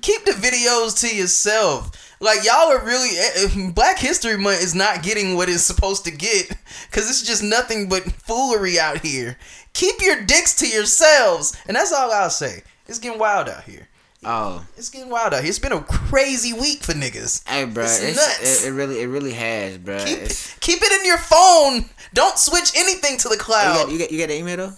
keep 0.00 0.24
the 0.24 0.32
videos 0.32 1.00
to 1.00 1.14
yourself. 1.14 1.90
Like 2.20 2.44
y'all 2.44 2.70
are 2.70 2.84
really 2.84 3.16
eh, 3.18 3.30
eh, 3.36 3.70
Black 3.74 3.98
History 3.98 4.38
Month 4.38 4.62
is 4.62 4.74
not 4.74 5.02
getting 5.02 5.34
what 5.34 5.48
it's 5.48 5.64
supposed 5.64 6.04
to 6.04 6.10
get 6.12 6.48
because 6.88 7.10
it's 7.10 7.22
just 7.22 7.42
nothing 7.42 7.88
but 7.88 8.04
foolery 8.04 8.78
out 8.78 9.04
here. 9.04 9.36
Keep 9.72 10.00
your 10.00 10.22
dicks 10.24 10.54
to 10.56 10.68
yourselves, 10.68 11.56
and 11.66 11.76
that's 11.76 11.92
all 11.92 12.12
I'll 12.12 12.30
say. 12.30 12.62
It's 12.86 12.98
getting 12.98 13.18
wild 13.18 13.48
out 13.48 13.64
here. 13.64 13.88
Oh, 14.24 14.64
It's 14.76 14.88
getting 14.88 15.10
wild 15.10 15.34
out 15.34 15.40
here. 15.40 15.48
It's 15.48 15.58
been 15.58 15.72
a 15.72 15.80
crazy 15.80 16.52
week 16.52 16.82
for 16.84 16.92
niggas. 16.92 17.46
hey, 17.48 17.64
bro, 17.64 17.84
It's 17.84 18.00
it's, 18.00 18.16
nuts. 18.16 18.64
It, 18.64 18.68
it 18.68 18.72
really, 18.72 19.00
it 19.02 19.06
really 19.06 19.32
has, 19.32 19.78
bro. 19.78 19.98
Keep 19.98 20.18
it, 20.18 20.56
keep 20.60 20.78
it 20.80 20.92
in 20.92 21.04
your 21.04 21.18
phone. 21.18 21.86
Don't 22.14 22.38
switch 22.38 22.70
anything 22.76 23.16
to 23.18 23.24
the 23.28 23.30
oh, 23.30 23.34
you, 23.34 23.38
cloud. 23.38 23.90
you 23.90 23.98
got, 23.98 24.12
you 24.12 24.18
got 24.18 24.28
the 24.28 24.36
email 24.38 24.56
though. 24.58 24.72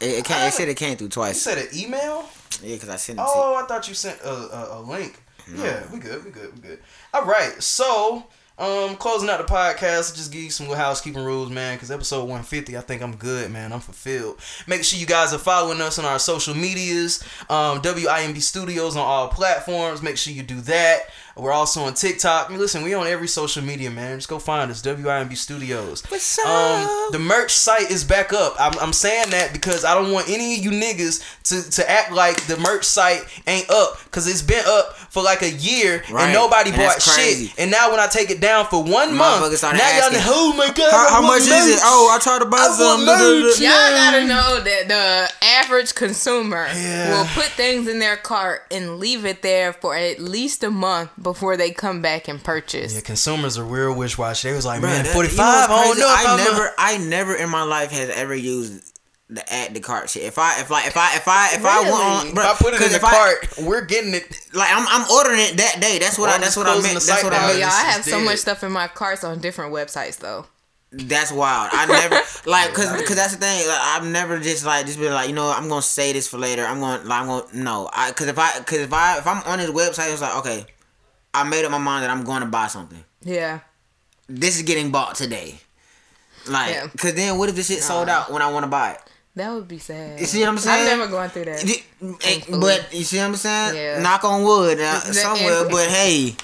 It, 0.00 0.18
it, 0.20 0.24
came, 0.24 0.36
it 0.36 0.48
uh, 0.48 0.50
said 0.50 0.68
it 0.68 0.76
came 0.76 0.96
through 0.96 1.06
You 1.06 1.10
twice. 1.10 1.42
said 1.42 1.58
an 1.58 1.66
email? 1.74 2.24
Yeah, 2.62 2.74
because 2.74 2.88
I 2.88 2.96
sent 2.96 3.18
it. 3.18 3.24
Oh, 3.26 3.56
I 3.56 3.66
thought 3.66 3.88
you 3.88 3.94
sent 3.94 4.20
a, 4.20 4.30
a, 4.30 4.78
a 4.78 4.80
link. 4.82 5.20
Yeah, 5.56 5.82
we 5.92 5.98
good, 5.98 6.24
we 6.24 6.30
good, 6.30 6.54
we 6.54 6.60
good. 6.60 6.78
All 7.14 7.24
right, 7.24 7.60
so 7.62 8.26
Um, 8.58 8.96
closing 8.96 9.30
out 9.30 9.38
the 9.38 9.52
podcast, 9.52 10.16
just 10.16 10.32
give 10.32 10.42
you 10.42 10.50
some 10.50 10.66
housekeeping 10.66 11.24
rules, 11.24 11.48
man. 11.48 11.76
Because 11.76 11.92
episode 11.92 12.22
150, 12.22 12.76
I 12.76 12.80
think 12.80 13.02
I'm 13.02 13.14
good, 13.14 13.52
man. 13.52 13.72
I'm 13.72 13.80
fulfilled. 13.80 14.40
Make 14.66 14.82
sure 14.82 14.98
you 14.98 15.06
guys 15.06 15.32
are 15.32 15.38
following 15.38 15.80
us 15.80 15.98
on 15.98 16.04
our 16.04 16.18
social 16.18 16.54
medias. 16.54 17.22
Um, 17.48 17.80
WIMB 17.80 18.42
Studios 18.42 18.96
on 18.96 19.02
all 19.02 19.28
platforms. 19.28 20.02
Make 20.02 20.16
sure 20.16 20.32
you 20.32 20.42
do 20.42 20.60
that. 20.62 21.02
We're 21.38 21.52
also 21.52 21.82
on 21.84 21.94
TikTok. 21.94 22.46
I 22.48 22.50
mean, 22.50 22.58
listen, 22.58 22.82
we 22.82 22.94
on 22.94 23.06
every 23.06 23.28
social 23.28 23.62
media, 23.62 23.90
man. 23.90 24.18
Just 24.18 24.28
go 24.28 24.38
find 24.38 24.70
us, 24.70 24.82
WIMB 24.82 25.36
Studios. 25.36 26.02
What's 26.08 26.38
Um, 26.40 26.46
up? 26.46 27.12
the 27.12 27.18
merch 27.18 27.52
site 27.52 27.90
is 27.90 28.04
back 28.04 28.32
up. 28.32 28.56
I'm, 28.58 28.78
I'm 28.80 28.92
saying 28.92 29.30
that 29.30 29.52
because 29.52 29.84
I 29.84 29.94
don't 29.94 30.10
want 30.12 30.28
any 30.28 30.56
of 30.58 30.64
you 30.64 30.70
niggas 30.70 31.22
to, 31.44 31.70
to 31.70 31.90
act 31.90 32.12
like 32.12 32.46
the 32.46 32.56
merch 32.56 32.84
site 32.84 33.22
ain't 33.46 33.70
up. 33.70 33.98
Because 34.04 34.26
it's 34.26 34.42
been 34.42 34.64
up 34.66 34.96
for 35.10 35.22
like 35.22 35.42
a 35.42 35.50
year 35.50 36.02
Right. 36.10 36.24
and 36.24 36.32
nobody 36.32 36.70
And 36.70 36.78
bought 36.78 37.00
shit. 37.00 37.52
And 37.58 37.70
now 37.70 37.90
when 37.90 38.00
I 38.00 38.06
take 38.08 38.30
it 38.30 38.40
down 38.40 38.66
for 38.66 38.82
one 38.82 39.14
month, 39.16 39.42
Motherfuckers 39.44 39.56
started 39.58 39.78
now 39.78 39.90
y'all 39.90 40.02
asking, 40.04 40.18
know, 40.18 40.24
oh 40.34 40.54
my 40.56 40.66
god, 40.68 40.90
How, 40.90 41.08
how 41.10 41.22
want 41.22 41.34
much 41.34 41.42
is 41.42 41.66
it? 41.76 41.80
Oh, 41.82 42.14
I 42.14 42.18
tried 42.22 42.40
to 42.40 42.46
buy 42.46 42.58
I 42.58 42.76
some. 42.76 43.04
merch. 43.06 43.60
Y'all 43.60 43.70
gotta 43.70 44.24
know 44.26 44.60
that 44.60 44.88
the 44.88 45.46
average 45.46 45.94
consumer 45.94 46.66
Yeah. 46.74 47.10
will 47.18 47.26
put 47.34 47.46
things 47.52 47.86
in 47.88 47.98
their 47.98 48.16
cart 48.16 48.62
and 48.70 48.98
leave 48.98 49.24
it 49.24 49.42
there 49.42 49.72
for 49.72 49.94
at 49.96 50.18
least 50.18 50.62
a 50.64 50.70
month 50.70 51.10
before 51.32 51.56
they 51.56 51.70
come 51.70 52.00
back 52.02 52.28
and 52.28 52.42
purchase. 52.42 52.94
Yeah, 52.94 53.00
consumers 53.00 53.58
are 53.58 53.64
real 53.64 53.94
wish 53.94 54.16
washy. 54.18 54.48
They 54.48 54.54
was 54.54 54.66
like, 54.66 54.80
Bruh, 54.80 54.84
man, 54.84 55.04
45. 55.04 55.36
you 55.36 55.36
know 55.38 55.74
I 55.74 55.86
don't 55.86 55.98
know 55.98 56.06
I 56.08 56.24
I'm 56.26 56.36
never, 56.38 56.74
I 56.78 56.98
never 56.98 57.34
in 57.34 57.48
my 57.50 57.62
life 57.62 57.90
has 57.90 58.10
ever 58.10 58.34
used 58.34 58.92
the 59.30 59.52
add 59.52 59.74
the 59.74 59.80
cart 59.80 60.08
shit. 60.08 60.22
If 60.22 60.38
I, 60.38 60.60
if 60.60 60.70
like, 60.70 60.86
if 60.86 60.96
I, 60.96 61.16
if 61.16 61.28
I, 61.28 61.50
if 61.54 61.64
I 61.64 61.80
went 61.82 61.94
on, 61.94 62.26
If 62.28 62.38
I 62.38 62.54
put 62.54 62.68
it 62.72 62.76
in 62.76 62.78
'cause 62.80 62.90
the 62.90 62.96
if 62.96 63.04
I- 63.04 63.10
cart, 63.10 63.54
we're 63.62 63.84
getting 63.84 64.14
it. 64.14 64.24
like 64.54 64.70
I'm, 64.72 64.86
I'm 64.88 65.10
ordering 65.10 65.40
it 65.40 65.56
that 65.58 65.80
day. 65.80 65.98
That's 65.98 66.18
what 66.18 66.30
Or 66.30 66.34
I, 66.34 66.38
that's 66.38 66.56
what 66.56 66.66
I 66.66 66.80
meant. 66.80 66.94
That's 67.04 67.22
what 67.22 67.30
down. 67.32 67.40
I 67.40 67.44
Oh, 67.44 67.46
meant. 67.48 67.58
y'all, 67.60 67.68
I 67.68 67.90
have 67.92 68.04
so 68.04 68.18
dead. 68.18 68.24
much 68.24 68.38
stuff 68.38 68.64
in 68.64 68.72
my 68.72 68.88
carts 68.88 69.24
on 69.24 69.38
different 69.40 69.72
websites 69.74 70.18
though. 70.18 70.46
That's 70.90 71.30
wild. 71.30 71.68
I 71.74 71.84
never 71.84 72.14
like 72.50 72.72
cause 72.72 72.86
cause 73.02 73.16
that's 73.16 73.34
the 73.34 73.40
thing. 73.40 73.68
Like, 73.68 73.78
I've 73.78 74.06
never 74.06 74.38
just 74.38 74.64
like 74.64 74.86
just 74.86 74.98
been 74.98 75.12
like 75.12 75.28
you 75.28 75.34
know 75.34 75.50
I'm 75.54 75.68
gonna 75.68 75.82
say 75.82 76.14
this 76.14 76.26
for 76.26 76.38
later. 76.38 76.64
I'm 76.64 76.80
gonna 76.80 77.04
like, 77.04 77.20
I'm 77.20 77.26
gonna 77.26 77.44
no. 77.52 77.90
I 77.92 78.12
cause 78.12 78.28
if 78.28 78.38
I 78.38 78.50
cause 78.62 78.78
if 78.78 78.92
I 78.94 79.18
if 79.18 79.26
I'm 79.26 79.42
on 79.44 79.58
his 79.58 79.68
website, 79.68 80.10
it's 80.10 80.22
like 80.22 80.34
okay, 80.36 80.64
I 81.34 81.44
made 81.44 81.64
up 81.64 81.70
my 81.70 81.78
mind 81.78 82.04
that 82.04 82.10
I'm 82.10 82.24
going 82.24 82.40
to 82.40 82.46
buy 82.46 82.66
something. 82.68 83.04
Yeah. 83.22 83.60
This 84.28 84.56
is 84.56 84.62
getting 84.62 84.90
bought 84.90 85.14
today. 85.14 85.58
Like, 86.46 86.70
Yeah. 86.74 86.86
cause 86.98 87.14
then 87.14 87.36
what 87.38 87.48
if 87.48 87.54
this 87.56 87.68
shit 87.68 87.82
sold 87.82 88.08
out 88.08 88.32
when 88.32 88.42
I 88.42 88.50
want 88.50 88.64
to 88.64 88.68
buy 88.68 88.92
it? 88.92 89.00
That 89.36 89.52
would 89.52 89.68
be 89.68 89.78
sad. 89.78 90.18
You 90.18 90.26
see 90.26 90.40
what 90.40 90.48
I'm 90.48 90.58
saying? 90.58 90.88
I've 90.88 90.98
never 90.98 91.10
gone 91.10 91.28
through 91.30 91.44
that. 91.44 91.62
Y- 91.64 92.14
Thankfully. 92.20 92.58
But 92.58 92.92
you 92.92 93.04
see 93.04 93.18
what 93.18 93.24
I'm 93.26 93.36
saying? 93.36 93.76
Yeah. 93.76 94.00
Knock 94.00 94.24
on 94.24 94.42
wood 94.42 94.80
uh, 94.80 95.00
somewhere. 95.00 95.62
and- 95.62 95.70
But 95.70 95.88
hey, 95.88 96.34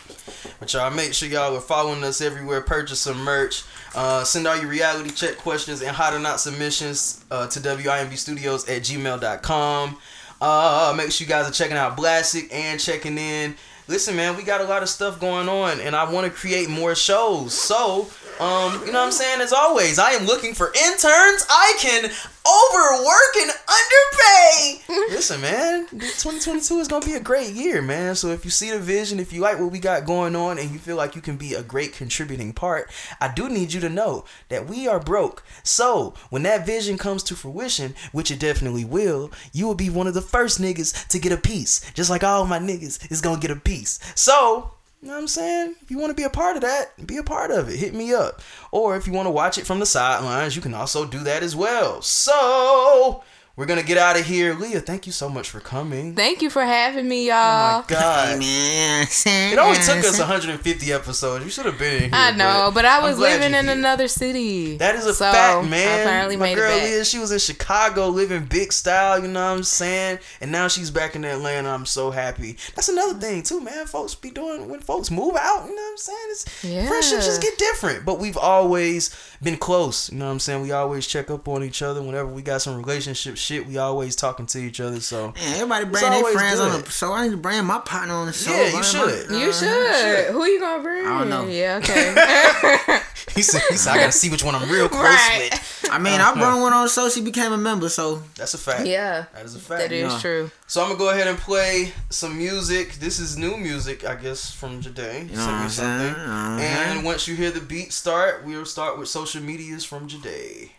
But 0.60 0.72
y'all 0.72 0.90
make 0.92 1.12
sure 1.14 1.28
y'all 1.28 1.56
are 1.56 1.60
following 1.60 2.04
us 2.04 2.20
everywhere. 2.20 2.60
Purchase 2.60 3.00
some 3.00 3.18
merch. 3.24 3.64
Uh, 3.94 4.22
send 4.24 4.46
all 4.46 4.56
your 4.56 4.68
reality 4.68 5.10
check 5.10 5.36
questions 5.38 5.80
and 5.82 5.90
hot 5.96 6.14
or 6.14 6.18
not 6.18 6.40
submissions 6.40 7.24
uh, 7.30 7.46
to 7.48 7.60
WIMBstudios 7.60 8.68
at 8.74 8.82
gmail.com. 8.82 9.96
Uh, 10.40 10.94
make 10.96 11.10
sure 11.12 11.24
you 11.24 11.28
guys 11.28 11.48
are 11.48 11.52
checking 11.52 11.76
out 11.76 11.96
Blastic 11.96 12.52
and 12.52 12.78
checking 12.80 13.16
in. 13.18 13.56
Listen, 13.86 14.16
man, 14.16 14.36
we 14.36 14.42
got 14.42 14.62
a 14.62 14.64
lot 14.64 14.82
of 14.82 14.88
stuff 14.88 15.20
going 15.20 15.46
on, 15.46 15.78
and 15.78 15.94
I 15.94 16.10
want 16.10 16.26
to 16.26 16.32
create 16.32 16.70
more 16.70 16.94
shows. 16.94 17.52
So, 17.52 18.08
um, 18.40 18.80
you 18.84 18.92
know 18.92 19.00
what 19.00 19.06
I'm 19.06 19.12
saying? 19.12 19.40
As 19.40 19.52
always, 19.52 19.98
I 19.98 20.12
am 20.12 20.26
looking 20.26 20.54
for 20.54 20.68
interns 20.68 21.46
I 21.48 21.74
can 21.78 22.10
overwork 22.46 23.36
and 23.36 23.50
underpay. 23.68 25.08
Listen, 25.14 25.40
man, 25.40 25.86
2022 25.88 26.78
is 26.78 26.88
gonna 26.88 27.04
be 27.04 27.14
a 27.14 27.20
great 27.20 27.52
year, 27.54 27.80
man. 27.80 28.14
So 28.14 28.28
if 28.28 28.44
you 28.44 28.50
see 28.50 28.70
the 28.70 28.78
vision, 28.78 29.18
if 29.18 29.32
you 29.32 29.40
like 29.40 29.58
what 29.58 29.72
we 29.72 29.78
got 29.78 30.04
going 30.04 30.36
on, 30.36 30.58
and 30.58 30.70
you 30.70 30.78
feel 30.78 30.96
like 30.96 31.14
you 31.14 31.22
can 31.22 31.36
be 31.36 31.54
a 31.54 31.62
great 31.62 31.94
contributing 31.94 32.52
part, 32.52 32.90
I 33.20 33.32
do 33.32 33.48
need 33.48 33.72
you 33.72 33.80
to 33.80 33.88
know 33.88 34.24
that 34.48 34.66
we 34.66 34.86
are 34.86 35.00
broke. 35.00 35.42
So 35.62 36.14
when 36.30 36.42
that 36.42 36.66
vision 36.66 36.98
comes 36.98 37.22
to 37.24 37.36
fruition, 37.36 37.94
which 38.12 38.30
it 38.30 38.40
definitely 38.40 38.84
will, 38.84 39.30
you 39.52 39.66
will 39.66 39.74
be 39.74 39.88
one 39.90 40.06
of 40.06 40.14
the 40.14 40.20
first 40.20 40.60
niggas 40.60 41.06
to 41.08 41.18
get 41.18 41.32
a 41.32 41.38
piece, 41.38 41.90
just 41.92 42.10
like 42.10 42.24
all 42.24 42.44
my 42.44 42.58
niggas 42.58 43.10
is 43.10 43.20
gonna 43.20 43.40
get 43.40 43.50
a 43.50 43.56
piece. 43.56 43.98
So. 44.14 44.72
You 45.04 45.08
know 45.08 45.16
what 45.16 45.20
I'm 45.20 45.28
saying? 45.28 45.74
If 45.82 45.90
you 45.90 45.98
want 45.98 46.12
to 46.12 46.16
be 46.16 46.22
a 46.22 46.30
part 46.30 46.56
of 46.56 46.62
that, 46.62 47.06
be 47.06 47.18
a 47.18 47.22
part 47.22 47.50
of 47.50 47.68
it. 47.68 47.76
Hit 47.76 47.92
me 47.94 48.14
up. 48.14 48.40
Or 48.72 48.96
if 48.96 49.06
you 49.06 49.12
want 49.12 49.26
to 49.26 49.30
watch 49.30 49.58
it 49.58 49.66
from 49.66 49.78
the 49.78 49.84
sidelines, 49.84 50.56
you 50.56 50.62
can 50.62 50.72
also 50.72 51.04
do 51.04 51.18
that 51.24 51.42
as 51.42 51.54
well. 51.54 52.00
So, 52.00 53.22
we're 53.56 53.66
going 53.66 53.78
to 53.78 53.86
get 53.86 53.98
out 53.98 54.18
of 54.18 54.26
here. 54.26 54.52
Leah, 54.54 54.80
thank 54.80 55.06
you 55.06 55.12
so 55.12 55.28
much 55.28 55.48
for 55.48 55.60
coming. 55.60 56.14
Thank 56.14 56.42
you 56.42 56.50
for 56.50 56.64
having 56.64 57.08
me, 57.08 57.28
y'all. 57.28 57.36
Oh 57.36 57.78
my 57.80 57.84
God. 57.88 58.38
It 58.42 59.58
only 59.58 59.76
took 59.78 59.98
us 60.04 60.18
150 60.18 60.92
episodes. 60.92 61.44
You 61.44 61.50
should 61.50 61.66
have 61.66 61.78
been 61.78 62.00
here. 62.02 62.10
I 62.12 62.32
know, 62.32 62.70
but, 62.74 62.84
I 62.84 62.96
I'm 62.98 63.02
was 63.04 63.18
living 63.18 63.54
in 63.54 63.64
here. 63.66 63.72
another 63.72 64.08
city. 64.08 64.76
That 64.78 64.96
is 64.96 65.06
a 65.06 65.14
So, 65.14 65.30
fact, 65.30 65.68
man. 65.68 66.00
I 66.00 66.10
finally 66.10 66.36
My 66.36 66.46
made 66.46 66.54
girl 66.56 66.70
it 66.72 66.80
back. 66.80 66.84
Leah, 66.90 67.04
she 67.04 67.18
was 67.18 67.30
in 67.32 67.38
Chicago 67.38 68.08
living 68.08 68.44
big 68.46 68.72
style, 68.72 69.20
you 69.22 69.28
know 69.28 69.50
what 69.52 69.56
I'm 69.58 69.62
saying? 69.62 70.18
And 70.40 70.50
now 70.50 70.68
she's 70.68 70.90
back 70.90 71.14
in 71.14 71.24
Atlanta. 71.24 71.68
I'm 71.70 71.86
so 71.86 72.10
happy. 72.10 72.56
That's 72.74 72.88
another 72.88 73.18
thing, 73.20 73.42
too, 73.42 73.60
man. 73.60 73.86
Folks 73.86 74.14
be 74.14 74.30
doing 74.30 74.68
when 74.68 74.80
folks 74.80 75.10
move 75.10 75.36
out, 75.36 75.66
you 75.68 75.74
know 75.74 75.82
what 75.82 75.90
I'm 75.92 75.96
saying? 75.98 76.18
It's, 76.30 76.64
Yeah. 76.64 76.88
Friendships 76.88 77.26
just 77.26 77.40
get 77.42 77.56
different. 77.56 78.04
But 78.04 78.18
we've 78.18 78.36
always 78.36 79.14
been 79.42 79.56
close, 79.58 80.10
you 80.10 80.18
know 80.18 80.26
what 80.26 80.32
I'm 80.32 80.40
saying? 80.40 80.62
We 80.62 80.72
always 80.72 81.06
check 81.06 81.30
up 81.30 81.46
on 81.48 81.62
each 81.62 81.82
other. 81.82 82.02
Whenever 82.02 82.28
we 82.28 82.42
got 82.42 82.62
some 82.62 82.76
relationship 82.76 83.36
shit, 83.44 83.66
we 83.66 83.76
always 83.78 84.16
talking 84.16 84.46
to 84.46 84.58
each 84.58 84.80
other. 84.80 85.00
So, 85.00 85.32
Man, 85.36 85.54
everybody 85.54 85.84
bring 85.84 86.02
their 86.02 86.12
always 86.14 86.34
friends 86.34 86.60
on 86.60 86.80
the 86.82 86.90
show. 86.90 87.12
I 87.12 87.24
need 87.24 87.30
to 87.32 87.36
bring 87.36 87.64
my 87.64 87.78
partner 87.80 88.14
on 88.14 88.26
the 88.26 88.32
show. 88.32 88.50
Yeah, 88.50 88.76
you 88.76 88.82
should. 88.82 89.30
My- 89.30 89.36
You 89.38 89.48
uh, 89.48 89.52
should. 89.52 90.32
Who 90.32 90.44
you 90.46 90.60
gonna 90.60 90.82
bring? 90.82 91.06
I 91.06 91.18
don't 91.18 91.28
know. 91.28 91.46
Yeah, 91.46 91.76
okay. 91.82 93.00
he 93.34 93.42
said, 93.42 93.62
he 93.70 93.76
said 93.76 93.92
I 93.92 93.96
got 93.98 94.06
to 94.06 94.12
see 94.12 94.30
which 94.30 94.42
one 94.44 94.54
I'm 94.54 94.68
real 94.70 94.88
close 94.88 95.02
Right. 95.04 95.48
with. 95.52 95.88
I 95.90 95.98
mean, 95.98 96.20
I 96.20 96.32
brought 96.34 96.60
one 96.60 96.72
on 96.72 96.84
the 96.84 96.90
show. 96.90 97.08
She 97.08 97.20
became 97.22 97.52
a 97.52 97.58
member, 97.58 97.88
so 97.88 98.22
That's 98.36 98.54
a 98.54 98.58
fact. 98.58 98.86
yeah, 98.86 99.26
That 99.34 99.44
is 99.44 99.54
a 99.54 99.58
fact. 99.58 99.80
that 99.82 99.92
is 99.92 100.12
Yeah. 100.12 100.18
true. 100.20 100.50
So 100.66 100.80
I'm 100.82 100.88
gonna 100.88 100.98
go 100.98 101.10
ahead 101.10 101.26
and 101.28 101.38
play 101.38 101.92
some 102.10 102.36
music. 102.38 102.94
This 102.94 103.18
is 103.20 103.36
new 103.36 103.56
music, 103.56 104.04
I 104.04 104.14
guess, 104.14 104.50
from 104.50 104.80
Jade. 104.80 105.30
You 105.30 105.36
know 105.36 105.44
what 105.46 105.54
I'm 105.54 105.68
saying? 105.68 106.14
Uh-huh. 106.14 106.58
And 106.60 107.04
once 107.04 107.28
you 107.28 107.34
hear 107.36 107.50
the 107.50 107.60
beat 107.60 107.92
start, 107.92 108.44
we'll 108.44 108.64
start 108.64 108.98
with 108.98 109.08
social 109.08 109.42
medias 109.42 109.84
from 109.84 110.08
Jade. 110.08 110.70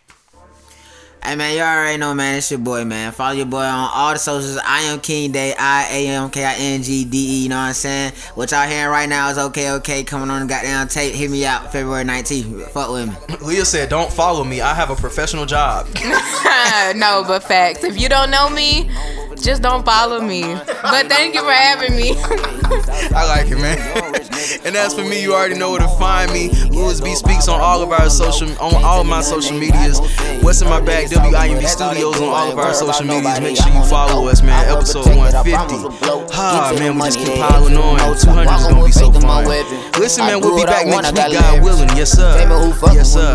Hey 1.26 1.34
man, 1.34 1.56
you 1.56 1.60
already 1.60 1.98
know, 1.98 2.14
man. 2.14 2.38
It's 2.38 2.52
your 2.52 2.60
boy, 2.60 2.84
man. 2.84 3.10
Follow 3.10 3.34
your 3.34 3.46
boy 3.46 3.64
on 3.64 3.90
all 3.92 4.12
the 4.12 4.18
socials. 4.20 4.58
I 4.64 4.82
am 4.82 5.00
King 5.00 5.32
Day. 5.32 5.56
I 5.58 5.88
A 5.90 6.06
M 6.06 6.30
K 6.30 6.44
I 6.44 6.54
N 6.54 6.84
G 6.84 7.04
D 7.04 7.18
E. 7.18 7.42
You 7.42 7.48
know 7.48 7.56
what 7.56 7.62
I'm 7.62 7.74
saying? 7.74 8.12
What 8.36 8.52
y'all 8.52 8.68
hearing 8.68 8.92
right 8.92 9.08
now 9.08 9.28
is 9.30 9.36
okay, 9.36 9.72
okay. 9.72 10.04
Coming 10.04 10.30
on 10.30 10.42
the 10.42 10.46
goddamn 10.46 10.86
tape. 10.86 11.16
Hit 11.16 11.28
me 11.28 11.44
out 11.44 11.72
February 11.72 12.04
19th. 12.04 12.68
Fuck 12.70 12.92
with 12.92 13.08
me. 13.08 13.36
Leah 13.44 13.64
said, 13.64 13.88
"Don't 13.88 14.12
follow 14.12 14.44
me. 14.44 14.60
I 14.60 14.72
have 14.72 14.90
a 14.90 14.94
professional 14.94 15.46
job." 15.46 15.88
no, 16.94 17.24
but 17.26 17.42
facts. 17.42 17.82
If 17.82 18.00
you 18.00 18.08
don't 18.08 18.30
know 18.30 18.48
me, 18.48 18.88
just 19.34 19.62
don't 19.62 19.84
follow 19.84 20.20
me. 20.20 20.54
But 20.54 21.08
thank 21.08 21.34
you 21.34 21.42
for 21.42 21.50
having 21.50 21.96
me. 21.96 22.12
I 22.16 23.26
like 23.26 23.50
it, 23.50 23.56
man. 23.56 23.78
and 24.64 24.76
as 24.76 24.94
for 24.94 25.02
me, 25.02 25.22
you 25.22 25.34
already 25.34 25.58
know 25.58 25.72
where 25.72 25.80
to 25.80 25.88
find 25.98 26.32
me. 26.32 26.50
Louis 26.70 27.00
B 27.00 27.16
speaks 27.16 27.48
on 27.48 27.60
all 27.60 27.82
of 27.82 27.90
our 27.90 28.08
social, 28.10 28.48
on 28.62 28.84
all 28.84 29.00
of 29.00 29.06
my 29.06 29.22
social 29.22 29.58
medias. 29.58 29.98
What's 30.42 30.62
in 30.62 30.68
my 30.68 30.80
bag? 30.80 31.08
WIMB 31.16 31.66
Studios 31.66 32.20
on 32.20 32.28
all 32.28 32.52
of 32.52 32.58
our 32.58 32.74
social 32.74 33.06
medias. 33.06 33.40
Make 33.40 33.56
sure 33.56 33.72
you 33.72 33.84
follow 33.84 34.28
us, 34.28 34.42
man. 34.42 34.68
Episode 34.68 35.06
150. 35.06 36.28
Ah, 36.32 36.74
man, 36.78 36.94
we 36.96 37.02
just 37.02 37.18
keep 37.18 37.34
piling 37.36 37.76
on. 37.76 37.98
200 37.98 38.42
is 38.44 38.66
gonna 38.66 38.84
be 38.84 38.92
so 38.92 39.12
fun. 39.12 39.44
Listen, 39.98 40.26
man, 40.26 40.40
we'll 40.40 40.56
be 40.56 40.64
back 40.64 40.86
next 40.86 41.12
week, 41.12 41.32
God 41.32 41.62
willing. 41.62 41.88
Yes, 41.96 42.12
sir. 42.12 42.36
Tell 42.36 42.48
me 42.48 42.66
who 42.66 42.72
fucking 42.72 42.96
Yes, 42.96 43.12
sir. 43.12 43.34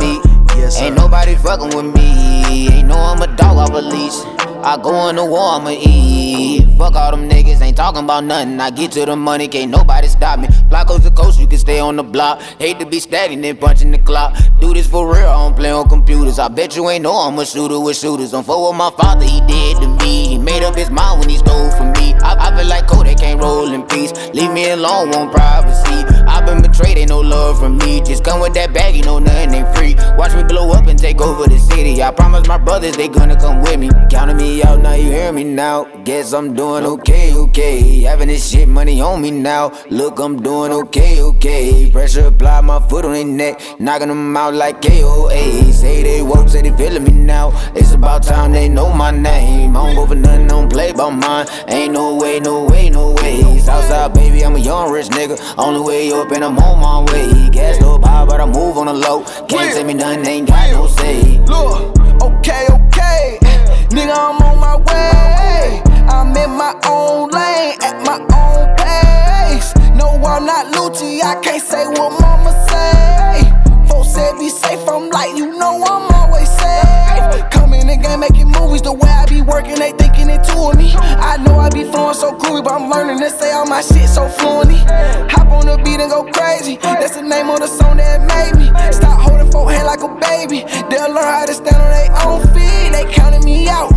Yes, 0.55 0.77
sir. 0.77 0.85
Ain't 0.85 0.95
nobody 0.95 1.35
fucking 1.35 1.75
with 1.75 1.95
me. 1.95 2.69
Ain't 2.69 2.87
know 2.87 2.97
I'm 2.97 3.21
a 3.21 3.27
dog 3.35 3.69
a 3.69 3.81
leash. 3.81 4.19
I 4.63 4.77
go 4.77 5.09
in 5.09 5.15
the 5.15 5.25
war, 5.25 5.53
I'ma 5.53 5.71
eat. 5.71 6.77
Fuck 6.77 6.95
all 6.95 7.11
them 7.11 7.27
niggas, 7.27 7.61
ain't 7.61 7.75
talking 7.75 8.03
about 8.03 8.23
nothing. 8.23 8.59
I 8.59 8.69
get 8.69 8.91
to 8.91 9.05
the 9.05 9.15
money, 9.15 9.47
can't 9.47 9.71
nobody 9.71 10.00
stop 10.22 10.39
me. 10.39 10.48
Fly 10.69 10.84
coast 10.84 11.03
to 11.03 11.11
coast, 11.11 11.39
you 11.39 11.48
can 11.48 11.57
stay 11.57 11.80
on 11.80 11.95
the 11.95 12.03
block. 12.03 12.39
Hate 12.60 12.80
to 12.80 12.85
be 12.85 12.99
static, 12.99 13.41
then 13.41 13.57
punching 13.57 13.91
the 13.91 13.98
clock. 13.98 14.38
Do 14.60 14.72
this 14.73 14.88
for 14.88 15.11
real, 15.11 15.27
I 15.27 15.38
don't 15.43 15.56
play 15.56 15.72
on 15.72 15.89
computers. 15.89 16.38
I 16.38 16.48
bet 16.48 16.76
you 16.76 16.89
ain't 16.89 17.03
know 17.03 17.15
I'm 17.15 17.39
a 17.39 17.45
shooter 17.45 17.80
with 17.80 17.98
shooters. 17.98 18.34
I'm 18.34 18.43
for 18.43 18.61
what 18.61 18.76
my 18.76 18.91
father, 18.91 19.26
he 19.26 19.41
did 19.41 19.77
to 19.81 19.88
me. 20.03 20.27
He 20.27 20.38
made 20.38 20.64
up 20.64 20.76
his 20.76 20.91
mind 20.91 21.19
when 21.19 21.30
he 21.30 21.38
stole 21.38 21.72
from 21.72 21.91
me. 21.93 22.14
I, 22.22 22.35
I 22.38 22.56
feel 22.56 22.68
like 22.68 22.85
Kodak 22.88 23.18
can't 23.18 23.41
roll 23.41 23.73
in 23.73 23.81
peace. 23.88 24.14
Leave 24.34 24.52
me 24.52 24.69
alone, 24.69 25.10
want 25.10 25.31
privacy. 25.31 26.06
I've 26.27 26.45
been 26.45 26.61
betrayed, 26.61 26.98
ain't 26.98 27.10
no 27.10 27.19
love 27.19 27.60
from 27.60 27.77
me. 27.80 28.02
Just 28.02 28.23
come 28.23 28.39
with 28.39 28.53
that 28.53 28.73
bag, 28.73 28.95
you 28.95 29.03
know 29.03 29.18
nothing 29.18 29.53
ain't 29.56 29.76
free. 29.76 29.95
Watch 30.18 30.35
me 30.35 30.43
blow 30.43 30.72
up 30.72 30.85
and 30.88 30.99
take 30.99 31.19
over 31.19 31.48
the 31.48 31.57
city. 31.57 32.03
I 32.03 32.11
promise 32.11 32.48
my 32.48 32.57
brothers 32.60 32.95
they 32.95 33.07
gonna 33.07 33.39
come 33.39 33.61
with 33.61 33.80
me. 33.80 33.89
Counting 34.11 34.38
me 34.38 34.61
out, 34.64 34.81
now 34.81 34.93
you 34.93 35.10
hear 35.11 35.31
me 35.31 35.43
now. 35.43 35.85
Guess 36.03 36.34
I'm 36.34 36.53
doing 36.53 36.85
okay, 36.85 37.34
okay. 37.34 38.02
Having 38.02 38.27
this 38.27 38.49
shit 38.49 38.68
money 38.68 39.02
on 39.02 39.22
me 39.22 39.31
now. 39.31 39.72
Look, 39.89 40.10
I'm 40.19 40.41
doing 40.41 40.71
okay, 40.71 41.21
okay. 41.21 41.89
Pressure 41.91 42.27
apply, 42.27 42.61
my 42.61 42.79
foot 42.88 43.05
on 43.05 43.13
their 43.13 43.25
neck. 43.25 43.61
Knocking 43.79 44.09
them 44.09 44.35
out 44.35 44.53
like 44.53 44.81
KOA. 44.81 45.71
Say 45.71 46.03
they 46.03 46.21
woke, 46.21 46.49
say 46.49 46.61
they 46.61 46.75
feeling 46.75 47.03
me 47.03 47.11
now. 47.11 47.51
It's 47.75 47.93
about 47.93 48.23
time 48.23 48.51
they 48.51 48.67
know 48.67 48.91
my 48.93 49.11
name. 49.11 49.75
I 49.75 49.88
don't 49.88 49.95
go 49.95 50.07
for 50.07 50.15
nothing, 50.15 50.47
don't 50.47 50.69
play 50.69 50.91
by 50.91 51.09
mine. 51.09 51.47
Ain't 51.67 51.93
no 51.93 52.15
way, 52.15 52.39
no 52.39 52.65
way, 52.65 52.89
no 52.89 53.11
way. 53.13 53.59
Southside, 53.59 54.13
baby, 54.13 54.43
I'm 54.43 54.55
a 54.55 54.59
young 54.59 54.91
rich 54.91 55.07
nigga. 55.07 55.39
Only 55.57 55.81
way 55.81 56.11
up 56.11 56.31
and 56.31 56.43
I'm 56.43 56.57
on 56.59 56.79
my 56.79 57.11
way. 57.11 57.49
Gas 57.49 57.81
up 57.81 58.03
high, 58.03 58.25
but 58.25 58.41
I 58.41 58.45
move 58.45 58.77
on 58.77 58.88
the 58.88 58.93
low. 58.93 59.23
Can't 59.47 59.73
tell 59.73 59.85
me 59.85 59.93
nothing, 59.93 60.25
ain't 60.25 60.47
got 60.47 60.71
no 60.71 60.88
say. 60.88 61.39
Look, 61.45 61.97
okay, 62.21 62.67
okay. 62.69 63.38
Nigga, 63.91 64.15
I'm 64.15 64.41
on 64.41 64.59
my 64.59 64.75
way. 64.77 65.90
I'm 66.22 66.38
in 66.38 66.52
my 66.52 66.80
own 66.85 67.30
lane, 67.31 67.81
at 67.81 67.98
my 68.06 68.19
own 68.38 68.76
pace. 68.77 69.73
No, 69.95 70.22
I'm 70.23 70.45
not 70.45 70.68
Lucci, 70.68 71.19
I 71.23 71.41
can't 71.41 71.64
say 71.64 71.88
what 71.88 72.11
mama 72.22 72.52
say. 72.69 73.88
Folks 73.88 74.10
said 74.14 74.38
be 74.38 74.49
safe, 74.49 74.88
I'm 74.88 75.10
like, 75.10 75.35
you 75.35 75.57
know 75.57 75.84
I'm 75.84 76.10
the 77.91 77.97
game, 77.97 78.19
making 78.19 78.47
movies 78.47 78.81
the 78.81 78.93
way 78.93 79.09
I 79.09 79.26
be 79.26 79.41
working, 79.41 79.76
they 79.76 79.91
thinking 79.91 80.30
it 80.30 80.43
two 80.43 80.72
of 80.72 80.77
me. 80.77 80.93
I 80.95 81.38
know 81.38 81.59
I 81.59 81.69
be 81.69 81.84
flowing 81.84 82.15
so 82.15 82.31
groovy, 82.31 82.63
but 82.63 82.73
I'm 82.73 82.89
learning 82.89 83.19
to 83.19 83.30
say 83.30 83.51
all 83.51 83.65
my 83.65 83.81
shit 83.81 84.07
so 84.07 84.27
fluently. 84.27 84.80
Hop 85.31 85.51
on 85.51 85.68
the 85.68 85.77
beat 85.84 85.99
and 85.99 86.09
go 86.09 86.23
crazy, 86.31 86.77
that's 86.77 87.15
the 87.15 87.22
name 87.22 87.49
of 87.49 87.59
the 87.59 87.68
song 87.68 87.97
that 87.97 88.23
made 88.23 88.55
me. 88.55 88.68
Stop 88.91 89.19
holding 89.19 89.51
folk 89.51 89.69
hand 89.69 89.88
like 89.88 90.03
a 90.03 90.07
baby, 90.07 90.63
they'll 90.89 91.11
learn 91.11 91.27
how 91.27 91.45
to 91.45 91.53
stand 91.53 91.81
on 91.81 91.91
their 91.91 92.11
own 92.23 92.39
feet. 92.55 92.95
They 92.95 93.05
counted 93.11 93.43
me 93.43 93.68
out, 93.68 93.91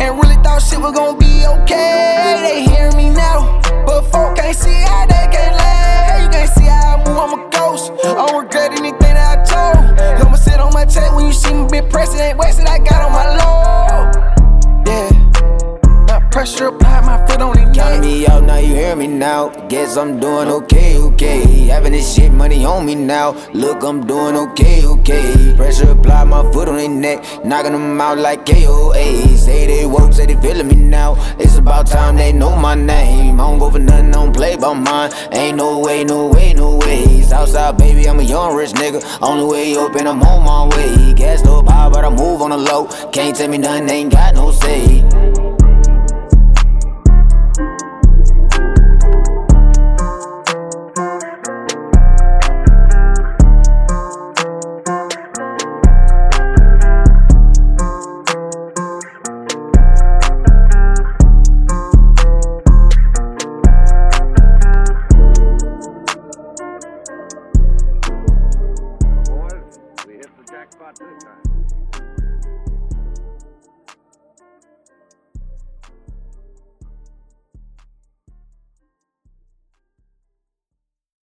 and 0.00 0.14
really 0.22 0.38
thought 0.42 0.62
shit 0.62 0.80
was 0.80 0.94
gonna 0.94 1.18
be 1.18 1.46
okay. 1.46 2.38
They 2.46 2.62
hear 2.70 2.90
me 2.94 3.10
now, 3.10 3.60
but 3.84 4.02
folk 4.10 4.36
can't 4.36 4.56
see 4.56 4.80
how 4.86 5.06
they 5.06 5.26
can't 5.34 5.56
lay. 5.58 6.22
You 6.22 6.28
can't 6.30 6.50
see 6.54 6.70
how 6.70 6.94
I 6.94 7.04
move, 7.04 7.18
I'm 7.18 7.32
a 7.34 7.50
ghost. 7.50 7.90
I 8.04 8.14
don't 8.14 8.44
regret 8.44 8.72
anything 8.78 9.14
that 9.18 9.38
I 9.38 9.42
told. 9.42 10.29
Sit 10.42 10.58
on 10.58 10.72
my 10.72 10.86
check 10.86 11.12
when 11.14 11.26
you 11.26 11.32
see 11.32 11.52
me 11.52 11.66
been 11.68 11.88
pressing, 11.88 12.18
ain't 12.20 12.38
wasted. 12.38 12.66
I 12.66 12.78
got 12.78 13.02
on 13.04 13.12
my 13.12 13.26
low. 13.36 14.10
Yeah, 14.86 15.10
pressure 16.30 16.68
apply, 16.68 17.00
my 17.00 17.26
foot 17.26 17.40
on 17.42 17.56
me 17.56 18.26
out, 18.26 18.44
now 18.44 18.58
you 18.58 18.74
hear 18.74 18.94
me 18.96 19.06
now. 19.06 19.48
Guess 19.68 19.96
I'm 19.96 20.20
doing 20.20 20.48
okay, 20.48 20.96
okay. 20.98 21.66
Having 21.66 21.92
this 21.92 22.14
shit 22.14 22.32
money 22.32 22.64
on 22.64 22.86
me 22.86 22.94
now. 22.94 23.32
Look, 23.52 23.82
I'm 23.82 24.06
doing 24.06 24.36
okay, 24.36 24.84
okay. 24.84 25.54
Pressure 25.56 25.90
apply, 25.90 26.24
my 26.24 26.42
foot 26.52 26.68
on 26.68 26.76
their 26.76 26.88
neck. 26.88 27.44
Knocking 27.44 27.72
them 27.72 28.00
out 28.00 28.18
like 28.18 28.46
KOA. 28.46 29.36
Say 29.36 29.66
they 29.66 29.86
woke, 29.86 30.12
say 30.12 30.26
they 30.26 30.40
feeling 30.40 30.68
me 30.68 30.76
now. 30.76 31.16
It's 31.38 31.56
about 31.56 31.86
time 31.86 32.16
they 32.16 32.32
know 32.32 32.56
my 32.56 32.74
name. 32.74 33.40
I 33.40 33.44
don't 33.44 33.58
go 33.58 33.70
for 33.70 33.78
nothing, 33.78 34.08
I 34.08 34.12
don't 34.12 34.34
play 34.34 34.56
by 34.56 34.74
mine. 34.74 35.10
Ain't 35.32 35.56
no 35.56 35.78
way, 35.78 36.04
no 36.04 36.28
way, 36.28 36.52
no 36.52 36.76
way. 36.76 37.22
Southside, 37.22 37.76
baby, 37.78 38.08
I'm 38.08 38.20
a 38.20 38.22
young 38.22 38.54
rich 38.54 38.72
nigga. 38.72 39.00
Only 39.20 39.44
way 39.44 39.76
up 39.76 39.94
and 39.96 40.08
I'm 40.08 40.22
on 40.22 40.44
my 40.44 40.76
way. 40.76 41.14
Gas 41.14 41.44
no 41.44 41.62
high, 41.62 41.88
but 41.88 42.04
I 42.04 42.10
move 42.10 42.42
on 42.42 42.50
the 42.50 42.56
low. 42.56 42.86
Can't 43.12 43.36
tell 43.36 43.48
me 43.48 43.58
nothing, 43.58 43.88
ain't 43.90 44.12
got 44.12 44.34
no 44.34 44.52
say. 44.52 45.59